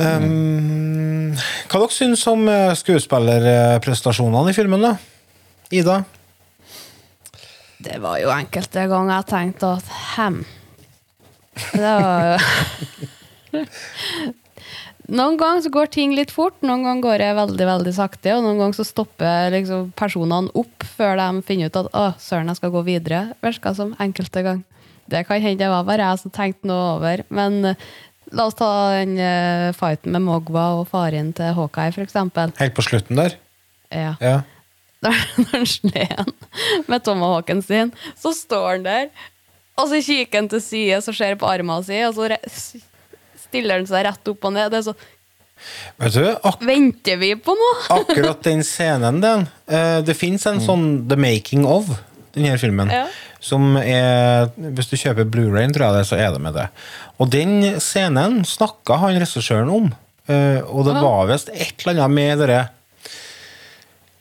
Um, 0.00 1.36
hva 1.68 1.76
dere 1.82 1.92
syns 1.92 2.22
om 2.30 2.46
eh, 2.48 2.72
skuespillerprestasjonene 2.78 4.50
i 4.50 4.56
filmen, 4.56 4.82
da? 4.86 4.94
Ida? 5.76 6.00
Det 7.80 7.98
var 8.00 8.18
jo 8.22 8.32
enkelte 8.32 8.86
ganger 8.90 9.14
jeg 9.18 9.28
tenkte 9.30 9.74
at 9.76 9.86
hem. 10.16 10.40
Det 11.74 11.94
var 12.00 12.40
Noen 15.10 15.36
ganger 15.40 15.64
så 15.64 15.70
går 15.74 15.88
ting 15.90 16.12
litt 16.14 16.30
fort, 16.30 16.54
noen 16.62 16.84
ganger 16.86 17.02
går 17.02 17.22
det 17.22 17.30
veldig 17.34 17.66
veldig 17.66 17.92
sakte, 17.96 18.34
og 18.36 18.44
noen 18.44 18.60
ganger 18.60 18.78
så 18.78 18.86
stopper 18.86 19.50
liksom 19.56 19.88
personene 19.98 20.52
opp 20.54 20.84
før 20.86 21.16
de 21.18 21.42
finner 21.48 21.70
ut 21.70 21.78
at 21.80 21.88
å, 21.90 22.04
søren, 22.22 22.50
jeg 22.52 22.60
skal 22.60 22.70
gå 22.76 22.82
videre. 22.86 23.24
Virka 23.42 23.72
som 23.74 23.96
enkelte 24.02 24.44
gang. 24.46 24.60
Det 25.10 25.24
kan 25.26 25.42
hende 25.42 25.64
det 25.64 25.70
var 25.72 25.88
bare 25.88 26.06
jeg 26.12 26.22
som 26.22 26.34
tenkte 26.34 26.70
noe 26.70 26.92
over. 26.94 27.24
Men 27.34 27.72
uh, 27.72 27.88
la 28.30 28.46
oss 28.46 28.58
ta 28.58 28.70
den 29.00 29.16
uh, 29.18 29.72
fighten 29.74 30.14
med 30.14 30.22
Mogwa 30.28 30.68
og 30.78 30.86
faren 30.92 31.32
til 31.34 31.56
Hawkeye, 31.58 31.96
eksempel. 32.04 32.54
Helt 32.60 32.76
på 32.76 32.86
slutten 32.86 33.18
der. 33.18 33.34
Ja. 33.90 34.14
Ja. 34.22 34.36
Når 35.02 35.16
han 35.50 35.66
slår 35.66 36.10
han 36.12 36.32
med 36.86 37.02
tomahawken 37.02 37.64
sin, 37.64 37.90
så 38.20 38.34
står 38.36 38.68
han 38.74 38.86
der, 38.86 39.10
og 39.80 39.88
så 39.88 39.98
kikker 40.04 40.42
han 40.42 40.50
til 40.52 40.60
side, 40.60 40.98
så 41.02 41.14
ser 41.16 41.38
på 41.40 41.48
armen 41.48 41.82
sin, 41.86 42.04
og 42.04 42.14
så 42.14 42.82
stiller 43.50 43.80
han 43.82 43.88
seg 43.90 44.06
rett 44.06 44.30
opp 44.32 44.46
og 44.48 44.54
ned. 44.56 44.70
Det 44.72 44.80
er 44.82 44.86
så 44.92 44.96
Vet 46.00 46.14
du, 46.16 46.22
ak 46.48 46.62
Venter 46.64 47.18
vi 47.20 47.34
på 47.36 47.52
noe? 47.52 47.80
akkurat 47.98 48.38
den 48.46 48.62
scenen, 48.64 49.18
den 49.20 49.42
eh, 49.68 49.98
Det 50.06 50.14
fins 50.16 50.46
en 50.48 50.62
sånn 50.64 50.86
The 51.10 51.18
Making 51.20 51.66
of 51.68 51.90
den 52.32 52.46
her 52.46 52.56
filmen. 52.62 52.88
Ja. 52.94 53.08
Som 53.42 53.74
er 53.76 54.48
Hvis 54.56 54.88
du 54.88 54.94
kjøper 54.96 55.26
Blu-rayen, 55.28 55.72
tror 55.74 55.88
jeg 55.90 55.98
det, 55.98 56.06
så 56.08 56.16
er 56.16 56.30
det 56.32 56.40
med 56.40 56.54
det. 56.56 56.68
Og 57.20 57.28
den 57.32 57.56
scenen 57.82 58.40
snakka 58.48 59.00
han 59.02 59.18
regissøren 59.20 59.68
om. 59.74 59.90
eh, 60.30 60.60
og 60.64 60.86
det 60.88 60.94
var 61.02 61.26
visst 61.28 61.50
et 61.52 61.82
eller 61.84 62.04
annet 62.06 62.16
med 62.16 62.38
dere 62.44 62.60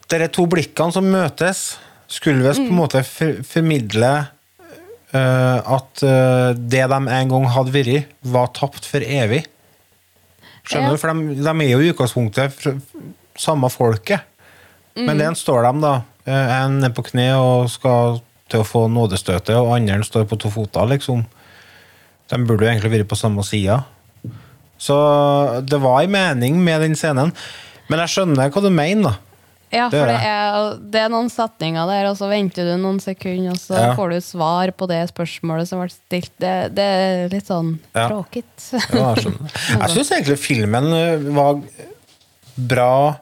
Dere 0.09 0.27
to 0.33 0.47
blikkene 0.49 0.91
som 0.95 1.05
møtes, 1.05 1.77
skulle 2.09 2.41
visst 2.47 2.63
på 2.63 2.71
en 2.73 2.79
måte 2.81 3.03
for, 3.05 3.43
formidle 3.45 4.09
at 5.17 6.03
eh, 6.05 6.51
det 6.55 6.83
de 6.91 6.99
en 6.99 7.31
gang 7.33 7.47
hadde 7.49 7.73
vært, 7.73 8.11
var 8.21 8.51
tapt 8.53 8.85
for 8.85 9.01
evig. 9.01 9.45
Skjønner 10.69 10.91
Ja. 10.91 10.93
du? 10.93 11.01
For 11.01 11.13
de, 11.13 11.35
de 11.41 11.53
er 11.65 11.71
jo 11.71 11.79
i 11.81 11.89
utgangspunktet 11.93 12.67
samme 13.39 13.69
folket. 13.73 14.21
Men 14.99 15.17
den 15.17 15.35
står 15.39 15.63
de, 15.63 15.71
da. 15.81 15.93
eh, 16.27 16.51
En 16.65 16.83
er 16.83 16.89
på 16.93 17.05
kne 17.07 17.31
og 17.39 17.69
skal 17.71 18.19
til 18.49 18.61
å 18.61 18.67
få 18.67 18.87
nådestøtet, 18.89 19.55
og 19.55 19.75
andre 19.77 20.03
står 20.03 20.25
på 20.29 20.37
to 20.41 20.49
føtter, 20.49 20.85
liksom. 20.89 21.23
De 22.29 22.37
burde 22.45 22.65
jo 22.65 22.71
egentlig 22.71 22.91
vært 22.99 23.09
på 23.09 23.17
samme 23.17 23.41
sida. 23.45 23.83
Så 24.79 24.95
det 25.65 25.79
var 25.81 26.03
en 26.03 26.11
mening 26.13 26.59
med 26.63 26.81
den 26.81 26.95
scenen. 26.97 27.33
Men 27.89 27.99
jeg 28.03 28.13
skjønner 28.13 28.49
hva 28.53 28.61
du 28.61 28.69
mener, 28.69 29.09
da. 29.09 29.15
Ja, 29.71 29.85
for 29.91 30.07
det 30.09 30.15
er, 30.25 30.77
det 30.81 31.01
er 31.03 31.09
noen 31.13 31.27
setninger 31.29 31.85
der, 31.91 32.07
og 32.09 32.15
så 32.17 32.25
venter 32.31 32.65
du 32.65 32.71
noen 32.81 32.97
sekunder, 33.03 33.51
og 33.53 33.59
så 33.61 33.75
Ja. 33.77 33.91
får 33.93 34.09
du 34.15 34.19
svar 34.25 34.71
på 34.73 34.87
det 34.89 35.03
spørsmålet 35.11 35.67
som 35.69 35.79
ble 35.83 35.89
stilt. 35.93 36.31
Det, 36.41 36.53
det 36.73 36.85
er 36.85 37.29
litt 37.29 37.45
sånn 37.51 37.75
Ja. 37.93 38.07
tråkigt. 38.09 38.55
Ja, 38.73 39.11
jeg 39.13 39.23
skjønner. 39.27 39.53
Jeg 39.75 39.89
syns 39.93 40.11
egentlig 40.15 40.39
filmen 40.41 40.89
eh, 40.97 41.27
var 41.37 41.61
bra 42.59 43.15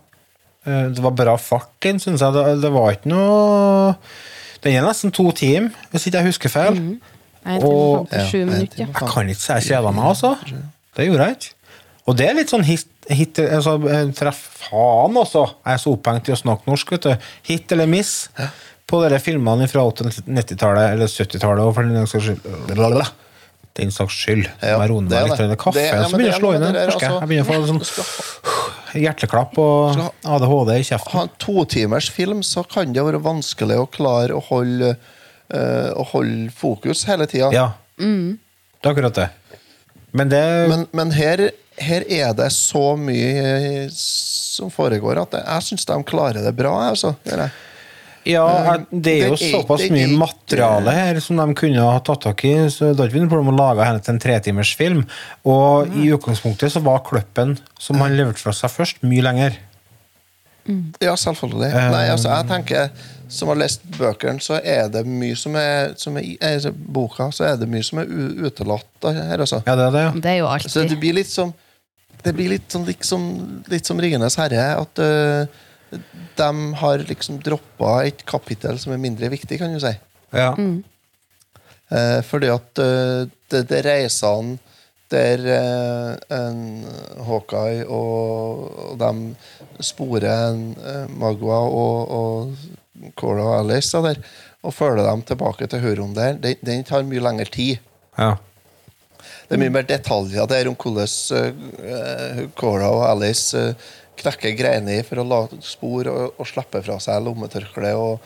eh, 0.66 0.88
Det 0.96 1.04
var 1.04 1.12
bra 1.20 1.36
fart 1.38 1.70
i 1.86 1.92
den, 1.92 2.00
syns 2.02 2.24
jeg. 2.24 2.34
Det, 2.34 2.46
det 2.64 2.72
var 2.74 2.96
ikke 2.96 3.12
noe 3.12 3.94
Den 4.64 4.80
er 4.80 4.88
nesten 4.88 5.12
to 5.14 5.28
timer, 5.38 5.76
hvis 5.92 6.08
ikke 6.10 6.22
jeg 6.24 6.32
husker 6.32 6.50
feil. 6.54 6.74
Mm. 6.80 6.96
time 7.44 7.60
Og- 7.64 8.08
og 8.08 8.08
57 8.10 8.46
minutter. 8.48 8.80
Ja. 8.82 8.88
Jeg 8.88 8.96
kan 9.12 9.30
ikke 9.30 9.44
si 9.44 9.54
jeg 9.54 9.68
kjeda 9.70 9.92
meg, 9.94 10.06
altså. 10.16 10.34
Det 10.98 11.06
gjorde 11.08 11.28
jeg 11.28 11.36
ikke. 11.38 11.54
Og 12.08 12.16
det 12.18 12.26
er 12.30 12.34
litt 12.40 12.50
sånn 12.52 12.64
hit, 12.66 12.88
hit 13.10 13.40
altså, 13.40 13.76
eh, 13.90 14.10
Treff 14.18 14.40
faen, 14.70 15.16
også. 15.22 15.44
Jeg 15.66 15.74
er 15.74 15.78
så 15.84 15.94
opphengt 15.96 16.28
i 16.30 16.34
å 16.36 16.40
snakke 16.40 16.68
norsk, 16.68 16.90
vet 16.92 17.02
du. 17.08 17.30
Hit 17.48 17.72
eller 17.72 17.88
miss 17.88 18.30
på 18.88 19.02
dere 19.04 19.20
filmene 19.20 19.68
fra 19.68 19.82
80-90-tallet 19.92 20.94
eller 20.96 21.08
70-tallet. 21.12 21.64
Og 21.68 21.74
for 21.76 21.84
den 21.84 22.08
saks 22.08 22.24
skyld. 22.30 23.08
Den 23.78 23.92
saks 23.94 24.16
skyld. 24.26 24.48
Ja, 24.62 24.80
Jeg 24.82 24.90
roer 24.90 25.04
det 25.06 25.12
meg 25.12 25.18
er 25.20 25.28
litt. 25.30 25.38
det. 25.38 25.50
Det 25.52 25.58
kaffe 25.62 25.74
Det- 25.78 25.86
ja, 25.86 25.96
men 26.02 26.10
som 26.10 26.20
begynner 26.20 26.34
jeg 26.34 26.42
å 26.42 26.44
slå 26.44 26.54
inn. 26.56 26.64
en 26.64 26.74
merker 26.74 27.00
Jeg 27.00 27.12
altså. 27.12 27.20
Jeg 27.20 27.28
begynner 27.30 27.46
å 27.46 27.52
få 27.52 27.58
Ja, 27.58 27.68
sånn 27.68 29.02
hjerteklapp 29.04 29.58
og 29.62 30.00
ADHD 30.26 30.72
i 30.80 30.84
kjeften. 30.88 31.12
ha 31.14 31.22
en 31.22 31.30
totimers 31.38 32.10
film, 32.10 32.42
så 32.42 32.64
kan 32.68 32.94
det 32.94 33.04
være 33.04 33.22
vanskelig 33.22 33.78
å 33.78 33.88
klare 33.92 34.32
å 34.34 34.42
holde, 34.48 34.96
øh, 35.54 35.94
å 35.94 36.06
holde 36.14 36.50
fokus 36.52 37.04
hele 37.06 37.28
tida. 37.28 37.52
Ja. 37.54 37.68
Det 37.98 38.86
er 38.86 38.92
akkurat 38.94 39.14
det. 39.14 39.30
Men 40.14 40.30
det 40.30 40.70
Men, 40.70 40.88
men 40.94 41.12
her, 41.12 41.52
her 41.78 42.04
er 42.10 42.34
det 42.38 42.50
så 42.56 42.96
mye 42.98 43.32
eh, 43.86 43.88
som 43.94 44.72
foregår 44.74 45.22
at 45.22 45.38
jeg, 45.38 45.46
jeg 45.46 45.66
syns 45.70 45.86
de 45.90 45.98
klarer 46.10 46.44
det 46.46 46.54
bra. 46.58 46.74
Altså, 46.90 47.16
gjør 47.28 47.44
jeg. 47.46 47.52
Ja, 48.28 48.44
Eh, 48.74 48.82
det 48.92 49.12
er 49.22 49.28
jo 49.30 49.36
det 49.38 49.46
er- 49.46 49.52
såpass 49.54 49.86
er 49.86 49.94
mye 49.94 50.08
materiale 50.20 50.92
her 50.92 51.20
som 51.24 51.38
de 51.40 51.54
kunne 51.56 51.80
ha 51.80 52.00
tatt 52.04 52.26
tak 52.26 52.42
i. 52.44 52.56
Så 52.74 52.90
det 52.92 53.00
er 53.06 53.08
ikke 53.14 53.22
noe 53.24 53.32
problem 53.32 53.54
å 53.54 53.58
lage 53.62 53.86
henne 53.88 54.02
til 54.04 54.14
en 54.16 54.20
tretimers 54.20 54.74
film. 54.76 55.06
Og 55.46 55.88
i 55.96 56.10
utgangspunktet 56.12 56.74
så 56.74 56.82
var 56.84 57.06
kløppen 57.08 57.58
som 57.80 58.02
han 58.04 58.18
leverte 58.18 58.42
fra 58.44 58.52
seg 58.52 58.74
først, 58.74 59.00
mye 59.08 59.24
lenger. 59.24 59.56
Ja, 61.00 61.14
selvfølgelig. 61.16 61.70
Eh. 61.72 61.92
Nei, 61.94 62.08
altså, 62.12 62.28
jeg 62.34 62.48
tenker 62.50 62.90
Som 63.30 63.50
har 63.52 63.58
lest 63.60 63.82
bøkene, 63.98 64.40
så 64.40 64.58
er 64.64 64.88
det 64.92 65.02
mye 65.06 65.36
som 65.36 65.56
er, 65.60 65.94
som 66.00 66.16
er 66.16 66.24
i 66.24 66.38
altså, 66.42 66.72
boka, 66.72 67.26
så 67.36 67.44
er 67.44 67.58
det 67.60 67.68
mye 67.68 67.84
som 67.84 68.00
er 68.00 68.06
utelatt 68.08 69.04
her, 69.04 69.38
altså. 69.44 69.60
Ja, 69.68 69.76
det 69.76 69.84
er 69.88 69.92
det, 69.92 70.04
ja. 70.06 70.12
Det 70.24 70.32
er 70.32 70.38
jo 70.38 70.48
Så 70.72 70.86
det 70.88 70.96
blir 71.02 71.14
litt 71.18 71.28
som 71.28 71.54
Det 72.28 72.36
blir 72.36 72.52
litt 72.52 72.68
sånn 72.74 72.86
liksom, 72.88 73.24
litt 73.72 73.88
som 73.88 74.00
Ringenes 74.04 74.36
herre, 74.40 74.68
at 74.82 75.00
uh, 75.00 75.48
de 76.38 76.52
har 76.82 77.08
liksom 77.08 77.40
droppa 77.44 78.02
et 78.10 78.26
kapittel 78.28 78.80
som 78.82 78.92
er 78.92 79.02
mindre 79.02 79.32
viktig, 79.32 79.60
kan 79.62 79.74
du 79.74 79.80
si. 79.84 79.96
ja. 80.36 80.52
Eh, 81.88 82.20
fordi 82.28 82.50
at 82.52 82.80
uh, 82.84 83.30
det, 83.48 83.62
det 83.70 83.78
reisene 83.86 84.58
der 85.12 85.44
eh, 85.48 86.38
en 86.38 86.58
Hawkeye 87.28 87.86
og, 87.86 88.66
og 88.92 88.98
de 89.00 89.84
sporer 89.84 90.28
en, 90.50 90.66
eh, 90.84 91.06
Magua 91.20 91.62
og, 91.64 92.12
og 92.12 93.14
Cora 93.20 93.46
og 93.46 93.56
Alice 93.62 94.02
der, 94.04 94.20
og 94.66 94.76
følger 94.76 95.08
dem 95.08 95.24
tilbake 95.28 95.70
til 95.72 95.84
Huron 95.84 96.16
der, 96.18 96.36
den, 96.44 96.60
den 96.66 96.84
tar 96.88 97.08
mye 97.08 97.24
lengre 97.24 97.48
tid. 97.52 97.80
ja. 98.18 98.36
Det 99.48 99.56
er 99.56 99.62
mye 99.62 99.72
mer 99.72 99.86
detaljer 99.88 100.48
der 100.52 100.68
om 100.68 100.76
hvordan 100.76 102.50
Cora 102.60 102.90
og 102.92 103.06
Alice 103.08 103.56
eh, 103.58 103.74
knekker 104.20 104.56
greiner 104.60 105.00
i 105.00 105.06
for 105.08 105.22
å 105.22 105.26
la 105.28 105.40
spor 105.64 106.10
og, 106.12 106.34
og 106.42 106.48
slippe 106.50 106.82
fra 106.84 106.98
seg 107.04 107.22
lommetørkle 107.24 107.94
og, 107.96 108.20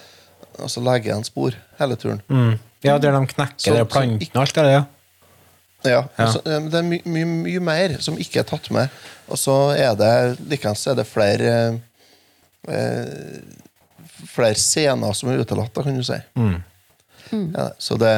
og 0.58 0.72
så 0.72 0.82
legge 0.86 1.12
igjen 1.12 1.26
spor 1.28 1.54
hele 1.82 1.98
turen. 2.00 2.22
Mm. 2.32 2.56
ja, 2.88 2.98
der 2.98 3.12
de 3.18 3.22
knekker 3.36 3.60
Så- 3.62 3.76
de 3.76 3.84
så 3.84 3.90
plantene 3.92 4.32
og 4.34 4.42
alt 4.46 4.56
det 4.56 4.64
der, 4.66 4.72
ja. 4.80 4.84
Ja, 5.84 5.90
Ja. 5.92 6.02
altså, 6.26 6.42
eh, 6.46 6.60
det 6.70 6.78
er 6.80 6.84
mye, 6.90 7.02
mye, 7.06 7.26
mye 7.46 7.60
mer 7.66 7.96
som 8.06 8.18
ikke 8.22 8.40
er 8.40 8.50
tatt 8.50 8.70
med. 8.74 8.90
Og 9.30 9.38
så 9.42 9.56
er 9.78 9.96
det 9.98 10.12
likeens 10.52 10.84
er 10.88 10.96
det 11.00 11.08
flere 11.10 11.80
eh, 12.70 13.42
Flere 14.32 14.54
scener 14.56 15.14
som 15.18 15.32
er 15.32 15.40
utelatt, 15.42 15.74
kan 15.74 15.96
du 15.98 16.04
si. 16.06 16.18
Ja, 17.32 17.64
så 17.82 17.96
det, 17.98 18.12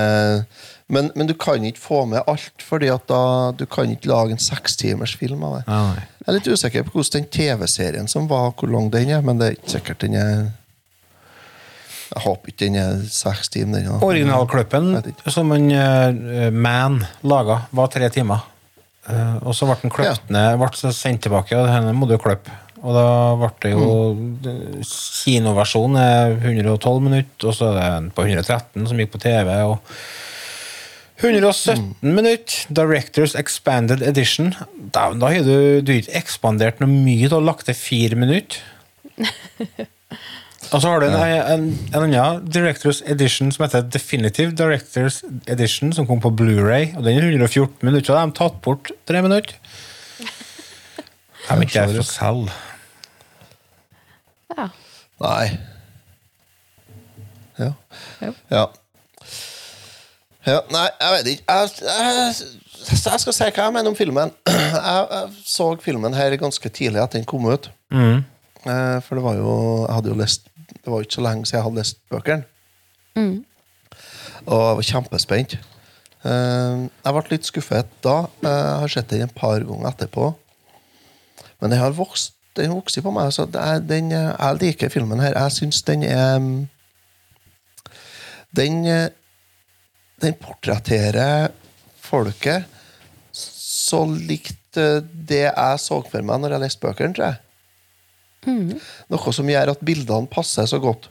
men, 0.94 1.12
men 1.18 1.30
du 1.30 1.34
kan 1.40 1.64
ikke 1.66 1.82
få 1.82 2.04
med 2.10 2.24
alt, 2.30 2.64
fordi 2.64 2.90
at 2.94 3.06
da, 3.10 3.52
du 3.58 3.66
kan 3.70 3.92
ikke 3.92 4.12
lage 4.12 4.36
en 4.36 4.42
sekstimersfilm 4.42 5.44
av 5.44 5.58
det. 5.58 5.64
Ja. 5.68 5.82
Jeg 6.24 6.32
er 6.32 6.38
litt 6.38 6.50
usikker 6.54 6.86
på 6.88 6.96
hvordan 6.96 7.18
den 7.18 7.30
TV-serien 7.34 8.10
som 8.12 8.30
var, 8.32 8.54
hvor 8.60 8.72
lang 8.72 8.92
den 8.94 9.12
er, 9.12 9.24
men 9.26 9.42
det 9.42 9.50
er 9.50 9.58
ikke 9.58 9.76
sikkert 9.78 10.06
den 10.06 10.18
er 10.20 10.34
Jeg 12.14 12.24
håper 12.24 12.54
ikke 12.54 12.66
den 12.66 12.80
er 12.80 13.04
seks 13.10 13.50
timer. 13.52 13.90
Originalkløppen 14.06 14.94
som 15.34 15.52
en 15.56 15.70
uh, 15.74 16.50
man 16.54 17.02
laga, 17.26 17.64
var 17.74 17.90
tre 17.92 18.10
timer. 18.14 18.46
Uh, 19.10 19.42
og 19.44 19.56
så 19.58 19.68
ble 19.68 19.82
den 19.82 19.92
kløpt 19.92 20.30
ned, 20.32 20.60
ble 20.62 20.94
sendt 20.96 21.26
tilbake, 21.26 21.58
og 21.58 21.68
denne 21.68 21.96
må 21.98 22.08
du 22.08 22.16
klippe. 22.22 22.54
Og 22.84 22.92
da 22.96 23.08
ble 23.40 23.50
det 23.64 23.72
jo 23.74 23.88
Mm. 24.14 24.84
Kinoversjonen 24.84 25.98
er 25.98 26.34
112 26.36 27.00
minutter, 27.02 27.48
og 27.48 27.56
så 27.56 27.70
er 27.72 27.78
det 27.78 27.86
en 27.98 28.10
på 28.12 28.26
113 28.28 28.88
som 28.90 29.00
gikk 29.00 29.14
på 29.14 29.22
TV. 29.24 29.50
og 29.64 29.80
117 31.24 31.80
Mm. 32.04 32.14
minutter, 32.16 32.66
Directors 32.74 33.34
Expanded 33.40 34.02
Edition. 34.04 34.54
Da, 34.94 35.10
da 35.14 35.30
har 35.32 35.44
du, 35.46 35.82
du 35.82 35.92
ikke 35.96 36.14
ekspandert 36.20 36.80
noe 36.84 36.90
mye, 36.92 37.30
du 37.32 37.36
har 37.38 37.46
lagt 37.48 37.66
til 37.70 37.76
fire 37.78 38.16
minutter. 38.20 38.60
Og 40.74 40.82
så 40.82 40.90
har 40.90 41.00
du 41.04 41.06
en, 41.06 41.14
en, 41.14 41.66
en 41.94 42.04
annen 42.08 42.46
Directors 42.50 43.02
Edition 43.06 43.52
som 43.54 43.66
heter 43.68 43.84
Definitive 43.94 44.56
Directors 44.58 45.20
Edition, 45.52 45.92
som 45.94 46.08
kom 46.10 46.22
på 46.24 46.32
Blu-ray 46.34 46.96
og 46.98 47.04
Den 47.06 47.20
er 47.20 47.28
114 47.30 47.84
minutter, 47.86 48.14
og 48.14 48.18
de 48.18 48.22
har 48.24 48.32
tatt 48.40 48.62
bort 48.66 48.90
tre 49.06 49.22
minutter. 49.22 49.54
De 51.44 51.52
er 51.52 51.62
ikke 51.66 51.76
der 51.84 51.92
for 51.92 52.00
å 52.00 52.08
selge. 52.08 52.56
Ja. 54.56 54.68
Nei. 55.24 55.46
Ja. 57.60 57.72
Ja. 58.50 58.66
Ja, 60.46 60.60
nei, 60.74 60.88
jeg 61.00 61.12
vet 61.16 61.28
ikke. 61.34 61.56
Jeg, 61.56 61.70
jeg, 61.88 62.34
jeg 62.92 63.20
skal 63.24 63.34
si 63.36 63.46
hva 63.48 63.66
jeg 63.68 63.74
mener 63.78 63.94
om 63.94 63.96
filmen. 63.96 64.32
Jeg, 64.74 65.04
jeg 65.12 65.30
så 65.48 65.68
filmen 65.80 66.14
her 66.18 66.34
ganske 66.42 66.70
tidlig 66.74 67.00
at 67.04 67.14
den 67.16 67.24
kom 67.30 67.46
ut. 67.48 67.70
Mm. 67.94 68.24
Eh, 68.66 68.98
For 69.06 69.16
det 69.20 69.24
var 69.24 69.36
jo 69.38 69.54
Jeg 69.86 69.94
hadde 69.96 70.10
jo 70.12 70.16
lest 70.18 70.46
Det 70.72 70.88
var 70.90 70.98
jo 71.02 71.06
ikke 71.08 71.16
så 71.20 71.24
lenge 71.24 71.46
siden 71.46 71.58
jeg 71.60 71.64
hadde 71.68 71.80
lest 71.80 71.98
bøkene. 72.12 72.44
Og 74.44 74.60
jeg 74.68 74.78
var 74.80 74.88
kjempespent. 74.90 75.56
Eh, 76.26 76.84
Jeg 77.06 77.14
ble 77.16 77.24
litt 77.32 77.48
skuffet 77.48 77.92
da. 78.04 78.18
Eh, 78.44 78.50
Jeg 78.50 78.80
har 78.84 78.94
sett 78.98 79.12
den 79.14 79.28
et 79.30 79.36
par 79.38 79.60
ganger 79.64 79.92
etterpå. 79.94 80.34
Men 81.62 81.72
den 81.72 81.80
har 81.80 81.96
vokst, 81.96 82.34
den 82.58 82.68
har 82.74 82.76
vokst 82.82 83.00
på 83.06 83.12
meg. 83.16 83.32
Så 83.32 83.46
det 83.48 83.62
er, 83.62 83.80
den, 83.80 84.12
jeg 84.12 84.60
liker 84.60 84.92
filmen 84.92 85.22
her. 85.24 85.38
Jeg 85.40 85.52
syns 85.62 85.84
den 85.88 86.04
er 86.04 86.40
mm, 86.40 86.66
Den, 88.56 88.84
eh, 88.86 89.08
den 90.24 90.38
portretterer 90.40 91.52
folket 92.04 92.70
så 93.34 94.04
likt 94.08 94.80
eh, 94.80 95.02
det 95.04 95.46
jeg 95.48 95.82
så 95.82 96.00
for 96.08 96.26
meg 96.26 96.42
når 96.42 96.56
jeg 96.56 96.64
leste 96.66 96.84
bøkene, 96.84 97.16
tror 97.16 97.28
jeg. 97.32 97.42
Noe 99.14 99.34
som 99.36 99.50
gjør 99.50 99.74
at 99.74 99.84
bildene 99.86 100.32
passer 100.32 100.68
så 100.70 100.80
godt. 100.84 101.10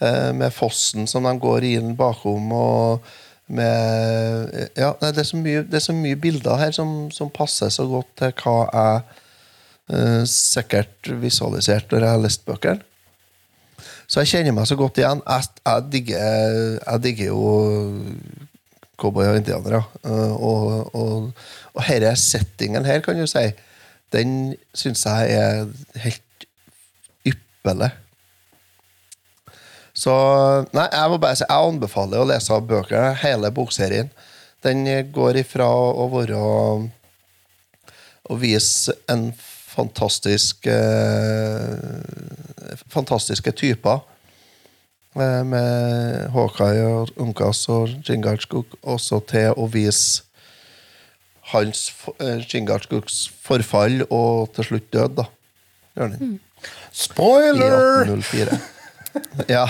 Eh, 0.00 0.30
med 0.36 0.52
fossen 0.54 1.08
som 1.10 1.26
de 1.28 1.34
går 1.40 1.66
inn 1.74 1.96
bakom, 1.98 2.52
og 2.56 3.10
med 3.50 4.70
Ja, 4.78 4.94
det 5.00 5.24
er 5.24 5.26
så 5.26 5.40
mye, 5.40 5.64
det 5.66 5.80
er 5.80 5.86
så 5.88 5.96
mye 5.96 6.18
bilder 6.20 6.60
her 6.60 6.72
som, 6.76 7.10
som 7.12 7.32
passer 7.34 7.72
så 7.74 7.86
godt 7.90 8.12
til 8.20 8.32
hva 8.44 8.54
jeg 8.68 9.02
eh, 9.96 10.22
sikkert 10.30 11.10
visualiserte 11.20 11.92
når 11.92 12.06
jeg 12.06 12.14
har 12.14 12.24
lest 12.24 12.46
bøkene. 12.46 12.89
Så 14.10 14.24
jeg 14.24 14.30
kjenner 14.32 14.54
meg 14.56 14.66
så 14.66 14.74
godt 14.78 14.98
igjen. 14.98 15.20
Jeg, 15.22 15.50
jeg, 15.62 15.86
digger, 15.92 16.46
jeg 16.82 17.02
digger 17.04 17.28
jo 17.30 17.42
cowboy 18.98 19.30
og 19.30 19.38
indianere. 19.38 19.84
eh, 20.04 20.32
Og, 20.34 20.94
og, 20.98 21.30
og 21.74 21.82
denne 21.86 22.16
settingen 22.18 22.84
her, 22.84 23.00
kan 23.04 23.18
du 23.20 23.26
si, 23.30 23.46
den 24.10 24.56
syns 24.74 25.06
jeg 25.06 25.36
er 25.38 25.68
helt 26.02 26.46
ypperlig. 27.30 27.92
Så 29.94 30.12
nei, 30.74 30.88
jeg 30.90 31.12
må 31.12 31.20
bare 31.22 31.38
si, 31.38 31.46
jeg 31.46 31.70
anbefaler 31.70 32.22
å 32.22 32.26
lese 32.28 32.58
bøkene, 32.66 33.14
hele 33.22 33.50
bokserien. 33.54 34.10
Den 34.64 34.82
går 35.14 35.38
ifra 35.40 35.66
å 35.70 36.08
være 36.12 36.40
Å 38.30 38.36
vise 38.38 38.92
en 39.10 39.30
fantastisk 39.70 40.66
eh, 40.66 41.68
Fantastiske 42.90 43.52
typer. 43.52 44.00
eh, 45.16 45.44
Med 45.46 46.30
Hawkeye 46.34 46.86
og 46.86 47.14
Unkas 47.16 47.68
og 47.68 47.88
Jingalskog, 48.08 48.66
også 48.82 49.20
til 49.30 49.54
å 49.56 49.68
vise 49.70 50.22
hans 51.50 51.88
uh, 52.20 52.38
Jingalskogs 52.46 53.24
forfall 53.42 54.04
og 54.06 54.52
til 54.54 54.68
slutt 54.68 54.92
død, 54.94 55.16
da. 55.18 55.24
Mm. 55.98 56.36
Spoiler! 56.92 58.04
I 58.04 58.12
1804. 58.12 58.60
Ja, 59.50 59.64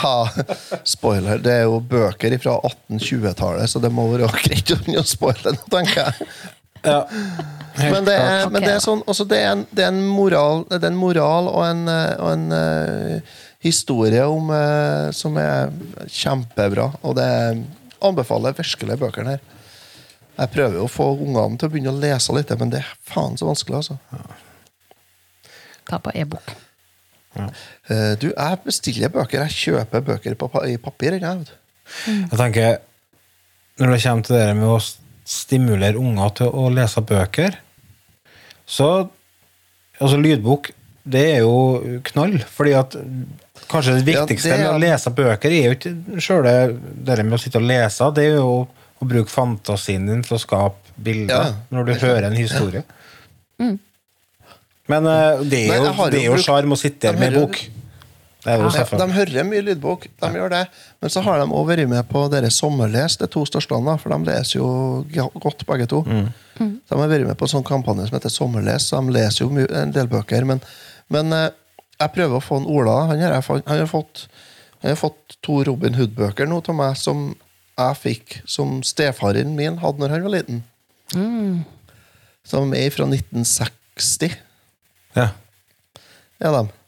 spoiler. 0.85 1.39
Det 1.41 1.53
er 1.55 1.63
jo 1.65 1.79
bøker 1.81 2.35
fra 2.43 2.59
1820-tallet, 2.61 3.71
så 3.73 3.81
det 3.81 3.89
må 3.89 4.05
være 4.11 4.29
greit 4.35 4.69
å 4.69 4.77
begynne 4.77 5.01
å 5.01 5.09
spoile 5.09 5.55
nå, 5.55 5.63
tenker 5.73 6.03
jeg. 6.03 6.29
Ja. 6.85 7.01
Men 7.81 8.05
det 8.05 8.17
er, 8.17 8.49
men 8.51 8.65
det 8.65 8.73
er 8.75 8.83
sånn 8.83 9.03
også 9.09 9.25
det, 9.29 9.39
er 9.41 9.55
en, 9.55 9.63
det, 9.71 9.85
er 9.85 9.93
en 9.93 10.03
moral, 10.05 10.65
det 10.69 10.81
er 10.83 10.91
en 10.91 10.99
moral 11.01 11.49
og 11.49 11.63
en, 11.65 11.85
eh, 11.89 12.15
og 12.21 12.33
en 12.33 12.47
uh, 12.53 13.37
historie 13.65 14.25
om, 14.27 14.51
uh, 14.53 15.09
som 15.17 15.39
er 15.41 15.73
kjempebra. 16.09 16.91
Og 17.07 17.17
det 17.19 17.31
anbefaler 18.05 18.57
virkelig 18.59 18.99
bøkene 19.01 19.37
her. 19.37 19.47
Jeg 20.41 20.53
prøver 20.55 20.79
jo 20.81 20.87
å 20.87 20.91
få 20.91 21.11
ungene 21.19 21.61
til 21.61 21.69
å 21.69 21.73
begynne 21.73 21.93
å 21.93 22.01
lese 22.01 22.35
litt, 22.37 22.53
men 22.61 22.73
det 22.73 22.81
er 22.81 22.93
faen 23.11 23.37
så 23.37 23.49
vanskelig. 23.49 23.83
altså. 23.83 23.99
Ta 25.91 25.99
på 26.01 26.15
e-bok. 26.17 26.55
Eh, 27.37 28.15
Du, 28.21 28.31
jeg 28.31 28.61
bestiller 28.65 29.13
bøker. 29.13 29.45
Jeg 29.45 29.57
kjøper 29.57 30.07
bøker 30.07 30.39
på, 30.41 30.51
i 30.67 30.79
papir. 30.81 31.19
jeg, 31.19 31.21
vet 31.23 31.51
du. 31.51 31.57
Jeg 32.07 32.39
tenker, 32.39 32.79
når 33.79 33.93
det 33.93 34.03
kommer 34.03 34.25
til 34.25 34.37
det 34.37 34.57
med 34.57 34.69
å 34.69 34.79
stimulere 35.31 35.99
unger 36.01 36.33
til 36.41 36.51
å 36.51 36.69
lese 36.75 37.03
bøker, 37.07 37.57
så 38.67 38.91
Altså, 40.01 40.17
lydbok, 40.17 40.71
det 41.05 41.21
er 41.35 41.39
jo 41.43 42.01
knall, 42.09 42.39
fordi 42.49 42.71
at 42.73 42.95
kanskje 43.69 43.99
det 43.99 44.15
Ja, 44.15 44.23
viktigste 44.25 44.49
det 44.49 44.55
er- 44.55 44.63
med 44.65 44.73
å 44.73 44.81
lese 44.81 45.11
bøker 45.13 45.53
er 45.53 45.67
jo 45.67 45.75
ikke 45.77 46.21
sjøle 46.25 46.55
det 47.05 47.17
med 47.27 47.35
å 47.37 47.41
sitte 47.43 47.57
og 47.61 47.67
lese, 47.69 48.09
det 48.17 48.25
er 48.25 48.37
jo 48.39 48.55
å 49.03 49.05
bruke 49.11 49.29
fantasien 49.29 50.07
din 50.09 50.23
til 50.25 50.39
å 50.39 50.41
skape 50.41 50.95
bilder 50.97 51.35
Ja, 51.35 51.53
når 51.71 51.85
du 51.85 51.93
er 51.93 52.01
hører 52.01 52.25
en 52.31 52.39
historie. 52.39 52.83
Men 54.89 55.05
det 55.05 55.69
Nei, 55.69 55.69
er 55.69 55.75
jeg 55.77 55.85
jo, 55.85 55.93
har 55.93 56.11
det 56.11 56.19
er 56.19 56.25
jo 56.25 56.31
jo 56.31 56.37
brukt- 56.39 56.47
sjarm 56.49 56.73
å 56.73 56.79
sitte 56.81 57.01
der 57.13 57.13
med 57.21 57.33
hører- 57.33 57.47
bok. 57.47 57.61
Det 58.41 58.53
er 58.55 58.63
jo 58.63 58.71
Ja, 58.73 58.85
de 58.97 59.13
hører 59.13 59.45
mye 59.45 59.65
lydbok, 59.67 60.07
de 60.23 60.29
gjør 60.33 60.53
det. 60.55 60.63
Men 61.03 61.13
så 61.13 61.21
har 61.27 61.43
de 61.43 61.49
òg 61.53 61.67
vært 61.69 61.89
med 61.91 62.07
på 62.09 62.23
dere 62.33 62.49
sommerles, 62.55 63.19
de 63.21 63.29
to 63.29 63.43
største, 63.49 63.81
for 64.01 64.15
de 64.15 64.19
leser 64.31 64.59
jo 64.59 64.71
godt, 65.43 65.67
begge 65.69 65.87
to. 65.91 66.01
Mm. 66.09 66.31
De 66.57 66.97
har 66.97 67.09
vært 67.11 67.27
med 67.29 67.37
på 67.37 67.45
en 67.45 67.53
sånn 67.55 67.67
kampanje 67.67 68.09
som 68.09 68.17
heter 68.17 68.33
Sommerles. 68.33 68.89
så 68.89 69.01
De 69.01 69.13
leser 69.13 69.45
jo 69.45 69.67
en 69.69 69.93
del 69.93 70.09
bøker, 70.09 70.45
men, 70.49 70.61
men 71.13 71.33
eh, 71.37 71.51
jeg 72.01 72.15
prøver 72.17 72.39
å 72.39 72.45
få 72.45 72.63
en 72.63 72.69
Ola. 72.71 72.97
Han 73.13 73.21
har, 73.21 73.37
han 73.45 73.79
har, 73.83 73.87
fått, 73.91 74.25
han 74.81 74.95
har 74.95 75.01
fått 75.01 75.37
to 75.45 75.61
Robin 75.69 75.97
Hood-bøker 75.99 76.49
nå 76.49 76.63
til 76.65 76.77
meg 76.81 76.97
som 77.01 77.31
jeg 77.81 77.97
fikk 78.01 78.41
som 78.49 78.81
stefaren 78.85 79.55
min 79.57 79.79
hadde 79.81 80.01
når 80.03 80.17
han 80.17 80.25
var 80.27 80.35
liten. 80.39 80.63
Som 82.47 82.73
er 82.77 82.89
fra 82.95 83.07
1960 83.09 84.37
Ja. 85.17 85.31
er 86.41 86.53
de. 86.57 86.80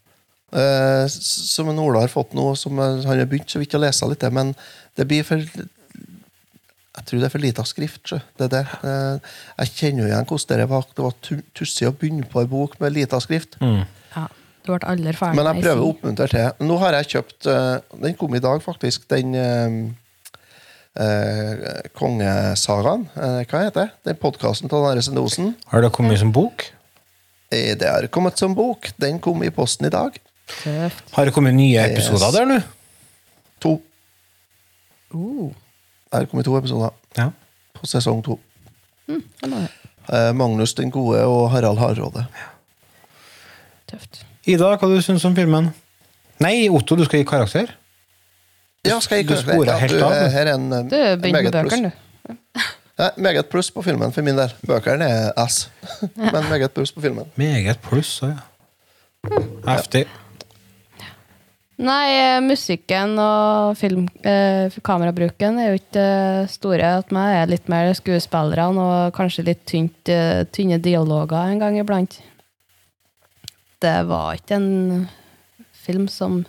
Eh, 0.53 1.05
som 1.09 1.69
en 1.71 1.79
Ola 1.81 2.03
har 2.03 2.11
fått 2.13 2.35
nå, 2.37 2.51
som 2.59 2.77
eh, 2.79 2.99
han 3.07 3.21
har 3.23 3.29
begynt 3.29 3.49
så 3.49 3.57
vidt 3.61 3.73
å 3.73 3.81
lese 3.81 4.05
litt, 4.11 4.25
men 4.33 4.51
det 4.97 5.07
blir 5.09 5.25
for 5.25 5.41
Jeg 6.93 7.05
tror 7.09 7.23
det 7.23 7.25
er 7.25 7.31
for 7.33 7.41
lite 7.41 7.57
av 7.63 7.65
skrift. 7.65 8.11
Det 8.37 8.45
er 8.45 8.51
det. 8.53 8.59
Eh, 8.85 9.31
jeg 9.63 9.71
kjenner 9.79 10.03
jo 10.03 10.09
igjen 10.11 10.27
hvordan 10.29 10.59
det 10.61 10.67
var. 10.69 10.83
Det 10.93 11.01
var 11.07 11.15
tussig 11.57 11.87
å 11.89 11.93
begynne 11.97 12.27
på 12.29 12.43
en 12.43 12.51
bok 12.51 12.75
med 12.83 12.93
lite 12.93 13.17
av 13.17 13.23
skrift. 13.25 13.57
Ja, 14.13 14.27
du 14.61 14.69
ble 14.75 14.85
aldri 14.91 15.13
ferdig. 15.17 15.39
Men 15.39 15.49
jeg 15.49 15.63
prøver 15.65 15.81
å 15.81 15.89
oppmuntre 15.95 16.27
til. 16.29 16.45
Nå 16.69 16.77
har 16.83 16.99
jeg 16.99 17.09
kjøpt 17.15 17.49
Den 18.05 18.13
kom 18.19 18.37
i 18.37 18.43
dag, 18.45 18.61
faktisk. 18.61 19.07
Den 19.09 19.33
eh, 19.33 19.73
Kongesagaen. 21.97 23.07
Eh, 23.17 23.41
hva 23.49 23.63
heter 23.65 23.87
det? 23.87 23.91
Den 24.11 24.21
podkasten 24.21 24.69
til 24.71 24.85
Are 24.85 25.01
Sende 25.01 25.25
Osen. 25.25 25.55
Har 25.71 25.81
det 25.81 25.89
kommet 25.97 26.21
som 26.21 26.29
bok? 26.35 26.67
Eh, 27.49 27.73
Det 27.77 27.89
har 27.89 28.05
kommet 28.07 28.37
som 28.37 28.53
bok. 28.55 28.91
Den 29.01 29.19
kom 29.19 29.41
i 29.43 29.49
posten 29.49 29.87
i 29.87 29.93
dag. 29.93 30.19
Tøft. 30.61 31.03
Har 31.15 31.25
det 31.25 31.33
kommet 31.33 31.53
nye 31.55 31.73
Yes. 31.79 31.91
episoder 31.91 32.31
der 32.37 32.45
nå? 32.45 32.59
To. 33.61 33.81
Uh, 35.13 35.51
Det 36.11 36.19
har 36.19 36.25
kommet 36.29 36.45
to 36.45 36.57
episoder 36.57 36.89
Ja. 37.17 37.29
på 37.73 37.85
sesong 37.89 38.23
to. 38.23 38.39
Mm. 39.07 39.23
Eh, 40.13 40.33
Magnus 40.35 40.73
den 40.73 40.91
gode 40.91 41.23
og 41.25 41.51
Harald 41.51 41.77
Hardråde. 41.79 42.25
Tøft. 43.91 44.25
Ida, 44.45 44.75
hva 44.75 44.87
du 44.89 45.01
syns 45.01 45.25
om 45.25 45.35
filmen? 45.35 45.71
Nei, 46.43 46.67
Otto, 46.69 46.95
du 46.95 47.05
skal 47.05 47.19
gi 47.19 47.25
karakter? 47.29 47.71
Ja, 48.85 48.99
skal 48.99 49.17
jeg 49.21 49.27
Du 49.29 49.33
karakter. 49.35 49.65
Ja, 49.65 49.87
du, 49.87 50.05
av, 50.05 50.11
eh, 50.11 50.23
du. 50.23 50.29
Her 50.29 50.47
er 50.47 50.53
en 50.55 50.73
eh, 50.73 50.83
Du 50.83 50.89
begynner 50.89 51.17
med 51.17 51.31
meget 51.31 51.53
pluss. 51.53 51.73
bøkene, 51.73 51.91
du. 52.27 52.61
Ja, 52.99 53.09
meget 53.27 53.45
pluss 53.49 53.71
på 53.71 53.81
filmen 53.81 54.11
for 54.13 54.21
min 54.21 54.37
del. 54.37 54.53
Bøkene 54.67 55.05
er 55.09 55.31
ass. 55.37 55.69
Men 56.15 56.49
meget 56.49 56.71
pluss 56.73 56.91
på 56.91 57.01
filmen. 57.01 57.25
Meget 57.35 57.79
pluss, 57.81 58.21
ja. 58.21 58.33
Heftig. 59.67 60.05
Nei, 61.81 62.09
eh, 62.19 62.39
musikken 62.45 63.15
og 63.17 63.73
film, 63.79 64.05
eh, 64.23 64.69
kamerabruken 64.85 65.57
er 65.59 65.71
jo 65.71 65.79
ikke 65.79 66.05
store 66.51 66.91
at 66.99 67.09
meg. 67.11 67.33
er 67.41 67.47
litt 67.49 67.67
mer 67.71 67.89
skuespillerne 67.97 68.77
og 68.77 69.13
kanskje 69.17 69.45
litt 69.47 69.65
tynt, 69.65 70.07
eh, 70.09 70.43
tynne 70.53 70.77
dialoger 70.79 71.49
en 71.49 71.59
gang 71.59 71.79
iblant. 71.79 72.19
Det 73.81 74.05
var 74.07 74.35
ikke 74.37 74.55
en 74.55 75.09
film 75.73 76.07
som 76.07 76.45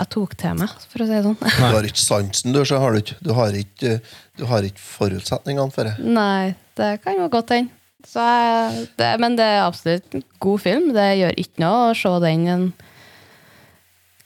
jeg 0.00 0.08
tok 0.10 0.34
til 0.36 0.54
meg, 0.58 0.68
for 0.88 1.04
å 1.04 1.06
si 1.06 1.12
det 1.14 1.24
sånn. 1.24 1.38
Du 1.38 1.64
har 1.76 1.82
ikke 1.86 2.02
sansen, 2.02 2.52
du, 2.52 2.62
så 2.64 2.78
har 2.82 2.92
du 2.92 2.98
ikke. 3.04 3.16
Du 3.22 3.32
har 3.36 3.52
ikke, 3.52 3.94
eh, 4.00 4.20
du 4.36 4.46
har 4.50 4.62
ikke 4.66 4.80
forutsetningene 4.82 5.72
for 5.72 5.84
det. 5.84 5.94
Nei, 6.04 6.54
det 6.76 7.02
kan 7.04 7.16
jo 7.20 7.28
godt 7.32 7.54
hende. 7.54 7.70
Så 8.08 8.18
jeg- 8.18 8.88
det- 8.96 9.20
Men 9.20 9.36
det 9.36 9.44
er 9.44 9.62
absolutt 9.70 10.14
en 10.14 10.22
god 10.40 10.60
film. 10.60 10.92
Det 10.92 11.18
gjør 11.20 11.34
ikke 11.36 11.58
noe 11.60 11.90
å 11.92 11.96
se 11.96 12.20
den 12.26 12.46
en 12.48 12.72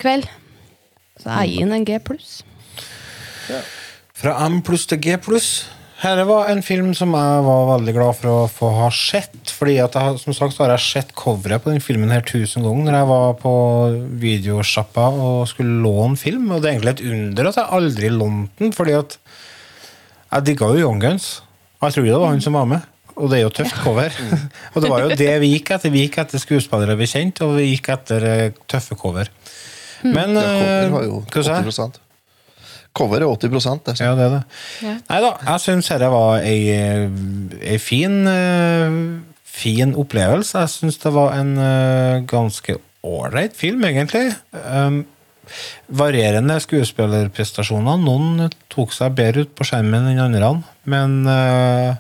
kveld. 0.01 0.29
Så 1.21 1.31
jeg 1.31 1.55
gir 1.55 1.69
den 1.69 1.79
en 1.79 1.87
G 1.87 2.01
pluss. 2.03 2.43
Fra 4.15 4.37
M 4.49 4.61
pluss 4.67 4.87
til 4.91 5.01
G 5.03 5.17
pluss. 5.23 5.51
Dette 6.05 6.25
var 6.29 6.51
en 6.53 6.61
film 6.61 6.91
som 6.93 7.15
jeg 7.17 7.45
var 7.47 7.69
veldig 7.71 7.93
glad 7.97 8.17
for 8.19 8.29
å 8.29 8.49
få 8.51 8.69
ha 8.77 8.89
sett. 8.93 9.53
Fordi 9.55 9.79
at 9.81 9.95
jeg, 9.97 10.19
som 10.21 10.37
sagt 10.37 10.57
så 10.57 10.65
har 10.65 10.75
jeg 10.75 10.85
sett 10.85 11.15
coveret 11.17 11.65
på 11.65 11.73
den 11.73 11.81
filmen 11.85 12.13
her 12.13 12.25
tusen 12.27 12.67
ganger 12.67 12.91
når 12.91 12.99
jeg 12.99 13.09
var 13.13 13.37
på 13.41 13.55
videosjappa 14.21 15.07
og 15.15 15.47
skulle 15.49 15.81
låne 15.85 16.21
film. 16.21 16.51
Og 16.53 16.61
det 16.61 16.71
er 16.71 16.77
egentlig 16.77 16.97
et 16.97 17.05
under 17.15 17.51
at 17.51 17.61
jeg 17.61 17.73
aldri 17.79 18.11
lånte 18.13 18.65
den, 18.65 18.75
fordi 18.77 18.99
at 18.99 19.17
jeg 20.35 20.49
digga 20.51 20.73
jo 20.75 20.83
Young 20.83 21.01
Guns. 21.01 21.39
Og 21.79 21.89
jeg 21.89 21.97
tror 21.97 22.11
det 22.11 22.21
var 22.21 22.35
han 22.35 22.45
som 22.45 22.59
var 22.59 22.69
med. 22.69 22.91
Og 23.15 23.31
det 23.31 23.39
er 23.39 23.45
jo 23.45 23.55
tøft 23.55 23.77
cover. 23.81 24.15
og 24.75 24.83
det 24.83 24.91
var 24.91 25.07
jo 25.07 25.17
det 25.17 25.35
vi 25.41 25.53
gikk 25.55 25.77
etter. 25.77 25.93
Vi 25.95 26.05
gikk 26.05 26.19
etter 26.25 26.43
skuespillere 26.43 26.99
vi 26.99 27.09
kjente, 27.09 27.47
og 27.47 27.57
vi 27.61 27.71
gikk 27.71 27.93
etter 27.95 28.29
eh, 28.29 28.49
tøffe 28.69 28.99
cover. 28.99 29.31
Men 30.05 30.37
Ja, 30.37 30.49
cover 30.49 30.97
har 30.97 31.03
eh, 31.03 31.09
jo 31.09 31.21
hva 31.25 31.45
sa 31.45 31.87
80 31.89 32.01
Cover 32.95 33.25
er 33.25 33.27
80 33.27 33.51
det. 33.85 33.95
Ja, 33.99 34.13
det 34.15 34.25
er 34.25 34.35
det. 34.37 34.43
Ja. 34.85 34.97
Nei 35.09 35.21
da, 35.25 35.31
jeg 35.49 35.63
syns 35.65 35.89
dette 35.91 36.11
var 36.13 36.45
ei, 36.47 36.59
ei 37.73 37.79
fin 37.83 38.21
eh, 38.31 38.99
fin 39.55 39.95
opplevelse. 39.99 40.63
Jeg 40.63 40.73
syns 40.73 41.01
det 41.03 41.13
var 41.15 41.35
en 41.39 41.57
eh, 41.59 42.23
ganske 42.31 42.79
ålreit 43.05 43.57
film, 43.57 43.85
egentlig. 43.87 44.33
Um, 44.53 45.03
varierende 45.93 46.57
skuespillerprestasjoner. 46.65 48.01
Noen 48.01 48.49
tok 48.73 48.95
seg 48.97 49.15
bedre 49.19 49.45
ut 49.45 49.53
på 49.57 49.67
skjermen 49.69 50.09
enn 50.11 50.23
andre, 50.25 50.55
men 50.89 51.19
uh, 51.29 51.93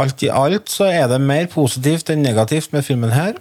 alt 0.00 0.24
i 0.24 0.30
alt 0.32 0.72
så 0.72 0.88
er 0.88 1.06
det 1.12 1.20
mer 1.20 1.50
positivt 1.52 2.10
enn 2.14 2.24
negativt 2.24 2.72
med 2.72 2.86
filmen 2.86 3.12
her. 3.12 3.36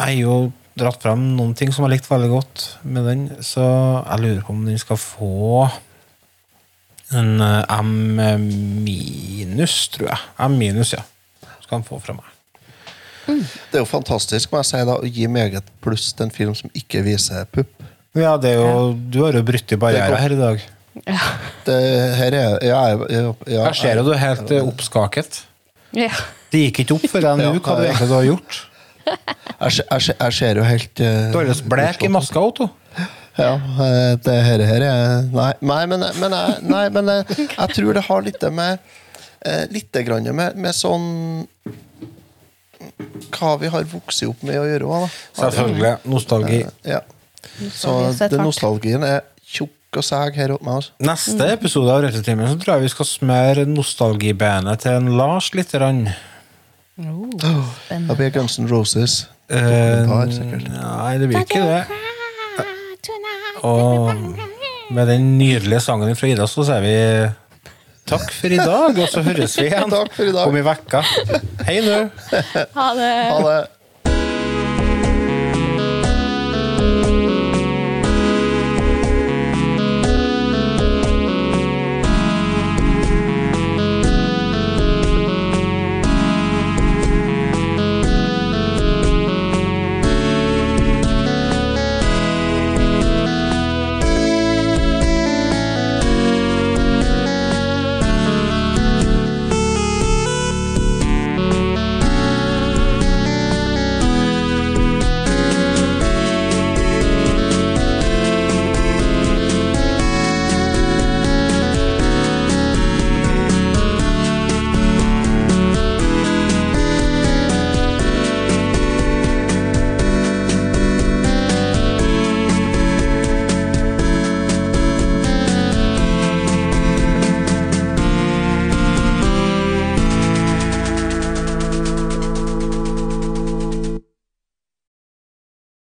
Jeg 0.00 0.16
er 0.16 0.22
jo 0.22 0.38
dratt 0.80 1.02
frem 1.02 1.22
noen 1.36 1.54
ting 1.58 1.72
som 1.74 1.86
jeg 1.86 1.96
likte 1.96 2.10
veldig 2.10 2.32
godt 2.32 2.64
med 2.82 3.06
den, 3.08 3.22
så 3.44 3.64
jeg 4.02 4.24
lurer 4.24 4.42
på 4.46 4.54
om 4.56 4.66
den 4.66 4.80
skal 4.80 5.00
få 5.00 5.68
en 7.16 7.40
eh, 7.42 7.78
M 7.80 7.94
minus, 8.84 9.76
tror 9.94 10.12
jeg. 10.12 10.28
M 10.46 10.58
minus, 10.60 10.94
ja. 10.94 11.04
Skal 11.60 11.80
den 11.80 11.86
få 11.88 12.00
fra 12.02 12.16
meg. 12.18 12.28
Det 13.30 13.78
er 13.78 13.82
jo 13.84 13.88
fantastisk 13.88 14.50
må 14.50 14.62
jeg 14.62 14.70
si 14.70 14.82
da, 14.88 14.96
å 14.96 15.06
gi 15.06 15.28
meget 15.30 15.68
pluss 15.84 16.10
til 16.16 16.26
en 16.26 16.34
film 16.34 16.56
som 16.58 16.72
ikke 16.76 17.02
viser 17.06 17.46
pupp. 17.52 17.72
Ja, 18.18 18.34
det 18.42 18.56
er 18.56 18.62
jo, 18.64 18.94
Du 18.94 19.20
har 19.22 19.36
jo 19.38 19.42
brutt 19.46 19.70
i 19.70 19.78
barriera 19.78 20.18
her 20.18 20.34
i 20.34 20.38
dag. 20.40 20.64
Det 21.66 21.76
her 22.18 22.34
er 22.34 22.56
ja, 22.66 22.80
ja, 22.90 23.20
ja, 23.46 23.60
Jeg 23.68 23.76
ser 23.78 24.00
jo 24.00 24.08
du 24.08 24.10
er 24.16 24.22
helt 24.24 24.50
eh, 24.50 24.66
oppskaket. 24.66 25.44
Ja. 25.94 26.10
Det 26.50 26.64
gikk 26.66 26.82
ikke 26.84 26.96
opp 26.98 27.06
for 27.12 27.22
deg 27.22 27.38
nå 27.44 27.52
hva 27.60 27.76
du 27.78 27.84
egentlig 27.86 28.10
har 28.10 28.26
gjort. 28.26 28.58
Jeg, 29.60 29.84
jeg, 29.84 30.14
jeg 30.14 30.36
ser 30.36 30.60
jo 30.60 30.64
helt 30.64 31.02
uh, 31.04 31.30
Du 31.34 31.40
er 31.40 31.50
litt 31.50 31.64
blek 31.68 32.04
i 32.06 32.08
maska, 32.12 32.40
Otto. 32.40 32.70
Ja, 33.38 33.54
eh, 33.54 34.14
det 34.24 34.36
her, 34.44 34.62
her 34.66 34.84
er 34.84 35.28
Nei, 35.30 35.52
nei 35.62 35.82
men, 35.88 36.04
men, 36.18 36.34
jeg, 36.34 36.56
nei, 36.66 36.82
men 36.92 37.10
jeg, 37.12 37.46
jeg 37.54 37.76
tror 37.76 37.96
det 37.96 38.04
har 38.08 38.24
litt 38.26 38.46
med 38.52 38.80
eh, 39.46 39.64
Litt 39.72 40.00
grann 40.06 40.26
med, 40.34 40.58
med 40.60 40.76
sånn 40.76 41.06
Hva 43.30 43.54
vi 43.60 43.70
har 43.72 43.86
vokst 43.88 44.26
opp 44.26 44.42
med 44.46 44.58
å 44.60 44.66
gjøre 44.66 44.88
òg, 44.88 45.04
da. 45.04 45.10
Selvfølgelig. 45.38 45.92
Nostalgi. 46.10 46.58
Ja. 46.88 47.00
Så 47.72 47.94
det 48.18 48.40
nostalgien 48.40 49.04
er 49.06 49.22
tjukk 49.46 50.00
og 50.00 50.06
seg 50.06 50.36
her 50.38 50.52
oppe 50.54 50.66
med 50.66 50.80
oss. 50.82 50.90
Neste 51.02 51.46
episode 51.54 51.94
av 51.94 52.04
så 52.12 52.22
tror 52.24 52.74
jeg 52.74 52.84
vi 52.84 52.92
skal 52.92 53.08
smøre 53.08 53.64
nostalgibenet 53.68 54.84
til 54.84 54.98
en 54.98 55.12
Lars 55.18 55.50
litt. 55.56 55.72
Rann. 57.06 58.06
Da 58.08 58.14
blir 58.18 58.30
Guns 58.34 58.58
N' 58.60 58.68
Roses. 58.70 59.26
Eh, 59.50 60.06
par, 60.06 60.26
nei, 60.30 61.14
det 61.18 61.28
blir 61.30 61.40
ikke 61.42 61.62
det. 61.66 61.84
Og 63.66 64.12
med 64.94 65.06
den 65.10 65.26
nydelige 65.38 65.80
sangen 65.84 66.16
fra 66.18 66.30
Ida, 66.30 66.46
så 66.50 66.64
sier 66.66 66.80
vi 66.84 66.94
takk 68.10 68.30
for 68.34 68.54
i 68.54 68.58
dag, 68.58 68.96
og 68.98 69.10
så 69.12 69.22
høres 69.26 69.56
vi 69.58 69.66
igjen 69.68 69.90
Takk 69.96 70.14
for 70.16 70.30
i 70.30 70.32
dag. 70.34 70.48
om 70.48 70.56
i 70.58 70.64
vekka. 70.66 71.02
Hei 71.68 71.76
nå! 71.84 71.98
Ha 72.74 72.88
det. 72.98 73.12
Ha 73.30 73.42
det. 73.46 73.60